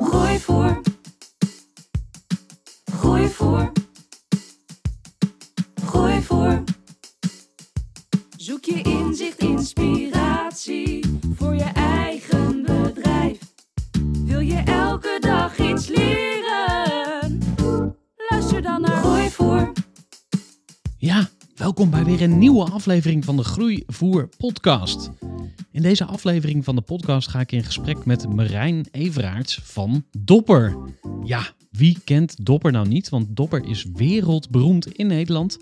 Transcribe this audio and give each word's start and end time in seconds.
Groeivoer. 0.00 0.80
Groeivoer. 2.84 3.72
Groeivoer. 5.84 6.62
Zoek 8.36 8.64
je 8.64 8.82
inzicht, 8.82 9.38
inspiratie 9.38 11.20
voor 11.34 11.54
je 11.54 11.70
eigen 11.74 12.62
bedrijf. 12.62 13.38
Wil 14.24 14.40
je 14.40 14.62
elke 14.64 15.16
dag 15.20 15.58
iets 15.58 15.86
leren? 15.86 17.38
Luister 18.30 18.62
dan 18.62 18.80
naar 18.80 18.96
Groeivoer. 18.96 19.72
Ja, 20.98 21.28
welkom 21.62 21.90
bij 21.90 22.04
weer 22.04 22.22
een 22.22 22.38
nieuwe 22.38 22.64
aflevering 22.64 23.24
van 23.24 23.36
de 23.36 23.44
Groeivoer 23.44 24.28
podcast. 24.36 25.10
In 25.70 25.82
deze 25.82 26.04
aflevering 26.04 26.64
van 26.64 26.74
de 26.74 26.80
podcast 26.80 27.28
ga 27.28 27.40
ik 27.40 27.52
in 27.52 27.64
gesprek 27.64 28.04
met 28.04 28.28
Marijn 28.28 28.86
Everaerts 28.90 29.60
van 29.62 30.04
Dopper. 30.18 30.76
Ja, 31.24 31.42
wie 31.70 31.98
kent 32.04 32.46
Dopper 32.46 32.72
nou 32.72 32.88
niet? 32.88 33.08
Want 33.08 33.36
Dopper 33.36 33.64
is 33.66 33.86
wereldberoemd 33.94 34.92
in 34.92 35.06
Nederland. 35.06 35.58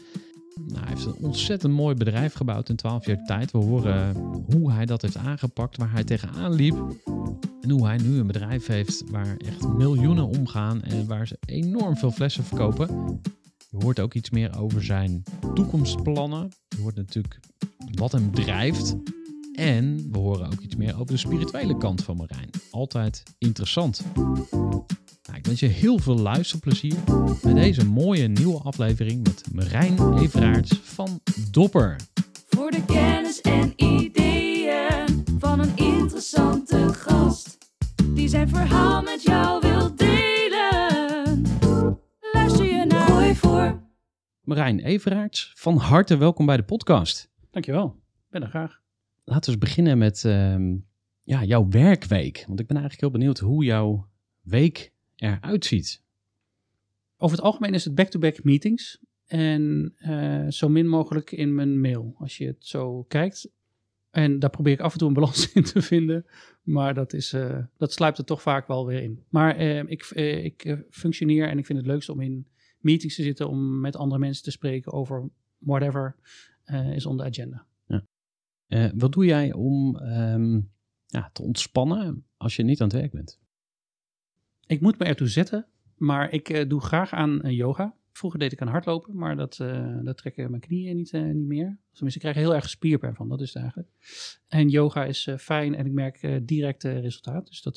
Nou, 0.66 0.80
hij 0.80 0.88
heeft 0.88 1.04
een 1.04 1.16
ontzettend 1.20 1.72
mooi 1.72 1.94
bedrijf 1.94 2.34
gebouwd 2.34 2.68
in 2.68 2.76
12 2.76 3.06
jaar 3.06 3.24
tijd. 3.24 3.50
We 3.50 3.58
horen 3.58 4.16
hoe 4.52 4.72
hij 4.72 4.86
dat 4.86 5.02
heeft 5.02 5.16
aangepakt, 5.16 5.76
waar 5.76 5.92
hij 5.92 6.04
tegenaan 6.04 6.52
liep. 6.52 6.76
En 7.60 7.70
hoe 7.70 7.86
hij 7.86 7.96
nu 7.96 8.18
een 8.18 8.26
bedrijf 8.26 8.66
heeft 8.66 9.04
waar 9.10 9.36
echt 9.36 9.68
miljoenen 9.68 10.26
omgaan 10.26 10.82
en 10.82 11.06
waar 11.06 11.26
ze 11.26 11.38
enorm 11.46 11.96
veel 11.96 12.10
flessen 12.10 12.44
verkopen. 12.44 12.88
Je 13.70 13.76
hoort 13.84 14.00
ook 14.00 14.14
iets 14.14 14.30
meer 14.30 14.58
over 14.58 14.84
zijn 14.84 15.22
toekomstplannen. 15.54 16.52
Je 16.68 16.80
hoort 16.80 16.94
natuurlijk 16.94 17.40
wat 17.94 18.12
hem 18.12 18.34
drijft. 18.34 18.96
En 19.54 20.08
we 20.12 20.18
horen 20.18 20.46
ook 20.46 20.60
iets 20.60 20.76
meer 20.76 20.94
over 20.94 21.06
de 21.06 21.16
spirituele 21.16 21.76
kant 21.76 22.04
van 22.04 22.16
Marijn. 22.16 22.50
Altijd 22.70 23.22
interessant. 23.38 24.02
Nou, 25.22 25.38
ik 25.38 25.46
wens 25.46 25.60
je 25.60 25.66
heel 25.66 25.98
veel 25.98 26.18
luisterplezier 26.18 26.94
met 27.42 27.54
deze 27.54 27.84
mooie 27.84 28.28
nieuwe 28.28 28.58
aflevering 28.58 29.22
met 29.22 29.42
Marijn 29.52 30.18
Everaerts 30.18 30.80
van 30.82 31.20
Dopper. 31.50 31.96
Voor 32.48 32.70
de 32.70 32.84
kennis 32.84 33.40
en 33.40 33.72
ideeën 33.76 35.24
van 35.38 35.60
een 35.60 35.76
interessante 35.76 36.94
gast. 36.94 37.58
Die 38.04 38.28
zijn 38.28 38.48
verhaal 38.48 39.02
met 39.02 39.22
jou 39.22 39.59
Marijn 44.50 44.80
Everaerts, 44.80 45.52
van 45.56 45.76
harte 45.76 46.16
welkom 46.16 46.46
bij 46.46 46.56
de 46.56 46.62
podcast. 46.62 47.30
Dankjewel. 47.50 48.00
Ben 48.28 48.42
er 48.42 48.48
graag. 48.48 48.80
Laten 49.24 49.44
we 49.44 49.56
eens 49.56 49.68
beginnen 49.68 49.98
met 49.98 50.24
ehm, 50.24 50.76
ja, 51.22 51.44
jouw 51.44 51.68
werkweek. 51.68 52.44
Want 52.46 52.60
ik 52.60 52.66
ben 52.66 52.76
eigenlijk 52.76 53.00
heel 53.00 53.18
benieuwd 53.18 53.38
hoe 53.38 53.64
jouw 53.64 54.08
week 54.40 54.92
eruit 55.16 55.64
ziet. 55.64 56.02
Over 57.16 57.36
het 57.36 57.46
algemeen 57.46 57.74
is 57.74 57.84
het 57.84 57.94
back-to-back 57.94 58.44
meetings. 58.44 58.98
En 59.26 59.92
eh, 59.96 60.48
zo 60.48 60.68
min 60.68 60.88
mogelijk 60.88 61.32
in 61.32 61.54
mijn 61.54 61.80
mail, 61.80 62.14
als 62.18 62.36
je 62.36 62.46
het 62.46 62.66
zo 62.66 63.02
kijkt. 63.02 63.50
En 64.10 64.38
daar 64.38 64.50
probeer 64.50 64.72
ik 64.72 64.80
af 64.80 64.92
en 64.92 64.98
toe 64.98 65.08
een 65.08 65.14
balans 65.14 65.52
in 65.52 65.62
te 65.62 65.82
vinden. 65.82 66.26
Maar 66.62 66.94
dat, 66.94 67.12
is, 67.12 67.32
eh, 67.32 67.58
dat 67.76 67.92
sluipt 67.92 68.18
er 68.18 68.24
toch 68.24 68.42
vaak 68.42 68.66
wel 68.66 68.86
weer 68.86 69.02
in. 69.02 69.24
Maar 69.28 69.56
eh, 69.56 69.78
ik, 69.78 70.10
ik 70.44 70.84
functioneer 70.90 71.48
en 71.48 71.58
ik 71.58 71.66
vind 71.66 71.78
het 71.78 71.86
leukst 71.86 72.08
om 72.08 72.20
in 72.20 72.46
meetings 72.80 73.14
te 73.14 73.22
zitten. 73.22 73.48
Om 73.48 73.80
met 73.80 73.96
andere 73.96 74.20
mensen 74.20 74.44
te 74.44 74.50
spreken 74.50 74.92
over 74.92 75.30
whatever 75.58 76.16
eh, 76.64 76.92
is 76.92 77.06
on 77.06 77.16
the 77.16 77.24
agenda. 77.24 77.68
Eh, 78.70 78.90
wat 78.94 79.12
doe 79.12 79.24
jij 79.24 79.52
om 79.52 79.96
ehm, 79.96 80.60
ja, 81.06 81.30
te 81.32 81.42
ontspannen 81.42 82.26
als 82.36 82.56
je 82.56 82.62
niet 82.62 82.80
aan 82.80 82.88
het 82.88 82.96
werk 82.96 83.12
bent? 83.12 83.40
Ik 84.66 84.80
moet 84.80 84.98
me 84.98 85.04
ertoe 85.04 85.28
zetten, 85.28 85.66
maar 85.96 86.32
ik 86.32 86.48
eh, 86.48 86.68
doe 86.68 86.80
graag 86.80 87.12
aan 87.12 87.54
yoga. 87.54 87.96
Vroeger 88.12 88.38
deed 88.38 88.52
ik 88.52 88.60
aan 88.60 88.68
hardlopen, 88.68 89.16
maar 89.16 89.36
dat, 89.36 89.58
eh, 89.60 89.98
dat 90.02 90.16
trekken 90.16 90.50
mijn 90.50 90.62
knieën 90.62 90.96
niet, 90.96 91.12
eh, 91.12 91.22
niet 91.22 91.46
meer. 91.46 91.78
Tenminste, 91.92 92.20
ik 92.26 92.32
krijg 92.32 92.36
heel 92.46 92.54
erg 92.54 92.68
spierpijn 92.68 93.14
van, 93.14 93.28
dat 93.28 93.40
is 93.40 93.48
het 93.48 93.56
eigenlijk. 93.62 93.88
En 94.48 94.68
yoga 94.68 95.04
is 95.04 95.26
eh, 95.26 95.36
fijn 95.36 95.74
en 95.74 95.86
ik 95.86 95.92
merk 95.92 96.40
direct 96.42 96.82
resultaat. 96.82 97.46
Dus 97.46 97.62
dat, 97.62 97.76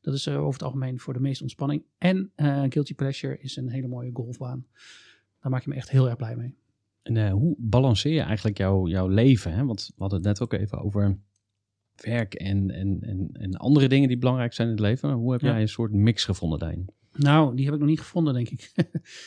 dat 0.00 0.14
is 0.14 0.28
over 0.28 0.52
het 0.52 0.62
algemeen 0.62 0.98
voor 0.98 1.12
de 1.12 1.20
meeste 1.20 1.42
ontspanning. 1.42 1.82
En 1.98 2.32
Guilty 2.68 2.94
Pleasure 2.94 3.38
is 3.38 3.56
een 3.56 3.68
hele 3.68 3.88
mooie 3.88 4.10
golfbaan. 4.12 4.66
Daar 5.40 5.50
maak 5.52 5.62
je 5.62 5.68
me 5.70 5.76
echt 5.76 5.90
heel 5.90 6.06
erg 6.06 6.16
blij 6.16 6.36
mee. 6.36 6.54
En 7.02 7.30
hoe 7.30 7.54
balanceer 7.58 8.12
je 8.12 8.20
eigenlijk 8.20 8.58
jouw, 8.58 8.86
jouw 8.88 9.08
leven? 9.08 9.52
Hè? 9.52 9.64
Want 9.64 9.86
we 9.86 9.94
hadden 10.02 10.18
het 10.18 10.26
net 10.28 10.40
ook 10.40 10.52
even 10.52 10.78
over 10.78 11.18
werk 11.96 12.34
en, 12.34 12.70
en, 12.70 13.00
en, 13.00 13.28
en 13.32 13.54
andere 13.56 13.88
dingen 13.88 14.08
die 14.08 14.18
belangrijk 14.18 14.52
zijn 14.52 14.68
in 14.68 14.74
het 14.74 14.82
leven. 14.82 15.12
Hoe 15.12 15.32
heb 15.32 15.40
Ja. 15.40 15.50
jij 15.52 15.60
een 15.60 15.68
soort 15.68 15.92
mix 15.92 16.24
gevonden 16.24 16.58
daarin? 16.58 16.88
Nou, 17.12 17.56
die 17.56 17.64
heb 17.64 17.74
ik 17.74 17.80
nog 17.80 17.88
niet 17.88 18.00
gevonden, 18.00 18.34
denk 18.34 18.48
ik. 18.48 18.60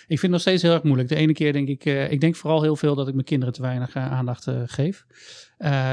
ik 0.08 0.20
vind 0.20 0.22
het 0.22 0.32
nog 0.32 0.42
steeds 0.42 0.62
heel 0.62 0.74
erg 0.74 0.84
moeilijk. 0.84 1.10
De 1.10 1.16
ene 1.16 1.34
keer 1.34 1.54
denk 1.54 1.68
ik, 1.68 1.86
eh, 1.86 2.12
ik 2.12 2.22
denk 2.22 2.36
vooral 2.36 2.62
heel 2.62 2.76
veel 2.76 2.96
dat 2.96 3.08
ik 3.08 3.14
mijn 3.14 3.26
kinderen 3.26 3.54
te 3.54 3.62
weinig 3.62 3.96
eh, 3.96 4.12
aandacht 4.12 4.48
eh, 4.48 4.62
geef. 4.66 5.06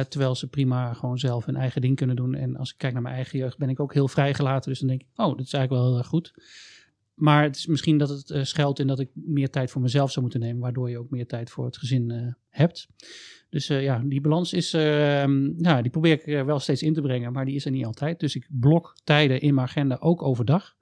Terwijl 0.08 0.34
ze 0.34 0.48
prima 0.48 0.94
gewoon 0.94 1.18
zelf 1.18 1.44
hun 1.44 1.56
eigen 1.56 1.80
ding 1.80 1.96
kunnen 1.96 2.16
doen. 2.16 2.34
En 2.34 2.56
als 2.56 2.70
ik 2.70 2.78
kijk 2.78 2.92
naar 2.92 3.02
mijn 3.02 3.14
eigen 3.14 3.38
jeugd, 3.38 3.58
ben 3.58 3.68
ik 3.68 3.80
ook 3.80 3.94
heel 3.94 4.08
vrijgelaten. 4.08 4.70
Dus 4.70 4.78
dan 4.78 4.88
denk 4.88 5.00
ik, 5.00 5.06
oh, 5.16 5.36
dat 5.36 5.46
is 5.46 5.52
eigenlijk 5.52 5.82
wel 5.82 5.90
heel 5.90 5.98
erg 5.98 6.06
goed. 6.06 6.34
Maar 7.14 7.42
het 7.42 7.56
is 7.56 7.66
misschien 7.66 7.98
dat 7.98 8.08
het 8.08 8.48
schuilt 8.48 8.78
in 8.78 8.86
dat 8.86 9.00
ik 9.00 9.10
meer 9.14 9.50
tijd 9.50 9.70
voor 9.70 9.80
mezelf 9.80 10.10
zou 10.10 10.20
moeten 10.20 10.40
nemen. 10.40 10.60
Waardoor 10.60 10.90
je 10.90 10.98
ook 10.98 11.10
meer 11.10 11.26
tijd 11.26 11.50
voor 11.50 11.64
het 11.64 11.76
gezin 11.76 12.36
hebt. 12.48 12.88
Dus 13.52 13.66
ja, 13.66 13.98
die 13.98 14.20
balans 14.20 14.52
is, 14.52 14.74
eh, 14.74 15.24
nou, 15.56 15.82
die 15.82 15.90
probeer 15.90 16.12
ik 16.12 16.44
wel 16.44 16.58
steeds 16.58 16.82
in 16.82 16.94
te 16.94 17.00
brengen. 17.00 17.32
Maar 17.32 17.44
die 17.44 17.54
is 17.54 17.64
er 17.64 17.70
niet 17.70 17.84
altijd. 17.84 18.20
Dus 18.20 18.36
ik 18.36 18.48
blok 18.50 18.96
tijden 19.04 19.40
in 19.40 19.54
mijn 19.54 19.66
agenda, 19.66 19.96
ook 20.00 20.22
overdag 20.22 20.76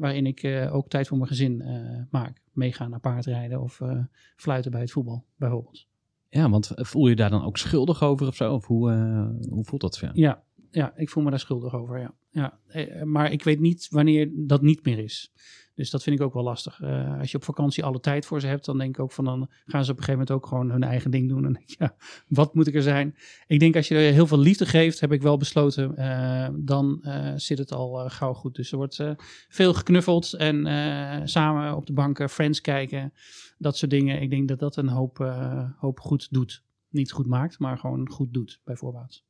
waarin 0.00 0.26
ik 0.26 0.42
eh, 0.42 0.74
ook 0.74 0.88
tijd 0.88 1.08
voor 1.08 1.16
mijn 1.16 1.28
gezin 1.28 1.60
eh, 1.60 2.02
maak. 2.10 2.42
Meegaan 2.52 2.90
naar 2.90 3.00
paardrijden 3.00 3.60
of 3.60 3.80
eh, 3.80 3.98
fluiten 4.36 4.70
bij 4.70 4.80
het 4.80 4.90
voetbal, 4.90 5.24
bijvoorbeeld. 5.36 5.86
Ja, 6.28 6.50
want 6.50 6.70
voel 6.74 7.08
je 7.08 7.16
daar 7.16 7.30
dan 7.30 7.44
ook 7.44 7.56
schuldig 7.56 8.02
over 8.02 8.26
of 8.26 8.36
zo? 8.36 8.54
Of 8.54 8.66
hoe, 8.66 8.90
hoe 9.48 9.64
voelt 9.64 9.80
dat 9.80 9.96
jou? 9.96 10.12
Ja, 10.14 10.42
ja, 10.70 10.92
ik 10.96 11.08
voel 11.08 11.22
me 11.22 11.30
daar 11.30 11.38
schuldig 11.38 11.74
over, 11.74 11.98
ja. 11.98 12.14
ja. 12.30 12.58
Maar 13.04 13.32
ik 13.32 13.44
weet 13.44 13.60
niet 13.60 13.88
wanneer 13.90 14.30
dat 14.32 14.62
niet 14.62 14.84
meer 14.84 14.98
is. 14.98 15.32
Dus 15.80 15.90
dat 15.90 16.02
vind 16.02 16.16
ik 16.16 16.26
ook 16.26 16.34
wel 16.34 16.42
lastig. 16.42 16.80
Eh, 16.80 17.18
als 17.18 17.30
je 17.30 17.36
op 17.36 17.44
vakantie 17.44 17.84
alle 17.84 18.00
tijd 18.00 18.26
voor 18.26 18.40
ze 18.40 18.46
hebt, 18.46 18.64
dan 18.64 18.78
denk 18.78 18.96
ik 18.96 19.02
ook 19.02 19.12
van 19.12 19.24
dan 19.24 19.50
gaan 19.66 19.84
ze 19.84 19.90
op 19.90 19.96
een 19.96 20.04
gegeven 20.04 20.26
moment 20.26 20.30
ook 20.30 20.46
gewoon 20.46 20.70
hun 20.70 20.82
eigen 20.82 21.10
ding 21.10 21.28
doen. 21.28 21.44
En 21.44 21.62
ja, 21.64 21.94
wat 22.28 22.54
moet 22.54 22.66
ik 22.66 22.74
er 22.74 22.82
zijn? 22.82 23.16
Ik 23.46 23.60
denk 23.60 23.76
als 23.76 23.88
je 23.88 23.94
heel 23.94 24.26
veel 24.26 24.38
liefde 24.38 24.66
geeft, 24.66 25.00
heb 25.00 25.12
ik 25.12 25.22
wel 25.22 25.36
besloten, 25.36 25.96
eh, 25.96 26.48
dan 26.54 27.02
eh, 27.02 27.32
zit 27.36 27.58
het 27.58 27.72
al 27.72 28.08
gauw 28.08 28.32
goed. 28.32 28.54
Dus 28.54 28.70
er 28.70 28.76
wordt 28.76 29.04
veel 29.48 29.74
geknuffeld 29.74 30.32
en 30.32 30.66
samen 31.28 31.76
op 31.76 31.86
de 31.86 31.92
banken 31.92 32.30
Friends 32.30 32.60
kijken. 32.60 33.12
Dat 33.58 33.76
soort 33.76 33.90
dingen. 33.90 34.22
Ik 34.22 34.30
denk 34.30 34.48
dat 34.48 34.58
dat 34.58 34.76
een 34.76 34.88
hoop, 34.88 35.18
hoop 35.78 36.00
goed 36.00 36.28
doet. 36.30 36.62
Niet 36.88 37.12
goed 37.12 37.26
maakt, 37.26 37.58
maar 37.58 37.78
gewoon 37.78 38.10
goed 38.10 38.32
doet, 38.32 38.60
bijvoorbeeld. 38.64 39.24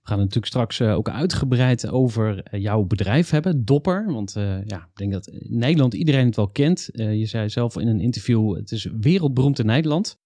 We 0.00 0.08
gaan 0.08 0.18
het 0.18 0.26
natuurlijk 0.26 0.52
straks 0.52 0.80
eh, 0.80 0.94
ook 0.94 1.08
uitgebreid 1.08 1.88
over 1.88 2.42
eh, 2.42 2.60
jouw 2.60 2.82
bedrijf 2.82 3.30
hebben, 3.30 3.64
Dopper. 3.64 4.12
Want 4.12 4.36
eh, 4.36 4.64
ja, 4.64 4.78
ik 4.78 4.96
denk 4.96 5.12
dat 5.12 5.30
Nederland 5.42 5.94
iedereen 5.94 6.26
het 6.26 6.36
wel 6.36 6.48
kent. 6.48 6.88
Je 6.92 7.26
zei 7.26 7.48
zelf 7.48 7.78
in 7.78 7.88
een 7.88 8.00
interview, 8.00 8.56
het 8.56 8.70
is 8.70 8.88
wereldberoemd 9.00 9.58
in 9.58 9.66
Nederland. 9.66 10.18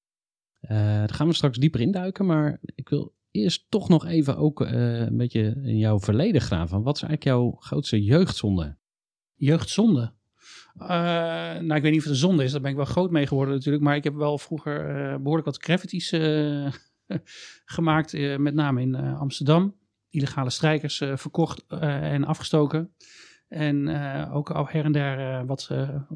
Eh, 0.61 0.76
daar 0.79 1.15
gaan 1.15 1.26
we 1.26 1.35
straks 1.35 1.59
dieper 1.59 1.81
induiken. 1.81 2.26
Maar 2.26 2.59
ik 2.75 2.88
wil 2.88 3.15
eerst 3.31 3.67
toch 3.69 3.88
nog 3.88 4.06
even 4.06 4.37
ook 4.37 4.61
een 4.61 5.17
beetje 5.17 5.61
in 5.62 5.79
jouw 5.79 5.99
verleden 5.99 6.41
gaan. 6.41 6.69
Van 6.69 6.82
wat 6.82 6.97
is 6.97 7.03
eigenlijk 7.03 7.37
jouw 7.37 7.56
grootste 7.59 8.03
jeugdzonde? 8.03 8.76
Jeugdzonde. 9.35 10.12
Nou, 10.75 11.75
ik 11.75 11.82
weet 11.82 11.93
niet 11.93 11.97
of 11.97 12.03
het 12.03 12.12
een 12.12 12.19
zonde 12.19 12.44
is. 12.44 12.53
Daar 12.53 12.61
ben 12.61 12.71
ik 12.71 12.76
wel 12.76 12.85
groot 12.85 13.11
mee 13.11 13.26
geworden 13.26 13.55
natuurlijk. 13.55 13.85
Maar 13.85 13.97
ik 13.97 14.05
heb 14.05 14.15
wel 14.15 14.38
vroeger 14.38 14.88
eh, 14.88 15.17
behoorlijk 15.17 15.47
wat 15.47 15.62
graffiti's 15.62 16.11
gemaakt. 17.64 18.14
eh, 18.14 18.36
met 18.36 18.54
name 18.54 18.80
in 18.80 18.94
eh, 18.94 19.20
Amsterdam. 19.20 19.76
Illegale 20.10 20.50
strijkers 20.50 21.00
eh, 21.00 21.16
verkocht 21.16 21.64
en 21.80 22.24
afgestoken. 22.24 22.94
En 23.48 23.88
ook 24.30 24.50
al 24.50 24.68
her 24.68 24.84
en 24.84 24.92
der 24.92 25.46
wat 25.46 25.70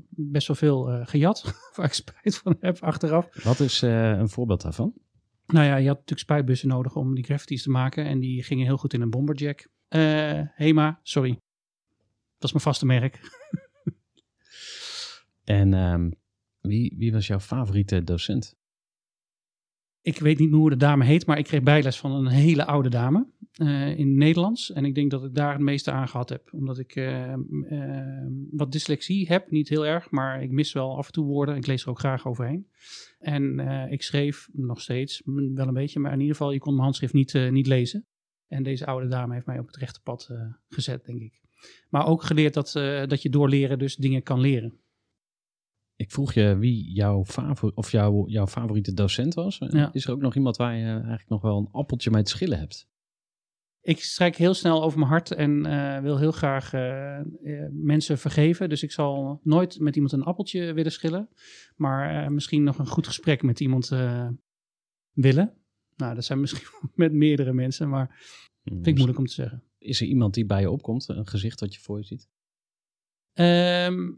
best 0.09 0.47
wel 0.47 0.57
veel 0.57 1.05
gejat. 1.05 1.55
waar 1.77 1.87
ik 1.87 1.93
spijt 1.93 2.37
van 2.37 2.57
heb 2.61 2.79
achteraf. 2.83 3.45
Wat 3.45 3.61
is 3.61 3.81
een 3.81 4.29
voorbeeld 4.29 4.63
daarvan? 4.63 4.93
Nou 5.47 5.67
ja, 5.67 5.77
je 5.77 5.87
had 5.87 5.97
natuurlijk 5.97 6.21
spuitbussen 6.21 6.69
nodig 6.69 6.97
om 6.97 7.15
die 7.15 7.25
graffiti's 7.25 7.63
te 7.63 7.71
maken. 7.71 8.05
En 8.05 8.21
die 8.21 8.43
gingen 8.43 8.67
heel 8.67 8.77
goed 8.77 8.95
in 8.95 9.01
een 9.01 9.11
bomberjack. 9.11 9.69
Hema, 10.55 11.01
sorry. 11.03 11.31
Dat 12.39 12.45
is 12.45 12.53
mijn 12.53 12.65
vaste 12.65 12.87
merk. 12.87 13.21
En 15.49 15.75
ehm, 15.75 16.11
wie, 16.61 16.95
wie 16.99 17.13
was 17.13 17.27
jouw 17.27 17.41
favoriete 17.41 18.05
docent? 18.05 18.58
Ik 20.09 20.19
weet 20.19 20.39
niet 20.39 20.51
meer 20.51 20.59
hoe 20.59 20.71
de 20.71 20.77
dame 20.77 21.05
heet, 21.05 21.27
maar 21.27 21.39
ik 21.39 21.45
kreeg 21.45 21.63
bijles 21.63 21.99
van 21.99 22.13
een 22.13 22.27
hele 22.27 22.65
oude 22.65 22.89
dame 22.89 23.27
eh, 23.53 23.99
in 23.99 24.17
Nederlands. 24.17 24.73
En 24.73 24.85
ik 24.85 24.95
denk 24.95 25.11
dat 25.11 25.25
ik 25.25 25.35
daar 25.35 25.53
het 25.53 25.61
meeste 25.61 25.91
aan 25.91 26.09
gehad 26.09 26.29
heb. 26.29 26.49
Omdat 26.53 26.79
ik 26.79 26.95
eh, 26.97 27.33
eh, 27.33 28.27
wat 28.51 28.73
dyslexie 28.73 29.29
heb, 29.29 29.51
niet 29.51 29.69
heel 29.69 29.87
erg, 29.87 30.11
maar 30.11 30.43
ik 30.43 30.51
mis 30.51 30.73
wel 30.73 30.97
af 30.97 31.07
en 31.07 31.13
toe 31.13 31.27
woorden. 31.27 31.57
Ik 31.57 31.67
lees 31.67 31.83
er 31.83 31.89
ook 31.89 31.99
graag 31.99 32.27
overheen. 32.27 32.67
En 33.19 33.59
ik 33.91 34.03
schreef 34.03 34.49
nog 34.53 34.81
steeds, 34.81 35.23
m- 35.25 35.55
wel 35.55 35.67
een 35.69 35.75
beetje, 35.75 36.01
maar 36.01 36.13
in 36.13 36.21
ieder 36.21 36.37
geval, 36.37 36.53
je 36.53 36.59
kon 36.59 36.73
mijn 36.73 36.85
handschrift 36.85 37.15
niet, 37.15 37.51
niet 37.51 37.67
lezen. 37.67 38.07
En 38.47 38.63
deze 38.63 38.87
oude 38.87 39.09
dame 39.09 39.35
heeft 39.35 39.47
mij 39.47 39.59
op 39.59 39.67
het 39.67 39.77
rechte 39.77 40.01
pad 40.03 40.31
gezet, 40.69 41.05
denk 41.05 41.21
ik. 41.21 41.41
Maar 41.89 42.07
ook 42.07 42.23
geleerd 42.23 42.55
dat, 42.55 42.73
dat 43.09 43.23
je 43.23 43.29
door 43.31 43.49
leren 43.49 43.79
dus 43.79 43.97
dingen 43.97 44.23
kan 44.23 44.41
leren. 44.41 44.81
Ik 45.99 46.11
vroeg 46.11 46.33
je 46.33 46.57
wie 46.57 46.93
jouw, 46.93 47.25
favor 47.25 47.73
of 47.75 47.91
jouw, 47.91 48.29
jouw 48.29 48.47
favoriete 48.47 48.95
docent 48.95 49.35
was. 49.35 49.59
Ja. 49.59 49.93
Is 49.93 50.05
er 50.05 50.13
ook 50.13 50.21
nog 50.21 50.35
iemand 50.35 50.57
waar 50.57 50.77
je 50.77 50.87
eigenlijk 50.87 51.29
nog 51.29 51.43
wel 51.43 51.59
een 51.59 51.69
appeltje 51.73 52.11
mee 52.11 52.23
te 52.23 52.31
schillen 52.31 52.59
hebt? 52.59 52.89
Ik 53.81 54.03
strijk 54.03 54.37
heel 54.37 54.55
snel 54.55 54.83
over 54.83 54.99
mijn 54.99 55.11
hart 55.11 55.31
en 55.31 55.67
eh, 55.67 56.03
wil 56.03 56.19
heel 56.19 56.33
graag 56.33 56.73
eh, 56.73 57.19
eh, 57.19 57.25
mensen 57.73 58.19
vergeven. 58.19 58.69
Dus 58.69 58.83
ik 58.83 58.93
zal 58.93 59.41
nooit 59.43 59.81
met 59.81 59.95
iemand 59.95 60.13
een 60.13 60.23
appeltje 60.23 60.73
willen 60.73 60.93
schillen. 60.93 61.29
Maar 61.77 62.33
misschien 62.33 62.63
nog 62.63 62.79
een 62.79 62.87
goed 62.87 63.07
gesprek 63.07 63.43
met 63.43 63.61
iemand 63.61 63.89
willen. 65.13 65.55
Nou, 65.97 66.15
dat 66.15 66.25
zijn 66.25 66.41
misschien 66.45 66.91
met 66.95 67.13
meerdere 67.13 67.53
mensen, 67.53 67.89
maar 67.89 68.23
vind 68.63 68.87
ik 68.87 68.95
moeilijk 68.95 69.19
om 69.19 69.27
te 69.27 69.33
zeggen. 69.33 69.63
Is 69.79 70.01
er 70.01 70.07
iemand 70.07 70.35
die 70.35 70.47
bij 70.47 70.61
je 70.61 70.71
opkomt? 70.71 71.09
Een 71.09 71.27
gezicht 71.27 71.59
dat 71.59 71.75
je 71.75 71.81
voor 71.81 71.99
je 71.99 72.05
ziet? 72.05 72.29
Ehm, 73.33 74.11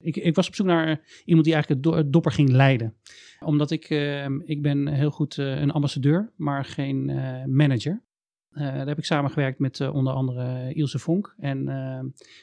ik, 0.00 0.16
ik 0.16 0.34
was 0.34 0.48
op 0.48 0.54
zoek 0.54 0.66
naar 0.66 1.00
iemand 1.24 1.46
die 1.46 1.54
eigenlijk 1.54 1.84
het 1.84 2.12
dopper 2.12 2.32
ging 2.32 2.48
leiden. 2.48 2.94
Omdat 3.40 3.70
ik, 3.70 3.84
ehm, 3.84 4.40
ik 4.44 4.62
ben 4.62 4.86
heel 4.86 5.10
goed 5.10 5.38
eh, 5.38 5.60
een 5.60 5.70
ambassadeur, 5.70 6.32
maar 6.36 6.64
geen 6.64 7.10
eh, 7.10 7.44
manager. 7.44 8.02
Eh, 8.48 8.64
daar 8.64 8.86
heb 8.86 8.98
ik 8.98 9.04
samengewerkt 9.04 9.58
met 9.58 9.80
eh, 9.80 9.94
onder 9.94 10.12
andere 10.12 10.74
Ilse 10.74 10.98
Vonk. 10.98 11.34
En 11.38 11.64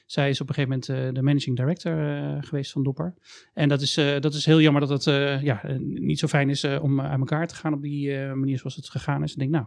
zij 0.06 0.30
is 0.30 0.42
op 0.42 0.50
een 0.50 0.56
gegeven 0.56 0.80
moment 0.80 1.08
eh, 1.08 1.14
de 1.14 1.22
managing 1.22 1.56
director 1.56 2.16
eh, 2.18 2.38
geweest 2.40 2.72
van 2.72 2.84
Dopper. 2.84 3.14
En 3.54 3.70
dat 3.70 3.82
is, 3.82 3.98
eh, 3.98 4.20
dat 4.20 4.34
is 4.34 4.46
heel 4.46 4.62
jammer 4.62 4.82
dat 4.82 4.90
het 4.90 5.08
eh, 5.08 5.42
ja, 5.44 5.64
eh, 5.64 5.76
niet 5.80 6.20
zo 6.20 6.28
fijn 6.28 6.50
is 6.50 6.64
eh, 6.64 6.84
om 6.84 7.02
uit 7.02 7.20
elkaar 7.20 7.48
te 7.48 7.56
gaan 7.56 7.74
op 7.74 7.82
die 7.82 8.18
eh, 8.18 8.34
manier 8.34 8.58
zoals 8.58 8.76
het 8.76 8.90
gegaan 8.90 9.24
is. 9.24 9.32
Ik 9.32 9.38
denk, 9.40 9.52
nou, 9.52 9.66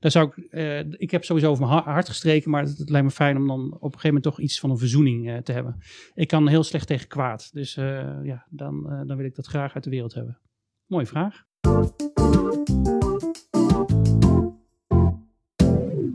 daar 0.00 0.10
zou 0.10 0.26
ik, 0.34 0.44
eh, 0.50 0.78
ik 0.78 1.10
heb 1.10 1.24
sowieso 1.24 1.50
over 1.50 1.66
mijn 1.66 1.76
ha- 1.78 1.92
hart 1.92 2.08
gestreken, 2.08 2.50
maar 2.50 2.62
het, 2.62 2.78
het 2.78 2.90
lijkt 2.90 3.06
me 3.06 3.12
fijn 3.12 3.36
om 3.36 3.46
dan 3.46 3.60
op 3.64 3.72
een 3.72 3.80
gegeven 3.80 4.06
moment 4.06 4.24
toch 4.24 4.40
iets 4.40 4.60
van 4.60 4.70
een 4.70 4.78
verzoening 4.78 5.30
eh, 5.30 5.36
te 5.38 5.52
hebben. 5.52 5.76
Ik 6.14 6.28
kan 6.28 6.48
heel 6.48 6.62
slecht 6.62 6.86
tegen 6.86 7.08
kwaad, 7.08 7.50
dus 7.52 7.76
eh, 7.76 8.18
ja, 8.22 8.46
dan, 8.50 8.90
eh, 8.90 9.00
dan 9.06 9.16
wil 9.16 9.26
ik 9.26 9.34
dat 9.34 9.46
graag 9.46 9.74
uit 9.74 9.84
de 9.84 9.90
wereld 9.90 10.14
hebben. 10.14 10.38
Mooie 10.86 11.06
vraag. 11.06 11.44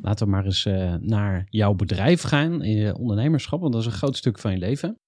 Laten 0.08 0.26
we 0.26 0.32
maar 0.32 0.46
eens 0.46 0.66
eh, 0.66 0.94
naar 0.94 1.48
jouw 1.50 1.74
bedrijf 1.74 2.22
gaan, 2.22 2.64
in 2.64 2.76
je 2.76 2.98
ondernemerschap, 2.98 3.60
want 3.60 3.74
dat 3.74 3.82
is 3.82 3.88
een 3.88 3.94
groot 3.94 4.16
stuk 4.16 4.40
van 4.40 4.52
je 4.52 4.58
leven. 4.58 5.00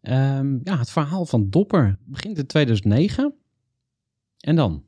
Ehm, 0.00 0.58
ja, 0.62 0.78
het 0.78 0.90
verhaal 0.90 1.26
van 1.26 1.50
Dopper 1.50 1.98
begint 2.04 2.38
in 2.38 2.46
2009. 2.46 3.34
En 4.38 4.56
dan? 4.56 4.84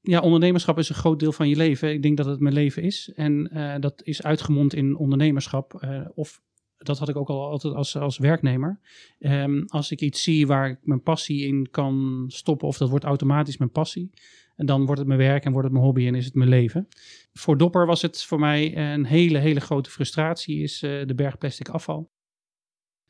Ja, 0.00 0.20
ondernemerschap 0.20 0.78
is 0.78 0.88
een 0.88 0.94
groot 0.94 1.20
deel 1.20 1.32
van 1.32 1.48
je 1.48 1.56
leven. 1.56 1.92
Ik 1.92 2.02
denk 2.02 2.16
dat 2.16 2.26
het 2.26 2.40
mijn 2.40 2.54
leven 2.54 2.82
is. 2.82 3.12
En 3.14 3.50
eh, 3.50 3.80
dat 3.80 4.02
is 4.02 4.22
uitgemond 4.22 4.74
in 4.74 4.96
ondernemerschap. 4.96 5.74
eh, 5.74 6.06
of 6.14 6.42
dat 6.78 6.98
had 6.98 7.08
ik 7.08 7.16
ook 7.16 7.28
al 7.28 7.48
altijd 7.50 7.74
als, 7.74 7.96
als 7.96 8.18
werknemer. 8.18 8.80
Ehm, 9.18 9.62
als 9.66 9.90
ik 9.90 10.00
iets 10.00 10.22
zie 10.22 10.46
waar 10.46 10.68
ik 10.68 10.78
mijn 10.82 11.02
passie 11.02 11.46
in 11.46 11.70
kan 11.70 12.24
stoppen, 12.28 12.68
of 12.68 12.78
dat 12.78 12.88
wordt 12.88 13.04
automatisch 13.04 13.56
mijn 13.56 13.70
passie. 13.70 14.10
En 14.58 14.66
dan 14.66 14.84
wordt 14.84 14.98
het 14.98 15.08
mijn 15.08 15.20
werk 15.20 15.44
en 15.44 15.52
wordt 15.52 15.66
het 15.66 15.72
mijn 15.76 15.86
hobby 15.86 16.06
en 16.06 16.14
is 16.14 16.24
het 16.24 16.34
mijn 16.34 16.48
leven. 16.48 16.88
Voor 17.38 17.58
Dopper 17.58 17.86
was 17.86 18.02
het 18.02 18.24
voor 18.24 18.38
mij 18.38 18.76
een 18.76 19.04
hele, 19.04 19.38
hele 19.38 19.60
grote 19.60 19.90
frustratie, 19.90 20.62
is 20.62 20.82
eh, 20.82 21.06
de 21.06 21.14
berg 21.14 21.38
plastic 21.38 21.68
afval. 21.68 22.10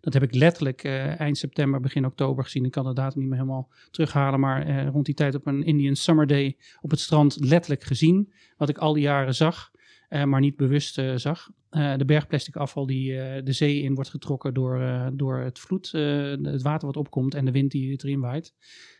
Dat 0.00 0.12
heb 0.12 0.22
ik 0.22 0.34
letterlijk 0.34 0.84
eh, 0.84 1.20
eind 1.20 1.38
september, 1.38 1.80
begin 1.80 2.06
oktober 2.06 2.44
gezien. 2.44 2.64
Ik 2.64 2.70
kan 2.70 2.84
de 2.84 2.92
datum 2.92 3.20
niet 3.20 3.28
meer 3.28 3.38
helemaal 3.38 3.70
terughalen, 3.90 4.40
maar 4.40 4.66
eh, 4.66 4.88
rond 4.88 5.06
die 5.06 5.14
tijd 5.14 5.34
op 5.34 5.46
een 5.46 5.62
Indian 5.62 5.96
Summer 5.96 6.26
Day 6.26 6.56
op 6.80 6.90
het 6.90 7.00
strand 7.00 7.36
letterlijk 7.40 7.82
gezien. 7.84 8.32
Wat 8.56 8.68
ik 8.68 8.78
al 8.78 8.92
die 8.92 9.02
jaren 9.02 9.34
zag, 9.34 9.70
eh, 10.08 10.24
maar 10.24 10.40
niet 10.40 10.56
bewust 10.56 10.98
eh, 10.98 11.12
zag. 11.16 11.50
Eh, 11.70 11.96
de 11.96 12.04
bergplastic 12.04 12.56
afval 12.56 12.86
die 12.86 13.20
eh, 13.20 13.44
de 13.44 13.52
zee 13.52 13.82
in 13.82 13.94
wordt 13.94 14.10
getrokken 14.10 14.54
door, 14.54 14.80
eh, 14.80 15.06
door 15.12 15.38
het 15.38 15.58
vloed, 15.58 15.94
eh, 15.94 16.02
het 16.42 16.62
water 16.62 16.86
wat 16.86 16.96
opkomt 16.96 17.34
en 17.34 17.44
de 17.44 17.50
wind 17.50 17.70
die 17.70 17.90
erin 18.02 18.20
waait. 18.20 18.54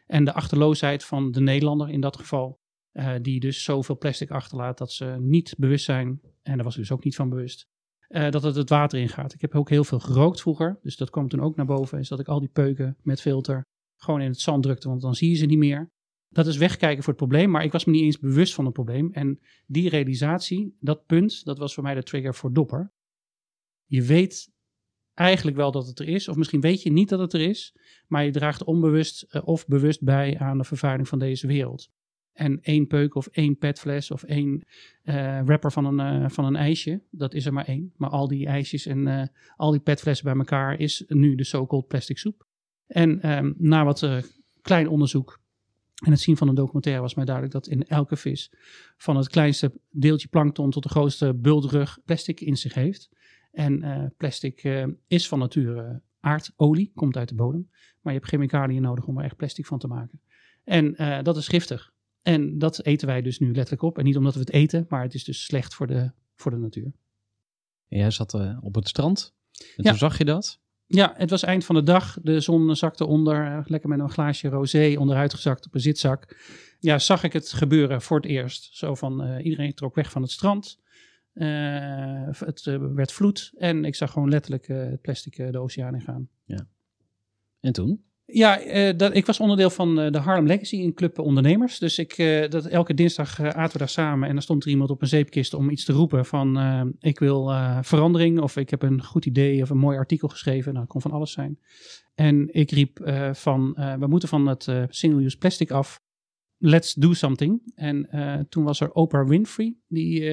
En 0.07 0.25
de 0.25 0.33
achterloosheid 0.33 1.05
van 1.05 1.31
de 1.31 1.41
Nederlander 1.41 1.89
in 1.89 2.01
dat 2.01 2.17
geval, 2.17 2.61
eh, 2.99 3.15
die 3.23 3.41
dus 3.41 3.65
zoveel 3.65 3.99
plastic 3.99 4.31
achterlaat 4.31 4.79
dat 4.79 4.93
ze 4.93 5.17
niet 5.19 5.55
bewust 5.59 5.85
zijn, 5.85 6.21
en 6.43 6.55
daar 6.55 6.65
was 6.65 6.75
ik 6.75 6.81
dus 6.81 6.93
ook 6.93 7.05
niet 7.05 7.17
van 7.17 7.29
bewust, 7.29 7.69
eh, 8.09 8.31
dat 8.31 8.43
het 8.43 8.55
het 8.55 8.69
water 8.69 8.99
ingaat. 8.99 9.35
Ik 9.35 9.41
heb 9.41 9.55
ook 9.55 9.69
heel 9.69 9.85
veel 9.85 10.01
gerookt 10.01 10.41
vroeger, 10.41 10.79
dus 10.83 10.97
dat 10.97 11.11
kwam 11.11 11.29
toen 11.29 11.41
ook 11.41 11.57
naar 11.57 11.67
boven, 11.67 11.99
is 11.99 12.09
dat 12.09 12.21
ik 12.21 12.29
al 12.29 12.41
die 12.41 12.49
peuken 12.49 12.97
met 13.03 13.21
filter 13.21 13.63
gewoon 13.97 14.21
in 14.21 14.31
het 14.31 14.41
zand 14.41 14.63
drukte, 14.63 14.89
want 14.89 15.01
dan 15.01 15.15
zie 15.15 15.31
je 15.31 15.37
ze 15.37 15.47
niet 15.47 15.59
meer. 15.59 15.91
Dat 16.29 16.47
is 16.47 16.57
wegkijken 16.57 17.03
voor 17.03 17.13
het 17.13 17.23
probleem, 17.23 17.51
maar 17.51 17.65
ik 17.65 17.73
was 17.73 17.85
me 17.85 17.93
niet 17.93 18.03
eens 18.03 18.19
bewust 18.19 18.55
van 18.55 18.65
het 18.65 18.75
probleem. 18.75 19.13
En 19.13 19.41
die 19.67 19.89
realisatie, 19.89 20.77
dat 20.81 21.07
punt, 21.07 21.45
dat 21.45 21.59
was 21.59 21.75
voor 21.75 21.83
mij 21.83 21.95
de 21.95 22.03
trigger 22.03 22.35
voor 22.35 22.53
Dopper. 22.53 22.93
Je 23.87 24.03
weet 24.03 24.51
eigenlijk 25.15 25.57
wel 25.57 25.71
dat 25.71 25.87
het 25.87 25.99
er 25.99 26.09
is, 26.09 26.29
of 26.29 26.37
misschien 26.37 26.61
weet 26.61 26.83
je 26.83 26.93
niet 26.93 27.09
dat 27.09 27.19
het 27.19 27.33
er 27.33 27.41
is, 27.41 27.77
maar 28.07 28.25
je 28.25 28.31
draagt 28.31 28.65
onbewust 28.65 29.23
eh, 29.23 29.49
of 29.49 29.67
bewust 29.67 30.03
bij 30.03 30.39
aan 30.39 30.59
de 30.59 30.65
vervuiling 30.65 31.09
van 31.09 31.19
deze 31.19 31.47
wereld. 31.47 31.91
En 32.39 32.61
één 32.63 32.87
peuk 32.87 33.15
of 33.15 33.27
één 33.27 33.59
petfles 33.59 34.11
of 34.11 34.23
één 34.23 34.65
eh 35.03 35.41
wrapper 35.45 35.73
van 35.73 35.85
een, 35.85 36.23
eh, 36.23 36.31
van 36.31 36.45
een 36.45 36.57
ijsje, 36.57 37.03
dat 37.11 37.35
is 37.35 37.47
er 37.47 37.53
maar 37.53 37.65
één. 37.65 37.93
Maar 37.97 38.11
al 38.11 38.29
die 38.29 38.47
ijsjes 38.47 38.87
en 38.87 39.07
eh, 39.07 39.27
al 39.57 39.71
die 39.71 39.81
petflessen 39.81 40.27
bij 40.27 40.37
elkaar 40.37 40.81
is 40.81 41.05
nu 41.07 41.35
de 41.35 41.45
so-called 41.45 41.87
plastic 41.87 42.19
soep. 42.19 42.47
En 42.87 43.21
ehm, 43.21 43.53
na 43.57 43.85
wat 43.85 44.07
klein 44.63 44.89
onderzoek 44.89 45.41
en 46.05 46.11
het 46.11 46.21
zien 46.21 46.37
van 46.37 46.49
een 46.49 46.55
documentaire 46.55 47.03
was 47.03 47.15
mij 47.15 47.25
duidelijk 47.25 47.55
dat 47.55 47.67
in 47.67 47.87
elke 47.87 48.17
vis 48.17 48.53
van 48.97 49.17
het 49.17 49.29
kleinste 49.29 49.73
deeltje 49.91 50.29
plankton 50.29 50.71
tot 50.71 50.83
de 50.83 50.89
grootste 50.89 51.35
bultrug 51.35 51.99
plastic 52.05 52.41
in 52.41 52.57
zich 52.57 52.75
heeft. 52.75 53.09
En 53.53 54.13
plastic 54.17 54.85
is 55.07 55.29
van 55.29 55.39
nature 55.39 56.03
aardolie, 56.21 56.93
komt 56.95 57.17
uit 57.17 57.29
de 57.29 57.35
bodem. 57.35 57.69
Maar 58.01 58.13
je 58.13 58.19
hebt 58.19 58.31
chemicaliën 58.31 58.83
nodig 58.83 59.07
om 59.07 59.19
er 59.19 59.25
echt 59.25 59.37
plastic 59.37 59.67
van 59.67 59.79
te 59.79 59.87
maken. 59.87 60.21
En 60.65 60.95
dat 61.23 61.37
is 61.37 61.49
giftig. 61.49 61.93
En 62.29 62.59
dat 62.59 62.85
eten 62.85 63.07
wij 63.07 63.23
dus 63.23 63.39
nu 63.39 63.47
letterlijk 63.53 63.83
op. 63.83 63.99
En 63.99 64.05
niet 64.05 64.17
omdat 64.17 64.35
we 64.35 64.41
het 64.41 64.51
eten, 64.53 64.87
maar 64.89 65.03
het 65.03 65.15
is 65.15 65.25
dus 65.25 65.45
slecht 65.45 65.75
voor 65.75 65.87
de, 65.87 66.11
voor 66.37 66.51
de 66.51 66.57
natuur. 66.57 66.93
En 67.89 67.99
jij 67.99 68.11
zat 68.11 68.35
eh, 68.35 68.59
op 68.61 68.75
het 68.75 68.89
strand. 68.89 69.35
En 69.53 69.67
Ja. 69.77 69.91
toen 69.91 69.99
zag 69.99 70.19
je 70.19 70.25
dat. 70.25 70.61
Ja, 70.87 71.13
het 71.17 71.31
was 71.31 71.43
eind 71.43 71.65
van 71.65 71.75
de 71.75 71.83
dag. 71.83 72.19
De 72.23 72.41
zon 72.41 72.77
zakte 72.77 73.07
onder. 73.07 73.45
eh, 73.47 73.61
Lekker 73.65 73.89
met 73.89 73.99
een 73.99 74.11
glaasje 74.11 74.49
rosé 74.49 74.95
onderuit 74.99 75.35
gezakt 75.35 75.67
op 75.67 75.75
een 75.75 75.81
zitzak. 75.81 76.37
Ja, 76.81 76.99
zag 76.99 77.23
ik 77.23 77.33
het 77.33 77.53
gebeuren 77.53 78.03
voor 78.03 78.17
het 78.17 78.27
eerst. 78.27 78.77
Zo 78.77 78.95
van 78.95 79.23
eh, 79.23 79.45
iedereen 79.45 79.75
trok 79.75 79.95
weg 79.95 80.11
van 80.11 80.23
het 80.23 80.31
strand. 80.31 80.79
Het 81.33 82.63
werd 82.95 83.13
vloed. 83.13 83.53
En 83.57 83.85
ik 83.85 83.95
zag 83.95 84.11
gewoon 84.13 84.29
letterlijk 84.29 84.67
het 84.67 85.01
plastic 85.01 85.37
de 85.37 85.59
oceaan 85.59 85.95
ingaan. 85.95 86.29
En 87.61 87.73
toen? 87.73 88.05
Ja, 88.33 88.61
eh, 88.61 88.97
dat, 88.97 89.15
ik 89.15 89.27
was 89.27 89.41
onderdeel 89.41 89.71
van 89.71 90.01
eh, 90.01 90.13
de 90.13 90.19
Harlem 90.19 90.47
Legacy, 90.47 90.77
een 90.77 90.95
club 90.95 91.19
ondernemers. 91.19 91.79
Dus 91.79 91.99
ik, 91.99 92.13
eh, 92.13 92.51
dat, 92.51 92.67
elke 92.67 92.95
dinsdag 92.95 93.41
aten 93.41 93.73
we 93.73 93.79
daar 93.79 93.89
samen 93.89 94.29
en 94.29 94.35
dan 94.35 94.43
stond 94.43 94.65
er 94.65 94.71
iemand 94.71 94.91
op 94.91 95.03
een 95.03 95.09
zeepkist 95.09 95.55
om 95.55 95.71
iets 95.71 95.85
te 95.85 95.93
roepen 95.93 96.27
van 96.27 96.59
ik 97.01 97.19
wil 97.19 97.53
verandering 97.83 98.41
of 98.41 98.57
ik 98.57 98.71
heb 98.71 98.83
een 98.83 99.05
goed 99.05 99.27
idee 99.27 99.63
of 99.63 99.71
een 99.71 99.79
mooi 99.79 99.99
artikel 99.99 100.29
geschreven. 100.29 100.73
Nou, 100.73 100.85
dat 100.85 100.93
kon 100.93 101.01
van 101.01 101.11
alles 101.11 101.33
zijn. 101.33 101.59
En 102.15 102.49
ik 102.53 102.71
riep 102.71 102.99
van 103.33 103.73
we 103.99 104.07
moeten 104.07 104.29
van 104.29 104.47
het 104.47 104.69
single-use 104.89 105.39
plastic 105.39 105.71
af 105.71 106.01
let's 106.59 106.95
do 106.95 107.13
something. 107.13 107.73
En 107.75 108.09
toen 108.49 108.65
was 108.65 108.81
er 108.81 108.93
Oprah 108.93 109.29
Winfrey. 109.29 109.77
Die 109.89 110.31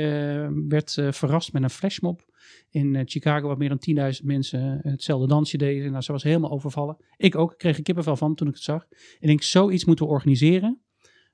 werd 0.68 0.98
verrast 1.10 1.54
met 1.54 1.64
een 1.64 1.70
flashmob 1.70 2.26
in 2.70 2.96
eh, 2.96 3.02
Chicago, 3.06 3.48
waar 3.48 3.58
meer 3.58 3.78
dan 3.96 4.14
10.000 4.14 4.24
mensen 4.24 4.80
hetzelfde 4.82 5.28
dansje 5.28 5.58
deden. 5.58 5.92
Nou, 5.92 6.04
ze 6.04 6.12
was 6.12 6.24
helemaal 6.24 6.52
overvallen. 6.52 6.98
Ik 7.18 7.36
ook, 7.36 7.54
kreeg 7.58 7.78
er 7.78 7.84
kippenvel 7.84 8.16
van 8.16 8.36
toen 8.36 8.48
ik 8.48 8.54
het 8.54 8.64
zag. 8.64 8.86
Ik 9.20 9.28
denk, 9.28 9.42
zoiets 9.42 9.86
moeten 9.86 10.06
we 10.06 10.12
organiseren 10.12 10.80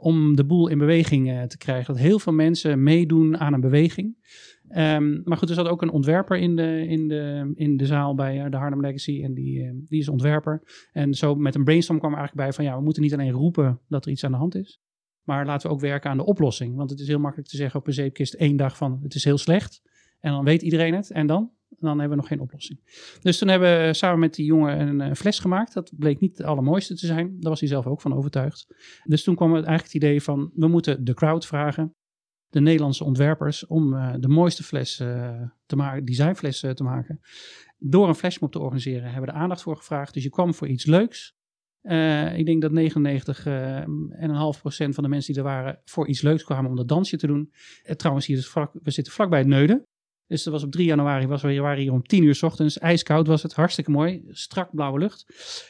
om 0.01 0.35
de 0.35 0.45
boel 0.45 0.67
in 0.67 0.77
beweging 0.77 1.29
eh, 1.29 1.43
te 1.43 1.57
krijgen. 1.57 1.93
Dat 1.93 2.03
heel 2.03 2.19
veel 2.19 2.33
mensen 2.33 2.83
meedoen 2.83 3.37
aan 3.37 3.53
een 3.53 3.61
beweging. 3.61 4.15
Ehm, 4.67 5.21
maar 5.23 5.37
goed, 5.37 5.49
er 5.49 5.55
zat 5.55 5.67
ook 5.67 5.81
een 5.81 5.91
ontwerper 5.91 6.37
in 6.37 6.55
de, 6.55 6.85
in 6.87 7.07
de, 7.07 7.51
in 7.55 7.77
de 7.77 7.85
zaal 7.85 8.15
bij 8.15 8.43
eh, 8.43 8.51
de 8.51 8.57
Harlem 8.57 8.81
Legacy. 8.81 9.23
En 9.23 9.33
die, 9.33 9.63
eh, 9.63 9.71
die 9.73 9.99
is 9.99 10.09
ontwerper. 10.09 10.63
En 10.91 11.13
zo 11.13 11.35
met 11.35 11.55
een 11.55 11.63
brainstorm 11.63 11.99
kwam 11.99 12.11
er 12.11 12.17
eigenlijk 12.17 12.47
bij 12.47 12.55
van... 12.55 12.71
ja, 12.71 12.77
we 12.77 12.83
moeten 12.83 13.01
niet 13.01 13.13
alleen 13.13 13.31
roepen 13.31 13.79
dat 13.87 14.05
er 14.05 14.11
iets 14.11 14.23
aan 14.23 14.31
de 14.31 14.37
hand 14.37 14.55
is... 14.55 14.81
maar 15.23 15.45
laten 15.45 15.69
we 15.69 15.75
ook 15.75 15.81
werken 15.81 16.09
aan 16.09 16.17
de 16.17 16.25
oplossing. 16.25 16.75
Want 16.75 16.89
het 16.89 16.99
is 16.99 17.07
heel 17.07 17.19
makkelijk 17.19 17.49
te 17.49 17.57
zeggen 17.57 17.79
op 17.79 17.87
een 17.87 17.93
zeepkist 17.93 18.33
één 18.33 18.55
dag 18.55 18.77
van... 18.77 18.99
het 19.03 19.15
is 19.15 19.23
heel 19.23 19.37
slecht. 19.37 19.81
En 20.21 20.31
dan 20.31 20.43
weet 20.43 20.61
iedereen 20.61 20.93
het. 20.93 21.11
En 21.11 21.27
dan? 21.27 21.51
Dan 21.69 21.99
hebben 21.99 22.09
we 22.09 22.15
nog 22.15 22.27
geen 22.27 22.39
oplossing. 22.39 22.79
Dus 23.21 23.37
toen 23.37 23.47
hebben 23.47 23.85
we 23.85 23.93
samen 23.93 24.19
met 24.19 24.33
die 24.33 24.45
jongen 24.45 24.79
een 24.79 25.01
eh, 25.01 25.13
fles 25.13 25.39
gemaakt. 25.39 25.73
Dat 25.73 25.91
bleek 25.97 26.19
niet 26.19 26.37
het 26.37 26.47
allermooiste 26.47 26.95
te 26.95 27.05
zijn. 27.05 27.35
Daar 27.39 27.49
was 27.49 27.59
hij 27.59 27.69
zelf 27.69 27.87
ook 27.87 28.01
van 28.01 28.13
overtuigd. 28.13 28.67
Dus 29.03 29.23
toen 29.23 29.35
kwam 29.35 29.53
het 29.53 29.65
eigenlijk 29.65 29.93
het 29.93 30.03
idee 30.03 30.21
van... 30.23 30.51
we 30.55 30.67
moeten 30.67 31.03
de 31.03 31.13
crowd 31.13 31.45
vragen 31.45 31.95
de 32.51 32.61
Nederlandse 32.61 33.03
ontwerpers 33.03 33.67
om 33.67 33.93
eh, 33.93 34.13
de 34.19 34.27
mooiste 34.27 34.63
fles 34.63 34.99
eh, 34.99 35.41
te 35.65 35.75
maken, 35.75 36.05
designfles 36.05 36.63
eh, 36.63 36.71
te 36.71 36.83
maken. 36.83 37.19
Door 37.77 38.07
een 38.07 38.15
flashmob 38.15 38.51
te 38.51 38.59
organiseren 38.59 39.03
hebben 39.03 39.21
we 39.21 39.31
de 39.31 39.39
aandacht 39.39 39.61
voor 39.61 39.77
gevraagd. 39.77 40.13
Dus 40.13 40.23
je 40.23 40.29
kwam 40.29 40.53
voor 40.53 40.67
iets 40.67 40.85
leuks. 40.85 41.35
Ik 42.35 42.45
denk 42.45 42.61
dat 42.61 42.71
99 42.71 43.45
eh, 43.45 43.77
en 43.77 44.13
een 44.19 44.29
half 44.29 44.59
procent 44.59 44.93
van 44.93 45.03
de 45.03 45.09
mensen 45.09 45.33
die 45.33 45.41
er 45.41 45.49
waren 45.49 45.81
voor 45.85 46.07
iets 46.07 46.21
leuks 46.21 46.43
kwamen 46.43 46.69
om 46.69 46.75
dat 46.75 46.87
dansje 46.87 47.17
te 47.17 47.27
doen. 47.27 47.53
Trouwens, 47.83 48.25
hier 48.25 48.37
is 48.37 48.47
vlak, 48.47 48.73
we 48.83 48.91
zitten 48.91 49.13
vlakbij 49.13 49.39
het 49.39 49.47
Neuden. 49.47 49.83
Dus 50.31 50.43
dat 50.43 50.53
was 50.53 50.63
op 50.63 50.71
3 50.71 50.85
januari, 50.85 51.27
was 51.27 51.41
we, 51.41 51.87
om 51.91 52.03
10 52.03 52.23
uur 52.23 52.35
's 52.35 52.43
ochtends. 52.43 52.79
IJskoud 52.79 53.27
was 53.27 53.43
het, 53.43 53.53
hartstikke 53.53 53.91
mooi. 53.91 54.23
Strak 54.29 54.75
blauwe 54.75 54.99
lucht. 54.99 55.25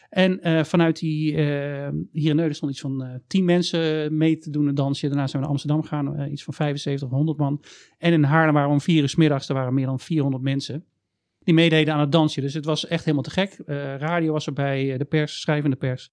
En 0.10 0.41
eh, 0.41 0.63
vanuit 0.63 1.00
die, 1.00 1.36
eh, 1.36 1.89
hier 2.12 2.30
in 2.30 2.36
Neuden 2.36 2.56
stond 2.56 2.72
iets 2.72 2.82
van 2.82 3.03
eh 3.03 3.15
10 3.27 3.46
mensen 3.46 4.18
mee 4.18 4.38
te 4.38 4.50
doen 4.50 4.68
een 4.68 4.75
dansje. 4.75 5.08
Daarna 5.08 5.27
zijn 5.27 5.41
we 5.41 5.48
naar 5.48 5.58
Amsterdam 5.58 5.82
gegaan, 5.82 6.32
iets 6.32 6.44
van 6.44 6.53
75 6.53 7.08
of 7.08 7.13
100 7.13 7.38
man. 7.38 7.63
En 7.98 8.13
in 8.13 8.24
Haarlem 8.24 8.53
waren 8.53 8.68
we 8.70 8.75
om 8.75 8.82
4 8.82 9.01
uur 9.01 9.10
's 9.10 9.15
middags, 9.15 9.50
er 9.50 9.56
waren 9.56 9.74
meer 9.74 9.86
dan 9.86 10.00
400 10.00 10.44
mensen. 10.44 10.86
Die 11.39 11.53
meededen 11.53 11.94
aan 11.94 12.00
het 12.00 12.12
dansje. 12.12 12.41
Dus 12.41 12.53
het 12.53 12.65
was 12.65 12.88
echt 12.88 13.03
helemaal 13.03 13.24
te 13.24 13.32
gek. 13.32 13.58
Radio 13.98 14.32
was 14.32 14.46
erbij, 14.46 14.98
de 14.98 15.06
pers, 15.06 15.41
schrijvende 15.41 15.75
pers. 15.75 16.12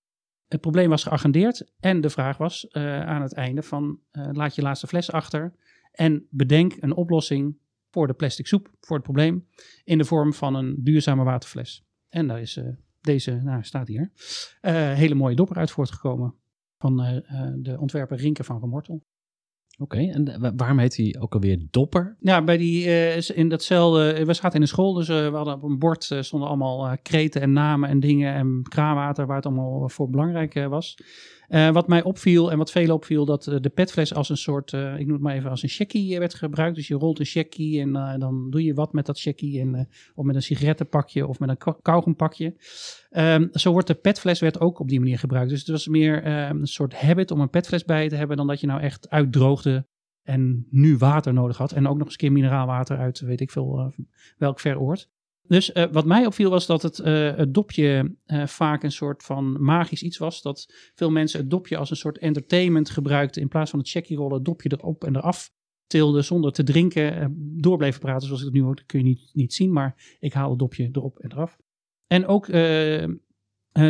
Het 0.48 0.60
probleem 0.60 0.88
was 0.88 1.02
geagendeerd. 1.02 1.72
En 1.80 2.00
de 2.00 2.10
vraag 2.10 2.36
was 2.36 2.72
aan 2.72 3.22
het 3.22 3.34
einde 3.34 3.62
van 3.62 3.98
laat 4.12 4.54
je 4.54 4.62
laatste 4.62 4.86
fles 4.86 5.12
achter. 5.12 5.54
En 5.92 6.26
bedenk 6.30 6.76
een 6.80 6.94
oplossing 6.94 7.56
voor 7.90 8.06
de 8.06 8.14
plastic 8.14 8.46
soep, 8.46 8.70
voor 8.80 8.96
het 8.96 9.04
probleem. 9.04 9.46
In 9.84 9.98
de 9.98 10.04
vorm 10.04 10.32
van 10.34 10.54
een 10.54 10.76
duurzame 10.82 11.24
waterfles. 11.24 11.84
En 12.08 12.26
daar 12.26 12.40
is 12.40 12.56
eh, 12.56 12.64
deze, 13.00 13.40
nou 13.42 13.62
staat 13.62 13.88
hier, 13.88 14.12
eh, 14.60 14.92
hele 14.92 15.14
mooie 15.14 15.36
dopper 15.36 15.56
uit 15.56 15.70
voortgekomen. 15.70 16.34
Van 16.78 17.02
eh, 17.02 17.16
de 17.56 17.78
ontwerper 17.80 18.16
Rinke 18.16 18.44
van 18.44 18.60
Remortel. 18.60 19.04
Oké, 19.80 19.98
en 19.98 20.40
wa- 20.40 20.54
waarom 20.54 20.78
heet 20.78 20.96
hij 20.96 21.16
ook 21.18 21.34
alweer 21.34 21.66
Dopper? 21.70 22.16
Ja, 22.20 22.44
bij 22.44 22.56
die, 22.56 22.84
in 23.34 23.48
datzelfde, 23.48 24.24
we 24.24 24.34
zaten 24.34 24.54
in 24.54 24.60
de 24.60 24.66
school, 24.66 24.92
dus 24.92 25.08
we 25.08 25.30
hadden 25.32 25.54
op 25.54 25.62
een 25.62 25.78
bord 25.78 26.04
stonden 26.20 26.48
allemaal 26.48 26.96
kreten 27.02 27.40
en 27.40 27.52
namen 27.52 27.88
en 27.88 28.00
dingen 28.00 28.34
en 28.34 28.62
kraanwater 28.68 29.26
waar 29.26 29.36
het 29.36 29.46
allemaal 29.46 29.88
voor 29.88 30.10
belangrijk 30.10 30.54
was. 30.54 30.98
Eh, 31.48 31.70
wat 31.70 31.88
mij 31.88 32.02
opviel 32.02 32.50
en 32.50 32.58
wat 32.58 32.70
velen 32.70 32.94
opviel, 32.94 33.24
dat 33.24 33.46
eh, 33.46 33.56
de 33.60 33.68
petfles 33.68 34.14
als 34.14 34.28
een 34.28 34.36
soort, 34.36 34.72
eh, 34.72 34.98
ik 34.98 35.04
noem 35.04 35.12
het 35.12 35.22
maar 35.22 35.34
even 35.34 35.50
als 35.50 35.62
een 35.62 35.68
checkie 35.68 36.18
werd 36.18 36.34
gebruikt. 36.34 36.76
Dus 36.76 36.88
je 36.88 36.94
rolt 36.94 37.18
een 37.18 37.26
checkie 37.26 37.80
en 37.80 37.92
dan 38.18 38.50
doe 38.50 38.64
je 38.64 38.74
wat 38.74 38.92
met 38.92 39.06
dat 39.06 39.20
checkie 39.20 39.60
en, 39.60 39.88
of 40.14 40.24
met 40.24 40.34
een 40.34 40.42
sigarettenpakje 40.42 41.26
of 41.26 41.38
met 41.38 41.48
een 41.48 41.56
ka- 41.56 41.78
kauwgompakje. 41.82 42.56
Ehm, 43.10 43.46
zo 43.52 43.72
wordt 43.72 43.86
de 43.86 43.94
petfles 43.94 44.40
werd 44.40 44.60
ook 44.60 44.78
op 44.78 44.88
die 44.88 45.00
manier 45.00 45.18
gebruikt. 45.18 45.50
Dus 45.50 45.58
het 45.58 45.68
was 45.68 45.88
meer 45.88 46.22
eh, 46.22 46.48
een 46.48 46.66
soort 46.66 46.94
habit 46.94 47.30
om 47.30 47.40
een 47.40 47.50
petfles 47.50 47.84
bij 47.84 48.08
te 48.08 48.16
hebben 48.16 48.36
dan 48.36 48.46
dat 48.46 48.60
je 48.60 48.66
nou 48.66 48.80
echt 48.80 49.10
uitdroogde 49.10 49.86
en 50.22 50.66
nu 50.70 50.96
water 50.96 51.32
nodig 51.32 51.56
had. 51.56 51.72
En 51.72 51.86
ook 51.86 51.96
nog 51.96 52.04
eens 52.04 52.12
een 52.12 52.18
keer 52.18 52.32
mineraalwater 52.32 52.98
uit 52.98 53.20
weet 53.20 53.40
ik 53.40 53.50
veel 53.50 53.92
welk 54.36 54.60
ver 54.60 54.78
oord. 54.78 55.10
Dus 55.48 55.72
eh, 55.72 55.84
wat 55.92 56.04
mij 56.04 56.26
opviel 56.26 56.50
was 56.50 56.66
dat 56.66 56.82
het, 56.82 56.98
eh, 56.98 57.36
het 57.36 57.54
dopje 57.54 58.14
eh, 58.24 58.46
vaak 58.46 58.82
een 58.82 58.92
soort 58.92 59.22
van 59.22 59.62
magisch 59.62 60.02
iets 60.02 60.18
was. 60.18 60.42
Dat 60.42 60.74
veel 60.94 61.10
mensen 61.10 61.40
het 61.40 61.50
dopje 61.50 61.76
als 61.76 61.90
een 61.90 61.96
soort 61.96 62.18
entertainment 62.18 62.90
gebruikten. 62.90 63.42
In 63.42 63.48
plaats 63.48 63.70
van 63.70 63.78
het 63.78 63.88
checkie 63.88 64.16
rollen, 64.16 64.34
het 64.34 64.44
dopje 64.44 64.72
erop 64.72 65.04
en 65.04 65.16
eraf 65.16 65.50
tilde 65.86 66.22
zonder 66.22 66.52
te 66.52 66.62
drinken. 66.62 67.34
door 67.60 67.76
bleven 67.76 68.00
praten 68.00 68.26
zoals 68.26 68.40
ik 68.40 68.46
het 68.46 68.56
nu 68.56 68.64
ook, 68.64 68.76
dat 68.76 68.86
kun 68.86 68.98
je 68.98 69.04
niet, 69.04 69.30
niet 69.32 69.54
zien. 69.54 69.72
Maar 69.72 70.16
ik 70.20 70.32
haal 70.32 70.50
het 70.50 70.58
dopje 70.58 70.88
erop 70.92 71.18
en 71.18 71.32
eraf. 71.32 71.58
En 72.06 72.26
ook 72.26 72.46
de 72.46 73.18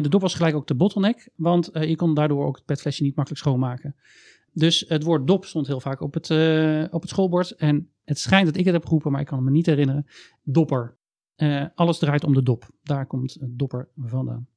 dop 0.09 0.21
was 0.21 0.35
gelijk 0.35 0.55
ook 0.55 0.67
de 0.67 0.75
bottleneck. 0.75 1.31
Want 1.35 1.71
je 1.73 1.97
kon 1.97 2.15
daardoor 2.15 2.47
ook 2.47 2.57
het 2.57 2.65
petflesje 2.65 3.03
niet 3.03 3.17
makkelijk 3.17 3.43
schoonmaken. 3.43 3.97
Dus 4.53 4.85
het 4.88 5.03
woord 5.03 5.27
dop 5.27 5.45
stond 5.45 5.67
heel 5.67 5.81
vaak 5.81 6.00
op 6.00 6.15
het, 6.15 6.31
op 6.93 7.00
het 7.00 7.11
schoolbord. 7.11 7.50
En 7.50 7.91
het 8.05 8.19
schijnt 8.19 8.47
dat 8.47 8.57
ik 8.57 8.65
het 8.65 8.75
heb 8.75 8.85
geroepen, 8.85 9.12
maar 9.12 9.21
ik 9.21 9.27
kan 9.27 9.45
me 9.45 9.50
niet 9.50 9.67
herinneren. 9.67 10.07
Dopper. 10.43 10.98
Eh, 11.38 11.64
alles 11.75 11.99
draait 11.99 12.25
om 12.25 12.35
de 12.35 12.42
dop. 12.42 12.68
Daar 12.83 13.07
komt 13.07 13.37
eh, 13.37 13.49
dopper 13.50 13.88
vandaan. 13.97 14.49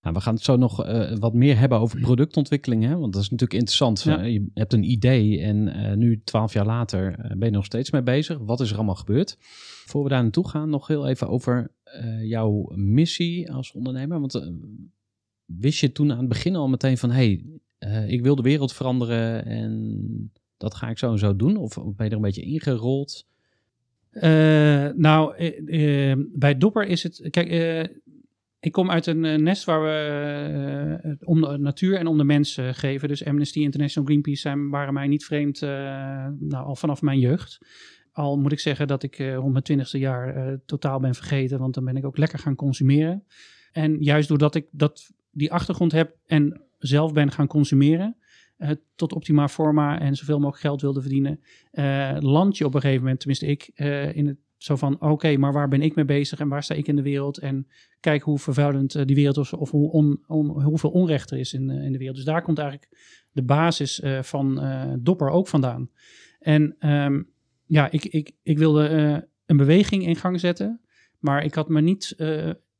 Nou, 0.00 0.14
we 0.14 0.20
gaan 0.20 0.34
het 0.34 0.42
zo 0.42 0.56
nog 0.56 0.84
eh, 0.84 1.16
wat 1.18 1.34
meer 1.34 1.58
hebben 1.58 1.78
over 1.78 2.00
productontwikkeling. 2.00 2.84
Hè? 2.84 2.96
Want 2.96 3.12
dat 3.12 3.22
is 3.22 3.30
natuurlijk 3.30 3.58
interessant. 3.58 4.02
Ja. 4.02 4.18
Eh, 4.18 4.32
je 4.32 4.50
hebt 4.54 4.72
een 4.72 4.90
idee 4.90 5.40
en 5.40 5.98
nu, 5.98 6.22
twaalf 6.24 6.52
jaar 6.52 6.66
later, 6.66 7.34
ben 7.36 7.48
je 7.48 7.54
nog 7.54 7.64
steeds 7.64 7.90
mee 7.90 8.02
bezig. 8.02 8.38
Wat 8.38 8.60
is 8.60 8.70
er 8.70 8.76
allemaal 8.76 8.94
gebeurd? 8.94 9.36
Voor 9.86 10.02
we 10.02 10.08
daar 10.08 10.22
naartoe 10.22 10.48
gaan, 10.48 10.70
nog 10.70 10.86
heel 10.86 11.06
even 11.06 11.28
over 11.28 11.74
jouw 12.22 12.72
missie 12.74 13.52
als 13.52 13.72
ondernemer. 13.72 14.20
Want 14.20 14.52
wist 15.44 15.80
je 15.80 15.92
toen 15.92 16.12
aan 16.12 16.18
het 16.18 16.28
begin 16.28 16.56
al 16.56 16.68
meteen 16.68 16.98
van... 16.98 17.10
hey, 17.10 17.60
eh, 17.78 18.10
ik 18.10 18.22
wil 18.22 18.36
de 18.36 18.42
wereld 18.42 18.72
veranderen 18.72 19.44
en 19.44 20.32
dat 20.56 20.74
ga 20.74 20.88
ik 20.88 20.98
zo 20.98 21.10
en 21.10 21.18
zo 21.18 21.36
doen? 21.36 21.56
Of 21.56 21.78
of 21.78 21.94
ben 21.94 22.04
je 22.04 22.10
er 22.10 22.16
een 22.16 22.22
beetje 22.22 22.42
ingerold? 22.42 23.26
Eh, 24.20 24.88
nou, 24.94 25.36
eh, 25.36 26.10
eh, 26.10 26.18
bij 26.32 26.58
Dopper 26.58 26.86
is 26.86 27.02
het. 27.02 27.28
Kijk, 27.30 27.48
ik 28.60 28.72
kom 28.72 28.90
uit 28.90 29.06
een 29.06 29.42
nest 29.42 29.64
waar 29.64 29.82
we 29.82 29.88
het 31.08 31.24
om 31.24 31.40
de 31.40 31.58
natuur 31.58 31.96
en 31.96 32.06
om 32.06 32.18
de 32.18 32.24
mens 32.24 32.56
eh, 32.56 32.68
geven. 32.72 33.08
Dus 33.08 33.24
Amnesty 33.24 33.60
International, 33.60 34.08
Greenpeace 34.08 34.40
zijn, 34.40 34.70
waren 34.70 34.94
mij 34.94 35.06
niet 35.06 35.24
vreemd, 35.24 35.60
nou, 35.60 36.66
al 36.66 36.76
vanaf 36.76 37.02
mijn 37.02 37.18
jeugd. 37.18 37.58
Al 38.12 38.36
moet 38.36 38.52
ik 38.52 38.60
zeggen 38.60 38.86
dat 38.86 39.02
ik 39.02 39.18
rond 39.18 39.52
mijn 39.52 39.64
twintigste 39.64 39.98
jaar 39.98 40.58
totaal 40.66 41.00
ben 41.00 41.14
vergeten, 41.14 41.58
want 41.58 41.74
dan 41.74 41.84
ben 41.84 41.96
ik 41.96 42.06
ook 42.06 42.18
lekker 42.18 42.38
gaan 42.38 42.54
consumeren. 42.54 43.24
En 43.72 44.02
juist 44.02 44.28
doordat 44.28 44.54
ik 44.54 44.66
dat, 44.70 45.10
die 45.30 45.52
achtergrond 45.52 45.92
heb 45.92 46.16
en 46.26 46.62
zelf 46.78 47.12
ben 47.12 47.30
gaan 47.30 47.46
consumeren, 47.46 48.16
eh, 48.58 48.70
tot 48.94 49.12
optima 49.12 49.48
forma 49.48 50.00
en 50.00 50.16
zoveel 50.16 50.38
mogelijk 50.38 50.60
geld 50.60 50.80
wilde 50.80 51.00
verdienen, 51.00 51.40
eh, 51.70 52.16
land 52.20 52.56
je 52.56 52.64
op 52.64 52.74
een 52.74 52.80
gegeven 52.80 53.02
moment, 53.02 53.18
tenminste 53.18 53.46
ik, 53.46 53.70
eh, 53.74 54.16
in 54.16 54.26
het 54.26 54.36
zo 54.56 54.76
van, 54.76 55.00
oké, 55.00 55.36
maar 55.36 55.52
waar 55.52 55.68
ben 55.68 55.82
ik 55.82 55.94
mee 55.94 56.04
bezig 56.04 56.38
en 56.38 56.48
waar 56.48 56.62
sta 56.62 56.74
ik 56.74 56.88
in 56.88 56.96
de 56.96 57.02
wereld? 57.02 57.38
En 57.38 57.66
kijk 58.00 58.22
hoe 58.22 58.38
vervuilend 58.38 59.06
die 59.06 59.16
wereld 59.16 59.36
is 59.36 59.52
of 59.52 59.70
hoe 59.70 59.90
on, 59.90 60.22
hoeveel 60.62 60.90
onrecht 60.90 61.30
er 61.30 61.38
is 61.38 61.52
in, 61.52 61.70
in 61.70 61.92
de 61.92 61.98
wereld. 61.98 62.16
Dus 62.16 62.24
daar 62.24 62.42
komt 62.42 62.58
eigenlijk 62.58 62.88
de 63.32 63.42
basis 63.42 64.02
van 64.20 64.60
Dopper 65.00 65.28
ook 65.28 65.48
vandaan. 65.48 65.90
En 66.38 66.76
ehm, 66.78 67.22
ja, 67.66 67.90
ik, 67.90 68.04
ik, 68.04 68.32
ik 68.42 68.58
wilde 68.58 68.88
een 69.46 69.56
beweging 69.56 70.06
in 70.06 70.16
gang 70.16 70.40
zetten, 70.40 70.80
maar 71.18 71.44
ik 71.44 71.54
had 71.54 71.68
me 71.68 71.80
niet... 71.80 72.14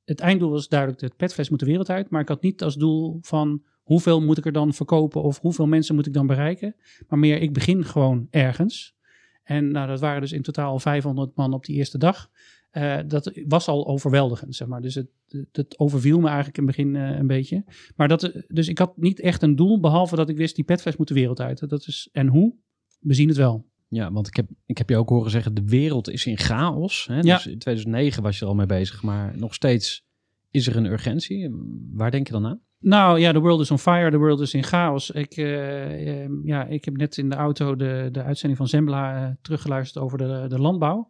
het 0.04 0.20
einddoel 0.20 0.50
was 0.50 0.68
duidelijk, 0.68 1.00
het 1.00 1.16
petfles 1.16 1.50
moet 1.50 1.60
de 1.60 1.66
wereld 1.66 1.90
uit, 1.90 2.10
maar 2.10 2.20
ik 2.20 2.28
had 2.28 2.42
niet 2.42 2.62
als 2.62 2.74
doel 2.74 3.18
van 3.20 3.62
hoeveel 3.88 4.22
moet 4.22 4.38
ik 4.38 4.46
er 4.46 4.52
dan 4.52 4.72
verkopen 4.72 5.22
of 5.22 5.40
hoeveel 5.40 5.66
mensen 5.66 5.94
moet 5.94 6.06
ik 6.06 6.12
dan 6.12 6.26
bereiken. 6.26 6.74
Maar 7.08 7.18
meer, 7.18 7.40
ik 7.40 7.52
begin 7.52 7.84
gewoon 7.84 8.26
ergens. 8.30 8.94
En 9.42 9.70
nou, 9.70 9.88
dat 9.88 10.00
waren 10.00 10.20
dus 10.20 10.32
in 10.32 10.42
totaal 10.42 10.78
500 10.78 11.36
man 11.36 11.52
op 11.52 11.64
die 11.64 11.76
eerste 11.76 11.98
dag. 11.98 12.30
Eh, 12.70 12.98
dat 13.06 13.32
was 13.46 13.68
al 13.68 13.86
overweldigend, 13.86 14.56
zeg 14.56 14.68
maar. 14.68 14.80
Dus 14.80 14.94
het, 14.94 15.08
het, 15.28 15.48
het 15.52 15.78
overviel 15.78 16.20
me 16.20 16.26
eigenlijk 16.26 16.58
in 16.58 16.66
het 16.66 16.76
begin 16.76 16.96
eh, 16.96 17.18
een 17.18 17.26
beetje. 17.26 17.64
Maar 17.96 18.08
dat, 18.08 18.32
dus 18.48 18.68
ik 18.68 18.78
had 18.78 18.96
niet 18.96 19.20
echt 19.20 19.42
een 19.42 19.56
doel, 19.56 19.80
behalve 19.80 20.16
dat 20.16 20.28
ik 20.28 20.36
wist, 20.36 20.54
die 20.54 20.64
petfles 20.64 20.96
moet 20.96 21.08
de 21.08 21.14
wereld 21.14 21.40
uit. 21.40 21.68
Dat 21.68 21.86
is, 21.86 22.08
en 22.12 22.26
hoe? 22.26 22.54
We 23.00 23.14
zien 23.14 23.28
het 23.28 23.36
wel. 23.36 23.66
Ja, 23.88 24.12
want 24.12 24.26
ik 24.26 24.36
heb, 24.36 24.50
ik 24.66 24.78
heb 24.78 24.88
je 24.88 24.96
ook 24.96 25.08
horen 25.08 25.30
zeggen, 25.30 25.54
de 25.54 25.64
wereld 25.64 26.10
is 26.10 26.26
in 26.26 26.38
chaos. 26.38 27.06
Hè? 27.06 27.20
Ja. 27.20 27.34
Dus 27.34 27.46
in 27.46 27.58
2009 27.58 28.22
was 28.22 28.38
je 28.38 28.42
er 28.42 28.50
al 28.50 28.56
mee 28.56 28.66
bezig, 28.66 29.02
maar 29.02 29.38
nog 29.38 29.54
steeds 29.54 30.06
is 30.50 30.66
er 30.66 30.76
een 30.76 30.86
urgentie. 30.86 31.50
Waar 31.92 32.10
denk 32.10 32.26
je 32.26 32.32
dan 32.32 32.46
aan? 32.46 32.60
Nou 32.80 33.18
ja, 33.18 33.32
the 33.32 33.40
world 33.40 33.60
is 33.60 33.70
on 33.70 33.78
fire, 33.78 34.10
the 34.10 34.18
world 34.18 34.40
is 34.40 34.54
in 34.54 34.64
chaos. 34.64 35.10
Ik, 35.10 35.36
eh, 35.36 36.22
eh, 36.24 36.30
ja, 36.42 36.64
ik 36.64 36.84
heb 36.84 36.96
net 36.96 37.16
in 37.16 37.28
de 37.28 37.34
auto 37.34 37.76
de, 37.76 38.08
de 38.12 38.22
uitzending 38.22 38.58
van 38.58 38.68
Zembla 38.68 39.16
eh, 39.16 39.30
teruggeluisterd 39.42 40.04
over 40.04 40.18
de, 40.18 40.44
de 40.48 40.60
landbouw. 40.60 41.08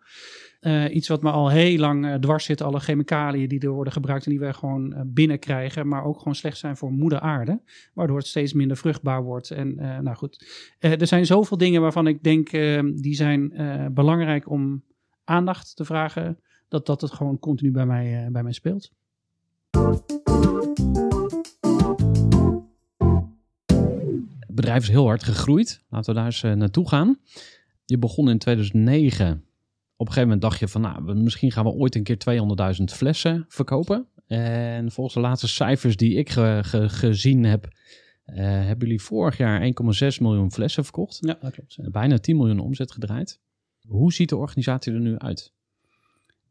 Eh, 0.61 0.95
iets 0.95 1.09
wat 1.09 1.23
me 1.23 1.31
al 1.31 1.49
heel 1.51 1.79
lang 1.79 2.21
dwars 2.21 2.45
zit, 2.45 2.63
alle 2.63 2.81
chemicaliën 2.81 3.49
die 3.49 3.61
er 3.61 3.71
worden 3.71 3.93
gebruikt 3.93 4.25
en 4.25 4.31
die 4.31 4.41
wij 4.41 4.53
gewoon 4.53 5.03
binnenkrijgen, 5.07 5.89
maar 5.89 6.05
ook 6.05 6.19
gewoon 6.19 6.35
slecht 6.35 6.59
zijn 6.59 6.77
voor 6.77 6.93
moeder 6.93 7.21
aarde, 7.21 7.61
waardoor 7.95 8.17
het 8.17 8.27
steeds 8.27 8.53
minder 8.53 8.77
vruchtbaar 8.77 9.23
wordt. 9.23 9.51
En 9.51 9.75
nou 9.75 10.17
goed, 10.17 10.47
er 10.79 11.07
zijn 11.07 11.27
zoveel 11.27 11.57
dingen 11.57 11.81
waarvan 11.81 12.07
ik 12.07 12.23
denk, 12.23 12.51
die 13.03 13.15
zijn 13.15 13.53
belangrijk 13.95 14.51
om 14.51 14.85
aandacht 15.25 15.77
te 15.77 15.85
vragen, 15.85 16.41
dat 16.69 16.87
dat 16.87 17.01
het 17.01 17.13
gewoon 17.13 17.39
continu 17.39 17.71
bij 17.71 17.87
mij, 17.87 18.29
bij 18.31 18.43
mij 18.43 18.53
speelt. 18.53 18.91
Bedrijf 24.61 24.83
is 24.83 24.89
heel 24.89 25.07
hard 25.07 25.23
gegroeid. 25.23 25.85
Laten 25.89 26.15
we 26.15 26.21
daar 26.21 26.27
eens 26.27 26.43
naartoe 26.43 26.89
gaan. 26.89 27.19
Je 27.85 27.99
begon 27.99 28.31
in 28.31 28.39
2009 28.39 29.49
op 29.99 30.07
een 30.07 30.13
gegeven 30.13 30.23
moment 30.23 30.41
dacht 30.41 30.59
je 30.59 30.69
van, 30.69 30.81
nou, 30.81 31.15
misschien 31.15 31.53
gaan 31.53 31.65
we 31.65 31.71
ooit 31.71 31.95
een 31.95 32.03
keer 32.03 32.19
200.000 32.79 32.85
flessen 32.85 33.45
verkopen. 33.49 34.07
En 34.27 34.91
volgens 34.91 35.15
de 35.15 35.21
laatste 35.21 35.49
cijfers 35.49 35.97
die 35.97 36.15
ik 36.15 36.31
gezien 36.71 37.45
heb, 37.45 37.65
uh, 38.27 38.37
hebben 38.37 38.87
jullie 38.87 39.03
vorig 39.03 39.37
jaar 39.37 39.61
1,6 39.63 39.69
miljoen 40.21 40.53
flessen 40.53 40.85
verkocht. 40.85 41.19
Ja, 41.21 41.39
dat 41.41 41.53
klopt. 41.53 41.91
Bijna 41.91 42.19
10 42.19 42.37
miljoen 42.37 42.59
omzet 42.59 42.93
gedraaid. 42.93 43.41
Hoe 43.87 44.13
ziet 44.13 44.29
de 44.29 44.37
organisatie 44.37 44.93
er 44.93 45.01
nu 45.01 45.19
uit? 45.19 45.53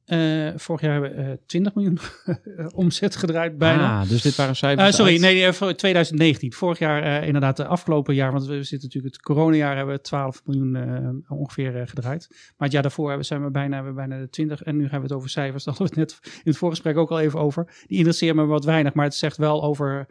Uh, 0.08 0.50
vorig 0.56 0.82
jaar 0.82 0.92
hebben 0.92 1.16
we 1.16 1.32
uh, 1.32 1.38
20 1.46 1.74
miljoen 1.76 2.00
omzet 2.76 3.16
gedraaid 3.16 3.58
bijna. 3.58 4.02
Ah, 4.02 4.10
dus 4.10 4.22
dit 4.22 4.36
waren 4.36 4.56
cijfers 4.56 4.88
uh, 4.88 4.94
Sorry, 4.94 5.20
nee, 5.20 5.54
voor 5.54 5.74
2019. 5.74 6.54
Vorig 6.54 6.80
jaar 6.80 7.24
inderdaad, 7.24 7.58
de 7.58 7.66
afgelopen 7.66 8.16
jaar, 8.16 8.32
want 8.32 8.46
we 8.46 8.64
zitten 8.64 8.88
natuurlijk 8.88 9.16
het 9.16 9.24
coronajaar, 9.24 9.76
hebben 9.76 9.96
we 9.96 10.02
12 10.02 10.42
miljoen 10.46 11.26
ongeveer 11.28 11.88
gedraaid. 11.88 12.28
Maar 12.30 12.54
het 12.58 12.72
jaar 12.72 12.82
daarvoor 12.82 13.08
hebben, 13.08 13.26
zijn 13.26 13.44
we 13.44 13.52
bijna, 13.52 13.76
hebben 13.76 13.94
we 13.94 14.00
bijna 14.00 14.20
de 14.20 14.30
20 14.30 14.64
en 14.64 14.76
nu 14.76 14.82
hebben 14.82 15.00
we 15.00 15.08
het 15.08 15.16
over 15.16 15.30
cijfers. 15.30 15.64
Daar 15.66 15.76
hadden 15.78 15.96
we 15.96 16.02
het 16.02 16.22
net 16.22 16.34
in 16.34 16.42
het 16.44 16.58
voorgesprek 16.58 16.98
ook 16.98 17.12
al 17.12 17.20
even 17.20 17.40
over. 17.40 17.66
Die 17.88 17.98
interesseren 17.98 18.36
me 18.36 18.46
wat 18.46 18.66
weinig, 18.66 18.94
maar 18.94 19.06
het 19.06 19.16
zegt 19.16 19.38
wel 19.38 19.64
over 19.64 20.08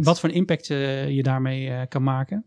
wat 0.00 0.20
voor 0.20 0.30
impact 0.30 0.66
je 0.66 1.20
daarmee 1.22 1.86
kan 1.86 2.02
maken. 2.02 2.46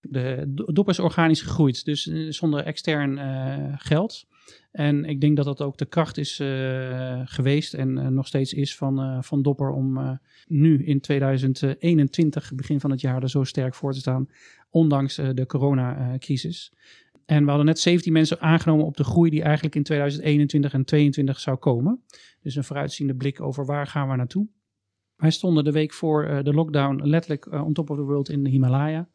De 0.00 0.52
dop 0.72 0.88
is 0.88 0.98
organisch 0.98 1.42
gegroeid, 1.42 1.84
dus 1.84 2.02
zonder 2.28 2.64
extern 2.64 3.18
geld. 3.78 4.26
En 4.70 5.04
ik 5.04 5.20
denk 5.20 5.36
dat 5.36 5.44
dat 5.44 5.62
ook 5.62 5.78
de 5.78 5.86
kracht 5.86 6.18
is 6.18 6.40
uh, 6.40 7.20
geweest 7.24 7.74
en 7.74 7.96
uh, 7.96 8.06
nog 8.06 8.26
steeds 8.26 8.52
is 8.52 8.76
van, 8.76 9.00
uh, 9.00 9.22
van 9.22 9.42
Dopper 9.42 9.70
om 9.70 10.18
nu 10.46 10.84
in 10.84 11.00
2021, 11.00 12.54
begin 12.54 12.80
van 12.80 12.90
het 12.90 13.00
jaar, 13.00 13.22
er 13.22 13.30
zo 13.30 13.44
sterk 13.44 13.74
voor 13.74 13.92
te 13.92 13.98
staan, 13.98 14.28
ondanks 14.70 15.14
de 15.14 15.46
coronacrisis. 15.46 16.72
En 17.26 17.42
we 17.42 17.48
hadden 17.48 17.66
net 17.66 17.78
17 17.78 18.12
mensen 18.12 18.40
aangenomen 18.40 18.86
op 18.86 18.96
de 18.96 19.04
groei 19.04 19.30
die 19.30 19.42
eigenlijk 19.42 19.74
in 19.74 19.82
2021 19.82 20.72
en 20.72 20.84
2022 20.84 21.40
zou 21.40 21.56
komen. 21.56 22.02
Dus 22.42 22.56
een 22.56 22.64
vooruitziende 22.64 23.14
blik 23.14 23.40
over 23.40 23.66
waar 23.66 23.86
gaan 23.86 24.08
we 24.08 24.16
naartoe. 24.16 24.48
Wij 25.16 25.30
stonden 25.30 25.64
de 25.64 25.72
week 25.72 25.92
voor 25.92 26.40
de 26.42 26.52
lockdown 26.52 27.06
letterlijk 27.06 27.52
on 27.52 27.72
top 27.72 27.90
of 27.90 27.96
the 27.96 28.02
world 28.02 28.28
in 28.28 28.44
de 28.44 28.50
Himalaya. 28.50 29.08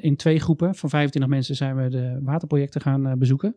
in 0.00 0.16
twee 0.16 0.40
groepen 0.40 0.74
van 0.74 0.88
25 0.88 1.30
mensen 1.30 1.56
zijn 1.56 1.76
we 1.76 1.88
de 1.88 2.20
waterprojecten 2.22 2.80
gaan 2.80 3.18
bezoeken. 3.18 3.56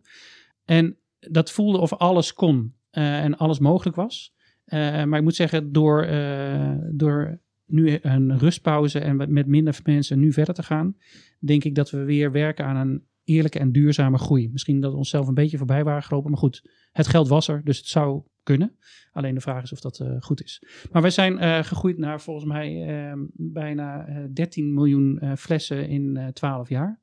En 0.68 0.98
dat 1.20 1.52
voelde 1.52 1.78
of 1.78 1.94
alles 1.94 2.34
kon 2.34 2.74
uh, 2.92 3.24
en 3.24 3.38
alles 3.38 3.60
mogelijk 3.60 3.96
was. 3.96 4.34
Uh, 4.66 5.04
maar 5.04 5.18
ik 5.18 5.24
moet 5.24 5.36
zeggen, 5.36 5.72
door, 5.72 6.08
uh, 6.08 6.76
door 6.92 7.40
nu 7.66 8.00
een 8.02 8.38
rustpauze 8.38 9.00
en 9.00 9.16
met 9.16 9.48
minder 9.48 9.80
mensen 9.84 10.20
nu 10.20 10.34
verder 10.34 10.54
te 10.54 10.64
gaan, 10.64 10.96
denk 11.40 11.64
ik 11.64 11.76
dat 11.76 11.90
we 11.90 12.04
weer 12.04 12.32
werken 12.32 12.66
aan 12.66 12.88
een 12.88 13.04
eerlijke 13.24 13.60
en 13.60 13.72
duurzame 13.72 14.18
groei. 14.18 14.50
Misschien 14.50 14.82
dat 14.82 14.92
we 14.92 14.98
onszelf 14.98 15.28
een 15.28 15.34
beetje 15.34 15.58
voorbij 15.58 15.84
waren 15.84 16.04
gelopen, 16.04 16.30
maar 16.30 16.40
goed, 16.40 16.70
het 16.92 17.08
geld 17.08 17.28
was 17.28 17.48
er, 17.48 17.62
dus 17.64 17.78
het 17.78 17.88
zou 17.88 18.22
kunnen. 18.44 18.78
Alleen 19.12 19.36
de 19.36 19.42
vraag 19.42 19.64
is 19.64 19.72
of 19.72 19.80
dat 19.80 20.04
goed 20.20 20.44
is. 20.44 20.64
Maar 20.92 21.02
wij 21.02 21.12
zijn 21.12 21.64
gegroeid 21.66 21.98
naar 21.98 22.22
volgens 22.22 22.46
mij 22.46 23.14
bijna 23.34 24.06
13 24.34 24.74
miljoen 24.74 25.22
flessen 25.38 25.90
in 25.90 26.32
12 26.34 26.70
jaar. 26.70 27.00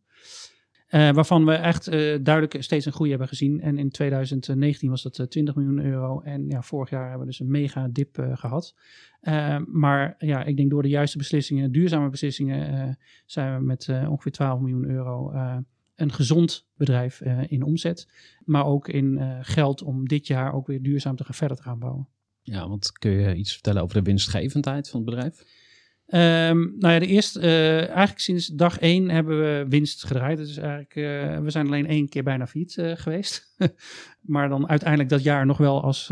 Uh, 0.90 1.10
waarvan 1.10 1.44
we 1.44 1.52
echt 1.52 1.92
uh, 1.92 2.18
duidelijk 2.22 2.62
steeds 2.62 2.86
een 2.86 2.92
groei 2.92 3.10
hebben 3.10 3.28
gezien. 3.28 3.60
En 3.60 3.78
in 3.78 3.90
2019 3.90 4.90
was 4.90 5.02
dat 5.02 5.18
uh, 5.18 5.24
eh, 5.24 5.30
20 5.30 5.54
miljoen 5.54 5.84
euro. 5.84 6.20
En 6.20 6.48
ja, 6.48 6.62
vorig 6.62 6.90
jaar 6.90 7.02
hebben 7.02 7.20
we 7.20 7.26
dus 7.26 7.40
een 7.40 7.50
mega 7.50 7.88
dip 7.88 8.28
gehad. 8.34 8.74
maar 9.66 10.14
ja, 10.18 10.44
ik 10.44 10.56
denk 10.56 10.70
door 10.70 10.82
de 10.82 10.88
juiste 10.88 11.18
beslissingen, 11.18 11.72
duurzame 11.72 12.08
beslissingen, 12.08 12.98
zijn 13.26 13.58
we 13.58 13.64
met 13.64 13.88
ongeveer 14.08 14.32
12 14.32 14.60
miljoen 14.60 14.84
euro 14.84 15.32
een 15.94 16.12
gezond 16.12 16.66
bedrijf 16.76 17.20
in 17.48 17.62
omzet. 17.62 18.08
Maar 18.44 18.66
ook 18.66 18.88
in 18.88 19.38
geld 19.40 19.82
om 19.82 20.08
dit 20.08 20.26
jaar 20.26 20.54
ook 20.54 20.66
weer 20.66 20.82
duurzaam 20.82 21.16
te 21.16 21.24
gaan 21.24 21.34
verder 21.34 21.56
te 21.56 21.62
gaan 21.62 21.78
bouwen. 21.78 22.08
Ja, 22.42 22.68
want 22.68 22.92
kun 22.92 23.10
je 23.10 23.34
iets 23.34 23.52
vertellen 23.52 23.82
over 23.82 23.96
de 23.96 24.02
winstgevendheid 24.02 24.88
van 24.88 25.00
het 25.00 25.10
bedrijf? 25.10 25.42
Um, 26.06 26.74
nou 26.78 26.92
ja, 26.92 26.98
de 26.98 27.06
eerste, 27.06 27.40
uh, 27.40 27.78
eigenlijk 27.78 28.18
sinds 28.18 28.46
dag 28.46 28.78
één 28.78 29.10
hebben 29.10 29.40
we 29.40 29.66
winst 29.68 30.04
gedraaid. 30.04 30.38
Dus 30.38 30.56
eigenlijk, 30.56 30.94
uh, 30.94 31.38
we 31.38 31.50
zijn 31.50 31.66
alleen 31.66 31.86
één 31.86 32.08
keer 32.08 32.22
bijna 32.22 32.46
failliet 32.46 32.76
uh, 32.76 32.92
geweest. 32.94 33.54
maar 34.34 34.48
dan 34.48 34.68
uiteindelijk 34.68 35.08
dat 35.08 35.22
jaar 35.22 35.46
nog 35.46 35.56
wel 35.58 35.82
als 35.82 36.08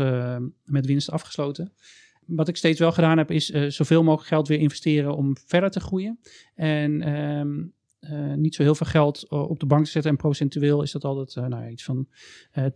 met 0.63 0.85
winst 0.85 1.11
afgesloten. 1.11 1.73
Wat 2.25 2.47
ik 2.47 2.57
steeds 2.57 2.79
wel 2.79 2.91
gedaan 2.91 3.17
heb, 3.17 3.31
is 3.31 3.45
zoveel 3.67 4.03
mogelijk 4.03 4.27
geld 4.27 4.47
weer 4.47 4.59
investeren 4.59 5.15
om 5.15 5.37
verder 5.45 5.69
te 5.69 5.79
groeien. 5.79 6.19
En 6.55 7.15
um, 7.15 7.73
uh, 8.11 8.33
niet 8.33 8.55
zo 8.55 8.63
heel 8.63 8.75
veel 8.75 8.87
geld 8.87 9.27
eh, 9.29 9.49
op 9.49 9.59
de 9.59 9.65
bank 9.65 9.85
te 9.85 9.91
zetten. 9.91 10.11
En 10.11 10.17
procentueel 10.17 10.81
is 10.81 10.91
dat 10.91 11.03
altijd 11.03 11.35
uh, 11.35 11.45
nou, 11.45 11.69
iets 11.69 11.83
van 11.83 12.07
uh, 12.53 12.63
10% 12.65 12.69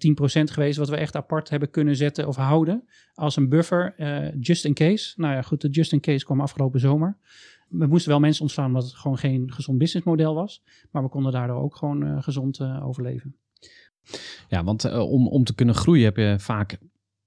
geweest. 0.44 0.78
Wat 0.78 0.90
we 0.90 0.98
echt 0.98 1.16
apart 1.16 1.50
hebben 1.50 1.70
kunnen 1.70 1.96
zetten 1.96 2.28
of 2.28 2.36
houden. 2.36 2.84
Als 3.14 3.36
een 3.36 3.50
buffer, 3.50 3.96
just 4.40 4.66
in 4.66 4.74
case. 4.74 5.14
Nou 5.22 5.34
ja, 5.34 5.42
goed, 5.42 5.62
de 5.62 5.70
just 5.70 5.92
in 5.92 6.00
case 6.00 6.26
kwam 6.26 6.42
afgelopen 6.42 6.80
zomer. 6.80 7.18
We 7.68 7.86
moesten 7.86 8.12
wel 8.12 8.20
mensen 8.20 8.42
ontslaan 8.42 8.68
omdat 8.68 8.84
het 8.84 8.94
gewoon 8.94 9.18
geen 9.18 9.54
gezond 9.54 9.78
businessmodel 9.78 10.34
was. 10.34 10.64
Maar 10.92 11.04
we 11.04 11.10
konden 11.10 11.32
daardoor 11.32 11.62
ook 11.62 11.76
gewoon 11.76 12.24
gezond 12.24 12.62
overleven. 12.62 13.36
Ja, 14.50 14.64
want 14.64 14.92
om, 14.94 15.28
om 15.28 15.44
te 15.44 15.56
kunnen 15.56 15.76
groeien 15.76 16.04
heb 16.04 16.18
je 16.18 16.36
vaak 16.40 16.78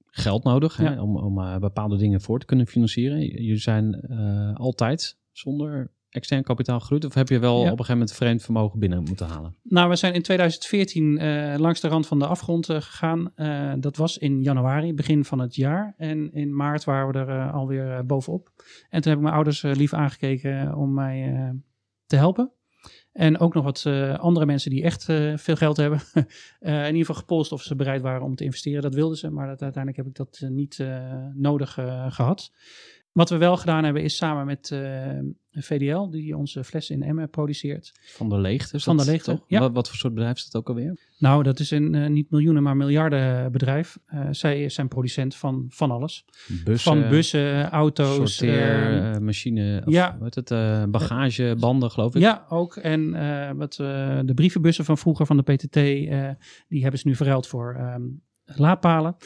geld 0.07 0.45
nodig. 0.45 0.79
Ja. 0.79 0.93
Hè, 0.93 1.01
om, 1.01 1.17
om 1.17 1.61
bepaalde 1.61 1.97
dingen 1.97 2.21
voor 2.21 2.39
te 2.39 2.47
kunnen 2.47 2.67
financieren. 2.67 3.27
Jullie 3.27 3.57
zijn 3.57 4.07
altijd 4.57 5.19
zonder 5.33 5.91
extern 6.11 6.43
kapitaal 6.43 6.81
gegroeid? 6.81 7.05
Of 7.05 7.15
heb 7.15 7.29
je 7.29 7.39
wel 7.39 7.57
op 7.57 7.65
een 7.65 7.71
gegeven 7.71 7.93
moment 7.93 8.13
vreemd 8.13 8.43
vermogen 8.43 8.79
binnen 8.79 9.03
moeten 9.03 9.27
halen? 9.27 9.57
Nou, 9.63 9.89
we 9.89 9.97
zijn 9.97 10.15
in 10.15 10.23
2014 10.23 11.05
uh, 11.05 11.55
eh, 11.55 11.61
langs 11.61 11.81
de 11.81 11.89
rand 11.89 12.07
van 12.07 12.19
de 12.19 12.27
afgrond 12.27 12.69
uh, 12.69 12.77
gegaan. 12.77 13.33
Uh, 13.37 13.73
dat 13.79 13.97
was 13.97 14.19
in 14.19 14.43
januari, 14.43 14.95
begin 14.95 15.25
van 15.25 15.39
het 15.39 15.55
jaar. 15.55 15.95
En 15.97 16.33
in 16.33 16.57
maart 16.57 16.85
waren 16.85 17.13
we 17.13 17.33
er 17.33 17.51
alweer 17.51 18.07
bovenop. 18.07 18.51
En 18.89 19.01
toen 19.01 19.11
heb 19.11 19.17
ik 19.17 19.21
mijn 19.21 19.35
ouders 19.35 19.63
lief 19.63 19.93
aangekeken 19.93 20.75
om 20.75 20.95
mij 20.95 21.53
te 22.07 22.17
helpen. 22.17 22.53
En 23.13 23.39
ook 23.39 23.55
nog 23.55 23.65
wat 23.65 23.87
andere 24.19 24.47
mensen 24.47 24.71
die 24.71 24.83
echt 24.83 25.05
veel 25.35 25.57
geld 25.57 25.77
hebben. 25.77 26.01
in 26.61 26.87
ieder 26.87 26.97
geval 26.97 27.15
gepolst 27.15 27.53
of 27.53 27.63
ze 27.63 27.77
bereid 27.77 28.03
waren 28.03 28.23
om 28.23 28.35
te 28.35 28.45
investeren. 28.45 28.83
Dat 28.83 28.95
wilden 28.95 29.17
ze, 29.17 29.31
maar 29.31 29.47
dat, 29.47 29.63
uiteindelijk 29.63 29.97
heb 29.97 30.07
ik 30.07 30.15
dat 30.15 30.51
niet 30.51 30.85
nodig 31.35 31.73
gehad. 32.09 32.53
Wat 33.21 33.31
we 33.31 33.37
wel 33.37 33.57
gedaan 33.57 33.85
hebben 33.85 34.03
is 34.03 34.17
samen 34.17 34.47
met 34.47 34.71
eh, 34.71 35.19
VDL, 35.51 36.11
die 36.11 36.37
onze 36.37 36.65
flessen 36.65 36.95
in 36.95 37.03
Emmen 37.03 37.31
produceert. 37.31 37.93
Van 38.03 38.29
de 38.29 38.39
leegte? 38.39 38.81
Van 38.81 38.97
de 38.97 39.05
leegte, 39.05 39.31
toch? 39.31 39.45
Ja. 39.47 39.61
Wat, 39.61 39.73
wat, 39.73 39.89
voor 39.89 39.97
soort 39.97 40.15
bedrijf 40.15 40.37
is 40.37 40.45
dat 40.51 40.61
ook 40.63 40.69
alweer? 40.69 40.99
Nou, 41.19 41.43
dat 41.43 41.59
is 41.59 41.71
een 41.71 41.95
uh, 41.95 42.07
niet 42.07 42.31
miljoenen, 42.31 42.63
maar 42.63 42.77
miljarden 42.77 43.53
bedrijf. 43.53 43.99
Uh, 44.15 44.29
zij 44.31 44.69
zijn 44.69 44.89
producent 44.89 45.37
van, 45.37 45.67
van 45.69 45.91
alles. 45.91 46.25
Bussen, 46.65 46.93
van 46.93 47.09
bussen, 47.09 47.71
auto's. 47.71 48.37
Sorteer, 48.37 49.23
machine, 49.23 49.83
of, 49.85 49.93
ja. 49.93 50.17
wat 50.21 50.35
het, 50.35 50.49
bagage, 50.91 51.57
banden 51.59 51.91
geloof 51.91 52.15
ik. 52.15 52.21
Ja, 52.21 52.47
ook. 52.49 52.77
En 52.77 53.11
wat, 53.57 53.75
de 54.25 54.33
brievenbussen 54.35 54.85
van 54.85 54.99
vroeger 54.99 55.27
van 55.27 55.37
de 55.37 55.43
PTT, 55.43 55.75
die 56.69 56.83
hebben 56.83 57.01
ze 57.01 57.09
nu 57.09 57.15
verruild 57.15 57.47
voor 57.47 57.77
um, 57.95 58.23
laadpalen 58.45 59.17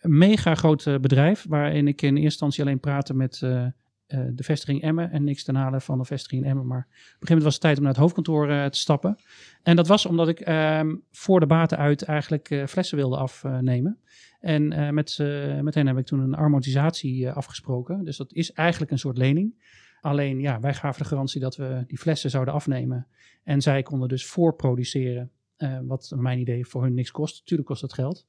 mega 0.00 0.54
groot 0.54 0.86
eh, 0.86 0.98
bedrijf, 0.98 1.46
waarin 1.48 1.88
ik 1.88 2.02
in 2.02 2.08
eerste 2.08 2.24
instantie 2.24 2.62
alleen 2.62 2.80
praatte 2.80 3.14
met 3.14 3.40
uh, 3.44 3.66
de 4.06 4.42
vestiging 4.42 4.82
Emmen 4.82 5.10
en 5.10 5.24
niks 5.24 5.44
ten 5.44 5.54
halen 5.54 5.80
van 5.80 5.98
de 5.98 6.04
vestiging 6.04 6.44
Emmen. 6.44 6.66
Maar 6.66 6.78
op 6.78 6.84
een 6.84 6.94
gegeven 6.94 7.26
moment 7.26 7.44
was 7.44 7.52
het 7.52 7.62
tijd 7.62 7.76
om 7.76 7.82
naar 7.82 7.92
het 7.92 8.00
hoofdkantoor 8.00 8.46
te 8.46 8.78
stappen. 8.78 9.18
En 9.62 9.76
dat 9.76 9.86
was 9.86 10.06
omdat 10.06 10.28
ik 10.28 10.48
uh, 10.48 10.80
voor 11.10 11.40
de 11.40 11.46
baten 11.46 11.78
uit 11.78 12.02
eigenlijk 12.02 12.62
flessen 12.66 12.96
wilde 12.96 13.16
afnemen. 13.16 13.98
En 14.40 14.94
met, 14.94 15.18
met 15.62 15.74
hen 15.74 15.86
heb 15.86 15.98
ik 15.98 16.06
toen 16.06 16.20
een 16.20 16.36
amortisatie 16.36 17.30
afgesproken. 17.30 18.04
Dus 18.04 18.16
dat 18.16 18.32
is 18.32 18.52
eigenlijk 18.52 18.90
een 18.92 18.98
soort 18.98 19.18
lening. 19.18 19.54
Alleen 20.00 20.40
ja, 20.40 20.60
wij 20.60 20.74
gaven 20.74 21.02
de 21.02 21.08
garantie 21.08 21.40
dat 21.40 21.56
we 21.56 21.84
die 21.86 21.98
flessen 21.98 22.30
zouden 22.30 22.54
afnemen. 22.54 23.06
En 23.44 23.60
zij 23.60 23.82
konden 23.82 24.08
dus 24.08 24.26
voorproduceren 24.26 25.30
uh, 25.62 25.78
wat 25.82 26.12
mijn 26.16 26.38
idee 26.38 26.66
voor 26.66 26.82
hun 26.82 26.94
niks 26.94 27.10
kost. 27.10 27.46
Tuurlijk 27.46 27.68
kost 27.68 27.80
dat 27.80 27.92
geld. 27.92 28.24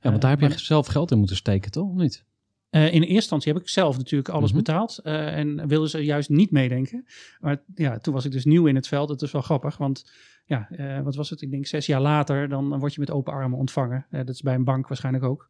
Ja, 0.00 0.10
want 0.10 0.22
daar 0.22 0.38
heb 0.38 0.50
je 0.50 0.58
zelf 0.58 0.86
geld 0.86 1.10
in 1.10 1.18
moeten 1.18 1.36
steken, 1.36 1.70
toch? 1.70 1.88
Of 1.88 1.96
niet? 1.96 2.24
Eh, 2.70 2.86
in 2.86 3.00
eerste 3.00 3.14
instantie 3.14 3.52
heb 3.52 3.62
ik 3.62 3.68
zelf 3.68 3.96
natuurlijk 3.96 4.28
alles 4.28 4.50
Mhm. 4.50 4.58
betaald 4.58 4.98
eh, 4.98 5.38
en 5.38 5.68
wilden 5.68 5.88
ze 5.88 5.98
juist 6.04 6.28
niet 6.28 6.50
meedenken. 6.50 7.04
Maar 7.40 7.62
ja, 7.74 7.98
toen 7.98 8.14
was 8.14 8.24
ik 8.24 8.32
dus 8.32 8.44
nieuw 8.44 8.66
in 8.66 8.74
het 8.74 8.88
veld. 8.88 9.08
Dat 9.08 9.22
is 9.22 9.32
wel 9.32 9.42
grappig, 9.42 9.76
want 9.76 10.12
ja, 10.44 10.68
eh, 10.70 11.00
wat 11.00 11.14
was 11.14 11.30
het? 11.30 11.40
Ik 11.42 11.50
denk 11.50 11.66
zes 11.66 11.86
jaar 11.86 12.00
later, 12.00 12.48
dan 12.48 12.78
word 12.78 12.94
je 12.94 13.00
met 13.00 13.10
open 13.10 13.32
armen 13.32 13.58
ontvangen. 13.58 14.06
Eh, 14.10 14.18
dat 14.18 14.34
is 14.34 14.42
bij 14.42 14.54
een 14.54 14.64
bank 14.64 14.88
waarschijnlijk 14.88 15.24
ook. 15.24 15.46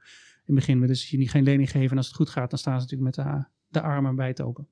In 0.46 0.54
het 0.54 0.54
begin 0.54 0.80
willen 0.80 0.96
ze 0.96 1.06
je 1.10 1.18
niet 1.18 1.30
geen 1.30 1.42
lening 1.42 1.70
geven 1.70 1.90
en 1.90 1.96
als 1.96 2.06
het 2.06 2.16
goed 2.16 2.30
gaat, 2.30 2.50
dan 2.50 2.58
staan 2.58 2.80
ze 2.80 2.86
natuurlijk 2.86 3.16
met 3.16 3.26
de, 3.26 3.44
de 3.68 3.80
armen 3.80 4.16
wijd 4.16 4.42
open. 4.42 4.68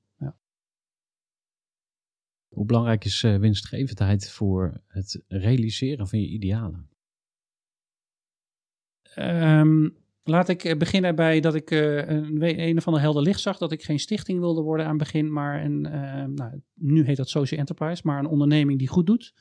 Hoe 2.53 2.65
belangrijk 2.65 3.05
is 3.05 3.23
eh, 3.23 3.37
winstgevendheid 3.37 4.29
voor 4.29 4.81
het 4.87 5.21
realiseren 5.27 6.07
van 6.07 6.19
je 6.19 6.27
idealen? 6.27 6.89
Ehm, 9.15 9.89
laat 10.23 10.49
ik 10.49 10.63
eh, 10.63 10.77
beginnen 10.77 11.15
bij 11.15 11.39
dat 11.39 11.55
ik 11.55 11.71
eh, 11.71 11.97
een, 11.97 12.59
een 12.59 12.77
of 12.77 12.87
ander 12.87 13.01
helder 13.01 13.23
licht 13.23 13.39
zag. 13.39 13.57
Dat 13.57 13.71
ik 13.71 13.83
geen 13.83 13.99
stichting 13.99 14.39
wilde 14.39 14.61
worden 14.61 14.85
aan 14.85 14.97
het 14.97 15.03
begin, 15.03 15.31
maar 15.33 15.65
een, 15.65 15.85
eh, 15.85 16.25
nou, 16.25 16.61
nu 16.73 17.05
heet 17.05 17.17
dat 17.17 17.29
social 17.29 17.59
enterprise, 17.59 18.01
maar 18.05 18.19
een 18.19 18.27
onderneming 18.27 18.79
die 18.79 18.87
goed 18.87 19.05
doet. 19.05 19.33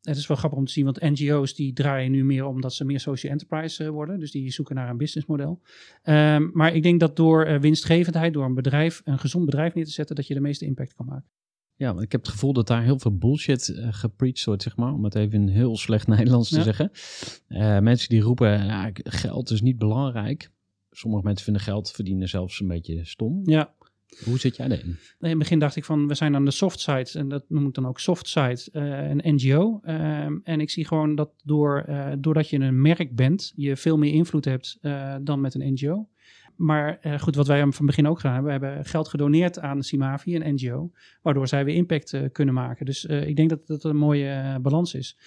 Het 0.00 0.16
is 0.16 0.26
wel 0.26 0.36
grappig 0.36 0.58
om 0.58 0.64
te 0.64 0.72
zien, 0.72 0.84
want 0.84 1.00
NGO's 1.00 1.54
die 1.54 1.72
draaien 1.72 2.10
nu 2.10 2.24
meer 2.24 2.44
omdat 2.44 2.74
ze 2.74 2.84
meer 2.84 3.00
social 3.00 3.32
enterprise 3.32 3.90
worden. 3.90 4.18
Dus 4.18 4.30
die 4.30 4.50
zoeken 4.50 4.74
naar 4.74 4.90
een 4.90 4.96
businessmodel. 4.96 5.60
Ehm, 6.02 6.48
maar 6.52 6.74
ik 6.74 6.82
denk 6.82 7.00
dat 7.00 7.16
door 7.16 7.60
winstgevendheid, 7.60 8.32
door 8.32 8.44
een 8.44 8.54
bedrijf, 8.54 9.00
een 9.04 9.18
gezond 9.18 9.44
bedrijf 9.44 9.74
neer 9.74 9.84
te 9.84 9.90
zetten, 9.90 10.16
dat 10.16 10.26
je 10.26 10.34
de 10.34 10.40
meeste 10.40 10.64
impact 10.64 10.94
kan 10.94 11.06
maken. 11.06 11.30
Ja, 11.82 11.92
want 11.92 12.02
ik 12.04 12.12
heb 12.12 12.20
het 12.20 12.30
gevoel 12.30 12.52
dat 12.52 12.66
daar 12.66 12.82
heel 12.82 12.98
veel 12.98 13.16
bullshit 13.16 13.68
eh, 13.68 13.88
gepreached 13.90 14.44
wordt, 14.44 14.62
zeg 14.62 14.76
maar. 14.76 14.92
Om 14.92 15.04
het 15.04 15.14
even 15.14 15.32
in 15.40 15.48
heel 15.48 15.76
slecht 15.76 16.06
Nederlands 16.06 16.48
te 16.48 16.56
Ja. 16.56 16.62
zeggen. 16.62 16.90
Eh, 17.48 17.78
mensen 17.78 18.08
die 18.08 18.20
roepen, 18.20 18.64
ja, 18.64 18.90
geld 18.94 19.50
is 19.50 19.60
niet 19.62 19.78
belangrijk. 19.78 20.50
Sommige 20.90 21.24
mensen 21.24 21.44
vinden 21.44 21.62
geld 21.62 21.90
verdienen 21.90 22.28
zelfs 22.28 22.60
een 22.60 22.68
beetje 22.68 23.04
stom. 23.04 23.40
Ja, 23.44 23.72
Hoe 24.24 24.38
zit 24.38 24.56
jij 24.56 24.68
daarin? 24.68 24.98
In 25.20 25.28
het 25.28 25.38
begin 25.38 25.58
dacht 25.58 25.76
ik 25.76 25.84
van, 25.84 26.08
we 26.08 26.14
zijn 26.14 26.34
aan 26.34 26.44
de 26.44 26.50
soft 26.50 26.80
side. 26.80 27.10
En 27.12 27.28
dat 27.28 27.44
noem 27.48 27.66
ik 27.66 27.74
dan 27.74 27.86
ook 27.86 28.00
soft 28.00 28.28
side, 28.28 28.60
eh, 28.72 29.08
een 29.10 29.34
NGO. 29.34 29.80
Ehm, 29.82 30.38
en 30.44 30.60
ik 30.60 30.70
zie 30.70 30.86
gewoon 30.86 31.14
dat 31.14 31.30
door, 31.44 31.78
eh, 31.86 32.12
doordat 32.18 32.48
je 32.50 32.58
een 32.58 32.80
merk 32.82 33.16
bent, 33.16 33.52
je 33.56 33.76
veel 33.76 33.98
meer 33.98 34.12
invloed 34.12 34.44
hebt 34.44 34.78
eh, 34.80 35.16
dan 35.22 35.40
met 35.40 35.54
een 35.54 35.72
NGO. 35.72 36.08
Maar 36.62 36.98
eh, 37.00 37.18
goed, 37.18 37.34
wat 37.34 37.46
wij 37.46 37.60
van 37.60 37.68
het 37.70 37.86
begin 37.86 38.06
ook 38.06 38.20
gedaan 38.20 38.34
hebben, 38.34 38.60
we 38.60 38.66
hebben 38.66 38.84
geld 38.84 39.08
gedoneerd 39.08 39.58
aan 39.58 39.82
Simavi, 39.82 40.36
een 40.36 40.54
NGO, 40.54 40.90
waardoor 41.22 41.48
zij 41.48 41.64
weer 41.64 41.74
impact 41.74 42.12
eh, 42.12 42.22
kunnen 42.32 42.54
maken. 42.54 42.86
Dus 42.86 43.06
eh, 43.06 43.26
ik 43.26 43.36
denk 43.36 43.48
dat 43.48 43.66
dat 43.66 43.84
een 43.84 43.96
mooie 43.96 44.58
balans 44.60 44.94
is. 44.94 45.18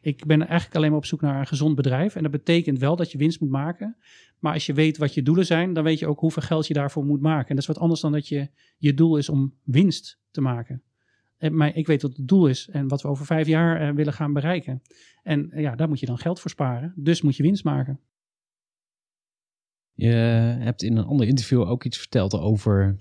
Ik 0.00 0.26
ben 0.26 0.46
eigenlijk 0.46 0.76
alleen 0.76 0.88
maar 0.88 0.98
op 0.98 1.04
zoek 1.04 1.20
naar 1.20 1.38
een 1.38 1.46
gezond 1.46 1.74
bedrijf. 1.74 2.16
En 2.16 2.22
dat 2.22 2.30
betekent 2.30 2.78
wel 2.78 2.96
dat 2.96 3.12
je 3.12 3.18
winst 3.18 3.40
moet 3.40 3.50
maken. 3.50 3.96
Maar 4.38 4.52
als 4.52 4.66
je 4.66 4.72
weet 4.72 4.96
wat 4.96 5.14
je 5.14 5.22
doelen 5.22 5.46
zijn, 5.46 5.72
dan 5.72 5.84
weet 5.84 5.98
je 5.98 6.06
ook 6.06 6.20
hoeveel 6.20 6.42
geld 6.42 6.66
je 6.66 6.74
daarvoor 6.74 7.04
moet 7.04 7.20
maken. 7.20 7.48
En 7.48 7.54
dat 7.54 7.64
is 7.64 7.70
wat 7.70 7.78
anders 7.78 8.00
dan 8.00 8.12
dat 8.12 8.28
je 8.28 8.48
je 8.78 8.94
doel 8.94 9.16
is 9.16 9.28
om 9.28 9.54
winst 9.62 10.20
te 10.30 10.40
maken. 10.40 10.82
En, 11.38 11.56
maar 11.56 11.76
ik 11.76 11.86
weet 11.86 12.02
wat 12.02 12.16
het 12.16 12.28
doel 12.28 12.46
is 12.46 12.68
en 12.68 12.88
wat 12.88 13.02
we 13.02 13.08
over 13.08 13.26
vijf 13.26 13.46
jaar 13.46 13.94
willen 13.94 14.12
gaan 14.12 14.32
bereiken. 14.32 14.82
En 15.22 15.50
ja, 15.54 15.76
daar 15.76 15.88
moet 15.88 16.00
je 16.00 16.06
dan 16.06 16.18
geld 16.18 16.40
voor 16.40 16.50
sparen. 16.50 16.92
Dus 16.96 17.22
moet 17.22 17.36
je 17.36 17.42
winst 17.42 17.64
maken. 17.64 18.00
Je 19.94 20.12
hebt 20.58 20.82
in 20.82 20.96
een 20.96 21.04
ander 21.04 21.26
interview 21.26 21.60
ook 21.60 21.84
iets 21.84 21.98
verteld 21.98 22.38
over 22.38 22.96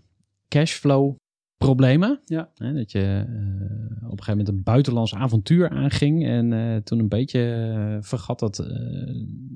cashflow 0.48 1.16
problemen. 1.58 2.22
Ja. 2.26 2.52
Hè, 2.56 2.74
dat 2.74 2.92
je 2.92 3.00
eh, 3.00 4.10
op 4.10 4.18
een 4.20 4.24
gegeven 4.24 4.38
moment 4.38 4.48
een 4.48 4.64
buitenlands 4.64 5.16
avontuur 5.16 5.70
aanging 5.70 6.26
en 6.26 6.54
eh, 6.54 6.76
toen 6.76 7.00
een 7.00 7.10
beetje 7.10 7.42
eh, 7.42 7.98
vergat 8.02 8.40
dat 8.40 8.66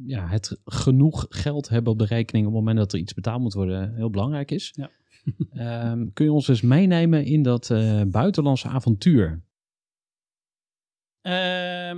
ja, 0.06 0.28
het 0.28 0.60
genoeg 0.66 1.26
geld 1.30 1.70
hebben 1.70 1.92
op 1.92 2.00
de 2.00 2.06
rekening 2.06 2.46
op 2.48 2.52
het 2.52 2.60
moment 2.60 2.78
dat 2.78 2.94
er 2.94 3.00
iets 3.00 3.14
betaald 3.14 3.42
moet 3.42 3.54
worden 3.54 3.96
heel 3.96 4.10
belangrijk 4.10 4.52
is. 4.52 4.74
Ja. 4.76 4.90
Ehm, 5.52 6.08
kun 6.14 6.26
je 6.26 6.32
ons 6.32 6.48
eens 6.48 6.62
meenemen 6.62 7.26
in 7.26 7.42
dat 7.42 7.68
buitenlandse 8.08 8.68
avontuur? 8.68 9.44
Ehm, 11.22 11.98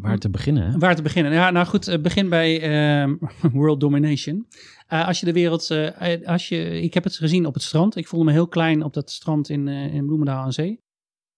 Waar 0.00 0.18
te 0.18 0.30
beginnen? 0.30 0.78
Waar 0.78 0.96
te 0.96 1.02
beginnen? 1.02 1.32
Ja, 1.32 1.50
nou 1.50 1.66
goed, 1.66 1.88
eh, 1.88 1.98
begin 2.00 2.28
bij 2.28 2.60
ehm, 2.60 3.16
world 3.58 3.80
domination. 3.80 4.46
Eh, 4.86 5.06
als 5.06 5.20
je 5.20 5.26
de 5.26 5.32
wereld, 5.32 5.70
eh, 5.70 6.26
als 6.26 6.48
je, 6.48 6.80
ik 6.80 6.94
heb 6.94 7.04
het 7.04 7.16
gezien 7.16 7.46
op 7.46 7.54
het 7.54 7.62
strand. 7.62 7.96
Ik 7.96 8.08
voelde 8.08 8.24
me 8.24 8.32
heel 8.32 8.48
klein 8.48 8.82
op 8.82 8.94
dat 8.94 9.10
strand 9.10 9.48
in, 9.48 9.68
in 9.68 10.06
Bloemendaal 10.06 10.42
aan 10.42 10.52
Zee. 10.52 10.86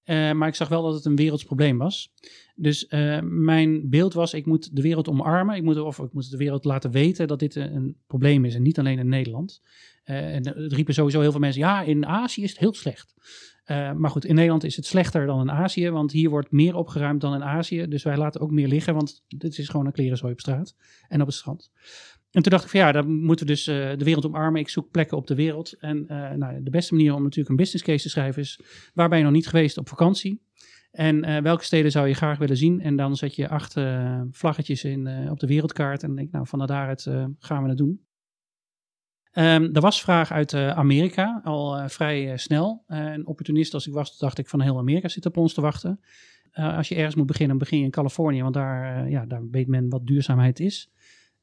Maar 0.05 0.49
ik 0.49 0.55
zag 0.55 0.69
wel 0.69 0.83
dat 0.83 0.95
het 0.95 1.05
een 1.05 1.17
werelds 1.17 1.45
probleem 1.45 1.79
was. 1.79 2.13
Dus 2.55 2.87
mijn 3.23 3.89
beeld 3.89 4.15
was, 4.15 4.35
ik 4.35 4.47
moet 4.47 4.77
de 4.77 4.83
wereld 4.83 5.09
omarmen. 5.09 5.57
Ik 5.57 5.63
moet, 5.63 5.81
of 5.81 5.99
ik 5.99 6.13
moet 6.13 6.31
de 6.31 6.37
wereld 6.37 6.65
laten 6.65 6.91
weten 6.91 7.29
dat 7.29 7.39
dit 7.39 7.55
een, 7.55 7.97
probleem 8.07 8.45
is. 8.45 8.55
En 8.55 8.63
niet 8.63 8.79
alleen 8.79 8.99
in 8.99 9.09
Nederland. 9.09 9.61
En 10.05 10.47
het 10.47 10.73
riepen 10.73 10.95
sowieso 10.95 11.21
heel 11.21 11.31
veel 11.31 11.41
mensen, 11.41 11.61
ja, 11.61 11.83
in 11.83 12.07
Azië 12.07 12.43
is 12.43 12.51
het 12.51 12.59
heel 12.59 12.75
slecht. 12.75 13.15
Eh, 13.71 13.93
maar 13.93 14.11
goed, 14.11 14.25
in 14.25 14.35
Nederland 14.35 14.65
is 14.65 14.77
het 14.77 14.87
slechter 14.87 15.27
dan 15.27 15.41
in 15.41 15.51
Azië, 15.51 15.91
want 15.91 16.13
hier 16.13 16.31
wordt 16.31 16.51
meer 16.51 16.75
opgeruimd 16.75 17.21
dan 17.21 17.35
in 17.35 17.45
Azië. 17.45 17.87
Dus 17.89 18.03
wij 18.03 18.17
laten 18.17 18.41
ook 18.41 18.51
meer 18.51 18.69
liggen, 18.69 18.95
want 18.95 19.25
dit 19.29 19.59
is 19.59 19.69
gewoon 19.69 19.87
een 19.87 19.93
klerenzooi 19.93 20.33
op 20.33 20.41
straat 20.41 20.77
en 21.09 21.21
op 21.21 21.27
het 21.27 21.37
strand. 21.37 21.71
En 22.31 22.43
toen 22.43 22.53
dacht 22.53 22.65
ik 22.65 22.71
van 22.71 22.81
ja, 22.81 22.93
dan 22.93 23.25
moeten 23.25 23.47
we 23.47 23.53
dus 23.53 23.67
eh, 23.67 23.91
de 23.97 24.05
wereld 24.05 24.27
omarmen. 24.27 24.61
Ik 24.61 24.69
zoek 24.69 24.91
plekken 24.91 25.17
op 25.17 25.27
de 25.27 25.35
wereld. 25.35 25.73
En 25.73 26.09
eh, 26.09 26.31
nou, 26.31 26.63
de 26.63 26.71
beste 26.71 26.95
manier 26.95 27.15
om 27.15 27.23
natuurlijk 27.23 27.49
een 27.49 27.57
business 27.57 27.85
case 27.85 28.03
te 28.03 28.09
schrijven 28.09 28.43
is, 28.43 28.61
waar 28.95 29.09
ben 29.09 29.19
je 29.19 29.25
nog 29.25 29.33
niet 29.33 29.49
geweest 29.49 29.79
op 29.79 29.89
vakantie? 29.89 30.43
En 30.91 31.43
welke 31.43 31.65
steden 31.65 31.91
zou 31.91 32.09
je 32.09 32.15
graag 32.15 32.39
willen 32.39 32.57
zien? 32.57 32.81
En 32.81 32.97
dan 32.97 33.17
zet 33.17 33.35
je 33.35 33.49
acht 33.49 33.77
vlaggetjes 34.31 34.85
in, 34.85 35.31
op 35.31 35.41
de 35.41 35.47
wereldkaart. 35.47 36.03
En 36.03 36.15
denk 36.15 36.31
nou, 36.31 36.47
van 36.47 36.67
daaruit 36.67 37.03
gaan 37.39 37.63
we 37.63 37.69
het 37.69 37.79
doen. 37.79 38.01
Ehm, 39.31 39.69
er 39.73 39.81
was 39.81 40.03
vraag 40.03 40.33
uit 40.33 40.53
eh, 40.53 40.71
Amerika, 40.71 41.41
al 41.45 41.77
eh, 41.77 41.89
vrij 41.89 42.31
eh, 42.31 42.37
snel. 42.39 42.85
Een 42.87 43.27
opportunist 43.27 43.75
als 43.75 43.87
ik 43.87 43.93
was, 43.93 44.19
dacht 44.19 44.39
ik 44.39 44.49
van 44.49 44.61
heel 44.61 44.79
Amerika 44.79 45.09
zit 45.09 45.27
op 45.27 45.37
ons 45.37 45.55
te 45.55 45.61
wachten. 45.61 46.01
Als 46.53 46.89
je 46.89 46.95
ergens 46.95 47.15
moet 47.15 47.27
beginnen, 47.27 47.59
begin 47.59 47.79
je 47.79 47.85
in 47.85 47.91
Californië, 47.91 48.43
want 48.43 48.55
daar, 48.55 49.11
ja, 49.11 49.27
daar 49.27 49.49
weet 49.51 49.67
men 49.69 49.89
wat 49.89 50.07
duurzaamheid 50.07 50.61
is. 50.61 50.91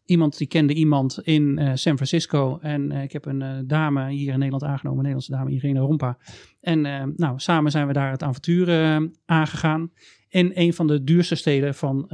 Iemand 0.06 0.38
die 0.38 0.47
kende 0.47 0.73
iemand 0.73 1.19
in 1.23 1.60
San 1.78 1.95
Francisco 1.95 2.60
en 2.62 2.91
ik 2.91 3.12
heb 3.12 3.26
een 3.26 3.67
dame 3.67 4.10
hier 4.10 4.34
in 4.34 4.39
Nederland 4.39 4.63
aangenomen, 4.63 5.06
een 5.06 5.12
Nederlandse 5.12 5.32
dame, 5.32 5.52
Irene 5.52 5.80
Rompa. 5.80 6.17
En 6.62 6.82
nou, 7.15 7.39
samen 7.39 7.71
zijn 7.71 7.88
we 7.88 7.93
daar 7.93 8.12
het 8.12 8.23
avontuur 8.23 9.10
aangegaan 9.26 9.91
in 10.30 10.52
een 10.54 10.73
van 10.73 10.88
de 10.88 11.04
duurste 11.04 11.36
steden 11.36 11.76
van 11.76 12.06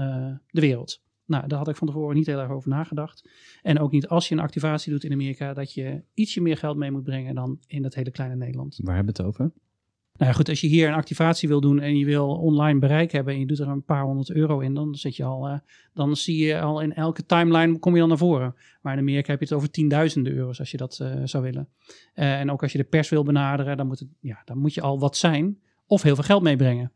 de 0.48 0.62
wereld. 0.62 1.03
Nou, 1.26 1.48
daar 1.48 1.58
had 1.58 1.68
ik 1.68 1.76
van 1.76 1.88
tevoren 1.88 2.16
niet 2.16 2.26
heel 2.26 2.40
erg 2.40 2.52
over 2.52 2.70
nagedacht. 2.70 3.30
En 3.62 3.80
ook 3.80 3.92
niet 3.92 4.08
als 4.08 4.28
je 4.28 4.36
een 4.36 4.42
activatie 4.42 4.92
doet 4.92 5.04
in 5.04 5.12
Amerika, 5.12 5.54
dat 5.54 5.74
je 5.74 6.04
ietsje 6.14 6.42
meer 6.42 6.58
geld 6.58 6.78
mee 6.78 6.92
moet 6.92 7.04
brengen 7.04 7.36
dan 7.36 7.60
in 7.68 7.82
dat 7.82 7.94
hele 7.94 8.12
kleine 8.12 8.36
Nederland. 8.36 8.80
Waar 8.84 8.96
hebben 8.96 9.16
we 9.16 9.22
het 9.22 9.30
over? 9.30 9.52
Nou 10.18 10.32
ja, 10.32 10.38
goed, 10.38 10.50
als 10.50 10.62
je 10.62 10.68
hier 10.68 10.88
een 10.88 10.94
activatie 10.94 11.48
wil 11.48 11.62
doen 11.62 11.80
en 11.80 11.98
je 11.98 12.06
wil 12.06 12.30
online 12.30 12.80
bereik 12.80 13.12
hebben 13.12 13.34
en 13.34 13.40
je 13.40 13.46
doet 13.46 13.60
er 13.60 13.68
een 13.68 13.84
paar 13.84 14.04
honderd 14.04 14.32
euro 14.32 14.60
in, 14.60 14.74
dan 14.74 14.96
zit 14.96 15.16
je 15.16 15.24
al, 15.24 15.48
eh, 15.48 15.60
dan 15.94 16.16
zie 16.16 16.46
je 16.46 16.62
al 16.62 16.82
in 16.82 16.94
elke 16.94 17.26
timeline 17.26 17.80
kom 17.80 17.94
je 17.94 18.00
dan 18.00 18.10
naar 18.10 18.18
voren. 18.18 18.56
Maar 18.82 18.94
in 18.94 19.00
Amerika 19.00 19.32
heb 19.32 19.40
je 19.40 19.46
het 19.46 19.54
over 19.54 19.70
tienduizenden 19.70 20.34
euro's 20.34 20.60
als 20.60 20.72
je 20.72 20.78
dat 20.78 21.00
eh, 21.00 21.22
zou 21.24 21.44
willen. 21.44 21.68
Eh, 22.14 22.40
en 22.40 22.52
ook 22.52 22.62
als 22.62 22.72
je 22.72 22.78
de 22.78 22.84
pers 22.84 23.10
wil 23.10 23.24
benaderen, 23.24 23.78
dan 23.78 23.88
moet, 23.88 24.00
het, 24.00 24.10
ja, 24.20 24.42
dan 24.46 24.58
moet 24.58 24.74
je 24.74 24.82
al 24.82 25.00
wat 25.00 25.18
zijn 25.18 25.60
of 25.88 26.02
heel 26.02 26.16
veel 26.16 26.24
geld 26.24 26.44
meebrengen. 26.44 26.92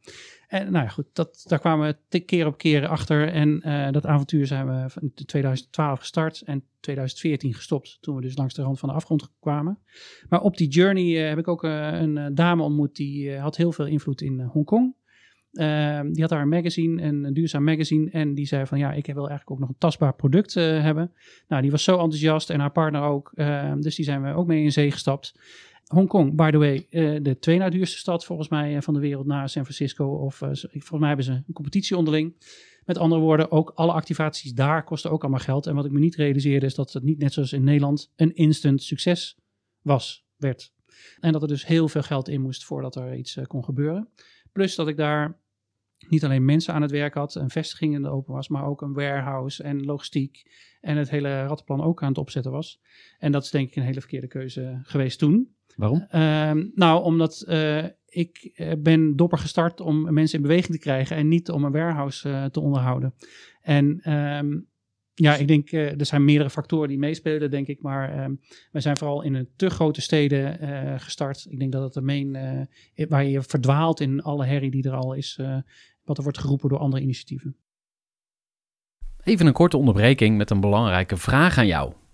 En 0.48 0.72
nou 0.72 0.84
ja, 0.86 0.90
goed, 0.90 1.06
dat, 1.14 1.46
daar 1.48 1.60
kwamen 1.60 1.98
we 2.10 2.20
keer 2.20 2.46
op 2.46 2.58
keer 2.58 2.88
achter. 2.88 3.28
En 3.28 3.62
eh, 3.62 3.92
dat 3.92 4.06
avontuur 4.06 4.48
zijn 4.48 4.68
we 4.68 4.92
in 5.02 5.26
2012 5.26 6.00
gestart 6.00 6.42
en 6.42 6.64
2014 6.80 7.54
gestopt. 7.54 7.98
Toen 8.02 8.16
we 8.16 8.22
dus 8.22 8.38
langs 8.38 8.54
de 8.54 8.62
rand 8.62 8.80
van 8.80 8.90
de 8.90 8.96
afgrond 8.96 9.32
kwamen. 9.40 9.80
Maar 10.30 10.42
op 10.42 10.58
die 10.58 10.68
journey 10.68 11.22
eh, 11.24 11.30
heb 11.30 11.38
ik 11.38 11.48
ook 11.48 11.64
eh, 11.64 12.02
een 12.02 12.36
dame 12.36 12.64
ontmoet 12.64 12.96
die 12.96 13.38
had 13.38 13.58
heel 13.58 13.72
veel 13.72 13.86
invloed 13.86 14.22
in 14.22 14.42
Hongkong. 14.42 14.96
Ehm, 15.52 16.12
die 16.12 16.22
had 16.22 16.30
daar 16.30 16.42
een 16.42 16.50
magazine, 16.50 17.02
een, 17.02 17.24
een 17.24 17.34
duurzaam 17.34 17.64
magazine. 17.64 18.10
En 18.12 18.34
die 18.34 18.46
zei 18.46 18.66
van 18.66 18.78
ja, 18.78 18.92
ik 18.92 19.06
wil 19.06 19.28
eigenlijk 19.28 19.52
ook 19.52 19.60
nog 19.60 19.70
een 19.70 19.78
tastbaar 19.78 20.16
product 20.16 20.54
hebben. 20.54 21.12
Nou, 21.48 21.62
die 21.62 21.72
was 21.72 21.84
zo 21.84 21.94
enthousiast 21.94 22.50
en 22.50 22.60
haar 22.60 22.72
partner 22.72 23.02
ook. 23.02 23.32
Ehm, 23.34 23.82
dus 23.82 23.96
die 23.96 24.06
zijn 24.06 24.24
we 24.24 24.34
ook 24.34 24.48
mee 24.48 24.64
in 24.64 24.72
zee 24.72 24.92
gestapt. 24.92 25.34
Hongkong, 25.88 26.36
by 26.36 26.52
the 26.52 26.58
way, 26.58 26.88
eh, 26.90 27.18
de 27.22 27.40
twee 27.40 27.58
na 27.58 27.70
duurste 27.70 27.98
stad 27.98 28.26
volgens 28.26 28.50
mij 28.50 28.76
eh, 28.76 28.82
van 28.82 28.94
de 28.94 29.00
wereld 29.00 29.26
na 29.26 29.48
San 29.48 29.64
Francisco. 29.64 30.06
Of 30.08 30.36
ze- 30.36 30.68
volgens 30.72 31.00
mij 31.00 31.08
hebben 31.08 31.26
ze 31.26 31.32
een 31.32 31.54
competitie 31.54 31.98
onderling. 31.98 32.36
Met 32.86 32.98
andere 32.98 33.22
woorden, 33.22 33.52
ook 33.52 33.70
alle 33.76 33.92
activaties 33.92 34.54
daar 34.54 34.84
kosten 34.84 35.12
ook 35.12 35.22
allemaal 35.22 35.40
geld. 35.40 35.68
En 35.68 35.76
wat 35.76 35.86
ik 35.86 35.92
me 35.92 36.00
niet 36.00 36.16
realiseerde 36.16 36.66
is 36.66 36.76
dat 36.76 36.94
het 36.94 37.04
niet 37.04 37.18
net 37.20 37.34
zoals 37.34 37.54
in 37.54 37.64
Nederland 37.64 38.12
een 38.16 38.36
instant 38.36 38.84
succes 38.84 39.38
was, 39.82 40.26
werd. 40.36 40.74
En 41.20 41.32
dat 41.32 41.42
er 41.42 41.48
dus 41.48 41.66
heel 41.66 41.88
veel 41.88 42.02
geld 42.02 42.28
in 42.30 42.42
moest 42.42 42.66
voordat 42.66 42.96
er 42.96 43.16
iets 43.16 43.40
kon 43.48 43.64
gebeuren. 43.64 44.10
Plus 44.52 44.76
dat 44.76 44.88
ik 44.88 44.98
daar 44.98 45.40
niet 46.10 46.24
alleen 46.24 46.46
mensen 46.46 46.74
aan 46.74 46.82
het 46.82 46.92
werk 46.92 47.14
had, 47.14 47.36
een 47.36 47.50
vestiging 47.50 47.94
in 47.94 48.02
de 48.02 48.10
open 48.10 48.34
was, 48.34 48.48
maar 48.48 48.66
ook 48.66 48.82
een 48.82 48.94
warehouse 48.94 49.64
en 49.64 49.86
logistiek 49.86 50.52
en 50.82 50.98
het 50.98 51.10
hele 51.10 51.46
rattenplan 51.46 51.82
ook 51.84 52.02
aan 52.04 52.10
het 52.10 52.18
opzetten 52.18 52.52
was. 52.52 52.82
En 53.20 53.32
dat 53.32 53.44
is 53.44 53.50
denk 53.52 53.68
ik 53.70 53.76
een 53.76 53.84
hele 53.84 54.00
verkeerde 54.00 54.28
keuze 54.28 54.80
geweest 54.84 55.20
toen. 55.20 55.56
Waarom? 55.78 56.06
Ehm, 56.10 56.66
nou, 56.76 57.04
omdat 57.04 57.42
eh, 57.42 57.84
ik 58.06 58.52
eh, 58.56 58.72
ben 58.78 59.16
dopper 59.16 59.38
gestart 59.38 59.80
om 59.82 60.14
mensen 60.14 60.38
in 60.38 60.48
beweging 60.48 60.74
te 60.74 60.80
krijgen 60.80 61.16
en 61.16 61.28
niet 61.28 61.52
om 61.52 61.64
een 61.64 61.72
warehouse 61.72 62.30
eh, 62.30 62.46
te 62.46 62.60
onderhouden. 62.60 63.14
En 63.62 64.00
ehm, 64.02 64.60
Ja, 65.20 65.36
ik 65.36 65.48
denk, 65.48 65.72
eh, 65.72 66.00
er 66.00 66.06
zijn 66.06 66.26
meerdere 66.26 66.50
factoren 66.50 66.88
die 66.88 66.98
meespelen, 66.98 67.52
denk 67.52 67.68
ik. 67.68 67.82
Maar 67.82 68.12
ehm 68.12 68.32
wij 68.72 68.82
zijn 68.82 68.98
vooral 68.98 69.22
in 69.24 69.34
een 69.34 69.50
te 69.56 69.70
grote 69.70 70.02
steden 70.02 70.60
eh, 70.60 71.00
gestart. 71.00 71.46
Ik 71.50 71.60
denk 71.60 71.72
dat 71.72 71.84
het 71.84 71.94
de 71.94 72.02
main, 72.02 72.36
eh, 72.36 73.08
waar 73.10 73.26
je 73.26 73.42
verdwaalt 73.42 74.00
in 74.00 74.22
alle 74.22 74.46
herrie 74.46 74.72
die 74.72 74.84
er 74.84 74.96
al 74.96 75.14
is, 75.14 75.38
eh, 75.40 75.58
wat 76.04 76.18
er 76.18 76.24
wordt 76.24 76.38
geroepen 76.38 76.70
door 76.70 76.80
andere 76.80 77.02
initiatieven. 77.02 77.56
Even 79.24 79.46
een 79.46 79.54
korte 79.54 79.78
onderbreking 79.78 80.38
met 80.38 80.50
een 80.50 80.60
belangrijke 80.60 81.18
vraag 81.18 81.58
aan 81.58 81.68
jou. 81.68 81.94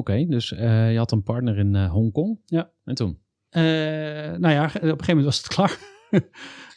Oké, 0.00 0.26
dus 0.26 0.52
eh, 0.52 0.92
je 0.92 0.98
had 0.98 1.12
een 1.12 1.22
partner 1.22 1.58
in 1.58 1.76
eh, 1.76 1.90
Hongkong. 1.90 2.40
Ja. 2.46 2.70
En 2.84 2.94
toen? 2.94 3.18
Eh, 3.48 3.62
nou 3.62 4.48
ja, 4.48 4.64
op 4.64 4.74
een 4.74 4.80
gegeven 4.80 5.06
moment 5.06 5.24
was 5.24 5.38
het 5.38 5.48
klaar. 5.54 5.78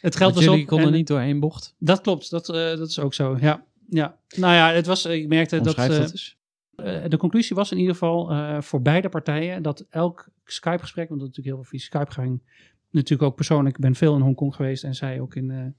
het 0.01 0.15
geld 0.15 0.33
was 0.33 0.43
jullie 0.43 0.61
op. 0.61 0.67
konden 0.67 0.87
en- 0.87 0.93
niet 0.93 1.07
door 1.07 1.19
één 1.19 1.39
bocht. 1.39 1.75
Dat 1.77 2.01
klopt, 2.01 2.29
dat, 2.29 2.45
dat 2.45 2.89
is 2.89 2.99
ook 2.99 3.13
zo. 3.13 3.37
Ja, 3.39 3.65
ja. 3.89 4.17
Nou 4.35 4.53
ja, 4.53 4.71
het 4.71 4.85
was, 4.85 5.05
ik 5.05 5.27
merkte 5.27 5.61
dat, 5.61 5.75
dat 5.75 7.11
de 7.11 7.17
conclusie 7.17 7.55
was 7.55 7.71
in 7.71 7.77
ieder 7.77 7.93
geval 7.93 8.31
voor 8.61 8.81
beide 8.81 9.09
partijen 9.09 9.61
dat 9.61 9.85
elk 9.89 10.29
Skype-gesprek, 10.45 11.09
want 11.09 11.19
dat 11.19 11.29
natuurlijk 11.29 11.55
heel 11.55 11.65
veel 11.65 11.79
via 11.79 11.87
Skype 11.87 12.11
ging, 12.11 12.41
natuurlijk 12.89 13.29
ook 13.29 13.35
persoonlijk, 13.35 13.75
ik 13.75 13.81
ben 13.81 13.95
veel 13.95 14.15
in 14.15 14.21
Hongkong 14.21 14.55
geweest 14.55 14.83
en 14.83 14.95
zij 14.95 15.19
ook 15.19 15.35
in, 15.35 15.75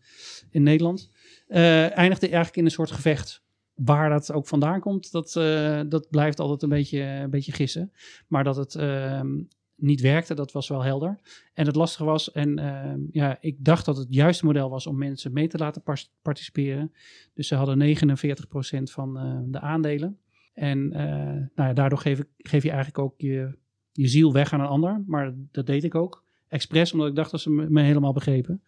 in 0.51 0.63
Nederland, 0.63 1.11
eindigde 1.49 2.27
eigenlijk 2.27 2.57
in 2.57 2.65
een 2.65 2.71
soort 2.71 2.91
gevecht. 2.91 3.44
Waar 3.75 4.11
dat 4.11 4.33
ook 4.33 4.47
vandaan 4.47 4.81
komt, 4.81 5.13
dat, 5.13 5.37
eh, 5.37 5.81
dat 5.89 6.11
blijft 6.11 6.41
altijd 6.41 6.63
een 6.63 6.69
beetje, 6.69 7.01
een 7.01 7.31
beetje 7.31 7.53
gissen. 7.53 7.93
Maar 8.29 8.45
dat 8.45 8.57
het 8.57 8.75
ehm, 8.75 9.43
niet 9.77 10.01
werkte, 10.01 10.35
dat 10.35 10.53
was 10.53 10.69
wel 10.69 10.83
helder. 10.83 11.19
En 11.55 11.67
het 11.67 11.77
lastige 11.77 12.05
was, 12.05 12.33
en 12.33 12.59
ehm, 12.59 13.01
ja, 13.11 13.39
ik 13.41 13.65
dacht 13.65 13.85
dat 13.85 13.97
het 13.97 14.07
juiste 14.11 14.45
model 14.45 14.71
was 14.71 14.87
om 14.87 14.99
mensen 14.99 15.33
mee 15.33 15.49
te 15.49 15.59
laten 15.59 15.83
par- 15.83 16.07
participeren. 16.23 16.93
Dus 17.35 17.49
ze 17.49 17.55
hadden 17.55 17.79
49% 17.79 18.91
van 18.91 19.19
eh, 19.19 19.39
de 19.47 19.61
aandelen. 19.61 20.19
En 20.55 20.93
eh, 20.93 21.07
nou 21.55 21.69
ja, 21.69 21.73
daardoor 21.73 21.99
geef, 21.99 22.19
ik, 22.19 22.29
geef 22.37 22.63
je 22.63 22.71
eigenlijk 22.71 22.99
ook 22.99 23.15
je, 23.17 23.59
je 23.93 24.09
ziel 24.09 24.33
weg 24.33 24.53
aan 24.53 24.61
een 24.61 24.67
ander. 24.67 25.03
Maar 25.07 25.35
dat 25.51 25.67
deed 25.67 25.85
ik 25.85 25.95
ook. 25.95 26.25
Expres, 26.49 26.93
omdat 26.93 27.09
ik 27.09 27.15
dacht 27.15 27.31
dat 27.31 27.41
ze 27.41 27.51
me, 27.51 27.83
helemaal 27.83 28.13
begrepen. 28.13 28.63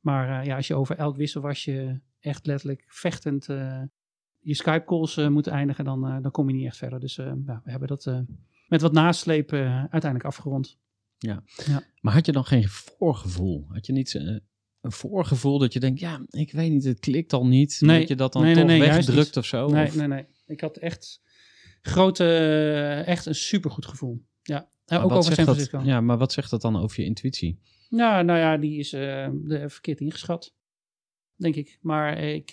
Maar 0.00 0.44
ja, 0.44 0.56
als 0.56 0.66
je 0.66 0.74
over 0.74 0.96
elk 0.96 1.16
wisselwasje 1.16 2.00
echt 2.20 2.46
letterlijk 2.46 2.84
vechtend 2.86 3.48
je 4.42 4.54
Skype 4.54 4.84
calls 4.84 5.16
eh, 5.16 5.28
moet 5.28 5.46
eindigen, 5.46 5.84
dan, 5.84 6.06
eh, 6.06 6.16
dan 6.22 6.30
kom 6.30 6.48
je 6.48 6.54
niet 6.54 6.66
echt 6.66 6.76
verder. 6.76 7.00
Dus 7.00 7.18
eh, 7.18 7.32
ja, 7.46 7.60
we 7.64 7.70
hebben 7.70 7.88
dat 7.88 8.10
met 8.68 8.80
wat 8.80 8.92
nasleep 8.92 9.52
eh, 9.52 9.78
uiteindelijk 9.78 10.24
afgerond. 10.24 10.78
Maar 12.00 12.12
had 12.12 12.26
je 12.26 12.32
dan 12.32 12.44
geen 12.44 12.68
voorgevoel? 12.68 13.66
Had 13.68 13.86
je 13.86 13.92
niet 13.92 14.14
een 14.14 14.92
voorgevoel 14.92 15.58
dat 15.58 15.72
je 15.72 15.80
denkt, 15.80 16.00
ja, 16.00 16.24
ik 16.30 16.52
weet 16.52 16.70
niet, 16.70 16.84
het 16.84 16.98
klikt 17.00 17.32
al 17.32 17.46
niet. 17.46 17.80
Nee. 17.80 17.98
dat 17.98 18.08
je 18.08 18.14
dat 18.16 18.32
dan 18.32 18.42
Nee, 18.42 18.54
toch 18.54 18.64
nee, 18.64 18.80
wegdrukt 18.80 19.26
niet. 19.26 19.36
of 19.36 19.44
zo? 19.46 19.68
nee, 19.68 19.86
Of- 19.86 19.96
nee, 19.96 20.06
nee. 20.06 20.24
Ik 20.46 20.60
had 20.60 20.76
echt 20.76 21.22
grote, 21.82 22.24
echt 23.06 23.26
een 23.26 23.34
supergoed 23.34 23.86
gevoel. 23.86 24.24
Ja, 24.42 24.70
Maar 24.86 25.04
ook 25.04 25.10
over 25.10 25.22
San 25.34 25.44
dat- 25.44 25.44
Francisco. 25.44 25.80
Ja, 25.84 26.00
maar 26.00 26.18
wat 26.18 26.32
zegt 26.32 26.50
dat 26.50 26.60
dan 26.62 26.76
over 26.76 27.00
je 27.00 27.06
intuïtie? 27.06 27.60
Ja, 27.88 28.22
nou 28.22 28.38
ja, 28.38 28.56
die 28.56 28.78
is 28.78 28.88
verkeerd 29.72 30.00
ingeschat. 30.00 30.54
Denk 31.36 31.54
ik. 31.54 31.78
Maar 31.80 32.18
ik, 32.18 32.52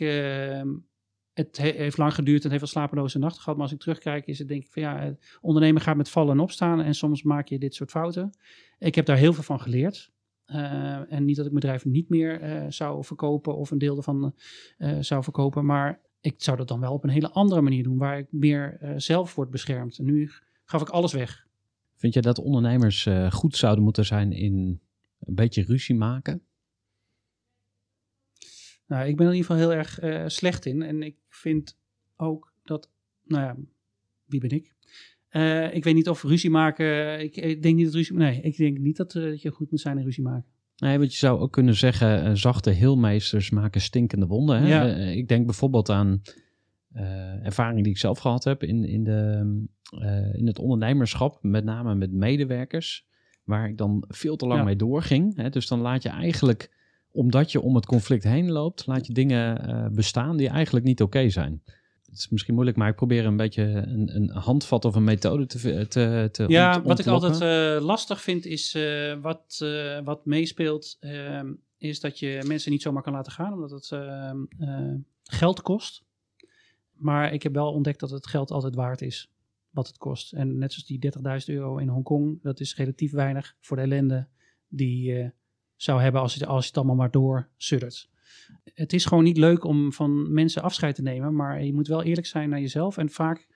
het 1.33 1.57
he- 1.57 1.75
heeft 1.77 1.97
lang 1.97 2.13
geduurd 2.13 2.43
en 2.43 2.49
heeft 2.49 2.61
wel 2.61 2.71
slapeloze 2.71 3.19
nachten 3.19 3.41
gehad. 3.41 3.55
Maar 3.55 3.65
als 3.65 3.75
ik 3.75 3.81
terugkijk, 3.81 4.25
is 4.25 4.39
het 4.39 4.47
denk 4.47 4.63
ik 4.63 4.71
van 4.71 4.81
ja, 4.81 5.15
ondernemen 5.41 5.81
gaat 5.81 5.97
met 5.97 6.09
vallen 6.09 6.33
en 6.33 6.39
opstaan. 6.39 6.81
En 6.81 6.95
soms 6.95 7.23
maak 7.23 7.47
je 7.47 7.59
dit 7.59 7.75
soort 7.75 7.91
fouten. 7.91 8.29
Ik 8.79 8.95
heb 8.95 9.05
daar 9.05 9.17
heel 9.17 9.33
veel 9.33 9.43
van 9.43 9.59
geleerd. 9.59 10.11
Eh, 10.49 11.13
en 11.13 11.25
niet 11.25 11.35
dat 11.35 11.45
ik 11.45 11.51
mijn 11.51 11.63
bedrijf 11.63 11.85
niet 11.85 12.09
meer 12.09 12.41
eh, 12.41 12.65
zou 12.69 13.03
verkopen 13.03 13.57
of 13.57 13.71
een 13.71 13.77
deel 13.77 13.97
ervan 13.97 14.35
eh, 14.77 14.97
zou 14.99 15.23
verkopen. 15.23 15.65
Maar 15.65 16.01
ik 16.21 16.33
zou 16.37 16.57
dat 16.57 16.67
dan 16.67 16.79
wel 16.79 16.93
op 16.93 17.03
een 17.03 17.09
hele 17.09 17.31
andere 17.31 17.61
manier 17.61 17.83
doen, 17.83 17.97
waar 17.97 18.17
ik 18.17 18.27
meer 18.29 18.93
zelf 18.97 19.35
word 19.35 19.49
beschermd. 19.49 19.97
En 19.97 20.05
nu 20.05 20.29
gaf 20.65 20.81
ik 20.81 20.89
alles 20.89 21.13
weg. 21.13 21.47
Vind 21.95 22.13
je 22.13 22.21
dat 22.21 22.39
ondernemers 22.39 23.07
goed 23.29 23.55
zouden 23.55 23.83
moeten 23.83 24.05
zijn 24.05 24.31
in 24.31 24.81
een 25.19 25.35
beetje 25.35 25.63
ruzie 25.63 25.95
maken? 25.95 26.41
Nou, 28.89 29.07
ik 29.07 29.15
ben 29.15 29.25
er 29.25 29.31
in 29.31 29.37
ieder 29.37 29.51
geval 29.51 29.69
heel 29.69 29.77
erg 29.77 29.99
eh, 29.99 30.23
slecht 30.27 30.65
in. 30.65 30.81
En 30.81 31.03
ik 31.03 31.15
vind 31.29 31.77
ook 32.17 32.53
dat, 32.63 32.89
nou 33.25 33.43
ja, 33.43 33.55
wie 34.25 34.39
ben 34.39 34.49
ik? 34.49 34.73
Eh, 35.29 35.73
ik 35.73 35.83
weet 35.83 35.95
niet 35.95 36.09
of 36.09 36.23
ruzie 36.23 36.49
maken. 36.49 37.19
Ik, 37.19 37.35
ik 37.35 37.61
denk 37.61 37.75
niet 37.75 37.85
dat 37.85 37.93
ruzie. 37.93 38.15
Nee, 38.15 38.41
ik 38.41 38.57
denk 38.57 38.77
niet 38.77 38.97
dat, 38.97 39.15
eh, 39.15 39.23
dat 39.23 39.41
je 39.41 39.51
goed 39.51 39.71
moet 39.71 39.79
zijn 39.79 39.97
in 39.97 40.03
ruzie 40.03 40.23
maken. 40.23 40.45
Nee, 40.77 40.97
want 40.97 41.11
je 41.11 41.17
zou 41.17 41.39
ook 41.39 41.51
kunnen 41.51 41.75
zeggen, 41.75 42.37
zachte 42.37 42.69
heelmeesters 42.69 43.49
maken 43.49 43.81
stinkende 43.81 44.25
wonden. 44.25 44.61
Hè? 44.61 44.67
Ja. 44.67 44.85
Ik 45.11 45.27
denk 45.27 45.45
bijvoorbeeld 45.45 45.89
aan 45.89 46.21
ervaring 47.43 47.83
die 47.83 47.91
ik 47.91 47.97
zelf 47.97 48.19
gehad 48.19 48.43
heb 48.43 48.63
in, 48.63 48.85
in, 48.85 49.03
de, 49.03 49.39
in 50.33 50.47
het 50.47 50.59
ondernemerschap, 50.59 51.39
met 51.41 51.63
name 51.63 51.95
met 51.95 52.11
medewerkers, 52.11 53.07
waar 53.43 53.69
ik 53.69 53.77
dan 53.77 54.03
veel 54.07 54.35
te 54.35 54.47
lang 54.47 54.59
Ja. 54.59 54.65
mee 54.65 54.75
doorging. 54.75 55.35
Hè? 55.35 55.49
Dus 55.49 55.67
dan 55.67 55.79
laat 55.79 56.03
je 56.03 56.09
eigenlijk, 56.09 56.71
omdat 57.11 57.51
je 57.51 57.61
om 57.61 57.75
het 57.75 57.85
conflict 57.85 58.23
heen 58.23 58.51
loopt, 58.51 58.85
laat 58.85 59.07
je 59.07 59.13
dingen 59.13 59.67
eh, 59.67 59.87
bestaan 59.91 60.37
die 60.37 60.49
eigenlijk 60.49 60.85
niet 60.85 61.01
oké 61.01 61.29
zijn. 61.29 61.61
Het 62.05 62.17
is 62.17 62.29
misschien 62.29 62.53
moeilijk, 62.53 62.77
maar 62.77 62.89
ik 62.89 62.95
probeer 62.95 63.25
een 63.25 63.37
beetje 63.37 63.63
een, 63.63 64.15
een 64.15 64.29
handvat 64.29 64.85
of 64.85 64.95
een 64.95 65.03
methode 65.03 65.45
te, 65.45 65.87
te, 65.87 66.29
te 66.31 66.45
Ja, 66.47 66.75
ont- 66.75 66.85
wat 66.85 66.99
ik 66.99 67.07
altijd 67.07 67.41
eh, 67.41 67.85
lastig 67.85 68.21
vind 68.21 68.45
is 68.45 68.73
eh, 68.75 69.15
wat, 69.21 69.65
wat 70.03 70.25
meespeelt, 70.25 70.99
is 71.77 71.99
dat 71.99 72.19
je 72.19 72.43
mensen 72.47 72.71
niet 72.71 72.81
zomaar 72.81 73.03
kan 73.03 73.13
laten 73.13 73.31
gaan, 73.31 73.53
omdat 73.53 73.71
het 73.71 73.91
geld 75.23 75.61
kost. 75.61 76.03
Maar 76.91 77.33
ik 77.33 77.43
heb 77.43 77.53
wel 77.53 77.71
ontdekt 77.71 77.99
dat 77.99 78.09
het 78.09 78.27
geld 78.27 78.51
altijd 78.51 78.75
waard 78.75 79.01
is, 79.01 79.31
wat 79.69 79.87
het 79.87 79.97
kost. 79.97 80.33
En 80.33 80.57
net 80.57 80.73
zoals 80.73 80.87
die 80.87 81.11
30.000 81.49 81.55
euro 81.55 81.77
in 81.77 81.87
Hongkong, 81.87 82.41
dat 82.41 82.59
is 82.59 82.75
relatief 82.75 83.11
weinig 83.11 83.55
voor 83.59 83.77
de 83.77 83.83
ellende 83.83 84.27
die 84.67 85.31
zou 85.81 86.01
hebben 86.01 86.21
als 86.21 86.33
je, 86.33 86.45
als 86.45 86.65
het 86.65 86.77
allemaal 86.77 86.95
maar 86.95 87.11
door 87.11 87.49
suddert. 87.57 88.09
Het 88.73 88.93
is 88.93 89.05
gewoon 89.05 89.23
niet 89.23 89.37
leuk 89.37 89.63
om 89.63 89.93
van 89.93 90.33
mensen 90.33 90.61
afscheid 90.61 90.95
te 90.95 91.01
nemen, 91.01 91.35
maar 91.35 91.63
je 91.63 91.73
moet 91.73 91.87
wel 91.87 92.03
eerlijk 92.03 92.27
zijn 92.27 92.49
naar 92.49 92.59
jezelf. 92.59 92.97
En 92.97 93.09
vaak 93.09 93.47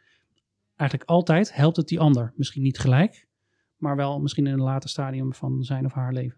eigenlijk 0.75 1.09
altijd 1.09 1.55
helpt 1.55 1.77
het 1.77 1.87
die 1.87 1.99
ander. 1.99 2.33
Misschien 2.35 2.61
niet 2.61 2.79
gelijk, 2.79 3.27
maar 3.77 3.95
wel 3.95 4.19
misschien 4.19 4.47
in 4.47 4.53
een 4.53 4.61
later 4.61 4.89
stadium 4.89 5.33
van 5.33 5.63
zijn 5.63 5.85
of 5.85 5.93
haar 5.93 6.13
leven. 6.13 6.37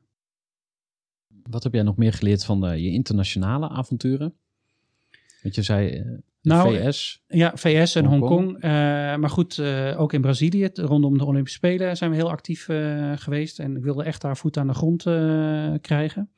Wat 1.50 1.64
heb 1.64 1.74
jij 1.74 1.84
nog 1.84 1.98
meer 1.98 2.14
geleerd 2.14 2.46
van 2.46 2.62
de, 2.62 2.82
je 2.82 2.92
internationale 2.92 3.70
avonturen? 3.70 4.34
Want 5.42 5.56
je 5.56 5.62
zei 5.62 5.90
eh, 5.90 6.18
Nou, 6.46 6.76
VS. 6.76 7.24
Ja, 7.28 7.52
VS 7.56 7.96
en 7.96 8.06
Hongkong. 8.06 8.42
Hongkong. 8.42 8.64
eh, 8.64 8.70
maar 9.16 9.30
goed, 9.30 9.58
eh, 9.58 9.96
ook 9.98 10.14
in 10.14 10.22
Brazilië, 10.22 10.70
rondom 10.74 11.18
de 11.18 11.26
Olympische 11.26 11.58
Spelen, 11.58 11.98
zijn 11.98 12.10
we 12.10 12.16
heel 12.16 12.30
actief 12.30 12.70
eh, 12.70 13.12
geweest. 13.16 13.60
En 13.60 13.76
ik 13.76 13.84
wilde 13.84 14.04
echt 14.04 14.22
daar 14.22 14.38
voet 14.38 14.58
aan 14.58 14.68
de 14.68 14.74
grond 14.74 15.04
krijgen. 15.82 16.30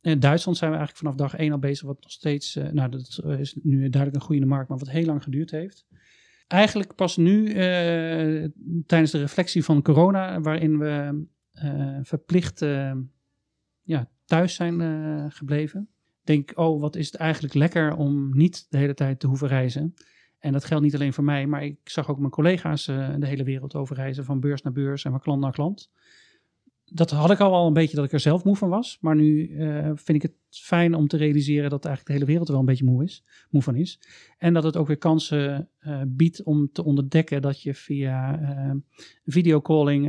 In 0.00 0.20
Duitsland 0.20 0.58
zijn 0.58 0.70
we 0.70 0.76
eigenlijk 0.76 0.96
vanaf 0.96 1.14
dag 1.14 1.40
één 1.40 1.52
al 1.52 1.58
bezig, 1.58 1.86
wat 1.86 2.02
nog 2.02 2.10
steeds, 2.10 2.54
nou 2.54 2.90
dat 2.90 3.22
is 3.38 3.56
nu 3.62 3.78
duidelijk 3.78 4.14
een 4.14 4.20
groeiende 4.20 4.48
markt, 4.48 4.68
maar 4.68 4.78
wat 4.78 4.90
heel 4.90 5.04
lang 5.04 5.22
geduurd 5.22 5.50
heeft. 5.50 5.86
Eigenlijk 6.46 6.94
pas 6.94 7.16
nu, 7.16 7.52
tijdens 8.86 9.10
de 9.10 9.18
reflectie 9.18 9.64
van 9.64 9.82
corona, 9.82 10.40
waarin 10.40 10.78
we 10.78 11.24
verplicht 12.02 12.60
ja, 13.82 14.08
thuis 14.24 14.54
zijn 14.54 15.32
gebleven. 15.32 15.88
Denk, 16.28 16.52
oh, 16.54 16.80
wat 16.80 16.96
is 16.96 17.06
het 17.06 17.14
eigenlijk 17.14 17.54
lekker 17.54 17.96
om 17.96 18.36
niet 18.36 18.66
de 18.70 18.78
hele 18.78 18.94
tijd 18.94 19.20
te 19.20 19.26
hoeven 19.26 19.48
reizen. 19.48 19.94
En 20.38 20.52
dat 20.52 20.64
geldt 20.64 20.84
niet 20.84 20.94
alleen 20.94 21.12
voor 21.12 21.24
mij, 21.24 21.46
maar 21.46 21.64
ik 21.64 21.78
zag 21.84 22.10
ook 22.10 22.18
mijn 22.18 22.30
collega's 22.30 22.88
eh, 22.88 23.14
de 23.18 23.26
hele 23.26 23.44
wereld 23.44 23.74
over 23.74 23.96
reizen, 23.96 24.24
van 24.24 24.40
beurs 24.40 24.62
naar 24.62 24.72
beurs 24.72 25.04
en 25.04 25.10
van 25.10 25.20
klant 25.20 25.40
naar 25.40 25.52
klant. 25.52 25.90
Dat 26.84 27.10
had 27.10 27.30
ik 27.30 27.40
al 27.40 27.50
wel 27.50 27.66
een 27.66 27.72
beetje 27.72 27.96
dat 27.96 28.04
ik 28.04 28.12
er 28.12 28.20
zelf 28.20 28.44
moe 28.44 28.56
van 28.56 28.68
was. 28.68 28.98
Maar 29.00 29.16
nu 29.16 29.56
eh, 29.56 29.90
vind 29.94 30.08
ik 30.08 30.22
het 30.22 30.34
fijn 30.50 30.94
om 30.94 31.08
te 31.08 31.16
realiseren 31.16 31.70
dat 31.70 31.84
eigenlijk 31.84 32.06
de 32.06 32.12
hele 32.12 32.24
wereld 32.24 32.46
er 32.46 32.52
wel 32.52 32.62
een 32.62 32.68
beetje 32.68 32.84
moe, 32.84 33.04
is, 33.04 33.24
moe 33.50 33.62
van 33.62 33.74
is. 33.74 34.00
En 34.38 34.54
dat 34.54 34.62
het 34.64 34.76
ook 34.76 34.86
weer 34.86 34.98
kansen 34.98 35.68
eh, 35.78 36.02
biedt 36.06 36.42
om 36.42 36.72
te 36.72 36.84
ontdekken 36.84 37.42
dat 37.42 37.62
je 37.62 37.74
via 37.74 38.40
videocalling 39.24 40.08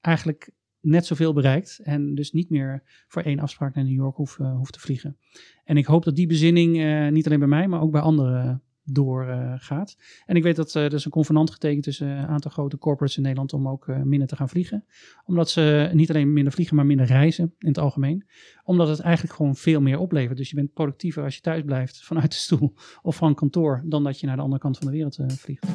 eigenlijk 0.00 0.50
net 0.84 1.06
zoveel 1.06 1.32
bereikt. 1.32 1.80
En 1.82 2.14
dus 2.14 2.32
niet 2.32 2.50
meer 2.50 2.82
voor 3.08 3.22
één 3.22 3.38
afspraak 3.38 3.74
naar 3.74 3.84
New 3.84 3.94
York 3.94 4.16
hoeft, 4.16 4.38
eh, 4.38 4.62
te 4.62 4.80
vliegen. 4.80 5.16
En 5.64 5.76
ik 5.76 5.86
hoop 5.86 6.04
dat 6.04 6.16
die 6.16 6.26
bezinning 6.26 6.80
eh, 6.80 7.08
niet 7.08 7.26
alleen 7.26 7.38
bij 7.38 7.48
mij, 7.48 7.68
maar 7.68 7.80
ook 7.80 7.92
bij 7.92 8.00
anderen 8.00 8.62
doorgaat. 8.84 9.96
en 10.26 10.36
ik 10.36 10.42
weet 10.42 10.56
dat 10.56 10.74
eh, 10.74 10.84
er 10.84 10.92
is 10.92 11.04
een 11.04 11.10
convenant 11.10 11.50
getekend 11.50 11.82
tussen 11.82 12.08
een 12.08 12.26
aantal 12.26 12.50
grote 12.50 12.78
corporates 12.78 13.16
in 13.16 13.22
Nederland 13.22 13.52
om 13.52 13.68
ook 13.68 13.88
eh, 13.88 14.02
minder 14.02 14.28
te 14.28 14.36
gaan 14.36 14.48
vliegen. 14.48 14.84
Omdat 15.24 15.50
ze 15.50 15.90
niet 15.92 16.10
alleen 16.10 16.32
minder 16.32 16.52
vliegen, 16.52 16.76
maar 16.76 16.86
minder 16.86 17.06
reizen 17.06 17.54
in 17.58 17.68
het 17.68 17.78
algemeen. 17.78 18.26
Omdat 18.64 18.88
het 18.88 19.00
eigenlijk 19.00 19.34
gewoon 19.34 19.56
veel 19.56 19.80
meer 19.80 19.98
oplevert. 19.98 20.36
Dus 20.36 20.48
je 20.50 20.56
bent 20.56 20.72
productiever 20.72 21.22
als 21.22 21.34
je 21.34 21.40
thuis 21.40 21.62
blijft 21.62 22.04
vanuit 22.04 22.30
de 22.30 22.38
stoel 22.38 22.74
of 23.02 23.16
van 23.16 23.34
kantoor, 23.34 23.82
dan 23.84 24.04
dat 24.04 24.20
je 24.20 24.26
naar 24.26 24.36
de 24.36 24.42
andere 24.42 24.60
kant 24.60 24.78
van 24.78 24.86
de 24.86 24.92
wereld 24.92 25.18
eh, 25.18 25.28
vliegt. 25.28 25.66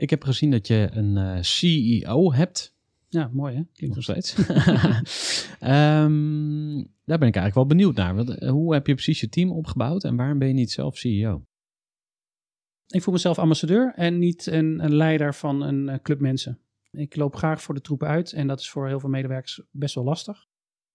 Ik 0.00 0.10
heb 0.10 0.24
gezien 0.24 0.50
dat 0.50 0.66
je 0.66 0.88
een 0.92 1.16
eh, 1.16 1.42
CEO 1.42 2.32
hebt. 2.32 2.74
Ja, 3.08 3.30
mooi 3.32 3.54
hè? 3.54 3.62
Klinkt 3.72 3.94
Nog 3.94 4.04
steeds. 4.04 4.34
Ehm, 5.60 6.74
daar 7.04 7.18
ben 7.18 7.28
ik 7.28 7.36
eigenlijk 7.36 7.54
wel 7.54 7.66
benieuwd 7.66 7.96
naar. 7.96 8.14
Want, 8.14 8.38
eh, 8.38 8.50
hoe 8.50 8.72
heb 8.74 8.86
je 8.86 8.94
precies 8.94 9.20
je 9.20 9.28
team 9.28 9.50
opgebouwd 9.50 10.04
en 10.04 10.16
waarom 10.16 10.38
ben 10.38 10.48
je 10.48 10.54
niet 10.54 10.70
zelf 10.70 10.96
CEO? 10.96 11.44
Ik 12.86 13.02
voel 13.02 13.14
mezelf 13.14 13.38
ambassadeur 13.38 13.92
en 13.94 14.18
niet 14.18 14.46
een, 14.46 14.84
een 14.84 14.94
leider 14.94 15.34
van 15.34 15.62
een 15.62 15.88
eh, 15.88 15.98
club 16.02 16.20
mensen. 16.20 16.58
Ik 16.90 17.16
loop 17.16 17.36
graag 17.36 17.62
voor 17.62 17.74
de 17.74 17.80
troepen 17.80 18.08
uit 18.08 18.32
en 18.32 18.46
dat 18.46 18.60
is 18.60 18.70
voor 18.70 18.88
heel 18.88 19.00
veel 19.00 19.08
medewerkers 19.08 19.62
best 19.70 19.94
wel 19.94 20.04
lastig. 20.04 20.46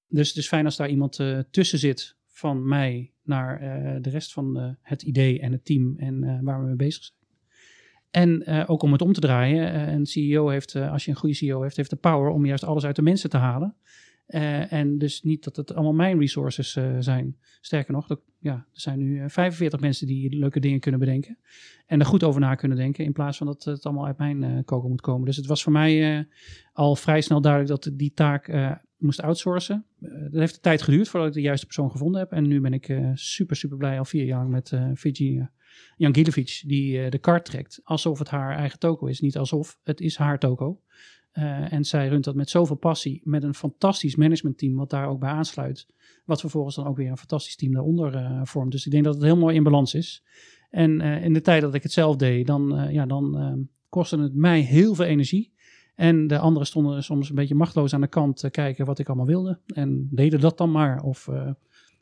Dus 0.07 0.27
het 0.27 0.37
is 0.37 0.47
fijn 0.47 0.65
als 0.65 0.75
daar 0.75 0.89
iemand 0.89 1.19
tussen 1.51 1.79
zit 1.79 2.17
van 2.27 2.67
mij 2.67 3.13
naar 3.23 3.59
de 4.01 4.09
rest 4.09 4.33
van 4.33 4.77
het 4.81 5.01
idee 5.01 5.39
en 5.39 5.51
het 5.51 5.65
team 5.65 5.97
en 5.97 6.43
waar 6.43 6.59
we 6.59 6.65
mee 6.65 6.75
bezig 6.75 7.03
zijn. 7.03 7.24
En 8.15 8.45
eh, 8.45 8.63
ook 8.67 8.82
om 8.82 8.91
het 8.91 9.01
om 9.01 9.13
te 9.13 9.19
draaien. 9.19 9.73
eh, 9.73 9.93
een 9.93 10.06
CEO 10.06 10.47
heeft, 10.47 10.75
eh, 10.75 10.91
als 10.91 11.06
je 11.06 11.12
een 11.12 11.17
goede 11.17 11.36
CEO 11.36 11.62
heeft, 11.62 11.75
heeft 11.75 11.89
de 11.89 11.95
power 11.95 12.30
om 12.30 12.45
juist 12.45 12.63
alles 12.63 12.86
uit 12.86 12.95
de 12.95 13.01
mensen 13.01 13.30
te 13.30 13.38
halen. 13.38 13.75
En 14.69 14.97
dus 14.97 15.21
niet 15.21 15.43
dat 15.43 15.56
het 15.56 15.73
allemaal 15.73 15.93
mijn 15.93 16.19
resources 16.19 16.78
zijn. 16.99 17.38
Sterker 17.62 17.93
nog, 17.93 18.08
ja, 18.39 18.54
er 18.54 18.82
zijn 18.82 18.99
nu 18.99 19.19
eh, 19.19 19.30
45 19.30 19.80
mensen 19.80 20.08
die 20.08 20.36
leuke 20.38 20.60
dingen 20.60 20.80
kunnen 20.80 20.99
bedenken. 20.99 21.38
En 21.86 21.99
er 21.99 22.06
goed 22.06 22.23
over 22.23 22.41
na 22.41 22.56
kunnen 22.56 22.78
denken. 22.78 23.06
In 23.06 23.12
plaats 23.12 23.38
van 23.38 23.47
dat 23.47 23.63
het 23.63 23.86
allemaal 23.86 24.06
uit 24.06 24.17
mijn 24.17 24.43
eh 24.43 24.63
koken 24.65 24.89
moet 24.89 25.01
komen. 25.01 25.25
Dus 25.25 25.38
het 25.38 25.45
was 25.45 25.63
voor 25.63 25.71
mij 25.71 26.28
al 26.73 26.95
vrij 26.95 27.21
snel 27.21 27.41
duidelijk 27.41 27.82
dat 27.82 27.97
die 27.97 28.13
taak 28.13 28.47
moest 28.97 29.21
outsourcen. 29.21 29.86
Dat 29.99 30.39
heeft 30.39 30.54
de 30.54 30.60
tijd 30.60 30.82
geduurd 30.82 31.08
voordat 31.08 31.30
ik 31.30 31.36
de 31.36 31.41
juiste 31.41 31.65
persoon 31.65 31.91
gevonden 31.91 32.19
heb. 32.19 32.32
En 32.32 32.47
nu 32.47 32.62
ben 32.62 32.73
ik 32.73 32.99
super, 33.13 33.56
super 33.56 33.78
blij 33.78 33.97
al 33.97 34.06
vier 34.06 34.25
jaar 34.25 34.47
met 34.47 34.71
eh, 34.71 34.89
Virginia 35.75 35.95
Jangilovic. 35.97 36.63
Die 36.65 37.03
eh, 37.03 37.11
de 37.11 37.19
kaart 37.19 37.45
trekt 37.45 37.79
alsof 37.83 38.19
het 38.19 38.29
haar 38.29 38.55
eigen 38.55 38.79
toko 38.79 39.05
is. 39.05 39.19
Niet 39.19 39.38
alsof, 39.38 39.77
het 39.83 40.01
is 40.01 40.17
haar 40.17 40.39
toko. 40.39 40.79
Eh, 41.35 41.73
en 41.73 41.85
zij 41.85 42.07
runt 42.07 42.23
dat 42.23 42.35
met 42.35 42.49
zoveel 42.49 42.75
passie. 42.75 43.21
Met 43.23 43.43
een 43.43 43.53
fantastisch 43.53 44.15
managementteam 44.15 44.75
wat 44.75 44.89
daar 44.89 45.07
ook 45.07 45.19
bij 45.19 45.29
aansluit. 45.29 45.88
Wat 46.25 46.39
vervolgens 46.39 46.75
dan 46.75 46.88
ook 46.88 46.97
weer 46.97 47.09
een 47.09 47.17
fantastisch 47.17 47.55
team 47.55 47.73
daaronder 47.73 48.15
eh, 48.15 48.41
vormt. 48.43 48.71
Dus 48.71 48.85
ik 48.85 48.91
denk 48.91 49.03
dat 49.03 49.13
het 49.13 49.23
heel 49.23 49.38
mooi 49.38 49.55
in 49.55 49.63
balans 49.63 49.93
is. 49.93 50.23
En 50.69 51.01
in 51.01 51.33
de 51.33 51.41
tijd 51.41 51.61
dat 51.61 51.73
ik 51.73 51.83
het 51.83 51.91
zelf 51.91 52.15
deed, 52.15 52.47
dan, 52.47 52.88
ja, 52.91 53.05
dan 53.05 53.38
eh, 53.38 53.53
kostte 53.89 54.19
het 54.19 54.35
mij 54.35 54.59
heel 54.59 54.95
veel 54.95 55.05
energie. 55.05 55.53
En 55.95 56.27
de 56.27 56.38
anderen 56.38 56.67
stonden 56.67 57.03
soms 57.03 57.29
een 57.29 57.35
beetje 57.35 57.55
machteloos 57.55 57.93
aan 57.93 58.01
de 58.01 58.07
kant 58.07 58.38
te 58.38 58.49
kijken 58.49 58.85
wat 58.85 58.99
ik 58.99 59.07
allemaal 59.07 59.25
wilde. 59.25 59.59
En 59.65 60.07
deden 60.11 60.39
dat 60.39 60.57
dan 60.57 60.71
maar. 60.71 61.01
Of 61.01 61.29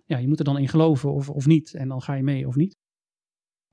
ja, 0.05 0.17
je 0.17 0.27
moet 0.27 0.39
er 0.39 0.45
dan 0.45 0.57
in 0.57 0.67
geloven 0.67 1.13
of, 1.13 1.29
of 1.29 1.45
niet. 1.45 1.73
En 1.73 1.87
dan 1.87 2.01
ga 2.01 2.13
je 2.13 2.23
mee 2.23 2.47
of 2.47 2.55
niet. 2.55 2.77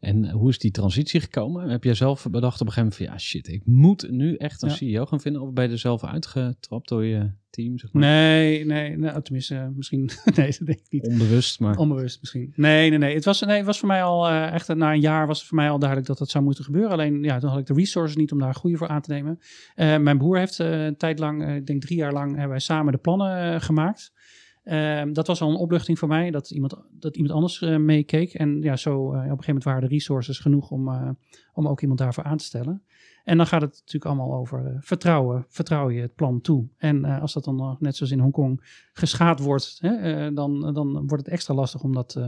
En 0.01 0.31
hoe 0.31 0.49
is 0.49 0.59
die 0.59 0.71
transitie 0.71 1.21
gekomen? 1.21 1.69
Heb 1.69 1.85
jij 1.85 1.95
zelf 1.95 2.27
bedacht 2.31 2.61
op 2.61 2.67
een 2.67 2.73
gegeven 2.73 2.83
moment 2.83 2.97
van 2.97 3.07
ja 3.07 3.19
shit, 3.19 3.49
ik 3.49 3.63
moet 3.65 4.11
nu 4.11 4.35
echt 4.35 4.63
een 4.63 4.69
Ja. 4.69 4.75
CEO 4.75 5.07
gaan 5.07 5.21
vinden? 5.21 5.43
Of 5.43 5.53
ben 5.53 5.65
je 5.65 5.71
er 5.71 5.79
zelf 5.79 6.05
uitgetrapt 6.05 6.89
door 6.89 7.05
je 7.05 7.31
team? 7.51 7.79
Zeg 7.79 7.93
maar? 7.93 8.03
Nee, 8.03 8.65
nee, 8.65 8.97
nou, 8.99 9.23
tenminste, 9.23 9.55
eh, 9.55 9.69
misschien. 9.75 10.11
nee, 10.37 10.55
dat 10.59 10.67
denk 10.67 10.79
ik 10.79 10.91
niet. 10.91 11.07
Onbewust, 11.07 11.61
maar 11.61 11.77
Onbewust 11.77 12.21
misschien. 12.21 12.53
Nee, 12.57 12.91
nee, 12.91 12.99
nee. 12.99 13.15
Het 13.15 13.25
was, 13.25 13.41
nee, 13.41 13.57
het 13.57 13.67
was 13.67 13.79
voor 13.79 13.89
mij 13.89 14.03
al 14.03 14.29
eh, 14.29 14.53
echt, 14.53 14.75
na 14.75 14.93
een 14.93 15.01
jaar 15.01 15.27
was 15.27 15.39
het 15.39 15.49
voor 15.49 15.57
mij 15.57 15.71
al 15.71 15.79
duidelijk 15.79 16.09
dat 16.09 16.19
dat 16.19 16.31
zou 16.31 16.45
moeten 16.45 16.65
gebeuren. 16.65 16.91
Alleen, 16.91 17.23
ja, 17.23 17.39
toen 17.39 17.51
had 17.51 17.59
ik 17.59 17.67
de 17.67 17.75
resources 17.75 18.17
niet 18.17 18.33
om 18.33 18.39
daar 18.39 18.55
goede 18.55 18.77
voor 18.77 18.89
aan 18.89 19.03
te 19.03 19.13
nemen. 19.13 19.39
Eh, 19.75 19.99
mijn 19.99 20.19
broer 20.19 20.39
heeft 20.39 20.59
een 20.59 20.97
tijd 20.97 21.19
lang, 21.19 21.55
ik 21.57 21.67
denk 21.67 21.83
drie 21.83 21.99
jaar 21.99 22.13
lang, 22.13 22.31
hebben 22.31 22.49
wij 22.49 22.59
samen 22.59 22.93
de 22.93 22.99
plannen 22.99 23.61
gemaakt. 23.61 24.13
Ehm, 24.63 25.13
dat 25.13 25.27
was 25.27 25.41
al 25.41 25.51
een 25.51 25.57
opluchting 25.57 25.99
voor 25.99 26.09
mij, 26.09 26.31
dat 26.31 26.51
iemand, 26.51 26.75
dat 26.91 27.17
iemand 27.17 27.35
anders 27.35 27.63
eh, 27.63 27.77
meekeek. 27.77 28.35
En 28.35 28.63
ja, 28.63 28.77
zo 28.77 28.93
eh, 28.93 28.99
op 28.99 29.15
een 29.15 29.23
gegeven 29.23 29.45
moment 29.47 29.65
waren 29.65 29.81
de 29.81 29.89
resources 29.89 30.39
genoeg 30.39 30.71
om, 30.71 30.89
eh, 30.89 31.11
om 31.53 31.69
ook 31.69 31.81
iemand 31.81 31.99
daarvoor 31.99 32.25
aan 32.25 32.37
te 32.37 32.45
stellen. 32.45 32.83
En 33.25 33.37
dan 33.37 33.47
gaat 33.47 33.63
het 33.63 33.71
natuurlijk 33.71 34.05
allemaal 34.05 34.39
over 34.39 34.77
vertrouwen. 34.81 35.45
Vertrouw 35.49 35.91
je 35.91 36.01
het 36.01 36.15
plan 36.15 36.41
toe? 36.41 36.69
En 36.77 37.05
als 37.05 37.33
dat 37.33 37.45
dan 37.45 37.77
net 37.81 37.97
zoals 37.97 38.13
in 38.13 38.19
Hongkong 38.19 38.61
geschaad 38.93 39.41
wordt, 39.41 39.79
hè, 39.81 40.33
dan, 40.33 40.75
dan 40.75 40.93
wordt 40.93 41.25
het 41.25 41.29
extra 41.29 41.55
lastig 41.55 41.83
om 41.83 41.93
dat 41.93 42.19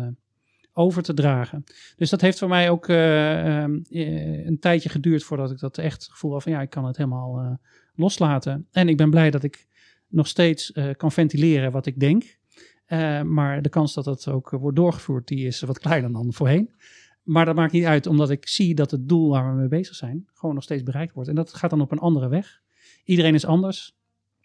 over 0.72 1.02
te 1.02 1.14
dragen. 1.14 1.64
Dus 1.96 2.10
dat 2.10 2.20
heeft 2.20 2.38
voor 2.38 2.48
mij 2.48 2.70
ook 2.70 2.88
eh, 2.88 3.62
ehm, 3.62 3.78
eh, 3.90 4.46
een 4.46 4.58
tijdje 4.58 4.88
geduurd 4.88 5.22
voordat 5.22 5.50
ik 5.50 5.58
dat 5.58 5.78
echt 5.78 6.08
gevoel 6.10 6.32
had 6.32 6.42
van 6.42 6.52
ja, 6.52 6.60
ik 6.60 6.70
kan 6.70 6.84
het 6.84 6.96
helemaal 6.96 7.58
loslaten. 7.94 8.66
En 8.70 8.88
ik 8.88 8.96
ben 8.96 9.10
blij 9.10 9.30
dat 9.30 9.42
ik 9.42 9.66
nog 10.12 10.26
steeds 10.26 10.72
eh, 10.72 10.90
kan 10.96 11.12
ventileren 11.12 11.72
wat 11.72 11.86
ik 11.86 12.00
denk. 12.00 12.38
Eh, 12.84 13.22
maar 13.22 13.62
de 13.62 13.68
kans 13.68 13.94
dat 13.94 14.04
dat 14.04 14.28
ook 14.28 14.52
eh, 14.52 14.60
wordt 14.60 14.76
doorgevoerd, 14.76 15.28
die 15.28 15.46
is 15.46 15.60
wat 15.60 15.78
kleiner 15.78 16.12
dan 16.12 16.32
voorheen. 16.32 16.74
Maar 17.22 17.44
dat 17.44 17.54
maakt 17.54 17.72
niet 17.72 17.84
uit, 17.84 18.06
omdat 18.06 18.30
ik 18.30 18.48
zie 18.48 18.74
dat 18.74 18.90
het 18.90 19.08
doel 19.08 19.30
waar 19.30 19.50
we 19.50 19.58
mee 19.58 19.68
bezig 19.68 19.94
zijn, 19.94 20.28
gewoon 20.32 20.54
nog 20.54 20.64
steeds 20.64 20.82
bereikt 20.82 21.14
wordt. 21.14 21.28
En 21.28 21.34
dat 21.34 21.54
gaat 21.54 21.70
dan 21.70 21.80
op 21.80 21.92
een 21.92 21.98
andere 21.98 22.28
weg. 22.28 22.62
Iedereen 23.04 23.34
is 23.34 23.44
anders. 23.44 23.96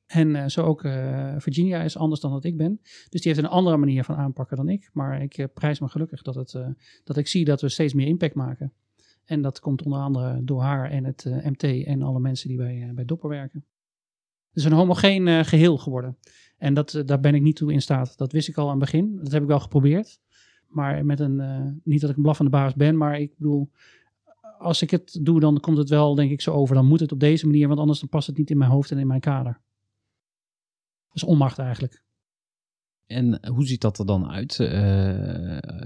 En 0.06 0.52
zo 0.52 0.64
ook 0.64 0.82
Virginia 1.38 1.82
is 1.82 1.98
anders 1.98 2.22
dan 2.22 2.32
dat 2.32 2.44
ik 2.44 2.58
ben. 2.58 2.80
Dus 3.10 3.22
die 3.22 3.32
heeft 3.32 3.38
een 3.38 3.52
andere 3.52 3.78
manier 3.78 4.04
van 4.04 4.16
aanpakken 4.16 4.58
dan 4.58 4.70
ik. 4.70 4.90
Maar 4.94 5.22
ik 5.22 5.48
prijs 5.54 5.80
me 5.80 5.88
gelukkig 5.88 6.22
dat, 6.22 6.36
het, 6.36 6.58
dat 7.04 7.18
ik 7.18 7.28
zie 7.28 7.46
dat 7.46 7.62
we 7.62 7.70
steeds 7.70 7.94
meer 7.94 8.08
impact 8.08 8.36
maken. 8.36 8.74
En 9.26 9.42
dat 9.42 9.60
komt 9.60 9.84
onder 9.84 10.00
andere 10.00 10.44
door 10.44 10.62
haar 10.62 10.92
en 10.92 11.04
het 11.04 11.26
MT 11.26 11.64
en 11.64 12.02
alle 12.02 12.20
mensen 12.20 12.48
die 12.48 12.58
bij, 12.58 12.92
bij 12.94 13.06
Dopper 13.06 13.30
werken. 13.30 13.66
Het 14.58 14.66
is 14.66 14.72
een 14.72 14.78
homogeen 14.78 15.28
eh, 15.28 15.44
geheel 15.44 15.78
geworden. 15.78 16.18
En 16.58 16.74
dat, 16.74 16.94
eh, 16.94 17.06
daar 17.06 17.20
ben 17.20 17.36
ik 17.36 17.42
niet 17.42 17.56
toe 17.56 17.74
in 17.74 17.82
staat. 17.82 18.18
Dat 18.18 18.32
wist 18.32 18.48
ik 18.48 18.58
al 18.58 18.64
aan 18.66 18.70
het 18.70 18.80
begin. 18.80 19.20
Dat 19.24 19.32
heb 19.32 19.42
ik 19.42 19.48
wel 19.48 19.60
geprobeerd. 19.60 20.20
Maar 20.68 21.06
met 21.06 21.20
een, 21.20 21.40
eh, 21.40 21.68
niet 21.84 22.02
dat 22.02 22.10
ik 22.10 22.16
een 22.16 22.22
blaffende 22.22 22.52
baas 22.52 22.74
ben, 22.74 22.98
maar 22.98 23.20
ik 23.20 23.34
bedoel, 23.38 23.72
als 24.60 24.82
ik 24.82 24.90
het 24.90 25.20
doe, 25.22 25.40
dan 25.40 25.60
komt 25.60 25.78
het 25.78 25.90
wel, 25.90 26.16
denk 26.16 26.32
ik, 26.32 26.42
zo 26.42 26.54
over. 26.54 26.76
Dan 26.76 26.86
moet 26.86 27.00
het 27.00 27.12
op 27.12 27.20
deze 27.20 27.46
manier, 27.46 27.68
want 27.68 27.80
anders 27.80 28.00
dan 28.00 28.10
past 28.10 28.28
het 28.28 28.38
niet 28.38 28.50
in 28.50 28.58
mijn 28.58 28.72
hoofd 28.72 28.92
en 28.92 28.98
in 28.98 29.08
mijn 29.08 29.20
kader. 29.20 29.62
Dat 31.08 31.16
is 31.16 31.24
onmacht 31.24 31.60
eigenlijk. 31.60 32.04
En 33.06 33.48
hoe 33.48 33.66
ziet 33.66 33.82
dat 33.82 34.00
er 34.00 34.06
dan 34.06 34.30
uit, 34.30 34.56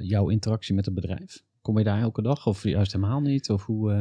jouw 0.01 0.29
interactie 0.29 0.75
met 0.75 0.85
het 0.85 0.93
bedrijf? 0.93 1.43
Kom 1.61 1.77
je 1.77 1.83
daar 1.83 2.01
elke 2.01 2.21
dag 2.21 2.47
of 2.47 2.63
juist 2.63 2.93
helemaal 2.93 3.21
niet? 3.21 3.49
Of 3.49 3.65
hoe, 3.65 3.91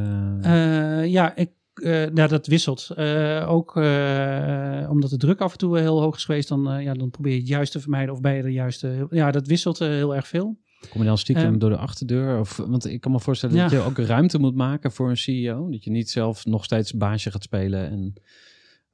ja, 1.07 1.35
ik, 1.35 1.51
eh, 1.73 2.13
ja, 2.13 2.27
dat 2.27 2.47
wisselt. 2.47 2.89
Eh, 2.95 3.45
ook 3.49 3.77
eh, 3.77 4.87
omdat 4.89 5.09
de 5.09 5.17
druk 5.17 5.39
af 5.39 5.51
en 5.51 5.57
toe 5.57 5.79
heel 5.79 6.01
hoog 6.01 6.15
is 6.15 6.25
geweest, 6.25 6.47
dan, 6.47 6.81
ja, 6.83 6.93
dan 6.93 7.09
probeer 7.09 7.33
je 7.33 7.39
het 7.39 7.47
juist 7.47 7.71
te 7.71 7.79
vermijden 7.79 8.13
of 8.13 8.21
bij 8.21 8.41
de 8.41 8.51
juiste. 8.51 9.07
Ja, 9.09 9.31
dat 9.31 9.47
wisselt 9.47 9.79
heel 9.79 10.15
erg 10.15 10.27
veel. 10.27 10.59
Kom 10.89 11.01
je 11.01 11.07
dan 11.07 11.17
stiekem 11.17 11.45
Ehm, 11.45 11.57
door 11.57 11.69
de 11.69 11.77
achterdeur? 11.77 12.39
Of, 12.39 12.57
want 12.57 12.85
ik 12.85 13.01
kan 13.01 13.11
me 13.11 13.19
voorstellen 13.19 13.55
Ja. 13.55 13.61
dat 13.61 13.71
je 13.71 13.79
ook 13.79 13.97
ruimte 13.97 14.39
moet 14.39 14.55
maken 14.55 14.91
voor 14.91 15.09
een 15.09 15.17
CEO. 15.17 15.69
Dat 15.69 15.83
je 15.83 15.91
niet 15.91 16.09
zelf 16.09 16.45
nog 16.45 16.63
steeds 16.63 16.93
baasje 16.93 17.31
gaat 17.31 17.43
spelen 17.43 17.89
en 17.89 18.13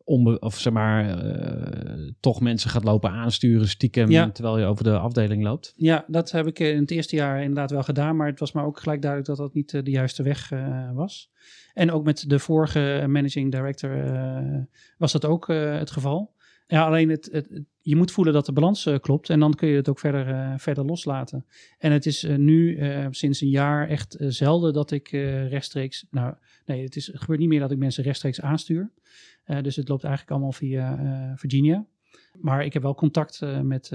onbe 0.07 0.39
of 0.39 0.59
zeg 0.59 0.73
maar 0.73 1.09
eh, 1.19 2.11
toch 2.19 2.41
mensen 2.41 2.69
gaat 2.69 2.83
lopen 2.83 3.09
aansturen 3.11 3.67
stiekem 3.67 4.09
Ja. 4.11 4.31
terwijl 4.31 4.59
je 4.59 4.65
over 4.65 4.83
de 4.83 4.97
afdeling 4.97 5.43
loopt. 5.43 5.73
Ja, 5.75 6.05
dat 6.07 6.31
heb 6.31 6.47
ik 6.47 6.59
in 6.59 6.79
het 6.79 6.91
eerste 6.91 7.15
jaar 7.15 7.39
inderdaad 7.41 7.71
wel 7.71 7.83
gedaan, 7.83 8.15
maar 8.15 8.27
het 8.27 8.39
was 8.39 8.51
me 8.51 8.61
ook 8.61 8.79
gelijk 8.79 9.01
duidelijk 9.01 9.29
dat 9.29 9.39
dat 9.45 9.53
niet 9.53 9.73
eh, 9.73 9.83
de 9.83 9.91
juiste 9.91 10.23
weg 10.23 10.51
eh, 10.51 10.91
was. 10.93 11.31
En 11.73 11.91
ook 11.91 12.03
met 12.03 12.23
de 12.29 12.39
vorige 12.39 13.05
managing 13.07 13.51
director 13.51 14.03
eh, 14.03 14.61
was 14.97 15.11
dat 15.11 15.25
ook 15.25 15.49
eh, 15.49 15.77
het 15.77 15.91
geval. 15.91 16.35
Ja, 16.67 16.85
alleen 16.85 17.09
het, 17.09 17.43
je 17.81 17.95
moet 17.95 18.11
voelen 18.11 18.33
dat 18.33 18.45
de 18.45 18.51
balans 18.53 18.85
eh, 18.85 18.99
klopt 18.99 19.29
en 19.29 19.39
dan 19.39 19.53
kun 19.53 19.67
je 19.67 19.75
het 19.75 19.89
ook 19.89 19.99
verder, 19.99 20.27
eh, 20.27 20.53
verder 20.57 20.85
loslaten. 20.85 21.45
En 21.77 21.91
het 21.91 22.05
is 22.05 22.23
eh, 22.23 22.35
nu 22.35 22.77
eh, 22.77 23.05
sinds 23.09 23.41
een 23.41 23.49
jaar 23.49 23.87
echt 23.87 24.15
eh, 24.15 24.27
zelden 24.29 24.73
dat 24.73 24.91
ik 24.91 25.11
eh, 25.11 25.49
rechtstreeks, 25.49 26.05
nou 26.11 26.33
nee, 26.65 26.83
het, 26.83 26.95
is, 26.95 27.07
het 27.07 27.19
gebeurt 27.19 27.39
niet 27.39 27.49
meer 27.49 27.59
dat 27.59 27.71
ik 27.71 27.77
mensen 27.77 28.03
rechtstreeks 28.03 28.41
aanstuur. 28.41 28.91
Eh, 29.47 29.61
dus 29.61 29.75
het 29.75 29.87
loopt 29.87 30.03
eigenlijk 30.03 30.33
allemaal 30.33 30.51
via 30.51 30.97
eh, 30.97 31.37
Virginia. 31.37 31.85
Maar 32.39 32.65
ik 32.65 32.73
heb 32.73 32.81
wel 32.81 32.95
contact 32.95 33.41
eh, 33.41 33.61
met 33.61 33.91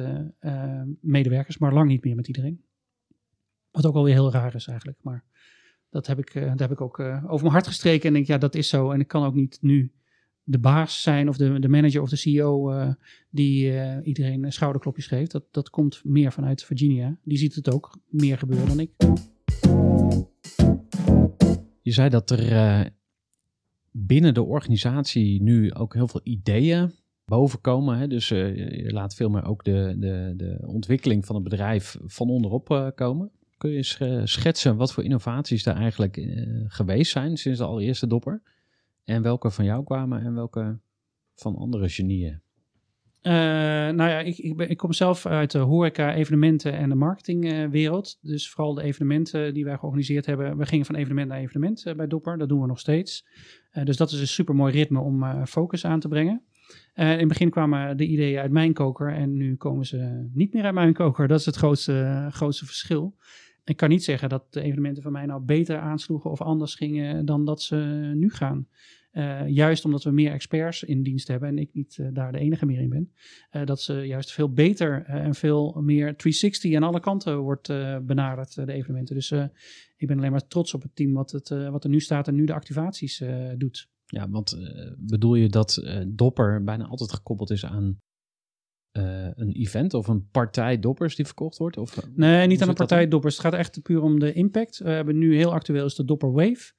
medewerkers, 1.00 1.58
maar 1.58 1.72
lang 1.72 1.88
niet 1.88 2.04
meer 2.04 2.14
met 2.14 2.26
iedereen. 2.26 2.64
Wat 3.70 3.86
ook 3.86 3.94
alweer 3.94 4.14
heel 4.14 4.32
raar 4.32 4.54
is 4.54 4.66
eigenlijk. 4.66 4.98
Maar 5.02 5.24
dat 5.90 6.06
heb 6.06 6.18
ik, 6.18 6.32
dat 6.34 6.58
heb 6.58 6.70
ik 6.70 6.80
ook 6.80 6.98
over 6.98 7.40
mijn 7.40 7.52
hart 7.52 7.66
gestreken. 7.66 8.08
En 8.08 8.14
denk, 8.14 8.26
ja, 8.26 8.38
dat 8.38 8.54
is 8.54 8.68
zo. 8.68 8.90
En 8.90 9.00
ik 9.00 9.08
kan 9.08 9.24
ook 9.24 9.34
niet 9.34 9.58
nu 9.60 9.92
de 10.42 10.58
baas 10.58 11.02
zijn 11.02 11.28
of 11.28 11.36
de, 11.36 11.58
de 11.58 11.68
manager 11.68 12.02
of 12.02 12.08
de 12.08 12.16
CEO 12.16 12.74
die 13.30 13.72
iedereen 14.02 14.52
schouderklopjes 14.52 15.06
geeft. 15.06 15.30
Dat, 15.30 15.44
dat 15.50 15.70
komt 15.70 16.04
meer 16.04 16.32
vanuit 16.32 16.64
Virginia. 16.64 17.18
Die 17.24 17.38
ziet 17.38 17.54
het 17.54 17.72
ook 17.72 17.98
meer 18.06 18.38
gebeuren 18.38 18.68
dan 18.68 18.80
ik. 18.80 18.90
Je 21.82 21.92
zei 21.92 22.08
dat 22.08 22.30
er 22.30 22.92
binnen 23.92 24.34
de 24.34 24.42
organisatie 24.42 25.42
nu 25.42 25.74
ook 25.74 25.94
heel 25.94 26.08
veel 26.08 26.20
ideeën 26.24 26.92
boven 27.24 27.60
komen. 27.60 27.98
Hè? 27.98 28.06
Dus 28.06 28.30
uh, 28.30 28.56
je 28.84 28.92
laat 28.92 29.14
veel 29.14 29.30
meer 29.30 29.44
ook 29.44 29.64
de, 29.64 29.94
de, 29.98 30.32
de 30.36 30.58
ontwikkeling 30.66 31.26
van 31.26 31.34
het 31.34 31.44
bedrijf 31.44 31.96
van 32.04 32.30
onderop 32.30 32.70
uh, 32.70 32.88
komen. 32.94 33.30
Kun 33.56 33.70
je 33.70 34.20
schetsen 34.24 34.76
wat 34.76 34.92
voor 34.92 35.04
innovaties 35.04 35.66
er 35.66 35.74
eigenlijk 35.74 36.20
geweest 36.66 37.12
zijn 37.12 37.36
sinds 37.36 37.58
de 37.58 37.64
allereerste 37.64 38.06
dopper? 38.06 38.42
En 39.04 39.22
welke 39.22 39.50
van 39.50 39.64
jou 39.64 39.84
kwamen 39.84 40.22
en 40.22 40.34
welke 40.34 40.78
van 41.34 41.56
andere 41.56 41.88
genieën? 41.88 42.40
nou 43.22 44.10
ja, 44.10 44.18
ik, 44.18 44.38
ik, 44.38 44.56
ben, 44.56 44.70
ik, 44.70 44.76
kom 44.76 44.92
zelf 44.92 45.26
uit 45.26 45.50
de 45.50 45.58
horeca, 45.58 46.14
evenementen 46.14 46.72
en 46.72 46.88
de 46.88 46.94
marketingwereld. 46.94 48.18
dus 48.20 48.50
vooral 48.50 48.74
de 48.74 48.82
evenementen 48.82 49.54
die 49.54 49.64
wij 49.64 49.76
georganiseerd 49.76 50.26
hebben. 50.26 50.56
We 50.56 50.66
gingen 50.66 50.86
van 50.86 50.94
evenement 50.94 51.28
naar 51.28 51.38
evenement 51.38 51.92
bij 51.96 52.06
Dopper. 52.06 52.38
Dat 52.38 52.48
doen 52.48 52.60
we 52.60 52.66
nog 52.66 52.78
steeds. 52.78 53.24
Dus 53.84 53.96
dat 53.96 54.10
is 54.10 54.20
een 54.20 54.26
super 54.26 54.54
mooi 54.54 54.72
ritme 54.72 55.00
om 55.00 55.46
focus 55.46 55.84
aan 55.84 56.00
te 56.00 56.08
brengen. 56.08 56.42
Uh, 56.94 57.12
in 57.12 57.18
het 57.18 57.28
begin 57.28 57.50
kwamen 57.50 57.96
de 57.96 58.06
ideeën 58.06 58.40
uit 58.40 58.50
mijn 58.50 58.72
koker 58.72 59.12
en 59.12 59.36
nu 59.36 59.56
komen 59.56 59.86
ze 59.86 60.28
niet 60.32 60.52
meer 60.52 60.64
uit 60.64 60.74
mijn 60.74 60.92
koker. 60.92 61.28
Dat 61.28 61.38
is 61.38 61.46
het 61.46 61.56
grootste, 61.56 62.28
grootste 62.30 62.66
verschil. 62.66 63.16
Ik 63.64 63.76
kan 63.76 63.88
niet 63.88 64.04
zeggen 64.04 64.28
dat 64.28 64.52
de 64.52 64.60
evenementen 64.60 65.02
van 65.02 65.12
mij 65.12 65.26
nou 65.26 65.40
beter 65.40 65.78
aansloegen 65.78 66.30
of 66.30 66.40
anders 66.40 66.74
gingen 66.74 67.24
dan 67.24 67.44
dat 67.44 67.62
ze 67.62 67.76
nu 68.14 68.30
gaan. 68.30 68.66
Uh, 69.12 69.48
juist 69.48 69.84
omdat 69.84 70.02
we 70.02 70.10
meer 70.10 70.32
experts 70.32 70.82
in 70.82 71.02
dienst 71.02 71.28
hebben 71.28 71.48
en 71.48 71.58
ik 71.58 71.74
niet 71.74 71.96
uh, 71.96 72.08
daar 72.12 72.32
de 72.32 72.38
enige 72.38 72.66
meer 72.66 72.80
in 72.80 72.88
ben. 72.88 73.12
Uh, 73.52 73.64
dat 73.64 73.80
ze 73.80 73.94
juist 73.94 74.32
veel 74.32 74.52
beter 74.52 75.04
en 75.04 75.34
veel 75.34 75.80
meer 75.80 76.16
360 76.16 76.74
aan 76.74 76.82
alle 76.82 77.00
kanten 77.00 77.38
wordt 77.38 77.68
benaderd, 78.06 78.54
de 78.54 78.72
evenementen. 78.72 79.14
Dus 79.14 79.30
ik 79.96 80.06
ben 80.06 80.18
alleen 80.18 80.30
maar 80.30 80.46
trots 80.46 80.74
op 80.74 80.82
het 80.82 80.96
team 80.96 81.12
wat, 81.12 81.30
het, 81.30 81.48
wat 81.48 81.84
er 81.84 81.90
nu 81.90 82.00
staat 82.00 82.28
en 82.28 82.34
nu 82.34 82.44
de 82.44 82.54
activaties 82.54 83.22
doet. 83.56 83.88
Ja, 84.04 84.28
want 84.28 84.58
bedoel 84.96 85.34
je 85.34 85.48
dat 85.48 85.82
dopper 86.06 86.64
bijna 86.64 86.84
altijd 86.84 87.12
gekoppeld 87.12 87.50
is 87.50 87.64
aan 87.64 87.98
uh, 88.92 89.26
een 89.34 89.52
event 89.52 89.94
of 89.94 90.08
een 90.08 90.28
partij 90.30 90.78
doppers 90.78 91.16
die 91.16 91.24
verkocht 91.24 91.58
wordt? 91.58 91.76
Of, 91.76 92.08
nee, 92.14 92.46
niet 92.46 92.62
aan 92.62 92.68
een 92.68 92.74
partij 92.74 93.08
doppers. 93.08 93.36
Het 93.36 93.44
gaat 93.44 93.54
echt 93.54 93.82
puur 93.82 94.02
om 94.02 94.18
de 94.18 94.32
impact. 94.32 94.78
We 94.78 94.90
hebben 94.90 95.18
nu 95.18 95.36
heel 95.36 95.52
actueel 95.52 95.84
is 95.84 95.94
de 95.94 96.04
Dopper 96.04 96.32
Wave. 96.32 96.72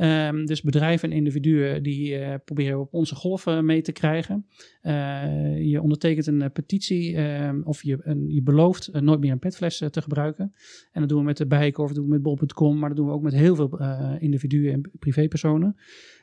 Um, 0.00 0.46
dus 0.46 0.62
bedrijven 0.62 1.10
en 1.10 1.16
individuen 1.16 1.82
die 1.82 2.18
uh, 2.18 2.34
proberen 2.44 2.80
op 2.80 2.94
onze 2.94 3.14
golven 3.14 3.64
mee 3.64 3.82
te 3.82 3.92
krijgen. 3.92 4.46
Uh, 4.82 5.70
je 5.70 5.82
ondertekent 5.82 6.26
een 6.26 6.52
petitie 6.52 7.16
um, 7.16 7.62
of 7.64 7.82
je, 7.82 7.98
een, 8.02 8.28
je 8.28 8.42
belooft 8.42 8.92
nooit 8.92 9.20
meer 9.20 9.32
een 9.32 9.38
petfles 9.38 9.84
te 9.90 10.02
gebruiken. 10.02 10.54
En 10.92 11.00
dat 11.00 11.08
doen 11.08 11.18
we 11.18 11.24
met 11.24 11.36
de 11.36 11.46
Bijenkorf, 11.46 11.88
dat 11.88 11.96
doen 11.96 12.06
we 12.06 12.10
met 12.10 12.22
bol.com, 12.22 12.78
maar 12.78 12.88
dat 12.88 12.98
doen 12.98 13.06
we 13.06 13.12
ook 13.12 13.22
met 13.22 13.34
heel 13.34 13.54
veel 13.54 13.78
individuen 14.18 14.72
en 14.72 14.90
privépersonen 14.98 15.76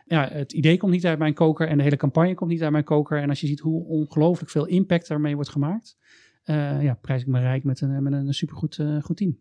ja, 0.08 0.28
het 0.28 0.53
idee 0.53 0.78
komt 0.78 0.91
niet 0.91 1.06
uit 1.06 1.20
mijn 1.20 1.34
koker 1.34 1.68
en 1.68 1.78
de 1.78 1.84
hele 1.84 1.95
campagne 1.95 2.34
komt 2.34 2.49
niet 2.49 2.64
uit 2.64 2.72
mijn 2.72 2.84
koker. 2.84 3.22
En 3.22 3.30
als 3.30 3.41
je 3.41 3.47
ziet 3.47 3.60
hoe 3.60 3.86
ongelooflijk 3.86 4.51
veel 4.51 4.66
impact 4.66 5.08
daarmee 5.08 5.36
wordt 5.36 5.49
gemaakt, 5.49 5.97
uh, 6.45 6.84
ja, 6.84 6.93
prijs 6.93 7.22
ik 7.22 7.28
me 7.28 7.39
rijk 7.39 7.64
met 7.64 7.82
een, 7.82 8.03
met 8.03 8.14
een 8.14 8.34
supergoed 8.34 8.78
uh, 8.78 9.03
goed 9.03 9.18
team. 9.18 9.38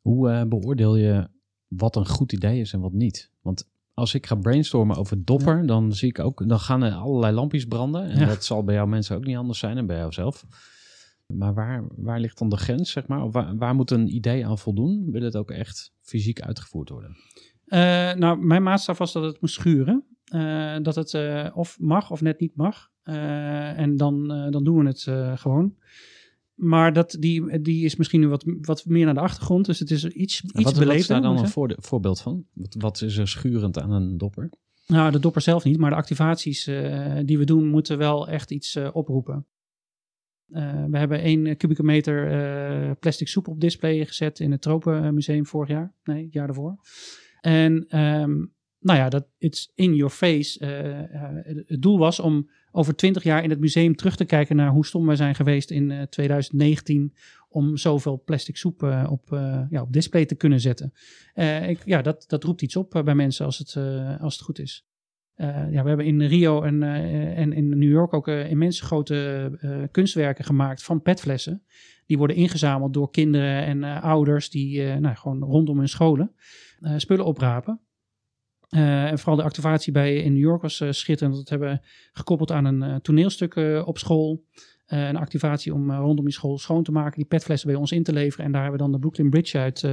Hoe 0.00 0.30
uh, 0.30 0.44
beoordeel 0.44 0.96
je 0.96 1.28
wat 1.68 1.96
een 1.96 2.06
goed 2.06 2.32
idee 2.32 2.60
is 2.60 2.72
en 2.72 2.80
wat 2.80 2.92
niet? 2.92 3.32
Want 3.40 3.70
als 3.94 4.14
ik 4.14 4.26
ga 4.26 4.34
brainstormen 4.34 4.96
over 4.96 5.24
dopper, 5.24 5.56
ja. 5.56 5.66
dan 5.66 5.92
zie 5.92 6.08
ik 6.08 6.18
ook, 6.18 6.48
dan 6.48 6.60
gaan 6.60 6.82
er 6.82 6.92
allerlei 6.92 7.34
lampjes 7.34 7.64
branden. 7.64 8.10
En 8.10 8.18
ja. 8.18 8.26
dat 8.26 8.44
zal 8.44 8.64
bij 8.64 8.74
jou 8.74 8.88
mensen 8.88 9.16
ook 9.16 9.24
niet 9.24 9.36
anders 9.36 9.58
zijn 9.58 9.76
en 9.76 9.86
bij 9.86 9.96
jou 9.96 10.12
zelf. 10.12 10.46
Maar 11.26 11.54
waar, 11.54 11.84
waar 11.96 12.20
ligt 12.20 12.38
dan 12.38 12.48
de 12.48 12.56
grens, 12.56 12.90
zeg 12.90 13.06
maar? 13.06 13.22
Of 13.22 13.32
waar, 13.32 13.56
waar 13.56 13.74
moet 13.74 13.90
een 13.90 14.14
idee 14.14 14.46
aan 14.46 14.58
voldoen? 14.58 15.10
Wil 15.10 15.22
het 15.22 15.36
ook 15.36 15.50
echt 15.50 15.92
fysiek 16.00 16.40
uitgevoerd 16.40 16.88
worden? 16.88 17.16
Uh, 17.66 18.12
nou, 18.12 18.38
mijn 18.38 18.62
maatstaf 18.62 18.98
was 18.98 19.12
dat 19.12 19.22
het 19.22 19.40
moest 19.40 19.54
schuren. 19.54 20.04
Uh, 20.34 20.76
dat 20.82 20.94
het 20.94 21.12
uh, 21.12 21.48
of 21.54 21.78
mag 21.80 22.10
of 22.10 22.20
net 22.20 22.40
niet 22.40 22.56
mag. 22.56 22.90
en 23.02 23.96
dan, 23.96 24.26
dan 24.50 24.64
doen 24.64 24.78
we 24.78 24.86
het 24.86 25.40
gewoon. 25.40 25.76
Maar 26.54 26.92
dat, 26.92 27.16
die, 27.20 27.60
die 27.60 27.84
is 27.84 27.96
misschien 27.96 28.20
nu 28.20 28.28
wat, 28.28 28.44
wat 28.60 28.84
meer 28.84 29.04
naar 29.04 29.14
de 29.14 29.20
achtergrond. 29.20 29.66
Dus 29.66 29.78
het 29.78 29.90
is 29.90 30.04
iets, 30.04 30.42
iets 30.42 30.52
wat, 30.52 30.76
Wat 30.76 30.94
is 30.94 31.06
daar 31.06 31.22
dan 31.22 31.38
een 31.38 31.48
voor, 31.48 31.74
voorbeeld 31.78 32.20
van? 32.20 32.44
Wat, 32.52 32.74
wat, 32.78 33.02
is 33.02 33.16
er 33.16 33.28
schurend 33.28 33.78
aan 33.78 33.90
een 33.90 34.18
dopper? 34.18 34.50
Nou, 34.86 35.10
de 35.10 35.18
dopper 35.18 35.42
zelf 35.42 35.64
niet. 35.64 35.78
Maar 35.78 35.90
de 35.90 35.96
activaties 35.96 36.64
die 37.24 37.38
we 37.38 37.44
doen 37.44 37.68
moeten 37.68 37.98
wel 37.98 38.28
echt 38.28 38.50
iets 38.50 38.76
oproepen. 38.92 39.46
we 40.88 40.98
hebben 40.98 41.20
één 41.20 41.56
kubieke 41.56 41.82
meter 41.82 42.96
plastic 42.96 43.28
soep 43.28 43.48
op 43.48 43.60
display 43.60 44.06
gezet 44.06 44.40
in 44.40 44.50
het 44.50 44.62
Tropenmuseum 44.62 45.46
vorig 45.46 45.68
jaar. 45.68 45.92
Nee, 46.04 46.24
het 46.24 46.32
jaar 46.32 46.46
daarvoor. 46.46 46.78
En 47.46 48.00
um, 48.00 48.54
nou 48.80 48.98
ja, 48.98 49.08
dat 49.08 49.26
it's 49.38 49.72
in 49.74 49.94
your 49.94 50.12
face. 50.12 50.60
Uh, 50.60 50.98
uh, 50.98 51.64
het 51.66 51.82
doel 51.82 51.98
was 51.98 52.20
om 52.20 52.50
over 52.70 52.96
twintig 52.96 53.22
jaar 53.22 53.42
in 53.42 53.50
het 53.50 53.60
museum 53.60 53.96
terug 53.96 54.16
te 54.16 54.24
kijken 54.24 54.56
naar 54.56 54.70
hoe 54.70 54.86
stom 54.86 55.06
wij 55.06 55.16
zijn 55.16 55.34
geweest 55.34 55.70
in 55.70 55.90
uh, 55.90 56.02
2019 56.02 57.14
om 57.48 57.76
zoveel 57.76 58.22
plastic 58.24 58.56
soep 58.56 58.82
op, 59.08 59.28
ja, 59.70 59.82
op 59.82 59.92
display 59.92 60.24
te 60.24 60.34
kunnen 60.34 60.60
zetten. 60.60 60.92
ik, 61.66 61.82
ja, 61.84 62.02
dat, 62.02 62.24
dat 62.28 62.44
roept 62.44 62.62
iets 62.62 62.76
op 62.76 63.02
bij 63.04 63.14
mensen 63.14 63.44
als 63.44 63.58
het, 63.58 63.76
als 64.20 64.34
het 64.34 64.44
goed 64.44 64.58
is. 64.58 64.86
ja, 65.70 65.82
we 65.82 65.88
hebben 65.88 66.06
in 66.06 66.22
Rio 66.22 66.62
en, 66.62 66.82
en 67.36 67.52
in 67.52 67.68
New 67.68 67.90
York 67.90 68.12
ook 68.12 68.28
immense 68.28 68.84
grote 68.84 69.88
kunstwerken 69.90 70.44
gemaakt 70.44 70.82
van 70.82 71.02
petflessen. 71.02 71.62
Die 72.06 72.18
worden 72.18 72.36
ingezameld 72.36 72.94
door 72.94 73.10
kinderen 73.10 73.64
en 73.64 73.84
ouders 74.00 74.50
die 74.50 74.82
nou, 74.84 75.16
gewoon 75.16 75.42
rondom 75.42 75.78
hun 75.78 75.88
scholen. 75.88 76.34
Eh, 76.80 76.92
spullen 76.96 77.24
oprapen. 77.24 77.80
Uh, 78.70 79.10
en 79.10 79.18
vooral 79.18 79.36
de 79.36 79.42
activatie 79.42 79.92
bij 79.92 80.14
in 80.14 80.32
New 80.32 80.42
York 80.42 80.62
was 80.62 80.80
uh, 80.80 80.90
schitterend. 80.90 81.36
Dat 81.36 81.48
hebben 81.48 81.68
we 81.68 81.88
gekoppeld 82.12 82.52
aan 82.52 82.64
een 82.64 82.82
uh, 82.82 82.94
toneelstuk 82.94 83.56
op 83.84 83.98
school. 83.98 84.44
een 84.86 85.16
activatie 85.16 85.74
om 85.74 85.92
rondom 85.92 86.24
die 86.24 86.34
school 86.34 86.58
schoon 86.58 86.82
te 86.82 86.92
maken. 86.92 87.16
Die 87.16 87.26
petflessen 87.26 87.68
bij 87.68 87.78
ons 87.78 87.92
in 87.92 88.02
te 88.02 88.12
leveren. 88.12 88.44
En 88.44 88.52
daar 88.52 88.62
hebben 88.62 88.78
we 88.78 88.84
dan 88.84 88.94
de 88.94 88.98
Brooklyn 88.98 89.30
Bridge 89.30 89.58
uit, 89.58 89.84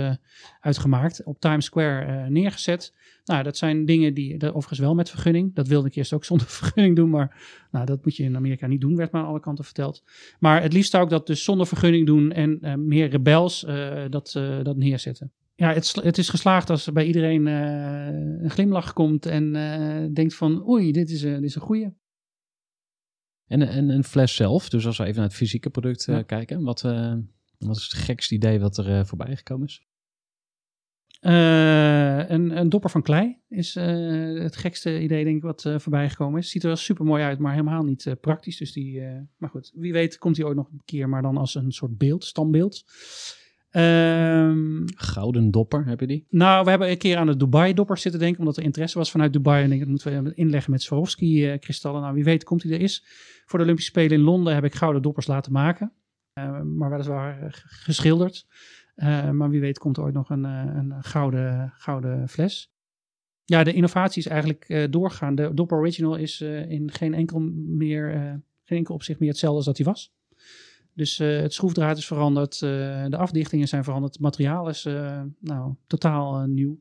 uit 0.60 0.78
gemaakt. 0.78 1.24
Op 1.24 1.40
Times 1.40 1.66
Square 1.66 2.30
neergezet. 2.30 2.94
Nou, 3.26 3.44
dat 3.44 3.58
zijn 3.58 3.86
dingen 3.86 4.14
die, 4.14 4.38
dat, 4.38 4.50
overigens 4.50 4.80
wel 4.80 4.96
met 4.96 5.10
vergunning. 5.10 5.56
Dat 5.56 5.68
wilde 5.68 5.88
ik 5.88 5.96
eerst 5.96 6.14
ook 6.14 6.26
zonder 6.26 6.48
vergunning 6.62 6.96
doen. 6.96 7.10
Maar 7.10 7.44
nou, 7.72 7.86
dat 7.86 8.04
moet 8.04 8.16
je 8.16 8.24
in 8.24 8.36
Amerika 8.36 8.68
niet 8.68 8.82
doen, 8.82 8.96
werd 8.96 9.12
me 9.12 9.20
aan 9.20 9.26
alle 9.26 9.40
kanten 9.40 9.66
verteld. 9.66 10.04
Maar 10.40 10.62
het 10.62 10.74
liefst 10.74 10.92
zou 10.92 11.04
ik 11.04 11.10
dat 11.10 11.28
dus 11.28 11.44
zonder 11.44 11.68
vergunning 11.68 12.06
doen. 12.06 12.32
En 12.32 12.60
meer 12.88 13.10
rebels 13.10 13.66
dat, 14.10 14.32
dat 14.64 14.78
neerzetten 14.78 15.32
ja, 15.56 15.74
het, 15.74 15.96
het, 16.04 16.18
is 16.18 16.30
geslaagd 16.30 16.70
als 16.70 16.88
er 16.88 16.94
bij 16.94 17.06
iedereen 17.06 17.46
uh, 17.48 18.44
een 18.44 18.50
glimlach 18.50 18.94
komt 18.94 19.26
en 19.26 19.56
uh, 19.56 20.14
denkt 20.14 20.36
van 20.36 20.68
oei, 20.70 20.92
dit 20.92 21.10
is, 21.10 21.24
uh, 21.24 21.34
dit 21.34 21.44
is 21.44 21.56
een 21.56 21.62
goeie. 21.62 21.94
En, 23.46 23.62
en 23.62 23.90
een 23.90 24.04
fles 24.04 24.36
zelf, 24.36 24.70
dus 24.70 24.86
als 24.86 24.98
we 24.98 25.04
even 25.04 25.16
naar 25.16 25.28
het 25.28 25.36
fysieke 25.36 25.70
product 25.70 26.06
ja. 26.06 26.22
kijken, 26.22 26.64
wat, 26.64 26.82
wat 27.58 27.76
is 27.76 27.84
het 27.84 27.94
gekste 27.94 28.36
idee 28.36 28.60
wat 28.60 28.78
er 28.78 29.06
voorbij 29.06 29.36
gekomen 29.36 29.68
is? 29.68 29.88
een, 31.20 32.58
een 32.58 32.70
dopper 32.70 32.90
van 32.90 33.02
klei 33.02 33.42
is 33.50 33.74
het 33.74 34.56
gekste 34.56 35.02
idee 35.02 35.24
denk 35.24 35.36
ik 35.36 35.44
wat 35.44 35.62
voorbij 35.62 36.10
gekomen 36.10 36.40
is. 36.40 36.50
Ziet 36.50 36.62
er 36.62 36.68
wel 36.68 36.78
super 36.78 37.06
mooi 37.06 37.24
uit, 37.24 37.40
maar 37.40 37.52
helemaal 37.52 37.84
niet 37.84 38.16
praktisch. 38.22 38.58
Dus 38.58 38.74
die, 38.74 39.02
maar 39.38 39.50
goed, 39.50 39.72
wie 39.76 39.92
weet 39.92 40.18
komt 40.18 40.38
hij 40.38 40.46
ooit 40.46 40.56
nog 40.56 40.70
een 40.72 40.82
keer, 40.86 41.10
maar 41.10 41.22
dan 41.22 41.38
als 41.38 41.56
een 41.56 41.72
soort 41.72 41.98
beeld, 41.98 42.24
standbeeld. 42.24 42.84
Um, 43.76 44.84
Gouden 44.96 45.52
dopper, 45.52 45.86
heb 45.86 46.00
je 46.00 46.08
die? 46.08 46.26
Nou, 46.30 46.64
we 46.64 46.70
hebben 46.70 46.90
een 46.90 46.98
keer 46.98 47.18
aan 47.18 47.28
de 47.28 47.38
Dubai-dopper 47.38 47.98
zitten 47.98 48.20
denken, 48.20 48.40
omdat 48.40 48.58
er 48.58 48.64
interesse 48.64 48.98
was 48.98 49.12
vanuit 49.12 49.34
Dubai. 49.34 49.64
En 49.64 49.72
ik 49.72 49.80
dat 49.80 49.88
moeten 49.88 50.24
we 50.24 50.34
inleggen 50.34 50.72
met 50.72 50.82
Swarovski-kristallen. 50.82 52.02
Nou, 52.02 52.14
wie 52.14 52.24
weet 52.24 52.44
komt 52.44 52.64
hij 52.64 52.72
er 52.72 52.82
is. 52.82 53.06
Voor 53.46 53.60
de 53.60 53.64
Olympische 53.66 53.92
Spelen 53.92 54.18
in 54.18 54.24
Londen 54.24 54.54
heb 54.54 54.64
ik 54.64 54.76
gouden 54.76 55.02
doppers 55.02 55.28
laten 55.28 55.52
maken. 55.52 55.92
Uh, 56.40 56.62
maar 56.62 56.90
weliswaar 56.90 57.64
geschilderd. 57.66 58.48
Uh, 58.96 59.30
maar 59.30 59.50
wie 59.50 59.62
weet 59.62 59.80
komt 59.80 59.98
er 59.98 60.04
ooit 60.04 60.14
nog 60.14 60.30
een, 60.30 60.44
een 60.44 61.04
gouden, 61.04 61.74
gouden 61.78 62.30
fles. 62.30 62.72
Ja, 63.44 63.64
de 63.64 63.74
innovatie 63.74 64.22
is 64.22 64.28
eigenlijk 64.28 64.70
uh, 64.70 64.84
doorgaan. 64.90 65.36
De 65.36 65.54
Dopper 65.54 65.78
Original 65.78 66.16
is 66.16 66.42
in 66.68 66.92
geen 66.92 67.14
enkel, 67.14 67.40
meer, 67.68 68.12
geen 68.64 68.78
enkel 68.78 68.96
opzicht 68.96 69.20
meer 69.20 69.30
hetzelfde 69.30 69.58
als 69.58 69.66
dat 69.66 69.78
hij 69.78 69.86
was. 69.86 70.14
Dus 70.94 71.20
uh, 71.20 71.40
het 71.40 71.54
schroefdraad 71.54 71.98
is 71.98 72.08
veranderd, 72.08 72.54
uh, 72.54 72.70
de 73.08 73.18
afdichtingen 73.18 73.68
zijn 73.68 73.84
veranderd, 73.84 74.14
het 74.14 74.22
materiaal 74.22 74.70
is 74.70 74.86
uh, 74.86 75.22
nou, 75.40 75.74
totaal 75.88 76.46
nieuw. 76.46 76.80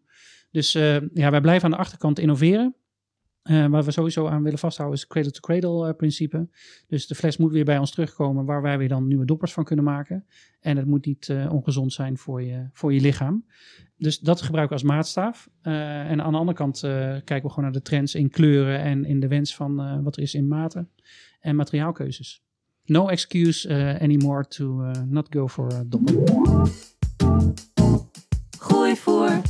Dus 0.50 0.72
ja, 1.12 1.30
wij 1.30 1.40
blijven 1.40 1.64
aan 1.64 1.70
de 1.70 1.76
achterkant 1.76 2.18
innoveren. 2.18 2.76
Eh, 3.42 3.66
waar 3.66 3.84
we 3.84 3.90
sowieso 3.90 4.26
aan 4.26 4.42
willen 4.42 4.58
vasthouden 4.58 4.96
is 4.96 5.02
het 5.02 5.12
cradle-to-cradle 5.12 5.88
eh, 5.88 5.96
principe. 5.96 6.48
Dus 6.86 7.06
de 7.06 7.14
fles 7.14 7.36
moet 7.36 7.52
weer 7.52 7.64
bij 7.64 7.78
ons 7.78 7.90
terugkomen 7.90 8.44
waar 8.44 8.62
wij 8.62 8.78
weer 8.78 8.88
dan 8.88 9.06
nieuwe 9.06 9.24
doppers 9.24 9.52
van 9.52 9.64
kunnen 9.64 9.84
maken. 9.84 10.26
En 10.60 10.76
het 10.76 10.86
moet 10.86 11.06
niet 11.06 11.28
eh, 11.28 11.52
ongezond 11.52 11.92
zijn 11.92 12.18
voor 12.18 12.42
je, 12.42 12.68
voor 12.72 12.92
je 12.92 13.00
lichaam. 13.00 13.44
Dus 13.96 14.18
dat 14.18 14.42
gebruiken 14.42 14.76
we 14.76 14.82
als 14.82 14.92
maatstaaf. 14.92 15.50
Eh, 15.62 16.10
en 16.10 16.22
aan 16.22 16.32
de 16.32 16.38
andere 16.38 16.56
kant 16.56 16.82
eh, 16.82 16.90
kijken 17.00 17.42
we 17.42 17.48
gewoon 17.48 17.64
naar 17.64 17.72
de 17.72 17.82
trends 17.82 18.14
in 18.14 18.30
kleuren 18.30 18.78
en 18.80 19.04
in 19.04 19.20
de 19.20 19.28
wens 19.28 19.54
van 19.54 19.80
eh, 19.80 19.98
wat 20.02 20.16
er 20.16 20.22
is 20.22 20.34
in 20.34 20.48
maten 20.48 20.90
en 21.40 21.56
materiaalkeuzes. 21.56 22.44
No 22.84 23.08
excuse 23.08 23.68
eh, 23.68 24.02
anymore 24.02 24.48
to 24.48 24.82
eh, 24.82 25.02
not 25.06 25.26
go 25.30 25.48
for 25.48 25.72
a 25.74 25.82
dopper. 25.86 26.14
Gooi 28.58 28.96
voor. 28.96 29.40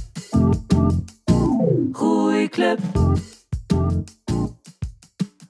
Groeiclub. 1.92 2.78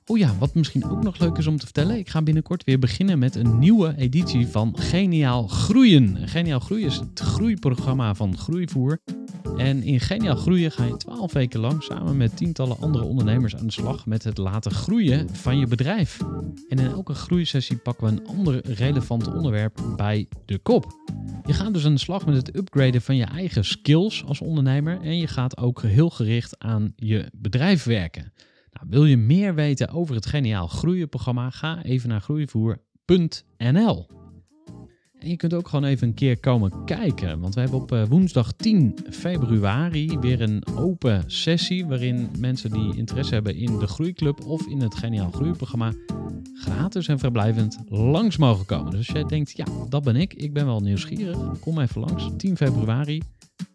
Oh 0.07 0.19
ja, 0.19 0.35
wat 0.39 0.55
misschien 0.55 0.91
ook 0.91 1.03
nog 1.03 1.19
leuk 1.19 1.39
is 1.39 1.47
om 1.47 1.57
te 1.59 1.65
vertellen. 1.65 1.99
Ik 1.99 2.09
ga 2.09 2.23
binnenkort 2.23 2.65
weer 2.65 2.79
beginnen 2.79 3.19
met 3.19 3.35
een 3.35 3.59
nieuwe 3.59 3.95
editie 3.97 4.47
van 4.47 4.79
Geniaal 4.79 5.47
Groeien. 5.47 6.29
Geniaal 6.29 6.61
Groeien 6.61 6.87
is 6.87 6.97
het 6.97 7.21
groeiprogramma 7.21 8.15
van 8.15 8.39
Groeivoer. 8.39 8.99
En 9.57 9.83
in 9.83 10.01
Geniaal 10.01 10.37
Groeien 10.37 10.71
ga 10.71 10.85
je 10.85 10.97
12 10.97 11.33
weken 11.33 11.61
lang 11.61 11.83
samen 11.83 12.17
met 12.17 12.37
tientallen 12.37 12.81
andere 12.81 13.05
ondernemers 13.05 13.57
aan 13.57 13.67
de 13.67 13.73
slag 13.73 14.07
met 14.07 14.25
het 14.25 14.39
laten 14.39 14.71
groeien 14.71 15.35
van 15.35 15.59
je 15.59 15.67
bedrijf. 15.67 16.21
En 16.69 16.79
in 16.79 16.87
elke 16.87 17.15
groeisessie 17.15 17.77
pakken 17.77 18.07
we 18.07 18.13
een 18.13 18.27
ander 18.27 18.67
relevant 18.67 19.35
onderwerp 19.35 19.81
bij 19.97 20.29
de 20.45 20.59
kop. 20.59 20.87
Je 21.47 21.53
gaat 21.53 21.75
dus 21.75 21.85
aan 21.85 21.95
de 21.95 22.01
slag 22.01 22.27
met 22.27 22.37
het 22.37 22.57
upgraden 22.57 23.03
van 23.03 23.17
je 23.17 23.25
eigen 23.25 23.65
skills 23.65 24.25
als 24.25 24.41
ondernemer 24.41 25.01
en 25.01 25.19
je 25.19 25.27
gaat 25.27 25.59
ook 25.59 25.83
heel 25.83 26.11
gericht 26.11 26.59
aan 26.59 26.93
je 26.97 27.31
bedrijf 27.33 27.85
werken. 27.85 28.33
Nou, 28.73 28.87
wil 28.89 29.05
je 29.05 29.17
meer 29.17 29.55
weten 29.55 29.89
over 29.89 30.15
het 30.15 30.27
Geniaal 30.27 30.67
Groeien 30.67 31.09
programma? 31.09 31.51
Ga 31.51 31.83
even 31.83 32.09
naar 32.09 32.21
groeivoer.nl. 32.21 34.22
En 35.23 35.29
je 35.29 35.37
kunt 35.37 35.55
ook 35.55 35.69
gewoon 35.69 35.85
even 35.85 36.09
een 36.09 36.15
keer 36.15 36.39
komen 36.41 36.85
kijken, 36.85 37.41
want 37.41 37.55
we 37.55 37.61
hebben 37.61 37.81
op 37.81 37.93
eh, 37.93 38.03
woensdag 38.09 38.53
10 38.53 38.99
februari 39.11 40.19
weer 40.21 40.41
een 40.41 40.63
open 40.77 41.25
sessie 41.27 41.87
waarin 41.87 42.29
mensen 42.39 42.71
die 42.71 42.97
interesse 42.97 43.35
hebben 43.35 43.57
in 43.57 43.79
de 43.79 43.87
Groeiclub 43.87 44.45
of 44.45 44.67
in 44.67 44.81
het 44.81 44.95
Geniaal 44.95 45.31
Groeiprogramma 45.31 45.93
gratis 46.55 47.09
en 47.09 47.19
verblijvend 47.19 47.79
langs 47.89 48.37
mogen 48.37 48.67
komen. 48.67 48.91
Dus 48.91 48.99
als 48.99 49.17
jij 49.17 49.25
denkt, 49.25 49.57
ja, 49.57 49.65
dat 49.89 50.05
ben 50.05 50.17
ik, 50.17 50.35
ik 50.35 50.53
ben 50.53 50.67
wel 50.67 50.81
nieuwsgierig, 50.81 51.39
kom 51.61 51.79
even 51.79 52.01
langs. 52.01 52.31
10 52.37 52.57
februari, 52.57 53.23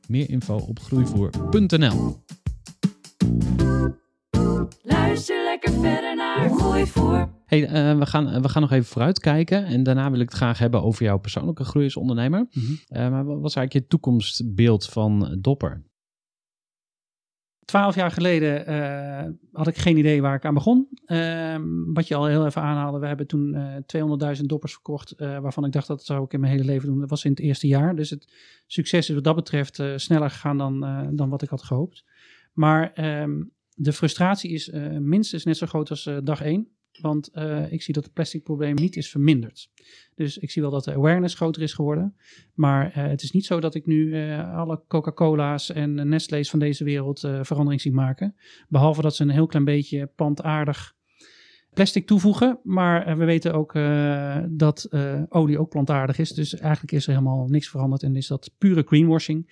meer 0.08 0.30
info 0.30 0.56
op 0.56 0.80
groeivoer.nl. 0.80 2.18
Lekker 5.62 5.82
verder 5.82 6.16
naar 6.16 6.50
Gooi 6.50 6.86
voor. 6.86 7.30
Hey, 7.46 7.68
eh, 7.68 7.98
we, 7.98 8.06
gaan, 8.06 8.42
we 8.42 8.50
gaan 8.50 8.62
nog 8.62 8.72
even 8.72 8.86
vooruitkijken. 8.86 9.66
En 9.66 9.84
daarna 9.84 10.12
wil 10.12 10.20
ik 10.20 10.30
het 10.30 10.38
graag 10.38 10.60
hebben 10.60 10.84
over 10.84 11.04
jouw 11.04 11.18
persoonlijke 11.18 11.64
groei 11.64 11.86
als 11.86 11.96
ondernemer. 11.96 12.48
Mhm. 12.52 12.74
Eh, 12.88 13.10
maar 13.10 13.26
wat 13.26 13.42
was 13.42 13.56
eigenlijk 13.56 13.74
je 13.74 13.88
toekomstbeeld 13.88 14.86
van 14.86 15.38
Dopper? 15.42 15.84
Twaalf 17.66 17.96
jaar 17.96 18.12
geleden 18.12 18.66
eh, 18.66 19.32
had 19.52 19.68
ik 19.68 19.78
geen 19.78 19.98
idee 19.98 20.22
waar 20.22 20.36
ik 20.36 20.46
aan 20.46 20.54
begon. 20.54 20.88
Ehm, 21.06 21.94
wat 21.94 22.08
je 22.08 22.16
al 22.16 22.26
heel 22.26 22.46
even 22.46 22.62
aanhaalde, 22.62 23.00
we 23.00 23.08
hebben 23.08 23.28
toen 23.28 23.56
eh 23.56 23.76
200.000 23.86 24.46
doppers 24.46 24.74
verkocht, 24.74 25.12
eh, 25.12 25.40
waarvan 25.40 25.66
ik 25.66 25.72
dacht 25.72 25.88
dat 25.88 26.04
zou 26.04 26.24
ik 26.24 26.34
in 26.34 26.40
mijn 26.40 26.52
hele 26.52 26.66
leven 26.66 26.88
doen. 26.88 27.00
Dat 27.00 27.10
was 27.10 27.26
in 27.26 27.32
het 27.32 27.40
eerste 27.40 27.68
jaar. 27.68 27.96
Dus 27.96 28.10
het 28.10 28.34
succes 28.68 29.10
is 29.10 29.16
wat 29.16 29.24
dat 29.24 29.36
betreft 29.36 29.80
eh, 29.80 29.92
sneller 29.96 30.30
gegaan 30.30 30.58
dan, 30.58 30.86
eh, 30.86 31.08
dan 31.12 31.30
wat 31.30 31.42
ik 31.42 31.50
had 31.50 31.64
gehoopt. 31.64 32.04
Maar 32.54 32.94
ehm, 32.94 33.44
de 33.80 33.94
frustratie 33.94 34.52
is 34.52 34.70
eh, 34.70 34.98
minstens 34.98 35.44
net 35.44 35.58
zo 35.58 35.66
groot 35.66 35.90
als 35.90 36.06
eh, 36.06 36.18
dag 36.24 36.42
één. 36.42 36.68
Want 37.02 37.28
eh, 37.32 37.72
ik 37.72 37.82
zie 37.82 37.94
dat 37.94 38.04
het 38.04 38.14
plastic 38.14 38.44
probleem 38.44 38.76
niet 38.76 38.96
is 38.96 39.10
verminderd. 39.10 39.70
Dus 40.16 40.38
ik 40.38 40.52
zie 40.52 40.62
wel 40.62 40.72
dat 40.72 40.84
de 40.84 40.94
awareness 40.94 41.36
groter 41.36 41.62
is 41.62 41.74
geworden. 41.74 42.16
Maar 42.54 42.96
het 42.96 43.22
is 43.22 43.32
niet 43.32 43.46
zo 43.46 43.60
dat 43.60 43.76
ik 43.76 43.86
nu 43.86 44.16
alle 44.40 44.82
Coca-Cola's 44.88 45.72
en 45.72 46.10
Nestle's 46.10 46.50
van 46.50 46.60
deze 46.60 46.84
wereld 46.84 47.20
verandering 47.20 47.82
zie 47.82 47.92
maken. 47.92 48.36
Behalve 48.70 49.02
dat 49.02 49.16
ze 49.16 49.24
een 49.24 49.30
heel 49.30 49.48
klein 49.48 49.66
beetje 49.66 50.12
plantaardig 50.16 50.96
plastic 51.74 52.08
toevoegen. 52.08 52.60
Maar 52.64 53.18
we 53.18 53.26
weten 53.26 53.54
ook 53.54 53.74
dat 54.50 54.90
olie 55.30 55.60
ook 55.60 55.70
plantaardig 55.70 56.18
is. 56.18 56.30
Dus 56.30 56.56
eigenlijk 56.56 56.92
is 56.92 57.08
er 57.08 57.14
helemaal 57.14 57.48
niks 57.48 57.70
veranderd 57.70 58.04
en 58.04 58.16
is 58.16 58.28
dat 58.28 58.52
pure 58.58 58.84
greenwashing. 58.86 59.48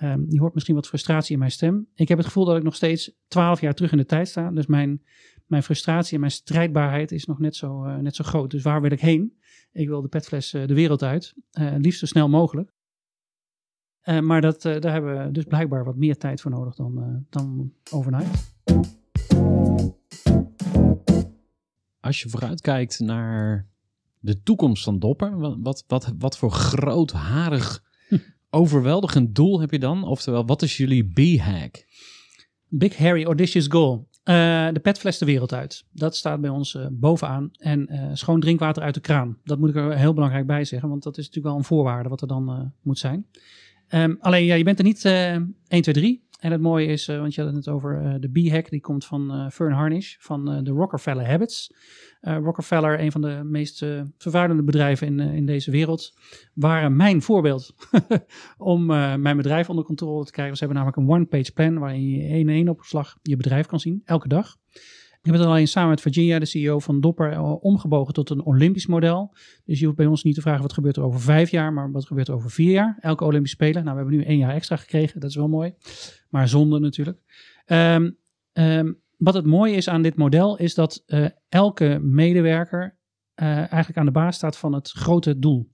Ehm, 0.00 0.24
je 0.28 0.40
hoort 0.40 0.54
misschien 0.54 0.74
wat 0.74 0.86
frustratie 0.86 1.32
in 1.32 1.38
mijn 1.38 1.50
stem. 1.50 1.86
Ik 1.94 2.08
heb 2.08 2.18
het 2.18 2.26
gevoel 2.26 2.44
dat 2.44 2.56
ik 2.56 2.62
nog 2.62 2.74
steeds 2.74 3.12
twaalf 3.28 3.60
jaar 3.60 3.74
terug 3.74 3.92
in 3.92 3.98
de 3.98 4.04
tijd 4.04 4.28
sta. 4.28 4.50
Dus 4.50 4.66
mijn, 4.66 5.02
mijn 5.46 5.62
frustratie 5.62 6.14
en 6.14 6.20
mijn 6.20 6.32
strijdbaarheid 6.32 7.12
is 7.12 7.24
nog 7.24 7.38
net 7.38 7.56
zo, 7.56 7.84
eh, 7.84 7.96
net 7.96 8.14
zo 8.16 8.24
groot. 8.24 8.50
Dus 8.50 8.62
waar 8.62 8.80
wil 8.80 8.90
ik 8.90 9.00
heen? 9.00 9.38
Ik 9.72 9.88
wil 9.88 10.02
de 10.02 10.08
petfles 10.08 10.52
eh, 10.52 10.66
de 10.66 10.74
wereld 10.74 11.02
uit. 11.02 11.34
eh, 11.50 11.74
liefst 11.76 11.98
zo 11.98 12.06
snel 12.06 12.28
mogelijk. 12.28 12.72
Maar 14.20 14.40
dat, 14.40 14.62
daar 14.62 14.92
hebben 14.92 15.24
we 15.24 15.30
dus 15.32 15.44
blijkbaar 15.44 15.84
wat 15.84 15.96
meer 15.96 16.16
tijd 16.16 16.40
voor 16.40 16.50
nodig 16.50 16.74
dan, 16.74 17.26
dan 17.30 17.72
overnight. 17.90 18.54
Als 22.00 22.22
je 22.22 22.28
vooruitkijkt 22.28 23.00
naar 23.00 23.68
de 24.18 24.42
toekomst 24.42 24.84
van 24.84 24.98
Dopper, 24.98 25.38
wat, 25.38 25.84
wat, 25.86 26.12
wat 26.18 26.38
voor 26.38 26.50
grootharig, 26.50 27.82
overweldigend 28.50 29.34
doel 29.34 29.60
heb 29.60 29.70
je 29.70 29.78
dan? 29.78 30.04
Oftewel, 30.04 30.46
wat 30.46 30.62
is 30.62 30.76
jullie 30.76 31.04
B-hack? 31.04 31.84
Big 32.68 32.96
Harry 32.96 33.24
Audacious 33.24 33.66
Goal. 33.66 34.08
Eh, 34.22 34.68
de 34.72 34.80
petfles 34.82 35.18
de 35.18 35.24
wereld 35.24 35.52
uit. 35.52 35.84
Dat 35.92 36.16
staat 36.16 36.40
bij 36.40 36.50
ons 36.50 36.74
eh, 36.74 36.86
bovenaan. 36.90 37.50
En 37.58 37.86
eh, 37.86 38.10
schoon 38.12 38.40
drinkwater 38.40 38.82
uit 38.82 38.94
de 38.94 39.00
kraan. 39.00 39.38
Dat 39.44 39.58
moet 39.58 39.68
ik 39.68 39.76
er 39.76 39.96
heel 39.96 40.14
belangrijk 40.14 40.46
bij 40.46 40.64
zeggen. 40.64 40.88
Want 40.88 41.02
dat 41.02 41.18
is 41.18 41.26
natuurlijk 41.26 41.46
wel 41.46 41.56
een 41.56 41.68
voorwaarde 41.68 42.08
wat 42.08 42.20
er 42.20 42.28
dan 42.28 42.72
moet 42.82 42.98
zijn. 42.98 43.26
Ehm, 43.88 44.14
alleen, 44.18 44.44
ja, 44.44 44.54
je 44.54 44.64
bent 44.64 44.78
er 44.78 44.84
niet 44.84 45.04
eh 45.04 45.32
1, 45.32 45.52
2, 45.68 45.94
3. 45.94 46.28
En 46.40 46.52
het 46.52 46.60
mooie 46.60 46.86
is, 46.86 47.08
eh, 47.08 47.18
want 47.18 47.34
je 47.34 47.42
had 47.42 47.54
het 47.54 47.68
over 47.68 48.00
eh, 48.00 48.14
de 48.20 48.28
B-hack. 48.28 48.70
Die 48.70 48.80
komt 48.80 49.04
van 49.04 49.32
eh, 49.32 49.48
Fern 49.50 49.72
Harnish 49.72 50.16
van 50.18 50.64
de 50.64 50.70
Rockefeller 50.70 51.26
Habits. 51.26 51.74
Rockefeller, 52.20 53.00
een 53.00 53.12
van 53.12 53.20
de 53.20 53.40
meest 53.44 53.84
vervuilende 54.18 54.62
bedrijven 54.62 55.06
in, 55.06 55.20
in 55.20 55.46
deze 55.46 55.70
wereld, 55.70 56.18
waren 56.54 56.96
mijn 56.96 57.22
voorbeeld 57.22 57.74
om 58.58 58.86
mijn 58.86 59.36
bedrijf 59.36 59.68
onder 59.68 59.84
controle 59.84 60.24
te 60.24 60.32
krijgen. 60.32 60.56
Ze 60.56 60.64
hebben 60.64 60.82
namelijk 60.82 61.08
een 61.08 61.16
one-page 61.16 61.52
plan 61.52 61.78
waarin 61.78 62.08
je 62.08 62.22
één 62.22 62.40
in 62.40 62.48
één 62.48 62.68
opslag 62.68 63.18
je 63.22 63.36
bedrijf 63.36 63.66
kan 63.66 63.80
zien, 63.80 64.02
elke 64.04 64.28
dag. 64.28 64.56
Ik 65.22 65.30
heb 65.30 65.34
het 65.34 65.44
alleen 65.44 65.68
samen 65.68 65.90
met 65.90 66.00
Virginia, 66.00 66.38
de 66.38 66.46
CEO 66.46 66.78
van 66.78 67.00
Dopper, 67.00 67.32
eh, 67.32 67.64
omgebogen 67.64 68.14
tot 68.14 68.30
een 68.30 68.44
Olympisch 68.44 68.86
model. 68.86 69.34
Dus 69.64 69.78
je 69.78 69.84
hoeft 69.84 69.96
bij 69.96 70.06
ons 70.06 70.22
niet 70.22 70.34
te 70.34 70.40
vragen 70.40 70.62
wat 70.62 70.72
gebeurt 70.72 70.96
er 70.96 71.02
over 71.02 71.20
vijf 71.20 71.50
jaar, 71.50 71.72
maar 71.72 71.90
wat 71.90 72.06
gebeurt 72.06 72.28
er 72.28 72.34
over 72.34 72.50
vier 72.50 72.72
jaar. 72.72 72.98
Elke 73.00 73.24
Olympische 73.24 73.56
Spelen. 73.56 73.84
Nou, 73.84 73.96
we 73.96 74.02
hebben 74.02 74.18
nu 74.18 74.24
één 74.24 74.38
jaar 74.38 74.54
extra 74.54 74.76
gekregen, 74.76 75.20
dat 75.20 75.30
is 75.30 75.36
wel 75.36 75.48
mooi. 75.48 75.74
Maar 76.28 76.48
zonde 76.48 76.78
natuurlijk. 76.78 77.18
Ehm, 77.64 78.10
wat 79.20 79.34
het 79.34 79.46
mooie 79.46 79.74
is 79.74 79.88
aan 79.88 80.02
dit 80.02 80.16
model, 80.16 80.56
is 80.56 80.74
dat 80.74 81.02
eh, 81.06 81.26
elke 81.48 81.98
medewerker 82.02 82.98
eh, 83.34 83.46
eigenlijk 83.56 83.96
aan 83.96 84.04
de 84.04 84.10
baas 84.10 84.36
staat 84.36 84.56
van 84.56 84.72
het 84.72 84.90
grote 84.90 85.38
doel. 85.38 85.70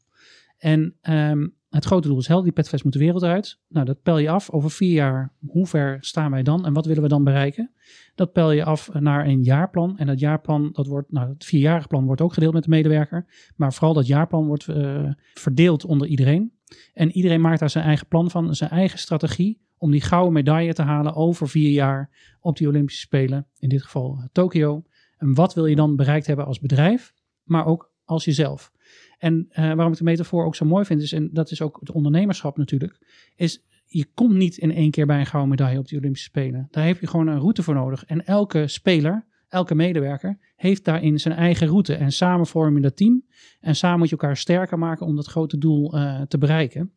En 0.59 0.97
ehm, 1.01 1.47
het 1.77 1.85
grote 1.85 2.09
doel 2.09 2.19
is 2.19 2.27
helder, 2.27 2.45
die 2.45 2.55
petfles 2.55 2.83
moet 2.83 2.93
de 2.93 2.99
wereld 2.99 3.23
uit. 3.23 3.61
Nou, 3.69 3.87
dat 3.87 4.03
pel 4.03 4.19
je 4.19 4.31
af 4.31 4.51
over 4.51 4.71
vier 4.71 4.93
jaar. 4.93 5.33
Hoe 5.47 5.67
ver 5.67 5.97
staan 6.01 6.31
wij 6.31 6.43
dan 6.43 6.67
en 6.67 6.73
wat 6.73 6.87
willen 6.87 7.03
we 7.03 7.09
dan 7.09 7.25
bereiken? 7.25 7.71
Dat 8.15 8.33
pel 8.33 8.51
je 8.51 8.65
af 8.65 8.93
naar 8.93 9.27
een 9.27 9.43
jaarplan. 9.43 9.99
En 9.99 10.07
dat 10.07 10.21
jaarplan, 10.21 10.69
dat 10.73 10.87
wordt, 10.87 11.13
nou, 11.13 11.29
het 11.29 11.45
vierjarige 11.45 11.89
plan 11.89 12.07
wordt 12.07 12.21
ook 12.21 12.33
gedeeld 12.33 12.53
met 12.53 12.63
de 12.63 12.69
medewerker. 12.69 13.27
Maar 13.57 13.73
vooral 13.73 13.95
dat 13.95 14.07
jaarplan 14.07 14.47
wordt 14.47 14.69
eh, 14.69 15.11
verdeeld 15.35 15.85
onder 15.85 16.09
iedereen. 16.09 16.53
En 16.95 17.11
iedereen 17.11 17.41
maakt 17.41 17.61
daar 17.61 17.71
zijn 17.71 17.85
eigen 17.85 18.07
plan 18.07 18.31
van, 18.31 18.55
zijn 18.55 18.71
eigen 18.71 18.99
strategie 18.99 19.61
om 19.79 19.91
die 19.91 20.01
gouden 20.01 20.33
medaille 20.33 20.75
te 20.75 20.83
halen 20.83 21.15
over 21.15 21.49
vier 21.49 21.71
jaar 21.71 22.11
op 22.41 22.57
die 22.57 22.69
Olympische 22.69 23.01
Spelen. 23.01 23.47
In 23.59 23.69
dit 23.69 23.83
geval 23.83 24.17
eh, 24.19 24.25
Tokio. 24.33 24.85
En 25.17 25.35
wat 25.35 25.55
wil 25.55 25.67
je 25.67 25.77
dan 25.77 25.97
bereikt 25.97 26.27
hebben 26.27 26.47
als 26.47 26.61
bedrijf, 26.61 27.13
maar 27.43 27.67
ook 27.67 27.93
als 28.05 28.25
jezelf? 28.25 28.73
En 29.17 29.47
eh, 29.49 29.65
waarom 29.65 29.93
ik 29.93 29.99
de 29.99 30.05
metafoor 30.05 30.45
ook 30.45 30.55
zo 30.55 30.65
mooi 30.65 30.85
vind, 30.85 31.03
is, 31.03 31.13
en 31.13 31.31
dat 31.33 31.51
is 31.51 31.63
ook 31.63 31.81
het 31.81 31.91
ondernemerschap 31.91 32.57
natuurlijk, 32.57 32.99
is 33.37 33.65
je 33.87 34.07
komt 34.15 34.35
niet 34.35 34.57
in 34.57 34.73
één 34.73 34.91
keer 34.91 35.07
bij 35.07 35.19
een 35.19 35.27
gouden 35.27 35.51
medaille 35.51 35.79
op 35.79 35.89
die 35.89 35.99
Olympische 35.99 36.29
Spelen. 36.29 36.69
Daar 36.71 36.87
heb 36.87 37.01
je 37.01 37.07
gewoon 37.07 37.27
een 37.27 37.39
route 37.39 37.63
voor 37.63 37.75
nodig. 37.75 38.05
En 38.05 38.25
elke 38.25 38.69
speler, 38.69 39.27
elke 39.49 39.75
medewerker, 39.75 40.39
heeft 40.57 40.85
daarin 40.85 41.21
zijn 41.21 41.35
eigen 41.35 41.67
route. 41.67 41.95
En 41.95 42.13
samen 42.13 42.47
vorm 42.47 42.77
je 42.77 42.83
dat 42.83 42.97
team. 42.97 43.25
En 43.61 43.77
samen 43.77 43.99
moet 43.99 44.09
je 44.09 44.17
elkaar 44.17 44.37
sterker 44.37 44.79
maken 44.79 45.07
om 45.07 45.17
dat 45.17 45.27
grote 45.27 45.59
doel 45.59 45.95
eh, 45.95 46.23
te 46.23 46.39
bereiken. 46.39 46.93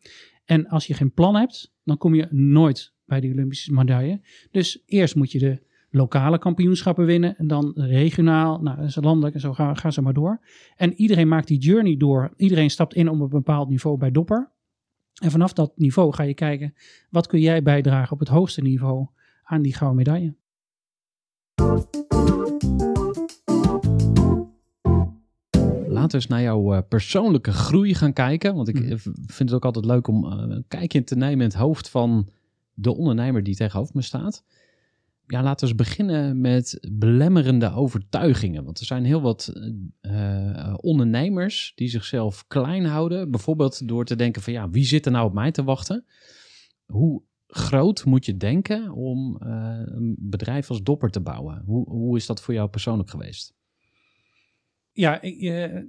En 0.45 0.67
als 0.67 0.87
je 0.87 0.93
geen 0.93 1.13
plan 1.13 1.35
hebt, 1.35 1.73
dan 1.83 1.97
kom 1.97 2.15
je 2.15 2.27
nooit 2.29 2.93
bij 3.05 3.19
die 3.19 3.31
Olympische 3.31 3.73
medaille. 3.73 4.21
Dus 4.51 4.83
eerst 4.85 5.15
moet 5.15 5.31
je 5.31 5.39
de 5.39 5.67
lokale 5.91 6.39
kampioenschappen 6.39 7.05
winnen. 7.05 7.37
En 7.37 7.47
dan 7.47 7.71
regionaal, 7.75 8.59
nou, 8.61 8.89
landelijk 8.93 9.35
en 9.35 9.41
zo 9.41 9.53
gaan, 9.53 9.77
gaan 9.77 9.93
ze 9.93 10.01
maar 10.01 10.13
door. 10.13 10.39
En 10.75 10.93
iedereen 10.93 11.27
maakt 11.27 11.47
die 11.47 11.59
journey 11.59 11.97
door. 11.97 12.33
Iedereen 12.35 12.69
stapt 12.69 12.93
in 12.93 13.09
op 13.09 13.19
een 13.19 13.29
bepaald 13.29 13.69
niveau 13.69 13.97
bij 13.97 14.11
Dopper. 14.11 14.51
En 15.21 15.31
vanaf 15.31 15.53
dat 15.53 15.71
niveau 15.75 16.13
ga 16.13 16.23
je 16.23 16.33
kijken, 16.33 16.73
wat 17.09 17.27
kun 17.27 17.39
jij 17.39 17.63
bijdragen 17.63 18.11
op 18.13 18.19
het 18.19 18.27
hoogste 18.27 18.61
niveau 18.61 19.07
aan 19.43 19.61
die 19.61 19.73
gouden 19.73 19.97
medaille? 19.97 20.35
Laten 25.87 26.09
we 26.09 26.15
eens 26.15 26.27
naar 26.27 26.41
jouw 26.41 26.73
eh, 26.73 26.81
persoonlijke 26.89 27.51
groei 27.51 27.93
gaan 27.93 28.13
kijken. 28.13 28.55
Want 28.55 28.67
ik 28.67 28.79
Mhm. 28.79 28.91
eh, 28.91 28.97
vind 29.25 29.37
het 29.49 29.53
ook 29.53 29.65
altijd 29.65 29.85
leuk 29.85 30.07
om 30.07 30.25
eh, 30.25 30.31
een 30.37 30.65
kijkje 30.67 31.03
te 31.03 31.15
nemen 31.15 31.37
in 31.37 31.43
het 31.51 31.53
hoofd 31.53 31.89
van 31.89 32.29
de 32.73 32.95
ondernemer 32.95 33.43
die 33.43 33.55
tegenover 33.55 33.95
me 33.95 34.01
staat. 34.01 34.43
Ja, 35.31 35.43
laten 35.43 35.67
we 35.67 35.73
eens 35.73 35.87
beginnen 35.87 36.41
met 36.41 36.87
belemmerende 36.91 37.73
overtuigingen. 37.73 38.63
Want 38.63 38.79
er 38.79 38.85
zijn 38.85 39.05
heel 39.05 39.21
wat 39.21 39.53
eh, 40.01 40.49
eh, 40.49 40.73
ondernemers 40.77 41.71
die 41.75 41.89
zichzelf 41.89 42.47
klein 42.47 42.85
houden. 42.85 43.31
Bijvoorbeeld 43.31 43.87
door 43.87 44.05
te 44.05 44.15
denken 44.15 44.41
van 44.41 44.53
ja, 44.53 44.69
wie 44.69 44.85
zit 44.85 45.05
er 45.05 45.11
nou 45.11 45.25
op 45.25 45.33
mij 45.33 45.51
te 45.51 45.63
wachten? 45.63 46.05
Hoe 46.85 47.21
groot 47.47 48.05
moet 48.05 48.25
je 48.25 48.37
denken 48.37 48.91
om 48.91 49.37
eh, 49.41 49.81
een 49.85 50.15
bedrijf 50.19 50.69
als 50.69 50.83
Dopper 50.83 51.09
te 51.09 51.21
bouwen? 51.21 51.61
Hoe, 51.65 51.89
hoe 51.89 52.17
is 52.17 52.25
dat 52.25 52.41
voor 52.41 52.53
jou 52.53 52.69
persoonlijk 52.69 53.09
geweest? 53.09 53.57
Ja, 54.91 55.19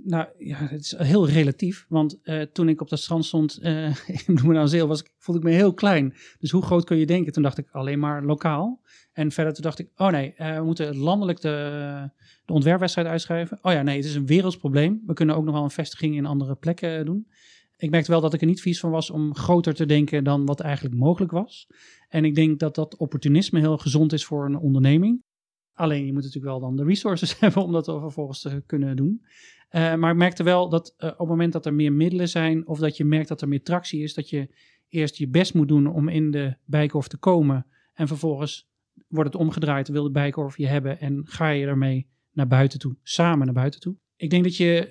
nou 0.05 0.27
ja, 0.39 0.57
het 0.57 0.81
is 0.81 0.95
heel 0.97 1.29
relatief. 1.29 1.87
Want 1.89 2.19
toen 2.53 2.69
ik 2.69 2.81
op 2.81 2.89
dat 2.89 2.99
strand 2.99 3.25
stond 3.25 3.59
eh 3.59 4.09
in 4.27 4.35
Bloemendaal 4.35 4.87
was 4.87 5.01
ik, 5.01 5.13
voelde 5.19 5.41
ik 5.41 5.47
me 5.47 5.55
heel 5.55 5.75
klein. 5.75 6.15
Dus 6.39 6.51
hoe 6.51 6.63
groot 6.63 6.85
kun 6.85 6.97
je 6.97 7.07
denken? 7.07 7.33
Toen 7.33 7.43
dacht 7.43 7.59
ik 7.59 7.71
alleen 7.71 7.99
maar 7.99 8.25
lokaal. 8.25 8.81
En 9.21 9.33
verder 9.33 9.53
toen 9.53 9.63
dacht 9.63 9.79
ik, 9.79 9.89
oh 9.97 10.09
nee, 10.09 10.35
eh, 10.37 10.57
we 10.57 10.65
moeten 10.65 10.97
landelijk 10.97 11.41
de, 11.41 12.11
de 12.45 12.53
ontwerpwedstrijd 12.53 13.07
uitschrijven. 13.09 13.59
Oh 13.63 13.73
ja, 13.73 13.83
nee, 13.83 13.97
het 13.97 14.05
is 14.05 14.15
een 14.15 14.27
werelds 14.27 14.57
probleem. 14.57 15.03
We 15.07 15.13
kunnen 15.13 15.37
ook 15.37 15.45
nog 15.45 15.55
wel 15.55 15.63
een 15.63 15.71
vestiging 15.71 16.17
in 16.17 16.27
andere 16.27 16.55
plekken 16.55 16.99
eh, 16.99 17.05
doen. 17.05 17.27
Ik 17.77 17.91
merkte 17.91 18.11
wel 18.11 18.21
dat 18.21 18.35
ik 18.35 18.41
er 18.41 18.47
niet 18.47 18.61
vies 18.61 18.81
van 18.81 18.91
was 18.91 19.11
om 19.11 19.35
groter 19.35 19.75
te 19.75 19.87
denken 19.87 20.25
dan 20.25 20.47
wat 20.47 20.61
eigenlijk 20.61 20.95
mogelijk 20.95 21.33
was. 21.33 21.67
En 22.09 22.25
ik 22.25 22.35
denk 22.35 22.59
dat 22.59 22.75
dat 22.75 22.97
opportunisme 22.97 23.59
heel 23.59 23.79
gezond 23.79 24.13
is 24.13 24.25
voor 24.25 24.45
een 24.45 24.59
onderneming. 24.59 25.23
Alleen 25.75 26.07
je 26.07 26.13
moet 26.13 26.23
natuurlijk 26.23 26.53
wel 26.53 26.61
dan 26.61 26.77
de 26.77 26.85
resources 26.85 27.39
hebben 27.41 27.63
om 27.63 27.73
dat 27.73 27.85
vervolgens 27.85 28.41
te 28.41 28.63
kunnen 28.67 28.97
doen. 28.97 29.25
Eh, 29.69 29.95
maar 29.95 30.11
ik 30.11 30.17
merkte 30.17 30.43
wel 30.43 30.69
dat 30.69 30.95
op 30.99 31.19
het 31.19 31.29
moment 31.29 31.53
dat 31.53 31.67
er 31.67 31.75
meer 31.75 31.93
middelen 31.93 32.29
zijn 32.29 32.67
of 32.67 32.79
dat 32.79 32.97
je 32.97 33.05
merkt 33.05 33.29
dat 33.29 33.41
er 33.41 33.49
meer 33.49 33.63
tractie 33.63 34.03
is, 34.03 34.15
dat 34.15 34.31
je 34.31 34.49
eerst 34.89 35.17
je 35.17 35.29
best 35.29 35.55
moet 35.55 35.69
doen 35.69 35.87
om 35.87 36.09
in 36.09 36.31
de 36.31 36.57
bijkorf 36.65 37.09
te 37.09 37.17
komen. 37.17 37.67
En 37.95 38.09
vervolgens 38.09 38.70
wordt 39.09 39.33
het 39.33 39.43
omgedraaid, 39.43 39.89
wil 39.89 40.03
de 40.03 40.11
bijkorf 40.11 40.57
je 40.57 40.67
hebben 40.67 41.01
en 41.01 41.27
ga 41.27 41.49
je 41.49 41.67
ermee 41.67 42.09
naar 42.33 42.47
buiten 42.47 42.79
toe, 42.79 42.97
samen 43.03 43.45
naar 43.45 43.55
buiten 43.55 43.81
toe. 43.81 43.97
Ik 44.17 44.31
denk 44.31 44.45
dat 44.45 44.57
je, 44.57 44.89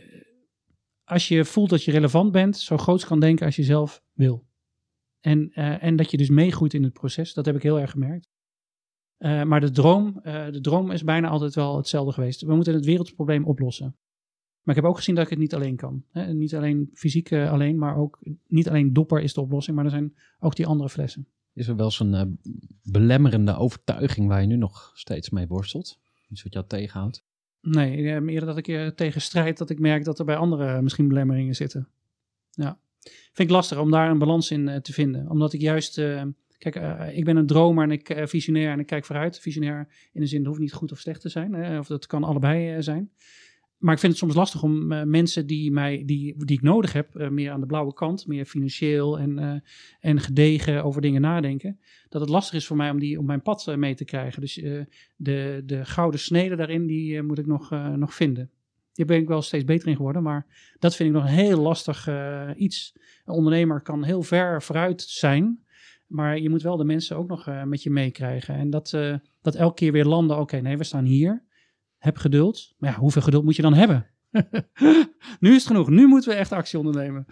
als 1.04 1.28
je 1.28 1.46
voelt 1.46 1.70
dat 1.70 1.84
je 1.84 1.92
relevant 1.92 2.32
bent, 2.32 2.58
zo 2.58 2.78
groot 2.78 3.06
kan 3.06 3.20
denken 3.20 3.46
als 3.46 3.56
je 3.56 3.64
zelf 3.64 4.04
wil. 4.14 4.48
En, 5.20 5.52
eh, 5.54 5.84
en 5.84 5.96
dat 5.96 6.12
je 6.12 6.18
dus 6.18 6.30
meegroeit 6.30 6.74
in 6.74 6.84
het 6.84 6.94
proces, 6.94 7.34
dat 7.34 7.46
heb 7.46 7.56
ik 7.56 7.64
heel 7.64 7.80
erg 7.80 7.92
gemerkt. 7.92 8.30
Uh, 9.20 9.44
maar 9.44 9.60
de 9.60 9.72
droom, 9.72 10.20
uh, 10.24 10.52
de 10.52 10.62
droom 10.62 10.92
is 10.92 11.04
bijna 11.04 11.28
altijd 11.28 11.56
wel 11.56 11.78
hetzelfde 11.78 12.14
geweest. 12.14 12.42
We 12.42 12.56
moeten 12.56 12.74
het 12.74 12.86
wereldprobleem 12.86 13.46
oplossen. 13.46 13.96
Maar 14.62 14.76
ik 14.76 14.82
heb 14.82 14.92
ook 14.92 14.98
gezien 14.98 15.16
dat 15.16 15.24
ik 15.24 15.30
het 15.30 15.40
niet 15.40 15.54
alleen 15.54 15.76
kan. 15.76 16.04
Hè? 16.10 16.34
Niet 16.34 16.56
alleen 16.56 16.90
fysiek 16.94 17.34
alleen, 17.34 17.78
maar 17.78 17.98
ook 17.98 18.20
niet 18.48 18.70
alleen 18.70 18.94
dopper 18.94 19.22
is 19.22 19.34
de 19.34 19.42
oplossing, 19.42 19.76
maar 19.76 19.86
er 19.86 19.92
zijn 19.92 20.16
ook 20.40 20.56
die 20.56 20.66
andere 20.66 20.90
flessen. 20.90 21.28
Is 21.60 21.68
er 21.68 21.76
wel 21.76 21.92
zo'n 21.92 22.14
uh, 22.14 22.22
belemmerende 22.84 23.58
overtuiging 23.58 24.28
waar 24.28 24.42
je 24.42 24.48
nu 24.48 24.56
nog 24.56 24.92
steeds 24.94 25.30
mee 25.30 25.48
worstelt? 25.48 26.00
Iets 26.30 26.44
wat 26.44 26.54
jou 26.54 26.66
tegenhoudt? 26.68 27.24
Nee, 27.62 28.20
meer 28.22 28.46
dat 28.46 28.58
ik 28.58 28.68
uh, 28.68 28.88
tegen 28.88 29.22
strijd 29.22 29.58
dat 29.58 29.70
ik 29.70 29.80
merk 29.80 30.04
dat 30.04 30.20
er 30.20 30.26
bij 30.26 30.36
anderen 30.36 30.84
misschien 30.84 31.08
belemmeringen 31.08 31.56
zitten. 31.56 31.88
Ja. 32.50 32.80
Vind 33.02 33.50
ik 33.50 33.50
lastig 33.50 33.78
om 33.78 33.92
daar 33.92 34.10
een 34.10 34.18
balans 34.18 34.52
in 34.52 34.82
te 34.82 34.94
vinden. 34.94 35.30
Omdat 35.30 35.54
ik 35.54 35.62
juist 35.62 36.02
Kijk, 36.58 36.76
ik 37.16 37.26
ben 37.26 37.38
een 37.38 37.48
dromer 37.48 37.84
en 37.84 37.92
ik 37.92 38.22
visionair 38.24 38.72
en 38.72 38.80
ik 38.80 38.86
kijk 38.86 39.06
vooruit. 39.06 39.40
Visionair 39.40 39.88
in 40.12 40.22
de 40.22 40.28
zin, 40.28 40.40
het 40.40 40.48
hoeft 40.48 40.60
niet 40.60 40.74
goed 40.74 40.92
of 40.92 41.00
slecht 41.00 41.22
te 41.22 41.30
zijn. 41.30 41.80
Of 41.80 41.88
dat 41.88 42.08
kan 42.08 42.24
allebei 42.24 42.82
zijn. 42.82 43.12
Maar 43.80 43.94
ik 43.94 44.00
vind 44.00 44.12
het 44.12 44.22
soms 44.22 44.36
lastig 44.36 44.64
om 44.64 44.88
mensen 45.10 45.48
die, 45.48 45.72
mij, 45.72 46.04
die, 46.06 46.46
die 46.46 46.58
ik 46.58 46.62
nodig 46.62 46.94
heb, 46.94 47.30
meer 47.30 47.52
aan 47.52 47.60
de 47.60 47.66
blauwe 47.66 47.94
kant, 47.94 48.28
meer 48.28 48.46
financieel 48.46 49.20
en, 49.20 49.64
en 50.00 50.20
gedegen 50.20 50.84
over 50.84 51.02
dingen 51.02 51.22
nadenken, 51.22 51.80
dat 52.10 52.22
het 52.22 52.30
lastig 52.30 52.56
is 52.56 52.68
voor 52.68 52.78
mij 52.78 52.90
om 52.90 53.00
die 53.00 53.20
op 53.20 53.26
mijn 53.26 53.42
pad 53.42 53.76
mee 53.76 53.96
te 53.96 54.06
krijgen. 54.06 54.42
Dus 54.42 54.54
de, 55.16 55.62
de 55.66 55.86
gouden 55.86 56.20
snede 56.20 56.56
daarin, 56.56 56.88
die 56.88 57.22
moet 57.22 57.38
ik 57.38 57.46
nog, 57.46 57.70
nog 57.96 58.14
vinden. 58.14 58.50
Daar 58.94 59.06
ben 59.06 59.18
ik 59.18 59.28
wel 59.28 59.42
steeds 59.42 59.64
beter 59.66 59.88
in 59.88 59.96
geworden, 59.96 60.24
maar 60.24 60.74
dat 60.80 60.96
vind 60.96 61.10
ik 61.10 61.16
nog 61.16 61.24
een 61.24 61.36
heel 61.36 61.62
lastig 61.62 62.10
iets. 62.56 62.94
Een 63.26 63.34
ondernemer 63.34 63.82
kan 63.82 64.04
heel 64.04 64.24
ver 64.24 64.62
vooruit 64.62 65.02
zijn, 65.02 65.64
maar 66.08 66.40
je 66.40 66.50
moet 66.50 66.62
wel 66.62 66.78
de 66.78 66.86
mensen 66.86 67.18
ook 67.18 67.28
nog 67.28 67.50
met 67.66 67.84
je 67.84 67.90
meekrijgen. 67.90 68.56
En 68.56 68.70
dat, 68.70 68.98
dat 69.42 69.56
elke 69.56 69.76
keer 69.76 69.92
weer 69.92 70.06
landen. 70.06 70.40
Oké, 70.40 70.62
nee, 70.62 70.78
we 70.78 70.84
staan 70.84 71.06
hier. 71.06 71.48
Heb 72.00 72.18
geduld. 72.18 72.74
Maar 72.78 72.92
ja, 72.92 72.98
hoeveel 72.98 73.22
geduld 73.22 73.44
moet 73.44 73.56
je 73.56 73.62
dan 73.62 73.74
hebben? 73.74 74.06
nu 75.40 75.50
is 75.50 75.56
het 75.56 75.68
genoeg. 75.68 75.90
Nu 75.90 76.08
moeten 76.08 76.30
we 76.30 76.36
echt 76.36 76.52
actie 76.52 76.80
ondernemen. 76.80 77.26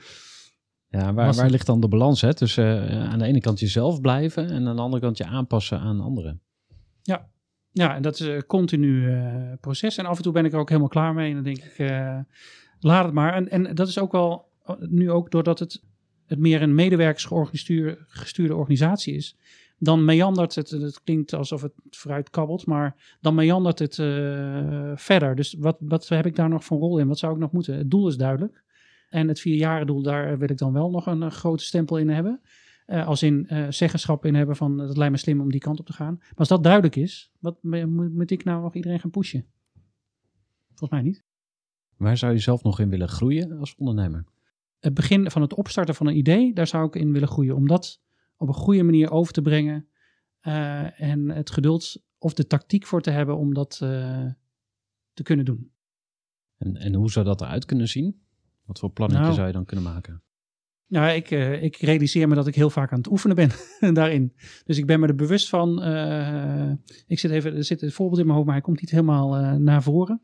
Ja, 0.90 1.14
waar, 1.14 1.34
waar 1.34 1.50
ligt 1.50 1.66
dan 1.66 1.80
de 1.80 1.88
balans? 1.88 2.22
Hè? 2.22 2.34
Tussen 2.34 2.94
uh, 2.94 3.10
aan 3.10 3.20
de 3.20 3.26
ene 3.26 3.42
kant 3.42 3.60
jezelf 3.60 4.02
blijven 4.02 4.50
en 4.50 4.68
aan 4.68 4.76
de 4.76 4.82
andere 4.82 5.02
kant 5.02 5.18
je 5.18 5.26
aanpassen 5.26 5.80
aan 5.80 6.02
anderen. 6.02 6.42
Ja, 7.02 7.30
ja 7.72 7.96
en 7.96 8.02
dat 8.02 8.20
is 8.20 8.28
een 8.28 8.46
continu 8.46 9.12
uh, 9.12 9.54
proces. 9.62 9.98
En 9.98 10.06
af 10.06 10.18
en 10.18 10.24
toe 10.24 10.34
ben 10.34 10.46
ik 10.46 10.54
er 10.54 10.60
ook 10.60 10.70
helemaal 10.70 10.90
klaar 10.90 11.14
mee. 11.14 11.30
En 11.30 11.36
dan 11.36 11.44
denk 11.44 11.58
ik, 11.58 11.78
uh, 11.78 12.20
laat 12.80 13.06
het 13.06 13.14
maar. 13.14 13.34
En, 13.34 13.50
en 13.50 13.76
dat 13.76 13.88
is 13.88 14.00
ook 14.00 14.12
wel, 14.12 14.52
nu 14.80 15.12
ook 15.12 15.32
doordat 15.32 15.60
het 15.60 15.82
het 16.28 16.40
meer 16.40 16.62
een 16.62 16.76
medewerkersgestuurde 16.76 18.56
organisatie 18.56 19.16
is, 19.16 19.38
dan 19.78 20.06
meandert 20.06 20.56
het, 20.56 20.70
het 20.70 21.04
klinkt 21.04 21.34
alsof 21.34 21.62
het 21.62 21.74
vooruit 21.90 22.30
kabbelt, 22.30 22.66
maar 22.66 23.18
dan 23.22 23.36
meandert 23.36 23.80
het 23.80 23.98
uh, 23.98 24.92
verder. 24.96 25.36
Dus 25.36 25.56
wat, 25.60 25.78
wat 25.80 26.08
heb 26.08 26.26
ik 26.26 26.36
daar 26.36 26.50
nog 26.50 26.64
voor 26.64 26.80
rol 26.80 27.00
in? 27.00 27.08
Wat 27.08 27.18
zou 27.18 27.34
ik 27.34 27.40
nog 27.40 27.52
moeten? 27.52 27.78
Het 27.78 27.92
doel 27.92 28.08
is 28.08 28.18
duidelijk. 28.18 28.64
En 29.10 29.28
het 29.28 29.40
vierjarendoel, 29.40 30.02
daar 30.02 30.38
wil 30.38 30.50
ik 30.50 30.58
dan 30.58 30.74
wel 30.74 30.90
nog 30.90 31.06
een, 31.06 31.22
een 31.22 31.32
grote 31.32 31.64
stempel 31.64 31.98
in 31.98 32.10
hebben. 32.10 32.42
Uh, 32.88 33.08
als 33.08 33.24
in 33.24 33.48
uh, 33.50 33.66
zeggenschap 33.70 34.26
in 34.26 34.36
hebben 34.36 34.56
van 34.56 34.78
het 34.80 34.98
lijkt 34.98 35.14
me 35.14 35.20
slim 35.20 35.42
om 35.42 35.52
die 35.52 35.60
kant 35.60 35.80
op 35.80 35.86
te 35.86 35.94
gaan. 35.94 36.16
Maar 36.20 36.36
als 36.36 36.48
dat 36.48 36.64
duidelijk 36.64 36.96
is, 36.96 37.32
wat 37.40 37.58
moet, 37.62 38.14
moet 38.14 38.32
ik 38.32 38.44
nou 38.44 38.62
nog 38.62 38.76
iedereen 38.76 39.00
gaan 39.00 39.10
pushen? 39.10 39.46
Volgens 40.68 40.90
mij 40.90 41.02
niet. 41.02 41.24
Waar 41.98 42.18
zou 42.18 42.34
je 42.34 42.40
zelf 42.40 42.64
nog 42.64 42.80
in 42.80 42.90
willen 42.90 43.10
groeien 43.10 43.60
als 43.60 43.76
ondernemer? 43.78 44.26
het 44.80 44.94
begin 44.94 45.32
van 45.32 45.42
het 45.42 45.54
opstarten 45.54 45.96
van 45.96 46.08
een 46.08 46.18
idee, 46.18 46.54
daar 46.54 46.68
zou 46.68 46.88
ik 46.88 46.96
in 46.96 47.12
willen 47.12 47.28
groeien. 47.28 47.56
Om 47.56 47.68
dat 47.68 48.02
op 48.38 48.48
een 48.48 48.54
goede 48.54 48.84
manier 48.84 49.12
over 49.12 49.34
te 49.34 49.42
brengen. 49.42 49.88
Uh, 50.42 51.02
en 51.02 51.30
het 51.30 51.52
geduld 51.52 52.04
of 52.18 52.34
de 52.34 52.48
tactiek 52.48 52.86
voor 52.86 53.02
te 53.02 53.10
hebben 53.10 53.38
om 53.38 53.54
dat 53.54 53.80
uh, 53.84 54.26
te 55.14 55.24
kunnen 55.24 55.46
doen. 55.46 55.72
En, 56.58 56.76
en 56.76 56.94
hoe 56.94 57.12
zou 57.12 57.26
dat 57.26 57.42
eruit 57.42 57.66
kunnen 57.66 57.88
zien? 57.88 58.22
Wat 58.66 58.80
voor 58.80 58.92
plannen 58.92 59.22
nou, 59.22 59.34
zou 59.34 59.48
je 59.48 59.54
dan 59.54 59.66
kunnen 59.66 59.86
maken? 59.86 60.22
Nou, 60.88 61.16
ik, 61.16 61.32
uh, 61.32 61.64
ik 61.64 61.76
realiseer 61.76 62.28
me 62.28 62.36
dat 62.36 62.48
ik 62.48 62.56
heel 62.56 62.70
vaak 62.70 62.92
aan 62.92 62.98
het 62.98 63.12
oefenen 63.12 63.36
ben 63.36 63.52
daarin. 63.94 64.34
Dus 64.64 64.78
ik 64.78 64.86
ben 64.86 65.00
me 65.00 65.08
er 65.08 65.16
bewust 65.16 65.50
van. 65.50 65.84
ik 67.08 67.20
zit 67.20 67.32
even, 67.32 67.56
er 67.56 67.64
zit 67.64 67.82
een 67.82 67.92
voorbeeld 67.92 68.20
in 68.20 68.26
mijn 68.26 68.36
hoofd, 68.36 68.48
maar 68.48 68.58
hij 68.58 68.66
komt 68.66 68.82
niet 68.82 68.92
helemaal 68.92 69.60
naar 69.60 69.84
voren. 69.84 70.22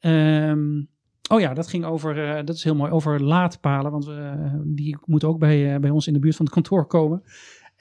Um, 0.00 0.88
Oh 1.28 1.40
ja, 1.40 1.54
dat 1.54 1.68
ging 1.68 1.84
over, 1.84 2.28
uh, 2.28 2.34
dat 2.34 2.56
is 2.56 2.64
heel 2.64 2.74
mooi, 2.74 2.90
over 2.90 3.22
laadpalen, 3.22 3.90
want 3.90 4.08
uh, 4.08 4.54
die 4.64 4.98
moeten 5.04 5.28
ook 5.28 5.38
bij, 5.38 5.74
uh, 5.74 5.80
bij 5.80 5.90
ons 5.90 6.06
in 6.06 6.12
de 6.12 6.18
buurt 6.18 6.36
van 6.36 6.44
het 6.44 6.54
kantoor 6.54 6.86
komen. 6.86 7.22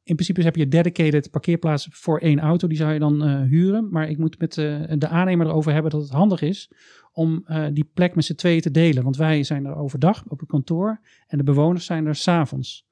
In 0.03 0.15
principe 0.15 0.41
heb 0.41 0.55
je 0.55 0.67
dedicated 0.67 1.31
parkeerplaatsen 1.31 1.91
voor 1.93 2.19
één 2.19 2.39
auto, 2.39 2.67
die 2.67 2.77
zou 2.77 2.93
je 2.93 2.99
dan 2.99 3.41
huren. 3.43 3.89
Maar 3.91 4.09
ik 4.09 4.17
moet 4.17 4.39
met 4.39 4.53
de 4.53 5.07
aannemer 5.07 5.47
erover 5.47 5.73
hebben 5.73 5.91
dat 5.91 6.01
het 6.01 6.11
handig 6.11 6.41
is 6.41 6.71
om 7.11 7.45
die 7.73 7.89
plek 7.93 8.15
met 8.15 8.25
z'n 8.25 8.35
tweeën 8.35 8.61
te 8.61 8.71
delen. 8.71 9.03
Want 9.03 9.17
wij 9.17 9.43
zijn 9.43 9.65
er 9.65 9.75
overdag 9.75 10.23
op 10.27 10.39
het 10.39 10.49
kantoor 10.49 10.99
en 11.27 11.37
de 11.37 11.43
bewoners 11.43 11.85
zijn 11.85 12.05
er 12.05 12.15
s'avonds. 12.15 12.87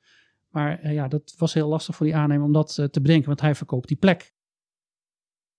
Maar 0.49 0.93
ja, 0.93 1.07
dat 1.07 1.35
was 1.37 1.53
heel 1.53 1.67
lastig 1.67 1.95
voor 1.95 2.05
die 2.05 2.15
aannemer 2.15 2.45
om 2.45 2.53
dat 2.53 2.73
te 2.73 3.01
bedenken, 3.01 3.27
want 3.27 3.41
hij 3.41 3.55
verkoopt 3.55 3.87
die 3.87 3.97
plek. 3.97 4.32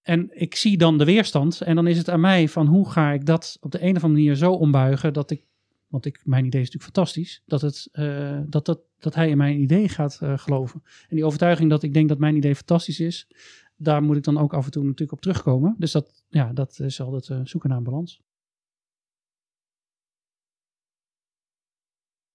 En 0.05 0.40
ik 0.40 0.55
zie 0.55 0.76
dan 0.76 0.98
de 0.98 1.05
weerstand 1.05 1.61
en 1.61 1.74
dan 1.74 1.86
is 1.86 1.98
het 1.98 2.11
aan 2.11 2.20
mij 2.20 2.48
van 2.48 2.66
hoe 2.66 2.90
ga 2.90 3.12
ik 3.12 3.26
dat 3.26 3.57
op 3.61 3.70
de 3.70 3.82
een 3.82 3.96
of 3.96 4.05
andere 4.05 4.22
manier 4.22 4.34
zo 4.34 4.52
ombuigen 4.52 5.12
dat 5.12 5.30
ik, 5.30 5.46
want 5.86 6.05
ik, 6.05 6.20
mijn 6.24 6.44
idee 6.44 6.61
is 6.61 6.70
natuurlijk 6.70 6.94
fantastisch, 6.94 7.42
dat, 7.46 7.61
het, 7.61 7.88
uh, 7.92 8.40
dat, 8.46 8.66
dat, 8.66 8.80
dat 8.98 9.14
hij 9.14 9.28
in 9.28 9.36
mijn 9.36 9.61
idee 9.61 9.88
gaat 9.88 10.20
uh, 10.22 10.38
geloven. 10.38 10.82
En 11.09 11.16
die 11.16 11.24
overtuiging 11.24 11.70
dat 11.70 11.82
ik 11.82 11.94
denk 11.94 12.09
dat 12.09 12.18
mijn 12.18 12.36
idee 12.36 12.57
fantastisch 12.57 13.00
is, 13.00 13.28
daar 13.76 14.02
moet 14.02 14.16
ik 14.16 14.22
dan 14.22 14.38
ook 14.38 14.55
af 14.55 14.64
en 14.64 14.70
toe 14.70 14.82
natuurlijk 14.82 15.12
op 15.12 15.20
terugkomen. 15.20 15.74
Dus 15.78 15.92
dat, 15.92 16.24
ja, 16.28 16.52
dat 16.52 16.80
is 16.80 17.00
altijd 17.00 17.28
uh, 17.28 17.46
zoeken 17.46 17.68
naar 17.68 17.78
een 17.78 17.84
balans. 17.84 18.22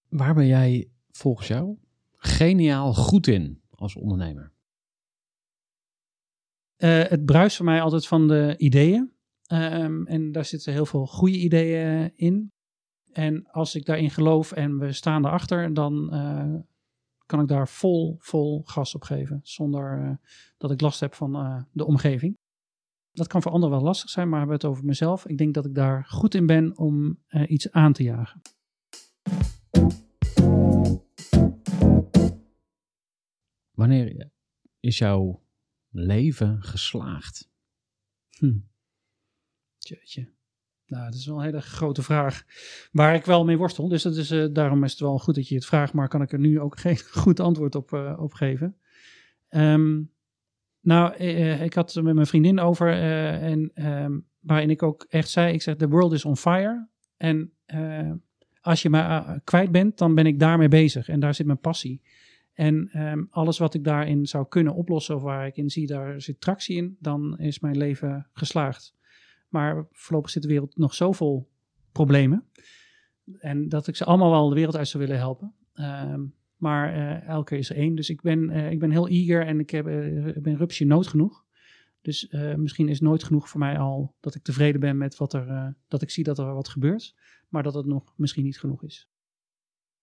Waar 0.07 0.33
ben 0.33 0.47
jij 0.47 0.89
volgens 1.11 1.47
jou 1.47 1.77
geniaal 2.15 2.93
goed 2.93 3.27
in 3.27 3.61
als 3.69 3.95
ondernemer? 3.95 4.51
Uh, 6.79 7.03
het 7.03 7.25
bruist 7.25 7.55
voor 7.55 7.65
mij 7.65 7.81
altijd 7.81 8.07
van 8.07 8.27
de 8.27 8.55
ideeën. 8.57 9.13
Um, 9.51 10.07
en 10.07 10.31
daar 10.31 10.45
zitten 10.45 10.73
heel 10.73 10.85
veel 10.85 11.05
goede 11.05 11.37
ideeën 11.37 12.11
in. 12.15 12.51
En 13.11 13.47
als 13.51 13.75
ik 13.75 13.85
daarin 13.85 14.09
geloof 14.09 14.51
en 14.51 14.79
we 14.79 14.91
staan 14.91 15.25
erachter, 15.25 15.73
dan 15.73 16.09
uh, 16.13 16.55
kan 17.25 17.39
ik 17.39 17.47
daar 17.47 17.67
vol, 17.67 18.15
vol 18.19 18.61
gas 18.65 18.95
op 18.95 19.03
geven. 19.03 19.39
Zonder 19.43 19.99
uh, 20.03 20.11
dat 20.57 20.71
ik 20.71 20.81
last 20.81 20.99
heb 20.99 21.13
van 21.13 21.65
de 21.71 21.85
omgeving. 21.85 22.37
Dat 23.11 23.27
kan 23.27 23.41
voor 23.41 23.51
anderen 23.51 23.75
wel 23.75 23.85
lastig 23.85 24.09
zijn, 24.09 24.29
maar 24.29 24.39
hebben 24.39 24.57
we 24.57 24.65
het 24.65 24.71
over 24.71 24.85
mezelf. 24.85 25.25
Ik 25.25 25.37
denk 25.37 25.53
dat 25.53 25.65
ik 25.65 25.75
daar 25.75 26.05
goed 26.05 26.35
in 26.35 26.45
ben 26.45 26.77
om 26.77 27.19
eh, 27.27 27.49
iets 27.49 27.71
aan 27.71 27.93
te 27.93 28.03
jagen. 28.03 28.41
Wanneer 33.71 34.31
is 34.79 34.97
jouw 34.97 35.41
leven 35.91 36.63
geslaagd? 36.63 37.49
Hm. 38.29 38.57
Nou, 40.85 41.05
dat 41.05 41.13
is 41.13 41.25
wel 41.25 41.37
een 41.37 41.43
hele 41.43 41.61
grote 41.61 42.03
vraag 42.03 42.43
waar 42.91 43.15
ik 43.15 43.25
wel 43.25 43.45
mee 43.45 43.57
worstel. 43.57 43.87
Dus 43.87 44.03
dat 44.03 44.15
is, 44.15 44.31
eh, 44.31 44.45
daarom 44.51 44.83
is 44.83 44.91
het 44.91 44.99
wel 44.99 45.19
goed 45.19 45.35
dat 45.35 45.47
je 45.47 45.55
het 45.55 45.65
vraagt, 45.65 45.93
maar 45.93 46.07
kan 46.07 46.21
ik 46.21 46.31
er 46.31 46.39
nu 46.39 46.59
ook 46.59 46.79
geen 46.79 46.99
goed 46.99 47.39
antwoord 47.39 47.75
op, 47.75 47.93
op 48.17 48.33
geven. 48.33 48.77
Ehm, 49.49 50.01
nou, 50.81 51.13
eh, 51.13 51.63
ik 51.63 51.73
had 51.73 51.93
het 51.93 52.03
met 52.03 52.13
mijn 52.13 52.27
vriendin 52.27 52.59
over 52.59 52.93
en 53.41 53.71
ehm, 53.73 54.19
waarin 54.39 54.69
ik 54.69 54.83
ook 54.83 55.05
echt 55.09 55.29
zei, 55.29 55.53
ik 55.53 55.61
zeg, 55.61 55.75
the 55.75 55.87
world 55.87 56.13
is 56.13 56.25
on 56.25 56.37
fire. 56.37 56.87
En 57.17 57.53
als 58.61 58.81
je 58.81 58.89
me 58.89 59.39
kwijt 59.43 59.71
bent, 59.71 59.97
dan 59.97 60.15
ben 60.15 60.25
ik 60.25 60.39
daarmee 60.39 60.67
bezig 60.67 61.09
en 61.09 61.19
daar 61.19 61.33
zit 61.33 61.45
mijn 61.45 61.59
passie. 61.59 62.01
En 62.59 62.89
ehm, 62.91 63.23
alles 63.29 63.57
wat 63.57 63.73
ik 63.73 63.83
daarin 63.83 64.25
zou 64.25 64.47
kunnen 64.47 64.73
oplossen 64.73 65.15
of 65.15 65.21
waar 65.21 65.47
ik 65.47 65.57
in 65.57 65.69
zie, 65.69 65.87
daar 65.87 66.21
zit 66.21 66.41
tractie 66.41 66.75
in, 66.75 66.97
dan 66.99 67.37
is 67.37 67.59
mijn 67.59 67.77
leven 67.77 68.27
geslaagd. 68.33 68.95
Maar 69.49 69.87
voorlopig 69.91 70.29
zit 70.31 70.41
de 70.41 70.47
wereld 70.47 70.77
nog 70.77 70.93
zo 70.93 71.11
vol 71.11 71.49
problemen. 71.91 72.45
En 73.37 73.69
dat 73.69 73.87
ik 73.87 73.95
ze 73.95 74.05
allemaal 74.05 74.31
wel 74.31 74.49
de 74.49 74.55
wereld 74.55 74.75
uit 74.75 74.87
zou 74.87 75.03
willen 75.03 75.19
helpen. 75.19 75.53
Ehm, 75.73 76.25
maar 76.55 76.93
eh, 76.93 77.27
elke 77.27 77.57
is 77.57 77.69
er 77.69 77.75
één. 77.75 77.95
Dus 77.95 78.09
ik 78.09 78.21
ben, 78.21 78.49
eh, 78.49 78.71
ik 78.71 78.79
ben 78.79 78.91
heel 78.91 79.07
eager 79.07 79.45
en 79.45 79.59
ik, 79.59 79.69
heb, 79.69 79.87
eh, 79.87 80.41
ben 80.41 80.57
rupsje 80.57 80.85
nood 80.85 81.07
genoeg. 81.07 81.45
Dus 82.01 82.27
misschien 82.55 82.89
is 82.89 82.99
nooit 82.99 83.23
genoeg 83.23 83.49
voor 83.49 83.59
mij 83.59 83.77
al 83.77 84.15
dat 84.19 84.35
ik 84.35 84.43
tevreden 84.43 84.79
ben 84.79 84.97
met 84.97 85.17
wat 85.17 85.33
er, 85.33 85.75
dat 85.87 86.01
ik 86.01 86.09
zie 86.09 86.23
dat 86.23 86.39
er 86.39 86.53
wat 86.53 86.69
gebeurt. 86.69 87.15
Maar 87.49 87.63
dat 87.63 87.73
het 87.73 87.85
nog 87.85 88.13
misschien 88.15 88.43
niet 88.43 88.59
genoeg 88.59 88.83
is. 88.83 89.09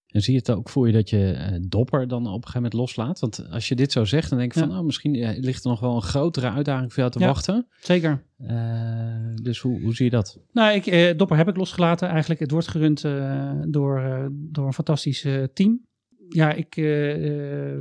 En 0.07 0.21
zie 0.23 0.33
je 0.33 0.39
het 0.39 0.51
ook 0.51 0.69
voor 0.69 0.87
je 0.87 0.93
dat 0.93 1.11
je 1.11 1.31
eh, 1.31 1.59
dopper 1.69 2.09
dan 2.09 2.21
op 2.21 2.27
een 2.27 2.33
gegeven 2.35 2.55
moment 2.55 2.73
loslaat? 2.73 3.21
Want 3.21 3.47
als 3.51 3.69
je 3.69 3.75
dit 3.75 3.93
zo 3.93 4.05
zegt, 4.05 4.31
dan 4.31 4.39
denk 4.39 4.53
ik 4.53 4.59
van, 4.59 4.69
Ja. 4.69 4.75
nou, 4.75 4.87
misschien 4.87 5.41
ligt 5.41 5.65
er 5.65 5.71
nog 5.71 5.81
wel 5.81 5.95
een 5.97 6.03
grotere 6.03 6.51
uitdaging 6.51 6.93
voor 6.93 6.99
jou 7.01 7.11
te 7.11 7.19
Ja. 7.19 7.27
wachten. 7.27 7.67
Zeker. 7.81 8.23
Eh, 8.37 9.35
dus 9.43 9.59
hoe, 9.61 9.81
hoe 9.83 9.95
zie 9.95 10.05
je 10.05 10.11
dat? 10.11 10.39
Nou, 10.53 10.75
ik, 10.75 10.87
eh, 10.87 11.17
Dopper 11.17 11.37
heb 11.37 11.49
ik 11.49 11.57
losgelaten. 11.57 12.09
Eigenlijk, 12.09 12.41
het 12.41 12.51
wordt 12.51 12.69
gerund 12.69 13.05
eh, 13.05 13.53
door, 13.69 14.29
door 14.33 14.67
een 14.67 14.73
fantastisch 14.73 15.27
team. 15.55 15.85
Ja, 16.29 16.53
ik, 16.53 16.77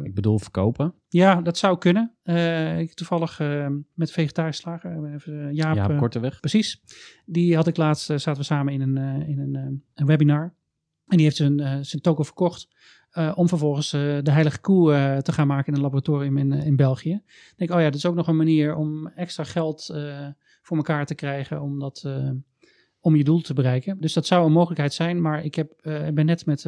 Ik 0.04 0.14
bedoel 0.14 0.40
verkopen. 0.40 0.94
ja, 1.08 1.42
dat 1.42 1.58
zou 1.58 1.78
kunnen. 1.78 2.12
Ik 2.80 2.94
toevallig 2.94 3.40
met 3.94 4.12
vegetarisch 4.12 4.58
slager, 4.58 5.20
Jaap, 5.52 5.76
Ja, 5.76 5.90
eh, 5.90 5.98
korteweg. 5.98 6.40
precies. 6.40 6.82
Die 7.26 7.56
had 7.56 7.68
ik 7.68 7.78
laatst, 7.78 8.06
zaten 8.06 8.36
we 8.36 8.44
samen 8.44 8.74
in 8.74 8.82
een, 8.82 8.98
in 9.28 9.40
een, 9.40 9.84
een 9.94 10.06
webinar. 10.06 10.54
En 11.08 11.18
die 11.18 11.26
heeft 11.26 11.36
zijn, 11.36 11.60
eh, 11.60 11.78
zijn 11.82 12.02
token 12.02 12.26
verkocht. 12.26 12.68
eh, 13.12 13.32
om 13.36 13.48
vervolgens 13.48 13.94
eh, 13.94 14.02
de 14.22 14.32
heilige 14.32 14.60
koe 14.60 15.20
te 15.24 15.32
gaan 15.32 15.48
maken 15.48 15.68
in 15.68 15.74
een 15.74 15.82
laboratorium 15.82 16.38
in, 16.38 16.52
in 16.52 16.76
België. 16.76 17.14
Ik 17.14 17.54
denk, 17.56 17.72
oh 17.72 17.80
ja, 17.80 17.86
dat 17.86 17.96
is 17.96 18.06
ook 18.06 18.16
nog 18.16 18.28
een 18.28 18.36
manier 18.38 18.76
om 18.76 19.08
extra 19.08 19.44
geld 19.44 19.94
voor 20.62 20.78
elkaar 20.78 21.06
te 21.06 21.16
krijgen. 21.16 21.62
Om, 21.62 21.80
dat, 21.80 22.10
om 23.00 23.16
je 23.16 23.24
doel 23.24 23.42
te 23.42 23.54
bereiken. 23.54 23.98
Dus 24.00 24.14
dat 24.14 24.26
zou 24.26 24.46
een 24.46 24.52
mogelijkheid 24.52 24.94
zijn. 24.94 25.22
Maar 25.22 25.44
ik 25.44 25.56
heb, 25.56 25.72
ben 26.14 26.26
net 26.26 26.46
met 26.46 26.66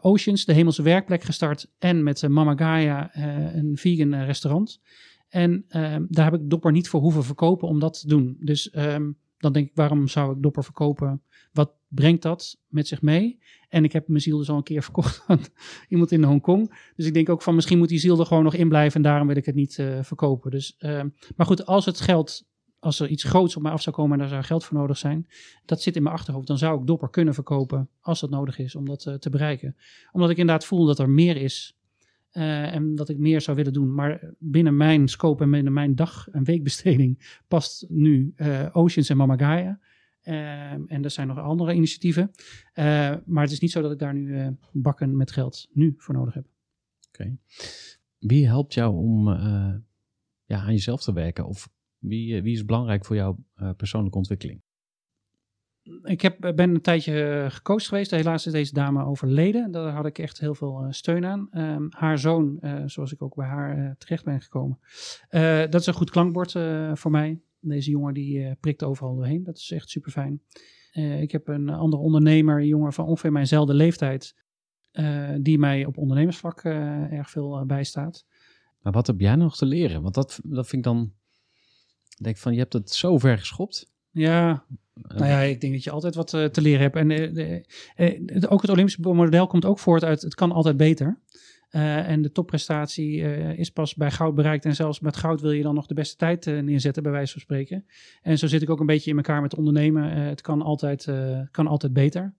Oceans, 0.00 0.44
de 0.44 0.52
hemelse 0.52 0.82
werkplek, 0.82 1.22
gestart. 1.22 1.70
En 1.78 2.02
met 2.02 2.28
Mama 2.28 2.56
Gaia, 2.56 3.10
een 3.54 3.76
vegan 3.76 4.14
restaurant. 4.14 4.80
En 5.28 5.64
ehm, 5.68 6.04
daar 6.08 6.24
heb 6.30 6.40
ik 6.40 6.50
Dopper 6.50 6.72
niet 6.72 6.88
voor 6.88 7.00
hoeven 7.00 7.24
verkopen 7.24 7.68
om 7.68 7.78
dat 7.78 8.00
te 8.00 8.08
doen. 8.08 8.36
Dus 8.40 8.70
ehm, 8.70 9.10
dan 9.38 9.52
denk 9.52 9.66
ik, 9.68 9.72
waarom 9.74 10.08
zou 10.08 10.36
ik 10.36 10.42
Dopper 10.42 10.64
verkopen? 10.64 11.22
Wat 11.52 11.72
brengt 11.88 12.22
dat 12.22 12.58
met 12.66 12.88
zich 12.88 13.02
mee? 13.02 13.38
En 13.68 13.84
ik 13.84 13.92
heb 13.92 14.08
mijn 14.08 14.20
ziel 14.20 14.38
dus 14.38 14.48
al 14.50 14.56
een 14.56 14.62
keer 14.62 14.82
verkocht 14.90 15.24
aan 15.26 15.40
iemand 15.88 16.12
in 16.12 16.22
Hongkong. 16.24 16.90
Dus 16.96 17.06
ik 17.06 17.14
denk 17.14 17.28
ook 17.28 17.42
van 17.42 17.54
misschien 17.54 17.78
moet 17.78 17.88
die 17.88 17.98
ziel 17.98 18.18
er 18.20 18.26
gewoon 18.26 18.44
nog 18.44 18.54
in 18.54 18.68
blijven. 18.68 18.96
En 18.96 19.02
daarom 19.02 19.26
wil 19.26 19.36
ik 19.36 19.46
het 19.46 19.54
niet 19.54 19.78
eh, 19.78 20.02
verkopen. 20.02 20.50
Dus, 20.50 20.74
ehm, 20.78 21.08
maar 21.36 21.46
goed, 21.46 21.66
als 21.66 21.84
het 21.84 22.00
geld, 22.00 22.46
als 22.78 23.00
er 23.00 23.08
iets 23.08 23.24
groots 23.24 23.56
op 23.56 23.62
mij 23.62 23.72
af 23.72 23.82
zou 23.82 23.96
komen 23.96 24.12
en 24.12 24.18
daar 24.18 24.28
zou 24.28 24.42
geld 24.42 24.64
voor 24.64 24.76
nodig 24.78 24.98
zijn. 24.98 25.26
Dat 25.64 25.82
zit 25.82 25.96
in 25.96 26.02
mijn 26.02 26.14
achterhoofd. 26.14 26.46
Dan 26.46 26.58
zou 26.58 26.80
ik 26.80 26.86
Dopper 26.86 27.10
kunnen 27.10 27.34
verkopen 27.34 27.88
als 28.00 28.20
dat 28.20 28.30
nodig 28.30 28.58
is 28.58 28.74
om 28.74 28.84
dat 28.84 29.06
eh, 29.06 29.14
te 29.14 29.30
bereiken. 29.30 29.76
Omdat 30.12 30.30
ik 30.30 30.36
inderdaad 30.36 30.64
voel 30.64 30.86
dat 30.86 30.98
er 30.98 31.10
meer 31.10 31.36
is. 31.36 31.72
eh, 32.28 32.74
en 32.74 32.94
dat 32.94 33.08
ik 33.08 33.18
meer 33.18 33.40
zou 33.40 33.56
willen 33.56 33.72
doen. 33.72 33.94
Maar 33.94 34.34
binnen 34.38 34.76
mijn 34.76 35.08
scope 35.08 35.42
en 35.42 35.50
binnen 35.50 35.72
mijn 35.72 35.94
dag- 35.94 36.28
en 36.32 36.44
weekbesteding 36.44 37.40
past 37.48 37.84
nu 37.88 38.34
Oceans 38.72 39.08
en 39.08 39.16
Mama 39.16 39.36
Gaia. 39.36 39.80
Ehm, 40.22 40.82
en 40.86 41.04
er 41.04 41.10
zijn 41.10 41.26
nog 41.26 41.38
andere 41.38 41.74
initiatieven. 41.74 42.30
Eh, 42.72 43.14
maar 43.26 43.42
het 43.42 43.52
is 43.52 43.60
niet 43.60 43.70
zo 43.70 43.82
dat 43.82 43.92
ik 43.92 43.98
daar 43.98 44.14
nu 44.14 44.38
eh, 44.38 44.48
bakken 44.72 45.16
met 45.16 45.32
geld 45.32 45.68
nu 45.72 45.94
voor 45.96 46.14
nodig 46.14 46.34
heb. 46.34 46.46
Wie 48.18 48.46
helpt 48.46 48.74
jou 48.74 48.94
om 48.94 49.28
eh, 49.28 49.74
ja, 50.44 50.60
aan 50.60 50.72
jezelf 50.72 51.02
te 51.02 51.12
werken? 51.12 51.46
Of 51.46 51.68
wie, 51.98 52.42
wie 52.42 52.54
is 52.54 52.64
belangrijk 52.64 53.04
voor 53.04 53.16
jouw 53.16 53.38
persoonlijke 53.76 54.18
ontwikkeling? 54.18 54.62
Ik 56.02 56.20
heb, 56.20 56.40
ben 56.40 56.74
een 56.74 56.80
tijdje 56.80 57.46
gecoacht 57.50 57.88
geweest. 57.88 58.10
Helaas 58.10 58.46
is 58.46 58.52
deze 58.52 58.74
dame 58.74 59.04
overleden. 59.04 59.70
Daar 59.70 59.92
had 59.92 60.06
ik 60.06 60.18
echt 60.18 60.38
heel 60.40 60.54
veel 60.54 60.86
steun 60.90 61.24
aan. 61.24 61.48
Ehm, 61.50 61.86
haar 61.88 62.18
zoon, 62.18 62.60
zoals 62.86 63.12
ik 63.12 63.22
ook 63.22 63.34
bij 63.34 63.46
haar 63.46 63.96
terecht 63.98 64.24
ben 64.24 64.40
gekomen. 64.40 64.78
Dat 65.70 65.80
is 65.80 65.86
een 65.86 65.94
goed 65.94 66.10
klankbord 66.10 66.52
voor 66.92 67.10
mij. 67.10 67.40
Deze 67.60 67.90
jongen 67.90 68.14
die 68.14 68.44
eh, 68.44 68.52
prikt 68.60 68.82
overal 68.82 69.14
doorheen. 69.14 69.42
Dat 69.44 69.56
is 69.56 69.70
echt 69.70 69.90
super 69.90 70.10
fijn. 70.10 70.42
ik 71.20 71.32
heb 71.32 71.48
een 71.48 71.68
andere 71.68 72.02
ondernemer, 72.02 72.58
een 72.60 72.66
jongen 72.66 72.92
van 72.92 73.06
ongeveer 73.06 73.32
mijnzelfde 73.32 73.74
leeftijd. 73.74 74.34
eh, 74.90 75.30
die 75.40 75.58
mij 75.58 75.84
op 75.84 75.98
ondernemersvlak 75.98 76.62
eh, 76.64 77.12
erg 77.12 77.30
veel 77.30 77.58
eh, 77.58 77.66
bijstaat. 77.66 78.24
Maar 78.80 78.92
wat 78.92 79.06
heb 79.06 79.20
jij 79.20 79.34
nog 79.36 79.56
te 79.56 79.66
leren? 79.66 80.02
Want 80.02 80.14
dat, 80.14 80.40
dat 80.44 80.66
vind 80.68 80.86
ik 80.86 80.92
dan... 80.92 81.12
Ik 82.18 82.24
denk 82.24 82.36
van, 82.36 82.52
je 82.52 82.58
hebt 82.58 82.72
het 82.72 82.90
zo 82.90 83.18
ver 83.18 83.38
geschopt. 83.38 83.92
Ja, 84.10 84.64
Eh, 85.02 85.16
Nou 85.16 85.30
ja, 85.30 85.40
ik 85.40 85.60
denk 85.60 85.72
dat 85.72 85.84
je 85.84 85.90
altijd 85.90 86.14
wat 86.14 86.34
eh, 86.34 86.44
te 86.44 86.60
leren 86.60 86.80
hebt. 86.80 86.96
En 86.96 87.10
eh, 87.10 87.34
de- 87.34 87.64
eh, 87.94 88.52
ook 88.52 88.60
het 88.62 88.70
Olympische 88.70 89.00
model 89.00 89.46
komt 89.46 89.64
ook 89.64 89.78
voort 89.78 90.04
uit 90.04 90.22
het 90.22 90.34
kan 90.34 90.52
altijd 90.52 90.76
beter. 90.76 91.20
Eh, 91.68 92.08
en 92.08 92.22
de 92.22 92.32
topprestatie 92.32 93.22
eh, 93.22 93.58
is 93.58 93.70
pas 93.70 93.94
bij 93.94 94.10
goud 94.10 94.34
bereikt. 94.34 94.64
En 94.64 94.74
zelfs 94.74 95.00
met 95.00 95.16
goud 95.16 95.40
wil 95.40 95.50
je 95.50 95.62
dan 95.62 95.74
nog 95.74 95.86
de 95.86 95.94
beste 95.94 96.16
tijd 96.16 96.46
eh, 96.46 96.58
neerzetten, 96.58 97.02
bij 97.02 97.12
wijze 97.12 97.32
van 97.32 97.40
spreken. 97.40 97.86
En 98.22 98.38
zo 98.38 98.46
zit 98.46 98.62
ik 98.62 98.70
ook 98.70 98.80
een 98.80 98.86
beetje 98.86 99.10
in 99.10 99.16
elkaar 99.16 99.42
met 99.42 99.54
ondernemen. 99.54 100.10
Het 100.10 100.40
kan 100.40 100.62
altijd, 100.62 101.08
kan 101.50 101.66
altijd 101.66 101.92
beter. 101.92 102.34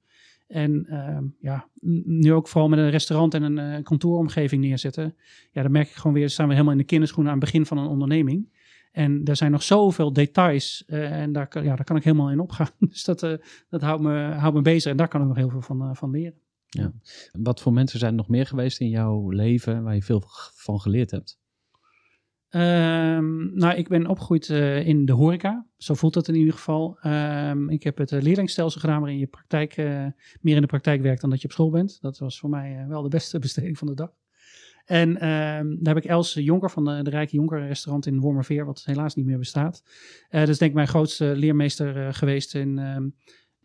En 0.47 0.85
ehm, 0.85 1.23
ja, 1.39 1.67
nu 2.03 2.33
ook 2.33 2.47
vooral 2.47 2.69
met 2.69 2.79
een 2.79 2.89
restaurant 2.89 3.33
en 3.33 3.57
een 3.57 3.83
kantooromgeving 3.83 4.61
neerzetten. 4.61 5.15
Ja, 5.51 5.61
dan 5.61 5.71
merk 5.71 5.87
ik 5.87 5.95
gewoon 5.95 6.15
weer, 6.15 6.29
staan 6.29 6.47
we 6.47 6.53
helemaal 6.53 6.73
in 6.73 6.79
de 6.79 6.85
kinderschoenen 6.85 7.33
aan 7.33 7.39
het 7.39 7.45
begin 7.45 7.65
van 7.65 7.77
een 7.77 7.87
onderneming. 7.87 8.57
En 8.91 9.21
er 9.23 9.35
zijn 9.35 9.51
nog 9.51 9.63
zoveel 9.63 10.13
details 10.13 10.85
en 10.87 11.31
daar 11.31 11.47
kan, 11.47 11.63
ja, 11.63 11.75
daar 11.75 11.85
kan 11.85 11.95
ik 11.95 12.03
helemaal 12.03 12.31
in 12.31 12.39
opgaan. 12.39 12.69
Dus 12.89 13.03
dat, 13.03 13.19
dat 13.69 13.81
houdt, 13.81 14.01
me, 14.01 14.31
houdt 14.31 14.55
me 14.55 14.61
bezig 14.61 14.91
en 14.91 14.97
daar 14.97 15.07
kan 15.07 15.21
ik 15.21 15.27
nog 15.27 15.37
heel 15.37 15.49
veel 15.49 15.61
van, 15.61 15.95
van 15.95 16.11
leren. 16.11 16.39
Wat 17.31 17.61
voor 17.61 17.73
mensen 17.73 17.99
zijn 17.99 18.11
er 18.11 18.17
nog 18.17 18.29
meer 18.29 18.45
geweest 18.45 18.79
in 18.79 18.89
jouw 18.89 19.29
leven 19.29 19.83
waar 19.83 19.95
je 19.95 20.03
veel 20.03 20.23
van 20.53 20.79
geleerd 20.79 21.11
hebt? 21.11 21.39
Ehm, 22.49 23.57
nou, 23.57 23.75
ik 23.75 23.87
ben 23.87 24.07
opgegroeid 24.07 24.49
eh, 24.49 24.87
in 24.87 25.05
de 25.05 25.11
horeca. 25.11 25.67
Zo 25.77 25.93
voelt 25.93 26.15
het 26.15 26.27
in 26.27 26.35
ieder 26.35 26.53
geval. 26.53 26.97
Ehm, 27.01 27.69
ik 27.69 27.83
heb 27.83 27.97
het 27.97 28.11
uh, 28.11 28.21
leerlingstelsel 28.21 28.81
gedaan 28.81 28.99
waarin 28.99 29.19
je 29.19 29.27
praktijk, 29.27 29.77
eh, 29.77 30.05
meer 30.41 30.55
in 30.55 30.61
de 30.61 30.67
praktijk 30.67 31.01
werkt 31.01 31.21
dan 31.21 31.29
dat 31.29 31.41
je 31.41 31.47
op 31.47 31.53
school 31.53 31.69
bent. 31.69 32.01
Dat 32.01 32.17
was 32.17 32.39
voor 32.39 32.49
mij 32.49 32.77
eh, 32.77 32.87
wel 32.87 33.01
de 33.01 33.09
beste 33.09 33.39
besteding 33.45 33.77
van 33.77 33.87
de 33.87 33.93
dag. 33.93 34.11
En 34.89 35.17
ehm, 35.17 35.67
daar 35.79 35.93
heb 35.93 36.03
ik 36.03 36.09
Els 36.09 36.33
Jonker 36.33 36.69
van 36.69 36.85
de, 36.85 37.03
de 37.03 37.09
Rijke 37.09 37.35
Jonker 37.35 37.67
restaurant 37.67 38.05
in 38.05 38.19
Wormerveer, 38.19 38.65
wat 38.65 38.81
helaas 38.85 39.15
niet 39.15 39.25
meer 39.25 39.37
bestaat. 39.37 39.83
Eh, 40.29 40.39
dat 40.39 40.49
is 40.49 40.57
denk 40.57 40.69
ik 40.69 40.75
mijn 40.75 40.87
grootste 40.87 41.35
leermeester 41.35 42.07
eh, 42.07 42.13
geweest 42.13 42.55
in 42.55 42.75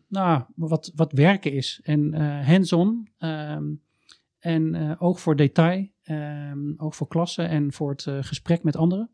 nou, 0.07 0.43
wat, 0.55 0.91
wat 0.95 1.11
werken 1.11 1.51
is. 1.51 1.79
En 1.83 2.13
eh, 2.13 2.47
hands-on 2.47 3.07
ehm, 3.17 3.63
en 4.39 4.75
eh, 4.75 4.91
oog 4.99 5.19
voor 5.19 5.35
detail, 5.35 5.87
ehm, 6.03 6.73
oog 6.77 6.95
voor 6.95 7.07
klassen 7.07 7.49
en 7.49 7.73
voor 7.73 7.89
het 7.89 8.07
eh, 8.07 8.17
gesprek 8.21 8.63
met 8.63 8.75
anderen. 8.75 9.09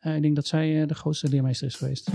Ik 0.00 0.22
denk 0.22 0.36
dat 0.36 0.46
zij 0.46 0.86
de 0.86 0.94
grootste 0.94 1.28
leermeester 1.28 1.66
is 1.66 1.74
geweest. 1.74 2.10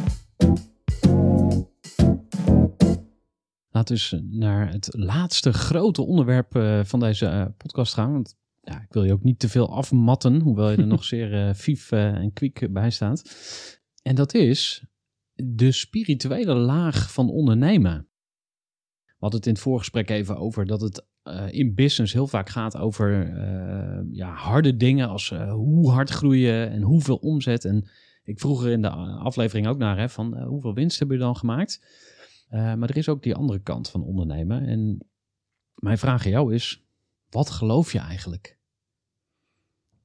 Laten 3.70 3.96
we 3.96 4.02
eens 4.02 4.16
naar 4.30 4.72
het 4.72 4.90
laatste 4.92 5.54
grote 5.54 6.02
onderwerp 6.02 6.82
van 6.88 7.00
deze 7.00 7.54
podcast 7.58 7.94
gaan. 7.94 8.12
Want 8.12 8.38
ja, 8.62 8.82
ik 8.82 8.94
wil 8.94 9.04
je 9.04 9.14
ook 9.14 9.24
niet 9.24 9.40
te 9.40 9.50
veel 9.50 9.76
afmatten, 9.76 10.42
hoewel 10.42 10.70
je 10.70 10.78
er 10.78 10.88
nog 10.98 11.04
zeer 11.04 11.48
eh 11.48 11.54
vief 11.54 11.92
en 11.92 12.34
kwiek 12.34 12.74
bij 12.74 12.90
staat. 12.90 13.24
En 14.02 14.16
dat 14.16 14.34
is 14.34 14.86
de 15.34 15.72
spirituele 15.72 16.54
laag 16.54 17.12
van 17.12 17.30
ondernemen. 17.30 18.08
Hadden 19.24 19.40
het 19.40 19.50
in 19.50 19.54
het 19.54 19.64
voorgesprek 19.64 20.10
even 20.10 20.38
over 20.38 20.66
dat 20.66 20.82
het 20.82 21.06
eh, 21.22 21.52
in 21.52 21.74
business 21.74 22.14
heel 22.14 22.28
vaak 22.28 22.50
gaat 22.50 22.78
over 22.78 23.36
eh, 23.38 24.02
ja, 24.12 24.34
harde 24.34 24.78
dingen 24.78 25.08
als 25.08 25.32
eh, 25.32 25.54
hoe 25.54 25.92
hard 25.92 26.10
groeien 26.10 26.70
en 26.70 26.82
hoeveel 26.82 27.16
omzet. 27.16 27.66
En 27.66 27.90
Ik 28.24 28.40
vroeg 28.40 28.64
er 28.64 28.72
in 28.72 28.82
de 28.82 28.90
aflevering 28.90 29.68
ook 29.68 29.78
naar, 29.78 29.98
hè, 29.98 30.10
van 30.10 30.44
hoeveel 30.44 30.74
winst 30.74 31.00
hebben 31.00 31.18
jullie 31.18 31.32
dan 31.32 31.42
gemaakt? 31.42 31.82
Maar 32.50 32.90
er 32.90 32.98
is 32.98 33.10
ook 33.10 33.24
die 33.24 33.36
andere 33.36 33.60
kant 33.60 33.90
van 33.90 34.04
ondernemen. 34.04 34.68
En 34.68 35.08
mijn 35.74 35.98
vraag 35.98 36.26
aan 36.26 36.32
jou 36.32 36.54
is, 36.54 36.84
wat 37.30 37.50
geloof 37.50 37.92
je 37.92 38.00
eigenlijk? 38.00 38.58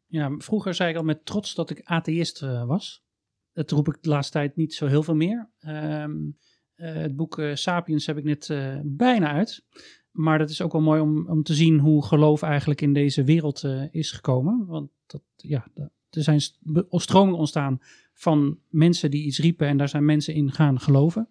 Ja, 0.06 0.34
vroeger 0.38 0.74
zei 0.74 0.90
ik 0.90 0.96
al 0.96 1.02
met 1.02 1.24
trots 1.24 1.54
dat 1.54 1.70
ik 1.70 1.80
atheïst 1.84 2.40
was. 2.66 3.04
Dat 3.52 3.70
roep 3.70 3.88
ik 3.88 4.02
de 4.02 4.08
laatste 4.08 4.32
tijd 4.32 4.56
niet 4.56 4.74
zo 4.74 4.86
heel 4.86 5.02
veel 5.02 5.14
meer. 5.14 5.50
Ehm, 5.58 6.10
eh, 6.10 6.57
het 6.86 7.16
boek 7.16 7.38
eh, 7.38 7.54
Sapiens 7.54 8.06
heb 8.06 8.16
ik 8.18 8.24
net 8.24 8.50
eh, 8.50 8.78
bijna 8.84 9.32
uit. 9.32 9.64
Maar 10.10 10.38
dat 10.38 10.50
is 10.50 10.62
ook 10.62 10.72
wel 10.72 10.80
mooi 10.80 11.00
om, 11.00 11.28
om 11.28 11.42
te 11.42 11.54
zien 11.54 11.78
hoe 11.78 12.04
geloof 12.04 12.42
eigenlijk 12.42 12.80
in 12.80 12.92
deze 12.92 13.24
wereld 13.24 13.64
eh, 13.64 13.82
is 13.90 14.12
gekomen. 14.12 14.66
Want 14.66 14.90
dat, 15.06 15.22
ja, 15.36 15.66
dat- 15.74 15.90
er 16.10 16.22
zijn 16.22 16.40
stromingen 16.90 17.38
ontstaan 17.38 17.78
van 18.14 18.58
mensen 18.68 19.10
die 19.10 19.24
iets 19.24 19.38
riepen 19.38 19.66
en 19.66 19.76
daar 19.76 19.88
zijn 19.88 20.04
mensen 20.04 20.34
in 20.34 20.52
gaan 20.52 20.80
geloven. 20.80 21.28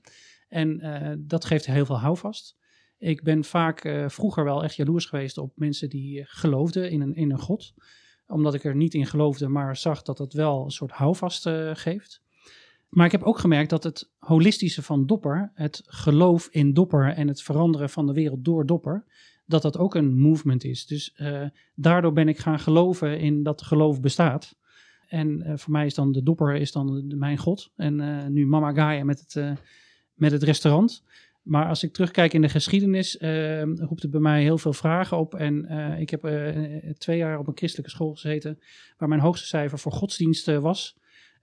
En 0.47 0.79
eh, 0.79 1.15
dat 1.19 1.45
geeft 1.45 1.65
heel 1.65 1.85
veel 1.85 1.99
houvast. 1.99 2.57
Ik 2.97 3.23
ben 3.23 3.43
vaak 3.43 3.83
eh, 3.83 4.09
vroeger 4.09 4.43
wel 4.43 4.63
echt 4.63 4.75
jaloers 4.75 5.05
geweest 5.05 5.37
op 5.37 5.51
mensen 5.55 5.89
die 5.89 6.19
eh, 6.19 6.25
geloofden 6.27 6.91
in 6.91 7.01
een, 7.01 7.15
in 7.15 7.31
een 7.31 7.39
God. 7.39 7.73
Omdat 8.27 8.53
ik 8.53 8.63
er 8.63 8.75
niet 8.75 8.93
in 8.93 9.05
geloofde, 9.05 9.47
maar 9.47 9.77
zag 9.77 10.01
dat 10.01 10.17
het 10.17 10.33
wel 10.33 10.63
een 10.63 10.71
soort 10.71 10.91
houvast 10.91 11.45
eh, 11.45 11.71
geeft. 11.73 12.21
Maar 12.89 13.05
ik 13.05 13.11
heb 13.11 13.23
ook 13.23 13.39
gemerkt 13.39 13.69
dat 13.69 13.83
het 13.83 14.11
holistische 14.19 14.81
van 14.81 15.05
Dopper, 15.05 15.51
het 15.53 15.81
geloof 15.85 16.47
in 16.51 16.73
Dopper 16.73 17.13
en 17.13 17.27
het 17.27 17.41
veranderen 17.41 17.89
van 17.89 18.05
de 18.05 18.13
wereld 18.13 18.45
door 18.45 18.65
Dopper, 18.65 19.05
dat 19.45 19.61
dat 19.61 19.77
ook 19.77 19.95
een 19.95 20.17
movement 20.17 20.63
is. 20.63 20.85
Dus 20.85 21.13
eh, 21.15 21.43
daardoor 21.75 22.13
ben 22.13 22.27
ik 22.27 22.37
gaan 22.37 22.59
geloven 22.59 23.19
in 23.19 23.43
dat 23.43 23.61
geloof 23.61 24.01
bestaat. 24.01 24.55
En 25.07 25.41
eh, 25.41 25.57
voor 25.57 25.71
mij 25.71 25.85
is 25.85 25.93
dan 25.93 26.11
de 26.11 26.23
Dopper 26.23 26.55
is 26.55 26.71
dan 26.71 27.17
mijn 27.17 27.37
god. 27.37 27.71
En 27.75 27.99
eh, 27.99 28.27
nu 28.27 28.47
Mama 28.47 28.73
Gaia 28.73 29.03
met 29.03 29.19
het, 29.19 29.57
met 30.13 30.31
het 30.31 30.43
restaurant. 30.43 31.03
Maar 31.41 31.67
als 31.67 31.83
ik 31.83 31.93
terugkijk 31.93 32.33
in 32.33 32.41
de 32.41 32.49
geschiedenis, 32.49 33.17
roept 33.79 34.01
het 34.01 34.11
bij 34.11 34.19
mij 34.19 34.41
heel 34.41 34.57
veel 34.57 34.73
vragen 34.73 35.17
op. 35.17 35.35
En 35.35 35.69
ik 35.99 36.09
heb 36.09 36.21
twee 36.97 37.17
jaar 37.17 37.39
op 37.39 37.47
een 37.47 37.57
christelijke 37.57 37.91
school 37.91 38.13
gezeten, 38.13 38.59
waar 38.97 39.09
mijn 39.09 39.21
hoogste 39.21 39.47
cijfer 39.47 39.79
voor 39.79 39.91
godsdienst 39.91 40.47
eh, 40.47 40.57
was. 40.57 40.97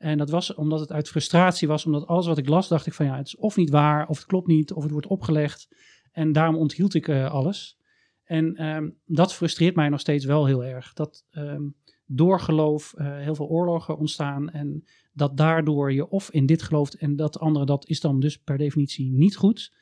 En 0.04 0.18
dat 0.18 0.30
was 0.30 0.54
omdat 0.54 0.80
het 0.80 0.92
uit 0.92 1.08
frustratie 1.08 1.68
was, 1.68 1.86
omdat 1.86 2.06
alles 2.06 2.26
wat 2.26 2.38
ik 2.38 2.48
las, 2.48 2.68
dacht 2.68 2.86
ik 2.86 2.92
van 2.92 3.06
ja, 3.06 3.16
het 3.16 3.26
is 3.26 3.36
of 3.36 3.56
niet 3.56 3.70
waar, 3.70 4.08
of 4.08 4.16
het 4.16 4.26
klopt 4.26 4.46
niet, 4.46 4.72
of 4.72 4.82
het 4.82 4.92
wordt 4.92 5.06
opgelegd. 5.06 5.68
En 6.12 6.32
daarom 6.32 6.56
onthield 6.56 6.94
ik 6.94 7.08
eh, 7.08 7.30
alles. 7.30 7.78
En 8.24 8.56
ehm, 8.56 8.90
dat 9.06 9.34
frustreert 9.34 9.74
mij 9.74 9.88
nog 9.88 10.00
steeds 10.00 10.24
wel 10.24 10.46
heel 10.46 10.64
erg. 10.64 10.92
Dat 10.92 11.24
ehm, 11.30 11.62
door 12.06 12.40
geloof 12.40 12.94
eh, 12.96 13.16
heel 13.18 13.34
veel 13.34 13.46
oorlogen 13.46 13.98
ontstaan 13.98 14.50
en 14.50 14.84
dat 15.12 15.36
daardoor 15.36 15.92
je 15.92 16.08
of 16.08 16.30
in 16.30 16.46
dit 16.46 16.62
gelooft 16.62 16.94
en 16.94 17.16
dat 17.16 17.38
andere, 17.38 17.66
dat 17.66 17.88
is 17.88 18.00
dan 18.00 18.20
dus 18.20 18.38
per 18.38 18.58
definitie 18.58 19.12
niet 19.12 19.36
goed. 19.36 19.72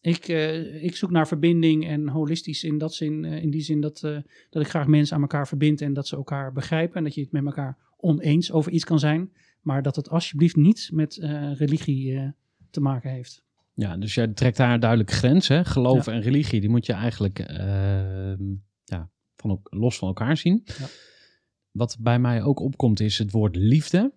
Ik, 0.00 0.28
eh, 0.28 0.84
ik 0.84 0.96
zoek 0.96 1.10
naar 1.10 1.28
verbinding 1.28 1.86
en 1.86 2.08
holistisch 2.08 2.64
in, 2.64 2.78
dat 2.78 2.94
zin, 2.94 3.24
in 3.24 3.50
die 3.50 3.62
zin 3.62 3.80
dat, 3.80 4.00
dat 4.50 4.62
ik 4.62 4.68
graag 4.68 4.86
mensen 4.86 5.16
aan 5.16 5.22
elkaar 5.22 5.48
verbind 5.48 5.80
en 5.80 5.92
dat 5.92 6.06
ze 6.08 6.16
elkaar 6.16 6.52
begrijpen 6.52 6.96
en 6.96 7.04
dat 7.04 7.14
je 7.14 7.20
het 7.20 7.32
met 7.32 7.44
elkaar 7.44 7.78
oneens 7.96 8.52
over 8.52 8.72
iets 8.72 8.84
kan 8.84 8.98
zijn, 8.98 9.30
maar 9.64 9.82
dat 9.82 9.96
het 9.96 10.10
alsjeblieft 10.10 10.56
niet 10.56 10.90
met 10.92 11.18
eh, 11.18 11.54
religie 11.54 12.18
eh, 12.18 12.28
te 12.70 12.80
maken 12.80 13.10
heeft. 13.10 13.44
Ja, 13.74 13.96
dus 13.96 14.14
jij 14.14 14.28
trekt 14.28 14.56
daar 14.56 14.72
een 14.72 14.80
duidelijke 14.80 15.14
grens. 15.14 15.48
Hè? 15.48 15.64
Geloof 15.64 16.06
en 16.06 16.20
religie, 16.20 16.60
die 16.60 16.70
moet 16.70 16.86
je 16.86 16.92
eigenlijk 16.92 17.38
ehm, 17.38 18.42
ja, 18.84 19.10
van, 19.36 19.60
los 19.62 19.98
van 19.98 20.08
elkaar 20.08 20.36
zien. 20.36 20.62
Ja. 20.64 20.86
Wat 21.70 21.96
bij 22.00 22.18
mij 22.18 22.42
ook 22.42 22.60
opkomt 22.60 23.00
is 23.00 23.18
het 23.18 23.30
woord 23.30 23.56
liefde. 23.56 24.12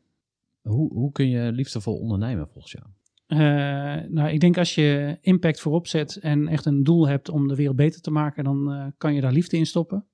Hoe, 0.61 0.93
hoe 0.93 1.11
kun 1.11 1.29
je 1.29 1.51
liefdevol 1.51 1.97
ondernemen 1.97 2.47
volgens 2.47 2.71
jou? 2.71 2.85
Eh, 3.27 4.09
nou, 4.09 4.29
ik 4.29 4.39
denk 4.39 4.57
als 4.57 4.75
je 4.75 5.17
impact 5.21 5.59
voorop 5.59 5.87
zet 5.87 6.15
en 6.15 6.47
echt 6.47 6.65
een 6.65 6.83
doel 6.83 7.07
hebt 7.07 7.29
om 7.29 7.47
de 7.47 7.55
wereld 7.55 7.75
beter 7.75 8.01
te 8.01 8.11
maken, 8.11 8.43
dan 8.43 8.71
eh, 8.71 8.85
kan 8.97 9.13
je 9.13 9.21
daar 9.21 9.31
liefde 9.31 9.57
in 9.57 9.65
stoppen. 9.65 10.05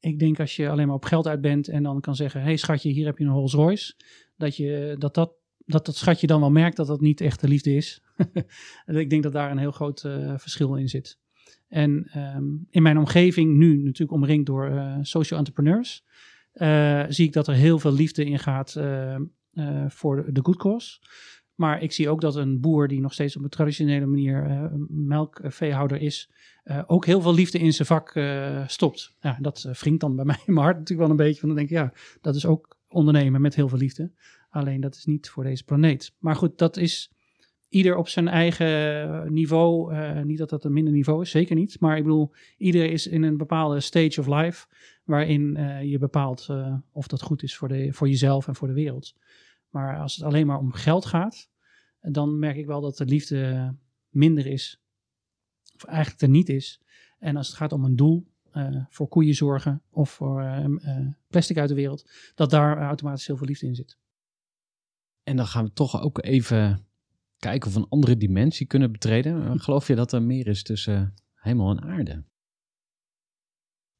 Ik 0.00 0.18
denk 0.18 0.40
als 0.40 0.56
je 0.56 0.68
alleen 0.68 0.86
maar 0.86 0.96
op 0.96 1.04
geld 1.04 1.26
uit 1.26 1.40
bent 1.40 1.68
en 1.68 1.82
dan 1.82 2.00
kan 2.00 2.16
zeggen, 2.16 2.40
hé 2.40 2.46
hey, 2.46 2.56
schatje, 2.56 2.90
hier 2.90 3.06
heb 3.06 3.18
je 3.18 3.24
een 3.24 3.30
Rolls 3.30 3.52
Royce, 3.52 3.94
dat, 4.36 4.56
je, 4.56 4.96
dat, 4.98 5.14
dat, 5.14 5.32
dat 5.58 5.86
dat 5.86 5.96
schatje 5.96 6.26
dan 6.26 6.40
wel 6.40 6.50
merkt 6.50 6.76
dat 6.76 6.86
dat 6.86 7.00
niet 7.00 7.20
echt 7.20 7.40
de 7.40 7.48
liefde 7.48 7.74
is. 7.74 8.02
Ik 8.86 9.10
denk 9.10 9.22
dat 9.22 9.32
daar 9.32 9.50
een 9.50 9.58
heel 9.58 9.72
groot 9.72 10.04
eh, 10.04 10.34
verschil 10.36 10.76
in 10.76 10.88
zit. 10.88 11.18
En 11.68 12.08
ehm, 12.12 12.44
in 12.70 12.82
mijn 12.82 12.98
omgeving, 12.98 13.56
nu 13.56 13.76
natuurlijk 13.76 14.12
omringd 14.12 14.46
door 14.46 14.70
eh, 14.70 14.98
social 15.00 15.38
entrepreneurs, 15.38 16.04
eh, 16.52 17.04
zie 17.08 17.26
ik 17.26 17.32
dat 17.32 17.48
er 17.48 17.54
heel 17.54 17.78
veel 17.78 17.92
liefde 17.92 18.24
in 18.24 18.38
gaat 18.38 18.72
voor 19.88 20.32
de, 20.32 20.40
good 20.42 20.56
cause. 20.56 20.98
Maar 21.54 21.82
ik 21.82 21.92
zie 21.92 22.08
ook 22.08 22.20
dat 22.20 22.36
een 22.36 22.60
boer 22.60 22.88
die 22.88 23.00
nog 23.00 23.12
steeds 23.12 23.36
op 23.36 23.42
een 23.42 23.48
traditionele 23.48 24.06
manier 24.06 24.44
eh, 24.44 24.64
melkveehouder 24.88 26.00
is, 26.00 26.30
ook 26.86 27.06
heel 27.06 27.20
veel 27.20 27.34
liefde 27.34 27.58
in 27.58 27.72
zijn 27.72 27.88
vak 27.88 28.18
stopt. 28.70 29.16
Ja, 29.20 29.38
dat 29.40 29.68
wringt 29.80 30.00
dan 30.00 30.16
bij 30.16 30.24
mij 30.24 30.38
in 30.46 30.52
mijn 30.52 30.66
hart 30.66 30.78
natuurlijk 30.78 31.08
wel 31.08 31.18
een 31.18 31.24
beetje. 31.24 31.40
Want 31.40 31.56
dan 31.56 31.66
denk 31.66 31.68
ik, 31.70 31.76
ja, 31.76 32.18
dat 32.20 32.34
is 32.34 32.46
ook 32.46 32.75
ondernemen 32.96 33.40
met 33.40 33.54
heel 33.54 33.68
veel 33.68 33.78
liefde. 33.78 34.12
Alleen 34.50 34.80
dat 34.80 34.94
is 34.94 35.04
niet 35.04 35.28
voor 35.28 35.44
deze 35.44 35.64
planeet. 35.64 36.14
Maar 36.18 36.36
goed, 36.36 36.58
dat 36.58 36.76
is 36.76 37.10
ieder 37.68 37.96
op 37.96 38.08
zijn 38.08 38.28
eigen 38.28 39.32
niveau. 39.32 39.94
Uh, 39.94 40.22
niet 40.22 40.38
dat 40.38 40.50
dat 40.50 40.64
een 40.64 40.72
minder 40.72 40.92
niveau 40.92 41.22
is, 41.22 41.30
zeker 41.30 41.56
niet. 41.56 41.80
Maar 41.80 41.96
ik 41.96 42.02
bedoel, 42.02 42.32
ieder 42.56 42.90
is 42.90 43.06
in 43.06 43.22
een 43.22 43.36
bepaalde 43.36 43.80
stage 43.80 44.20
of 44.20 44.26
life 44.26 44.66
waarin 45.04 45.56
uh, 45.56 45.82
je 45.82 45.98
bepaalt 45.98 46.48
uh, 46.50 46.74
of 46.92 47.06
dat 47.06 47.22
goed 47.22 47.42
is 47.42 47.56
voor, 47.56 47.68
de, 47.68 47.92
voor 47.92 48.08
jezelf 48.08 48.48
en 48.48 48.54
voor 48.54 48.68
de 48.68 48.74
wereld. 48.74 49.14
Maar 49.70 49.98
als 49.98 50.16
het 50.16 50.24
alleen 50.24 50.46
maar 50.46 50.58
om 50.58 50.72
geld 50.72 51.06
gaat, 51.06 51.50
dan 52.00 52.38
merk 52.38 52.56
ik 52.56 52.66
wel 52.66 52.80
dat 52.80 52.96
de 52.96 53.04
liefde 53.04 53.74
minder 54.08 54.46
is. 54.46 54.82
Of 55.74 55.84
eigenlijk 55.84 56.22
er 56.22 56.28
niet 56.28 56.48
is. 56.48 56.80
En 57.18 57.36
als 57.36 57.46
het 57.46 57.56
gaat 57.56 57.72
om 57.72 57.84
een 57.84 57.96
doel, 57.96 58.26
uh, 58.56 58.84
voor 58.88 59.08
koeien 59.08 59.34
zorgen 59.34 59.82
of 59.90 60.10
voor 60.10 60.42
uh, 60.42 61.08
plastic 61.28 61.58
uit 61.58 61.68
de 61.68 61.74
wereld, 61.74 62.10
dat 62.34 62.50
daar 62.50 62.78
automatisch 62.78 63.26
heel 63.26 63.36
veel 63.36 63.46
liefde 63.46 63.66
in 63.66 63.74
zit. 63.74 63.98
En 65.22 65.36
dan 65.36 65.46
gaan 65.46 65.64
we 65.64 65.72
toch 65.72 66.02
ook 66.02 66.24
even 66.24 66.86
kijken 67.38 67.68
of 67.68 67.74
we 67.74 67.80
een 67.80 67.88
andere 67.88 68.16
dimensie 68.16 68.66
kunnen 68.66 68.92
betreden. 68.92 69.60
Geloof 69.60 69.86
je 69.86 69.94
dat 69.94 70.12
er 70.12 70.22
meer 70.22 70.46
is 70.46 70.62
tussen 70.62 71.14
hemel 71.34 71.70
en 71.70 71.82
aarde? 71.82 72.24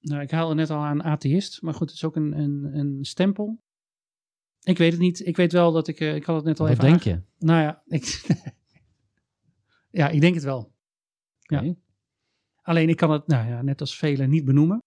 Nou, 0.01 0.23
ik 0.23 0.31
haalde 0.31 0.55
net 0.55 0.71
al 0.71 0.85
aan 0.85 1.03
atheïst, 1.03 1.63
maar 1.63 1.75
goed, 1.75 1.89
het 1.89 1.97
is 1.97 2.05
ook 2.05 2.17
een, 2.17 2.39
een, 2.39 2.79
een 2.79 3.05
stempel. 3.05 3.63
Ik 4.63 4.79
weet 4.79 4.93
het 4.93 5.01
niet. 5.01 5.27
Ik 5.27 5.37
weet 5.37 5.53
wel 5.53 5.73
dat 5.73 5.89
ik. 5.89 6.01
Ik 6.01 6.25
had 6.25 6.37
het 6.37 6.45
net 6.45 6.61
al 6.61 6.67
Wat 6.67 6.77
even. 6.77 6.89
denk 6.89 7.03
je? 7.03 7.23
Nou 7.39 7.61
ja, 7.63 7.83
ik. 7.87 8.27
ja, 10.01 10.09
ik 10.09 10.21
denk 10.21 10.35
het 10.35 10.45
wel. 10.45 10.75
Okay. 11.43 11.67
Ja. 11.67 11.75
Alleen 12.67 12.89
ik 12.89 12.97
kan 12.97 13.11
het, 13.11 13.27
nou 13.27 13.49
ja, 13.49 13.63
net 13.63 13.81
als 13.81 13.97
velen, 13.97 14.31
niet 14.31 14.45
benoemen. 14.45 14.83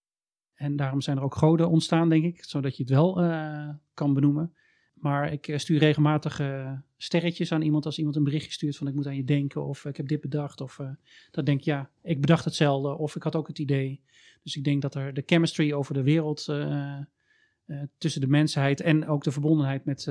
En 0.53 0.75
daarom 0.75 1.01
zijn 1.01 1.17
er 1.17 1.23
ook 1.23 1.35
goden 1.35 1.69
ontstaan, 1.69 2.09
denk 2.09 2.23
ik, 2.23 2.43
zodat 2.43 2.77
je 2.77 2.83
het 2.83 2.91
wel 2.91 3.23
uh, 3.23 3.69
kan 3.93 4.13
benoemen. 4.13 4.53
Maar 4.93 5.31
ik 5.31 5.47
uh, 5.47 5.57
stuur 5.57 5.79
regelmatig 5.79 6.39
uh, 6.39 6.71
sterretjes 6.97 7.51
aan 7.51 7.61
iemand 7.61 7.85
als 7.85 7.97
iemand 7.97 8.15
een 8.15 8.23
berichtje 8.23 8.51
stuurt 8.51 8.77
van 8.77 8.87
ik 8.87 8.93
moet 8.93 9.07
aan 9.07 9.15
je 9.15 9.23
denken 9.23 9.65
of 9.65 9.85
ik 9.85 9.97
heb 9.97 10.07
dit 10.07 10.21
bedacht. 10.21 10.61
Of 10.61 10.79
dat 11.31 11.45
denk 11.45 11.61
ja, 11.61 11.89
ik 12.01 12.21
bedacht 12.21 12.45
hetzelfde 12.45 12.97
of 12.97 13.15
ik 13.15 13.23
had 13.23 13.35
ook 13.35 13.47
het 13.47 13.59
idee. 13.59 14.01
Dus 14.43 14.55
ik 14.55 14.63
denk 14.63 14.81
dat 14.81 14.95
er 14.95 15.13
de 15.13 15.23
chemistry 15.25 15.73
over 15.73 15.93
de 15.93 16.03
wereld 16.03 16.45
tussen 17.97 18.21
de 18.21 18.27
mensheid 18.27 18.81
en 18.81 19.07
ook 19.07 19.23
de 19.23 19.31
verbondenheid 19.31 19.85
met, 19.85 20.07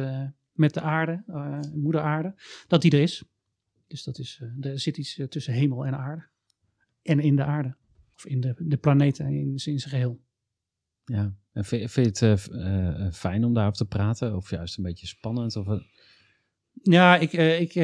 met 0.53 0.75
de 0.75 0.81
aarde, 0.81 1.23
moeder 1.75 2.01
aarde, 2.01 2.35
dat 2.66 2.83
die 2.83 2.91
er 2.91 3.03
is. 3.03 3.25
Dus 3.87 4.05
dat 4.05 4.19
is, 4.19 4.43
er 4.61 4.79
zit 4.79 4.97
iets 4.97 5.21
tussen 5.29 5.53
hemel 5.53 5.87
en 5.87 5.97
aarde. 5.97 6.27
En 7.09 7.21
in 7.21 7.37
de 7.37 7.45
aarde. 7.45 7.77
Of 8.17 8.27
in 8.27 8.41
de, 8.41 8.55
de 8.59 8.77
planeet 8.77 9.19
in, 9.19 9.33
in 9.33 9.59
zijn 9.59 9.81
geheel. 9.81 10.21
Ja, 11.05 11.35
en 11.53 11.65
vind, 11.65 11.91
vind 11.91 12.19
je 12.19 12.27
het 12.27 12.49
uh, 12.53 13.11
fijn 13.13 13.45
om 13.45 13.55
daarover 13.55 13.79
te 13.79 13.87
praten? 13.87 14.37
Of 14.37 14.51
juist 14.51 14.77
een 14.77 14.85
beetje 14.85 15.07
spannend? 15.07 15.57
Of. 15.57 15.67
Ja, 16.83 17.17
ik, 17.17 17.33
uh, 17.33 17.61
ik, 17.61 17.75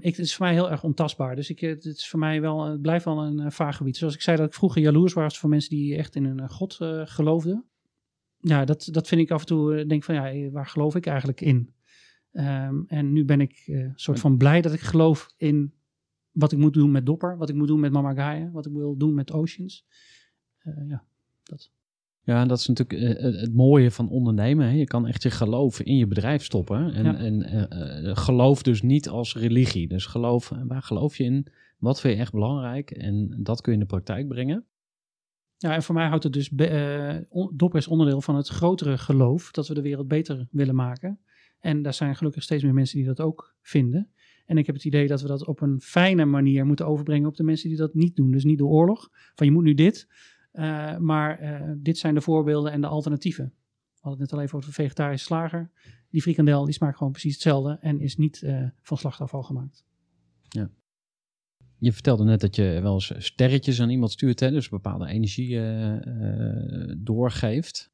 ik, 0.00 0.16
het 0.16 0.18
is 0.18 0.36
voor 0.36 0.46
mij 0.46 0.54
heel 0.54 0.70
erg 0.70 0.84
ontastbaar. 0.84 1.36
Dus 1.36 1.50
ik, 1.50 1.60
het 1.60 1.84
is 1.84 2.08
voor 2.08 2.18
mij 2.18 2.40
wel, 2.40 2.64
het 2.64 2.82
blijft 2.82 3.04
wel 3.04 3.18
een 3.18 3.52
vaag 3.52 3.76
gebied. 3.76 3.96
Zoals 3.96 4.14
ik 4.14 4.22
zei 4.22 4.36
dat 4.36 4.46
ik 4.46 4.54
vroeger 4.54 4.82
jaloers 4.82 5.12
was 5.12 5.38
voor 5.38 5.50
mensen 5.50 5.70
die 5.70 5.96
echt 5.96 6.16
in 6.16 6.24
een 6.24 6.48
god 6.48 6.74
geloofden. 7.04 7.64
Ja, 8.38 8.64
dat, 8.64 8.88
dat 8.90 9.08
vind 9.08 9.20
ik 9.20 9.30
af 9.30 9.40
en 9.40 9.46
toe, 9.46 9.86
denk 9.86 10.04
van 10.04 10.14
ja, 10.14 10.50
waar 10.50 10.66
geloof 10.66 10.94
ik 10.94 11.06
eigenlijk 11.06 11.40
in? 11.40 11.74
Um, 12.32 12.84
en 12.86 13.12
nu 13.12 13.24
ben 13.24 13.40
ik 13.40 13.84
soort 13.94 14.20
van 14.20 14.36
blij 14.36 14.60
dat 14.60 14.72
ik 14.72 14.80
geloof 14.80 15.34
in 15.36 15.74
wat 16.32 16.52
ik 16.52 16.58
moet 16.58 16.74
doen 16.74 16.90
met 16.90 17.06
Dopper, 17.06 17.36
wat 17.36 17.48
ik 17.48 17.54
moet 17.54 17.68
doen 17.68 17.80
met 17.80 17.92
Mama 17.92 18.14
Gaia, 18.14 18.50
wat 18.50 18.66
ik 18.66 18.72
wil 18.72 18.96
doen 18.96 19.14
met 19.14 19.32
Oceans. 19.32 19.86
ja, 20.88 21.04
dat. 21.42 21.70
Ja, 22.24 22.44
dat 22.44 22.58
is 22.58 22.68
natuurlijk 22.68 23.20
uh, 23.20 23.40
het 23.40 23.54
mooie 23.54 23.90
van 23.90 24.08
ondernemen. 24.08 24.66
Hè? 24.66 24.72
Je 24.72 24.84
kan 24.84 25.06
echt 25.06 25.22
je 25.22 25.30
geloof 25.30 25.80
in 25.80 25.96
je 25.96 26.06
bedrijf 26.06 26.44
stoppen. 26.44 26.92
En, 26.92 27.04
ja. 27.04 27.16
en 27.16 27.54
uh, 27.54 28.16
geloof 28.16 28.62
dus 28.62 28.82
niet 28.82 29.08
als 29.08 29.36
religie. 29.36 29.88
Dus 29.88 30.06
geloof, 30.06 30.52
waar 30.66 30.82
geloof 30.82 31.16
je 31.16 31.24
in? 31.24 31.46
Wat 31.78 32.00
vind 32.00 32.14
je 32.14 32.20
echt 32.20 32.32
belangrijk? 32.32 32.90
En 32.90 33.38
dat 33.42 33.60
kun 33.60 33.72
je 33.72 33.78
in 33.78 33.84
de 33.84 33.90
praktijk 33.90 34.28
brengen. 34.28 34.64
Ja, 35.56 35.74
en 35.74 35.82
voor 35.82 35.94
mij 35.94 36.06
houdt 36.06 36.24
het 36.24 36.32
dus, 36.32 36.50
uh, 36.50 37.16
Dopper 37.54 37.78
is 37.78 37.88
onderdeel 37.88 38.20
van 38.20 38.36
het 38.36 38.48
grotere 38.48 38.98
geloof 38.98 39.50
dat 39.50 39.68
we 39.68 39.74
de 39.74 39.82
wereld 39.82 40.08
beter 40.08 40.46
willen 40.50 40.74
maken. 40.74 41.20
En 41.60 41.82
daar 41.82 41.94
zijn 41.94 42.16
gelukkig 42.16 42.42
steeds 42.42 42.62
meer 42.62 42.74
mensen 42.74 42.96
die 42.96 43.06
dat 43.06 43.20
ook 43.20 43.56
vinden. 43.60 44.11
En 44.44 44.58
ik 44.58 44.66
heb 44.66 44.74
het 44.74 44.84
idee 44.84 45.06
dat 45.06 45.22
we 45.22 45.28
dat 45.28 45.46
op 45.46 45.60
een 45.60 45.80
fijne 45.80 46.24
manier 46.24 46.66
moeten 46.66 46.86
overbrengen 46.86 47.28
op 47.28 47.36
de 47.36 47.42
mensen 47.42 47.68
die 47.68 47.78
dat 47.78 47.94
niet 47.94 48.16
doen. 48.16 48.30
Dus 48.30 48.44
niet 48.44 48.58
door 48.58 48.70
oorlog, 48.70 49.08
van 49.34 49.46
je 49.46 49.52
moet 49.52 49.64
nu 49.64 49.74
dit. 49.74 50.08
Eh, 50.52 50.96
maar 50.96 51.38
eh, 51.38 51.70
dit 51.76 51.98
zijn 51.98 52.14
de 52.14 52.20
voorbeelden 52.20 52.72
en 52.72 52.80
de 52.80 52.86
alternatieven. 52.86 53.44
We 53.44 54.08
hadden 54.08 54.20
het 54.20 54.30
net 54.30 54.38
al 54.38 54.44
even 54.44 54.56
over 54.56 54.68
de 54.68 54.74
vegetarische 54.74 55.26
slager. 55.26 55.70
Die 56.10 56.22
frikandel 56.22 56.64
die 56.64 56.74
smaakt 56.74 56.96
gewoon 56.96 57.12
precies 57.12 57.32
hetzelfde 57.32 57.78
en 57.80 58.00
is 58.00 58.16
niet 58.16 58.42
eh, 58.42 58.66
van 58.82 58.96
slachtafval 58.96 59.42
gemaakt. 59.42 59.84
Je 61.78 61.92
vertelde 61.92 62.24
net 62.24 62.40
dat 62.40 62.56
je 62.56 62.78
wel 62.82 62.94
eens 62.94 63.12
sterretjes 63.18 63.80
aan 63.80 63.90
iemand 63.90 64.10
stuurt, 64.10 64.38
dus 64.38 64.68
bepaalde 64.68 65.06
energie 65.06 65.60
doorgeeft. 66.98 67.91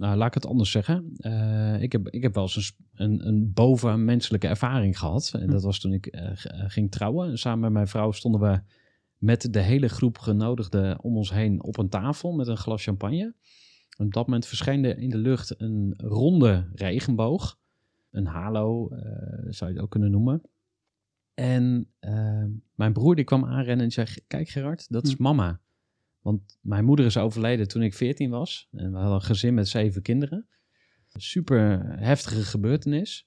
Nou, 0.00 0.16
laat 0.16 0.28
ik 0.28 0.34
het 0.34 0.46
anders 0.46 0.70
zeggen. 0.70 1.12
Eh, 1.16 1.82
ik, 1.82 1.92
heb, 1.92 2.08
ik 2.08 2.22
heb 2.22 2.34
wel 2.34 2.42
eens 2.42 2.76
een, 2.94 3.26
een, 3.26 3.52
bovenmenselijke 3.52 4.48
ervaring 4.48 4.98
gehad. 4.98 5.32
En 5.34 5.46
dat 5.46 5.62
was 5.62 5.80
toen 5.80 5.92
ik 5.92 6.06
eh, 6.06 6.44
eh, 6.44 6.64
ging 6.66 6.90
trouwen. 6.90 7.38
Samen 7.38 7.60
met 7.60 7.72
mijn 7.72 7.88
vrouw 7.88 8.12
stonden 8.12 8.40
we 8.40 8.60
met 9.16 9.52
de 9.52 9.60
hele 9.60 9.88
groep 9.88 10.18
genodigden 10.18 11.02
om 11.02 11.16
ons 11.16 11.32
heen 11.32 11.62
op 11.62 11.78
een 11.78 11.88
tafel 11.88 12.32
met 12.32 12.46
een 12.46 12.56
glas 12.56 12.82
champagne. 12.82 13.34
En 13.96 14.06
op 14.06 14.12
dat 14.12 14.26
moment 14.26 14.46
verscheen 14.46 14.84
er 14.84 14.98
in 14.98 15.10
de 15.10 15.18
lucht 15.18 15.60
een 15.60 15.94
ronde 15.96 16.68
regenboog. 16.74 17.58
Een 18.10 18.26
halo, 18.26 18.88
zou 19.48 19.70
je 19.70 19.76
het 19.76 19.78
ook 19.78 19.90
kunnen 19.90 20.10
noemen. 20.10 20.42
En 21.34 21.88
mijn 22.74 22.92
broer 22.92 23.16
die 23.16 23.24
kwam 23.24 23.44
aanrennen 23.44 23.84
en 23.84 23.92
zei: 23.92 24.06
Kijk, 24.26 24.48
Gerard, 24.48 24.86
dat 24.90 25.06
is 25.06 25.14
Hm. 25.14 25.22
mama. 25.22 25.60
Want 26.22 26.58
mijn 26.60 26.84
moeder 26.84 27.06
is 27.06 27.16
overleden 27.16 27.68
toen 27.68 27.82
ik 27.82 27.94
14 27.94 28.30
was. 28.30 28.68
En 28.72 28.90
we 28.90 28.96
hadden 28.96 29.14
een 29.14 29.22
gezin 29.22 29.54
met 29.54 29.68
zeven 29.68 30.02
kinderen. 30.02 30.46
Super 31.08 31.84
heftige 31.98 32.42
gebeurtenis. 32.44 33.26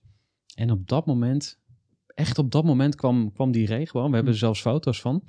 En 0.56 0.72
op 0.72 0.88
dat 0.88 1.06
moment, 1.06 1.60
echt 2.08 2.38
op 2.38 2.52
dat 2.52 2.64
moment 2.64 2.96
kwam, 2.96 3.32
kwam 3.34 3.52
die 3.52 3.66
regenboog. 3.66 4.10
We 4.10 4.16
hebben 4.16 4.34
er 4.34 4.40
zelfs 4.40 4.62
foto's 4.62 5.02
van. 5.02 5.24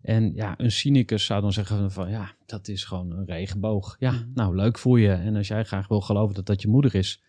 En 0.00 0.34
ja, 0.34 0.54
een 0.60 0.70
cynicus 0.72 1.24
zou 1.24 1.40
dan 1.40 1.52
zeggen 1.52 1.90
van 1.90 2.10
ja, 2.10 2.36
dat 2.46 2.68
is 2.68 2.84
gewoon 2.84 3.10
een 3.10 3.24
regenboog. 3.24 3.96
Ja, 3.98 4.10
Mhm. 4.12 4.24
nou 4.34 4.56
leuk 4.56 4.78
voor 4.78 5.00
je. 5.00 5.12
En 5.12 5.36
als 5.36 5.48
jij 5.48 5.64
graag 5.64 5.88
wil 5.88 6.00
geloven 6.00 6.34
dat 6.34 6.46
dat 6.46 6.62
je 6.62 6.68
moeder 6.68 6.94
is, 6.94 7.22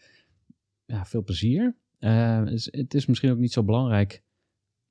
ja, 0.86 1.06
veel 1.06 1.24
plezier. 1.24 1.76
Eh, 2.00 2.44
het 2.66 2.94
is 2.94 3.06
misschien 3.06 3.32
ook 3.32 3.38
niet 3.38 3.54
zo 3.54 3.64
belangrijk 3.64 4.24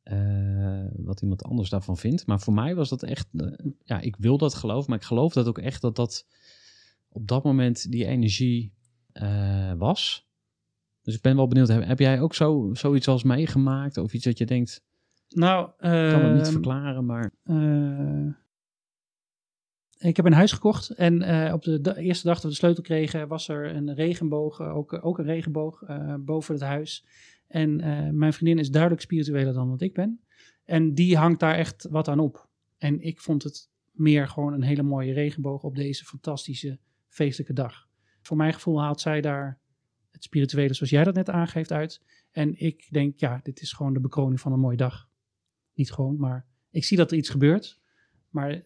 eh, 0.04 0.84
wat 0.96 1.20
iemand 1.22 1.44
anders 1.44 1.68
daarvan 1.68 1.96
vindt. 1.96 2.26
Maar 2.26 2.40
voor 2.40 2.54
mij 2.54 2.74
was 2.74 2.88
dat 2.88 3.02
echt, 3.02 3.28
eh, 3.36 3.46
ja, 3.84 4.00
ik 4.00 4.16
wil 4.16 4.38
dat 4.38 4.54
geloven, 4.54 4.90
maar 4.90 4.98
ik 4.98 5.04
geloof 5.04 5.32
dat 5.32 5.46
ook 5.46 5.58
echt 5.58 5.80
dat 5.80 5.96
dat 5.96 6.26
op 7.08 7.28
dat 7.28 7.44
moment 7.44 7.90
die 7.90 8.06
energie 8.06 8.72
eh, 9.12 9.72
was. 9.72 10.28
Dus 11.02 11.14
ik 11.14 11.20
ben 11.20 11.36
wel 11.36 11.48
benieuwd, 11.48 11.68
heb, 11.68 11.84
heb 11.84 11.98
jij 11.98 12.20
ook 12.20 12.34
zo, 12.34 12.70
zoiets 12.72 13.08
als 13.08 13.22
meegemaakt? 13.22 13.96
Of 13.96 14.12
iets 14.12 14.24
dat 14.24 14.38
je 14.38 14.46
denkt, 14.46 14.82
Nou, 15.28 15.66
ik 15.68 15.76
kan 15.78 16.24
het 16.24 16.34
niet 16.34 16.42
ehm, 16.42 16.52
verklaren, 16.52 17.06
maar... 17.06 17.32
Ik 19.98 20.16
heb 20.16 20.26
een 20.26 20.32
huis 20.32 20.52
gekocht 20.52 20.90
en 20.90 21.52
op 21.52 21.62
de, 21.62 21.80
da- 21.80 21.94
eerste 21.94 22.26
dag 22.26 22.34
dat 22.34 22.42
we 22.42 22.48
de 22.48 22.54
sleutel 22.54 22.82
kregen 22.82 23.28
was 23.28 23.48
er 23.48 23.76
een 23.76 23.94
regenboog, 23.94 24.60
ook, 24.60 25.04
ook 25.04 25.18
een 25.18 25.24
regenboog 25.24 25.82
boven 26.20 26.54
het 26.54 26.62
huis. 26.62 27.04
En 27.46 27.80
eh, 27.80 28.10
mijn 28.10 28.32
vriendin 28.32 28.58
is 28.58 28.70
duidelijk 28.70 29.02
spiritueler 29.02 29.52
dan 29.52 29.70
wat 29.70 29.80
ik 29.80 29.94
ben. 29.94 30.20
En 30.64 30.94
die 30.94 31.16
hangt 31.16 31.40
daar 31.40 31.54
echt 31.54 31.86
wat 31.90 32.08
aan 32.08 32.18
op. 32.18 32.48
En 32.78 33.00
ik 33.00 33.20
vond 33.20 33.42
het 33.42 33.70
meer 33.90 34.28
gewoon 34.28 34.52
een 34.52 34.62
hele 34.62 34.82
mooie 34.82 35.12
regenboog 35.12 35.62
op 35.62 35.74
deze 35.74 36.04
fantastische 36.04 36.78
feestelijke 37.08 37.52
dag. 37.52 37.88
Voor 38.20 38.36
mijn 38.36 38.52
gevoel 38.52 38.80
haalt 38.80 39.00
zij 39.00 39.20
daar 39.20 39.58
het 40.10 40.22
spirituele 40.22 40.74
zoals 40.74 40.90
jij 40.90 41.04
dat 41.04 41.14
net 41.14 41.30
aangeeft 41.30 41.72
uit. 41.72 42.02
En 42.30 42.60
ik 42.60 42.86
denk, 42.90 43.18
ja, 43.18 43.40
dit 43.42 43.60
is 43.60 43.72
gewoon 43.72 43.92
de 43.92 44.00
bekroning 44.00 44.40
van 44.40 44.52
een 44.52 44.60
mooie 44.60 44.76
dag. 44.76 45.08
Niet 45.74 45.92
gewoon, 45.92 46.16
maar 46.16 46.46
ik 46.70 46.84
zie 46.84 46.96
dat 46.96 47.10
er 47.10 47.16
iets 47.16 47.28
gebeurt. 47.28 47.80
Maar 48.28 48.62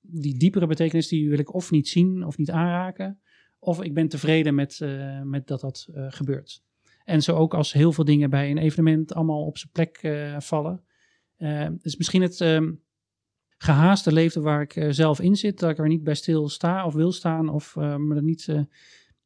die 0.00 0.38
diepere 0.38 0.66
betekenis 0.66 1.08
die 1.08 1.28
wil 1.28 1.38
ik 1.38 1.54
of 1.54 1.70
niet 1.70 1.88
zien 1.88 2.24
of 2.24 2.38
niet 2.38 2.50
aanraken. 2.50 3.20
Of 3.58 3.82
ik 3.82 3.94
ben 3.94 4.08
tevreden 4.08 4.54
met, 4.54 4.80
eh, 4.80 5.22
met 5.22 5.46
dat 5.46 5.60
dat 5.60 5.88
eh, 5.94 6.06
gebeurt. 6.08 6.62
En 7.08 7.22
zo 7.22 7.36
ook 7.36 7.54
als 7.54 7.72
heel 7.72 7.92
veel 7.92 8.04
dingen 8.04 8.30
bij 8.30 8.50
een 8.50 8.58
evenement 8.58 9.14
allemaal 9.14 9.44
op 9.44 9.58
zijn 9.58 9.72
plek 9.72 9.96
eh, 9.96 10.40
vallen. 10.40 10.82
Het 11.36 11.84
is 11.84 11.96
misschien 11.96 12.22
het 12.22 12.40
ehm, 12.40 12.72
gehaaste 13.58 14.12
leven 14.12 14.42
waar 14.42 14.62
ik 14.62 14.76
eh, 14.76 14.88
zelf 14.90 15.20
in 15.20 15.36
zit. 15.36 15.58
Dat 15.58 15.70
ik 15.70 15.78
er 15.78 15.88
niet 15.88 16.04
bij 16.04 16.14
stil 16.14 16.48
sta 16.48 16.86
of 16.86 16.94
wil 16.94 17.12
staan. 17.12 17.48
Of 17.48 17.76
me 17.76 18.14
er 18.14 18.22
niet... 18.22 18.48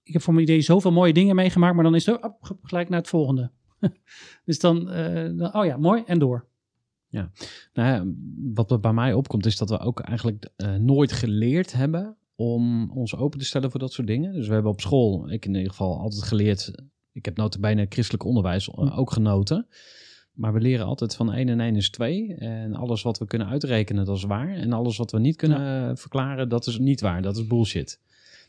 ik 0.03 0.13
heb 0.13 0.23
voor 0.23 0.35
mijn 0.35 0.47
idee 0.47 0.61
zoveel 0.61 0.93
mooie 0.93 1.13
dingen 1.13 1.35
meegemaakt. 1.35 1.75
Maar 1.75 1.85
dan 1.85 1.95
is 1.95 2.07
het 2.07 2.31
gelijk 2.63 2.89
naar 2.89 2.99
het 2.99 3.09
volgende. 3.09 3.51
dus 4.45 4.59
dan, 4.59 4.85
dan... 5.37 5.55
Oh 5.55 5.65
ja, 5.65 5.77
mooi. 5.77 6.03
En 6.07 6.19
door. 6.19 6.47
Nou 7.73 7.89
ja, 7.89 8.05
wat 8.55 8.81
bij 8.81 8.93
mij 8.93 9.13
opkomt 9.13 9.47
is 9.47 9.57
dat 9.57 9.71
we 9.71 9.79
ook 9.79 10.01
eigenlijk 10.01 10.49
nooit 10.79 11.13
geleerd 11.13 11.73
hebben 11.73 12.17
om 12.35 12.91
ons 12.91 13.17
open 13.17 13.39
te 13.39 13.45
stellen 13.45 13.71
voor 13.71 13.81
dat 13.81 13.93
soort 13.93 14.07
dingen. 14.07 14.33
Dus 14.33 14.47
we 14.47 14.55
hebben 14.55 14.73
op 14.73 14.81
school, 14.81 15.31
ik 15.31 15.45
in 15.45 15.55
ieder 15.55 15.71
geval, 15.71 15.99
altijd 15.99 16.23
geleerd. 16.23 16.73
Ik 17.13 17.25
heb 17.25 17.37
notabene 17.37 17.87
christelijk 17.89 18.25
onderwijs 18.25 18.69
eh, 18.69 18.75
Hm. 18.75 18.89
ook 18.89 19.13
genoten. 19.13 19.67
Maar 20.33 20.53
we 20.53 20.61
leren 20.61 20.87
altijd 20.87 21.15
van 21.15 21.33
1 21.33 21.49
en 21.49 21.61
1 21.61 21.77
is 21.77 21.91
2. 21.91 22.35
En 22.35 22.75
alles 22.75 23.03
wat 23.03 23.19
we 23.19 23.27
kunnen 23.27 23.49
uitrekenen, 23.49 24.05
dat 24.05 24.17
is 24.17 24.25
waar. 24.25 24.55
En 24.55 24.73
alles 24.73 24.97
wat 24.97 25.11
we 25.11 25.19
niet 25.19 25.37
kunnen 25.37 25.91
eh, 25.91 25.97
verklaren, 25.97 26.49
dat 26.49 26.67
is 26.67 26.79
niet 26.79 27.01
waar. 27.01 27.23
Dat 27.23 27.37
is 27.37 27.47
bullshit. 27.47 28.01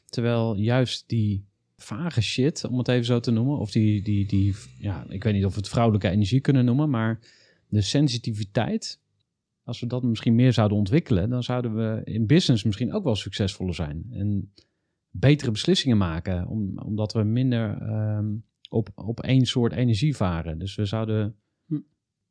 Terwijl 0.09 0.55
juist 0.55 1.03
die 1.07 1.45
vage 1.77 2.21
shit, 2.21 2.65
om 2.65 2.77
het 2.77 2.87
even 2.87 3.05
zo 3.05 3.19
te 3.19 3.31
noemen, 3.31 3.57
of 3.57 3.71
die, 3.71 4.01
die, 4.01 4.25
die 4.25 4.55
ja, 4.77 5.05
ik 5.09 5.23
weet 5.23 5.33
niet 5.33 5.45
of 5.45 5.53
we 5.53 5.59
het 5.59 5.69
vrouwelijke 5.69 6.09
energie 6.09 6.39
kunnen 6.39 6.65
noemen, 6.65 6.89
maar 6.89 7.19
de 7.67 7.81
sensitiviteit, 7.81 8.99
als 9.63 9.79
we 9.79 9.87
dat 9.87 10.03
misschien 10.03 10.35
meer 10.35 10.53
zouden 10.53 10.77
ontwikkelen, 10.77 11.29
dan 11.29 11.43
zouden 11.43 11.75
we 11.75 12.01
in 12.03 12.25
business 12.25 12.63
misschien 12.63 12.93
ook 12.93 13.03
wel 13.03 13.15
succesvoller 13.15 13.75
zijn. 13.75 14.05
En 14.11 14.53
betere 15.09 15.51
beslissingen 15.51 15.97
maken, 15.97 16.47
om, 16.47 16.77
omdat 16.77 17.13
we 17.13 17.23
minder 17.23 17.77
ehm, 17.81 18.25
op, 18.73 18.89
op 18.95 19.19
één 19.19 19.45
soort 19.45 19.73
energie 19.73 20.15
varen. 20.15 20.57
Dus 20.57 20.75
we 20.75 20.85
zouden. 20.85 21.35
Hm. 21.65 21.79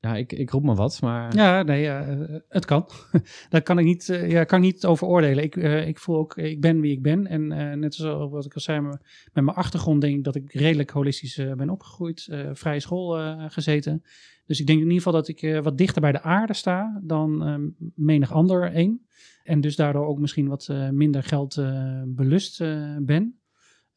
Ja, 0.01 0.17
ik, 0.17 0.33
ik 0.33 0.51
roep 0.51 0.63
maar 0.63 0.75
wat, 0.75 1.01
maar. 1.01 1.37
Ja, 1.37 1.63
nee, 1.63 1.83
ja, 1.83 2.05
eh, 2.07 2.37
het 2.49 2.65
kan. 2.65 2.89
Daar 3.51 3.63
kan 3.63 3.79
ik 3.79 3.85
niet, 3.85 4.09
eh, 4.09 4.31
ja, 4.31 4.45
kan 4.45 4.59
ik 4.59 4.73
niet 4.73 4.85
over 4.87 5.07
oordelen. 5.07 5.45
Ik, 5.45 5.57
eh, 5.57 5.87
ik 5.87 5.99
voel 5.99 6.17
ook, 6.17 6.37
ik 6.37 6.61
ben 6.61 6.81
wie 6.81 6.93
ik 6.93 7.03
ben. 7.03 7.27
En 7.27 7.47
net 7.79 7.95
zoals 7.95 8.31
wat 8.31 8.45
ik 8.45 8.55
al 8.55 8.61
zei, 8.61 8.81
met 8.81 9.01
mijn 9.33 9.57
achtergrond 9.57 10.01
denk 10.01 10.17
ik 10.17 10.25
dat 10.25 10.35
ik 10.35 10.53
redelijk 10.53 10.91
holistisch 10.91 11.41
ben 11.57 11.71
opgegroeid. 11.71 12.29
vrije 12.53 12.81
school 12.81 13.39
gezeten. 13.49 14.03
Dus 14.47 14.61
ik 14.61 14.67
denk 14.67 14.79
in 14.79 14.85
ieder 14.85 15.03
geval 15.03 15.13
dat 15.13 15.29
ik 15.29 15.63
wat 15.63 15.79
dichter 15.79 16.01
bij 16.01 16.13
de 16.13 16.23
aarde 16.23 16.55
sta 16.55 17.01
dan 17.03 17.43
eh, 17.45 17.89
menig 17.95 18.33
ander 18.33 18.73
één. 18.73 19.07
En 19.43 19.61
dus 19.61 19.77
daardoor 19.77 20.07
ook 20.07 20.19
misschien 20.19 20.49
wat 20.49 20.69
minder 20.91 21.23
geld 21.23 21.63
belust 22.07 22.59
ben. 22.99 23.41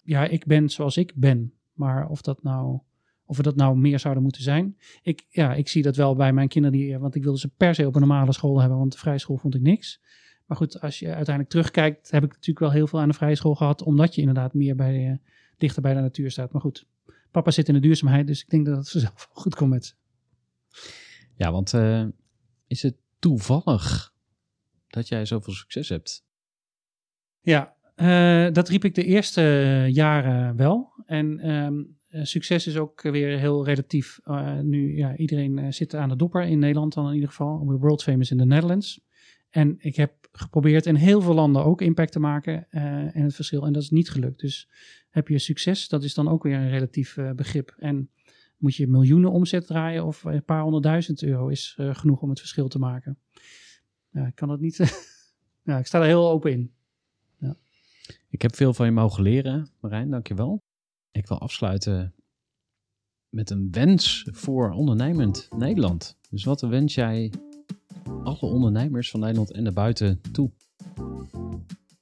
Ja, 0.03 0.27
ik 0.27 0.45
ben 0.45 0.69
zoals 0.69 0.97
ik 0.97 1.13
ben. 1.15 1.53
Maar 1.75 2.07
of 2.07 2.21
dat 2.21 2.43
nou... 2.43 2.79
Of 3.27 3.37
we 3.37 3.43
dat 3.43 3.55
nou 3.55 3.77
meer 3.77 3.99
zouden 3.99 4.23
moeten 4.23 4.41
zijn. 4.41 4.77
Ik, 5.01 5.25
ja, 5.29 5.53
ik 5.53 5.67
zie 5.67 5.83
dat 5.83 5.95
wel 5.95 6.15
bij 6.15 6.33
mijn 6.33 6.47
kinderen. 6.47 6.77
Die, 6.77 6.97
want 6.97 7.15
ik 7.15 7.23
wilde 7.23 7.39
ze 7.39 7.47
per 7.47 7.75
se 7.75 7.87
op 7.87 7.95
een 7.95 7.99
normale 7.99 8.33
school 8.33 8.59
hebben. 8.59 8.77
Want 8.77 8.91
de 8.91 8.97
vrije 8.97 9.17
school 9.17 9.37
vond 9.37 9.55
ik 9.55 9.61
niks. 9.61 10.01
Maar 10.45 10.57
goed, 10.57 10.81
als 10.81 10.99
je 10.99 11.05
uiteindelijk 11.05 11.49
terugkijkt. 11.49 12.11
Heb 12.11 12.23
ik 12.23 12.29
natuurlijk 12.29 12.59
wel 12.59 12.71
heel 12.71 12.87
veel 12.87 12.99
aan 12.99 13.07
de 13.07 13.13
vrije 13.13 13.35
school 13.35 13.55
gehad. 13.55 13.81
Omdat 13.81 14.15
je 14.15 14.21
inderdaad 14.21 14.53
meer 14.53 14.75
bij, 14.75 15.09
eh, 15.09 15.17
dichter 15.57 15.81
bij 15.81 15.93
de 15.93 15.99
natuur 15.99 16.31
staat. 16.31 16.51
Maar 16.51 16.61
goed, 16.61 16.87
papa 17.31 17.51
zit 17.51 17.67
in 17.67 17.73
de 17.73 17.79
duurzaamheid. 17.79 18.27
Dus 18.27 18.41
ik 18.41 18.49
denk 18.49 18.65
dat 18.65 18.77
het 18.77 18.89
vanzelf 18.91 19.29
wel 19.33 19.43
goed 19.43 19.55
komt 19.55 19.69
met 19.69 19.85
ze. 19.85 19.93
Ja, 21.35 21.51
want 21.51 21.73
eh, 21.73 22.05
is 22.67 22.81
het 22.81 22.95
toevallig 23.19 24.13
dat 24.87 25.07
jij 25.07 25.25
zoveel 25.25 25.53
succes 25.53 25.89
hebt? 25.89 26.25
Ja, 27.41 27.74
eh, 27.95 28.47
dat 28.51 28.69
riep 28.69 28.83
ik 28.83 28.95
de 28.95 29.03
eerste 29.03 29.41
jaren 29.91 30.55
wel. 30.55 31.03
En 31.05 31.39
ehm, 31.39 31.83
eh, 32.07 32.23
succes 32.23 32.67
is 32.67 32.77
ook 32.77 33.01
weer 33.01 33.39
heel 33.39 33.65
relatief. 33.65 34.19
Eh, 34.23 34.59
nu, 34.59 34.97
ja, 34.97 35.17
iedereen 35.17 35.57
eh, 35.57 35.71
zit 35.71 35.95
aan 35.95 36.09
de 36.09 36.15
dopper 36.15 36.43
in 36.43 36.59
Nederland 36.59 36.93
dan 36.93 37.07
in 37.07 37.13
ieder 37.13 37.29
geval. 37.29 37.65
We're 37.65 37.79
world 37.79 38.03
famous 38.03 38.31
in 38.31 38.37
the 38.37 38.45
Netherlands. 38.45 39.05
En 39.55 39.75
ik 39.79 39.95
heb 39.95 40.27
geprobeerd 40.31 40.85
in 40.85 40.95
heel 40.95 41.21
veel 41.21 41.33
landen 41.33 41.65
ook 41.65 41.81
impact 41.81 42.11
te 42.11 42.19
maken 42.19 42.67
eh, 42.69 43.15
en 43.15 43.23
het 43.23 43.35
verschil. 43.35 43.65
En 43.65 43.73
dat 43.73 43.81
is 43.81 43.89
niet 43.89 44.09
gelukt. 44.09 44.39
Dus 44.39 44.69
heb 45.09 45.27
je 45.27 45.39
succes, 45.39 45.87
dat 45.87 46.03
is 46.03 46.13
dan 46.13 46.27
ook 46.27 46.43
weer 46.43 46.55
een 46.55 46.69
relatief 46.69 47.17
eh, 47.17 47.31
begrip. 47.31 47.75
En 47.77 48.09
moet 48.57 48.75
je 48.75 48.87
miljoenen 48.87 49.31
omzet 49.31 49.67
draaien 49.67 50.05
of 50.05 50.23
een 50.23 50.43
paar 50.43 50.61
honderdduizend 50.61 51.23
euro 51.23 51.47
is 51.47 51.75
eh, 51.77 51.95
genoeg 51.95 52.21
om 52.21 52.29
het 52.29 52.39
verschil 52.39 52.67
te 52.67 52.79
maken. 52.79 53.17
Ik 54.11 54.35
kan 54.35 54.47
dat 54.47 54.59
niet. 54.59 54.79
ik 55.79 55.85
sta 55.85 55.99
er 55.99 56.05
heel 56.05 56.29
open 56.29 56.51
in. 56.51 56.73
Ik 58.29 58.41
heb 58.41 58.55
veel 58.55 58.73
van 58.73 58.85
je 58.85 58.91
mogen 58.91 59.23
leren, 59.23 59.69
Marijn, 59.79 60.09
dankjewel. 60.09 60.63
Ik 61.11 61.27
wil 61.27 61.39
afsluiten 61.39 62.13
met 63.29 63.49
een 63.49 63.71
wens 63.71 64.27
voor 64.31 64.71
ondernemend 64.71 65.49
Nederland. 65.57 66.17
Dus 66.29 66.43
wat 66.43 66.61
wens 66.61 66.95
jij 66.95 67.31
alle 68.23 68.39
ondernemers 68.39 69.11
van 69.11 69.19
Nederland 69.19 69.51
en 69.51 69.63
daarbuiten 69.63 70.21
toe? 70.31 70.51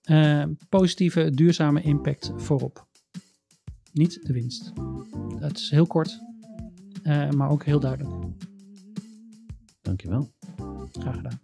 Eh, 0.01 0.45
positieve, 0.69 1.31
duurzame 1.31 1.81
impact 1.81 2.31
voorop. 2.35 2.87
niet 3.91 4.19
de 4.23 4.33
winst. 4.33 4.71
Dat 5.39 5.57
is 5.57 5.69
heel 5.69 5.87
kort, 5.87 6.19
eh, 7.03 7.29
maar 7.29 7.49
ook 7.49 7.63
heel 7.63 7.79
duidelijk. 7.79 8.15
Dankjewel. 9.81 10.31
Graag 10.91 11.15
gedaan. 11.15 11.39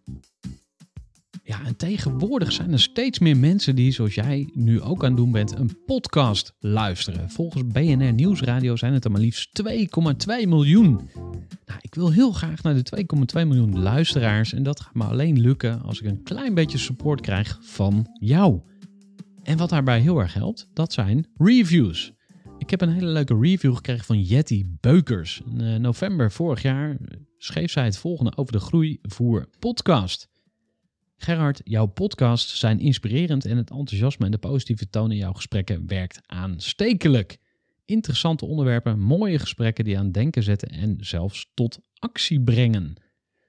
Ja, 1.50 1.66
en 1.66 1.76
tegenwoordig 1.76 2.52
zijn 2.52 2.72
er 2.72 2.80
steeds 2.80 3.20
meer 3.20 3.38
mensen 3.38 3.76
die, 3.76 3.92
zoals 3.92 4.16
jij 4.16 4.50
nu 4.54 4.82
ook 4.82 5.04
aan 5.04 5.10
het 5.10 5.18
doen 5.18 5.32
bent, 5.32 5.56
een 5.56 5.84
podcast 5.86 6.54
luisteren. 6.60 7.30
Volgens 7.30 7.68
BNR 7.68 8.14
Nieuwsradio 8.14 8.76
zijn 8.76 8.94
het 8.94 9.06
er 9.06 9.12
maar 9.12 9.22
liefst 9.22 9.62
2,2 9.64 10.48
miljoen. 10.48 11.10
Nou, 11.66 11.80
ik 11.82 11.96
wil 11.96 12.12
heel 12.12 12.32
graag 12.32 12.64
naar 12.64 12.84
de 12.84 13.06
2,2 13.40 13.48
miljoen 13.48 13.80
luisteraars 13.80 14.54
en 14.54 14.64
dat 14.64 14.80
gaat 14.80 14.94
me 14.94 15.04
alleen 15.04 15.40
lukken 15.40 15.82
als 15.82 16.02
ik 16.02 16.08
een 16.08 16.24
klein 16.24 16.54
beetje 16.54 16.78
support 16.78 17.22
krijg 17.22 17.60
van 17.62 18.08
jou. 18.20 18.62
En 19.44 19.58
wat 19.58 19.70
daarbij 19.70 20.00
heel 20.00 20.20
erg 20.20 20.34
helpt, 20.34 20.70
dat 20.74 20.94
zijn 20.94 21.28
reviews. 21.36 22.12
Ik 22.58 22.70
heb 22.70 22.82
een 22.82 22.94
hele 22.94 23.12
leuke 23.12 23.38
review 23.40 23.76
gekregen 23.76 24.06
van 24.06 24.22
Jetty 24.22 24.66
Beukers. 24.80 25.42
In 25.46 25.62
eh, 25.62 25.76
november 25.76 26.32
vorig 26.32 26.62
jaar 26.62 26.98
schreef 27.38 27.72
zij 27.72 27.86
het 27.86 27.98
volgende 27.98 28.38
over 28.38 28.54
de 28.54 28.60
Groeivoer 28.60 29.50
podcast. 29.60 30.29
Gerhard, 31.22 31.62
jouw 31.64 31.86
podcasts 31.86 32.60
zijn 32.60 32.80
inspirerend 32.80 33.46
en 33.46 33.58
het 33.58 33.70
enthousiasme 33.70 34.26
en 34.26 34.32
de 34.32 34.38
positieve 34.38 34.90
toon 34.90 35.12
in 35.12 35.18
jouw 35.18 35.34
gesprekken 35.34 35.88
werkt 35.88 36.22
aanstekelijk. 36.26 37.38
Interessante 37.86 38.46
onderwerpen, 38.46 39.00
mooie 39.00 39.40
gesprekken 39.40 39.84
die 39.84 39.98
aan 39.98 40.12
denken 40.12 40.44
zetten 40.44 40.70
en 40.70 40.98
zelfs 41.00 41.52
tot 41.54 41.80
actie 41.94 42.42
brengen. 42.42 42.96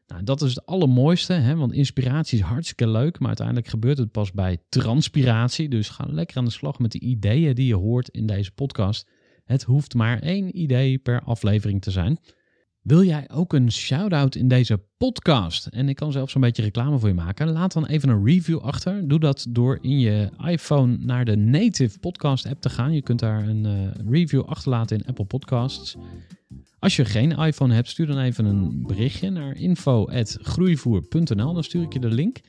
Nou, 0.07 0.23
dat 0.23 0.43
is 0.43 0.55
het 0.55 0.67
allermooiste, 0.67 1.33
hè? 1.33 1.57
want 1.57 1.73
inspiratie 1.73 2.39
is 2.39 2.45
hartstikke 2.45 2.89
leuk, 2.89 3.19
maar 3.19 3.29
uiteindelijk 3.29 3.69
gebeurt 3.69 3.99
het 3.99 4.11
pas 4.11 4.33
bij 4.33 4.59
transpiratie. 4.69 5.69
Dus 5.69 5.89
ga 5.89 6.05
lekker 6.09 6.37
aan 6.37 6.45
de 6.45 6.51
slag 6.51 6.79
met 6.79 6.93
de 6.93 7.01
ideeën 7.01 7.55
die 7.55 7.67
je 7.67 7.75
hoort 7.75 8.09
in 8.09 8.27
deze 8.27 8.53
podcast. 8.53 9.09
Het 9.45 9.63
hoeft 9.63 9.95
maar 9.95 10.19
één 10.19 10.59
idee 10.59 10.99
per 10.99 11.23
aflevering 11.23 11.83
te 11.83 11.91
zijn. 11.91 12.19
Wil 12.83 13.05
jij 13.05 13.31
ook 13.33 13.53
een 13.53 13.73
shout-out 13.73 14.35
in 14.35 14.49
deze 14.49 14.81
podcast? 14.97 15.67
En 15.67 15.89
ik 15.89 15.97
kan 15.97 16.13
zelfs 16.13 16.35
een 16.35 16.41
beetje 16.41 16.63
reclame 16.63 16.99
voor 16.99 17.09
je 17.09 17.15
maken. 17.15 17.53
Laat 17.53 17.73
dan 17.73 17.87
even 17.87 18.09
een 18.09 18.25
review 18.25 18.59
achter. 18.59 19.09
Doe 19.09 19.19
dat 19.19 19.47
door 19.49 19.79
in 19.81 19.99
je 19.99 20.31
iPhone 20.47 20.97
naar 20.97 21.25
de 21.25 21.37
native 21.37 21.99
podcast 21.99 22.47
app 22.47 22.61
te 22.61 22.71
gaan. 22.71 22.93
Je 22.93 23.03
kunt 23.03 23.19
daar 23.19 23.49
een 23.49 23.65
uh, 23.65 23.91
review 24.11 24.43
achterlaten 24.43 24.99
in 24.99 25.07
Apple 25.07 25.25
Podcasts. 25.25 25.97
Als 26.79 26.97
je 26.97 27.05
geen 27.05 27.31
iPhone 27.31 27.75
hebt, 27.75 27.89
stuur 27.89 28.07
dan 28.07 28.19
even 28.19 28.45
een 28.45 28.83
berichtje 28.87 29.31
naar 29.31 29.57
info.groeivoer.nl. 29.57 31.53
Dan 31.55 31.65
stuur 31.65 31.83
ik 31.83 31.93
je 31.93 32.01
de 32.01 32.11
link. 32.11 32.41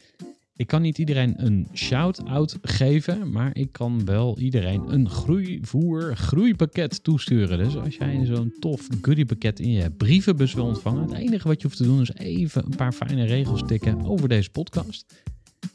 Ik 0.62 0.68
kan 0.68 0.82
niet 0.82 0.98
iedereen 0.98 1.34
een 1.38 1.68
shout-out 1.74 2.58
geven, 2.62 3.32
maar 3.32 3.50
ik 3.54 3.72
kan 3.72 4.06
wel 4.06 4.40
iedereen 4.40 4.84
een 4.88 5.10
groeivoer 5.10 6.16
groeipakket 6.18 7.04
toesturen. 7.04 7.58
Dus 7.58 7.78
als 7.78 7.96
jij 7.96 8.26
zo'n 8.26 8.54
tof 8.60 8.88
goodiepakket 9.02 9.60
in 9.60 9.72
je 9.72 9.92
brievenbus 9.92 10.54
wil 10.54 10.66
ontvangen, 10.66 11.02
het 11.02 11.14
enige 11.14 11.48
wat 11.48 11.62
je 11.62 11.68
hoeft 11.68 11.80
te 11.80 11.84
doen 11.84 12.02
is 12.02 12.14
even 12.14 12.64
een 12.66 12.76
paar 12.76 12.92
fijne 12.92 13.26
regels 13.26 13.64
tikken 13.66 14.06
over 14.06 14.30
deze 14.30 14.50
podcast. 14.50 15.24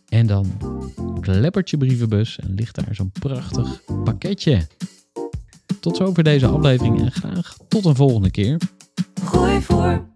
En 0.08 0.26
dan 0.26 0.46
kleppert 1.20 1.70
je 1.70 1.76
brievenbus 1.76 2.38
en 2.38 2.54
ligt 2.54 2.74
daar 2.74 2.94
zo'n 2.94 3.12
prachtig 3.20 3.82
pakketje. 4.04 4.66
Tot 5.80 5.96
zover 5.96 6.22
deze 6.22 6.46
aflevering 6.46 7.00
en 7.00 7.12
graag 7.12 7.56
tot 7.68 7.84
een 7.84 7.96
volgende 7.96 8.30
keer. 8.30 8.60
Gooi 9.24 9.60
voor. 9.60 10.15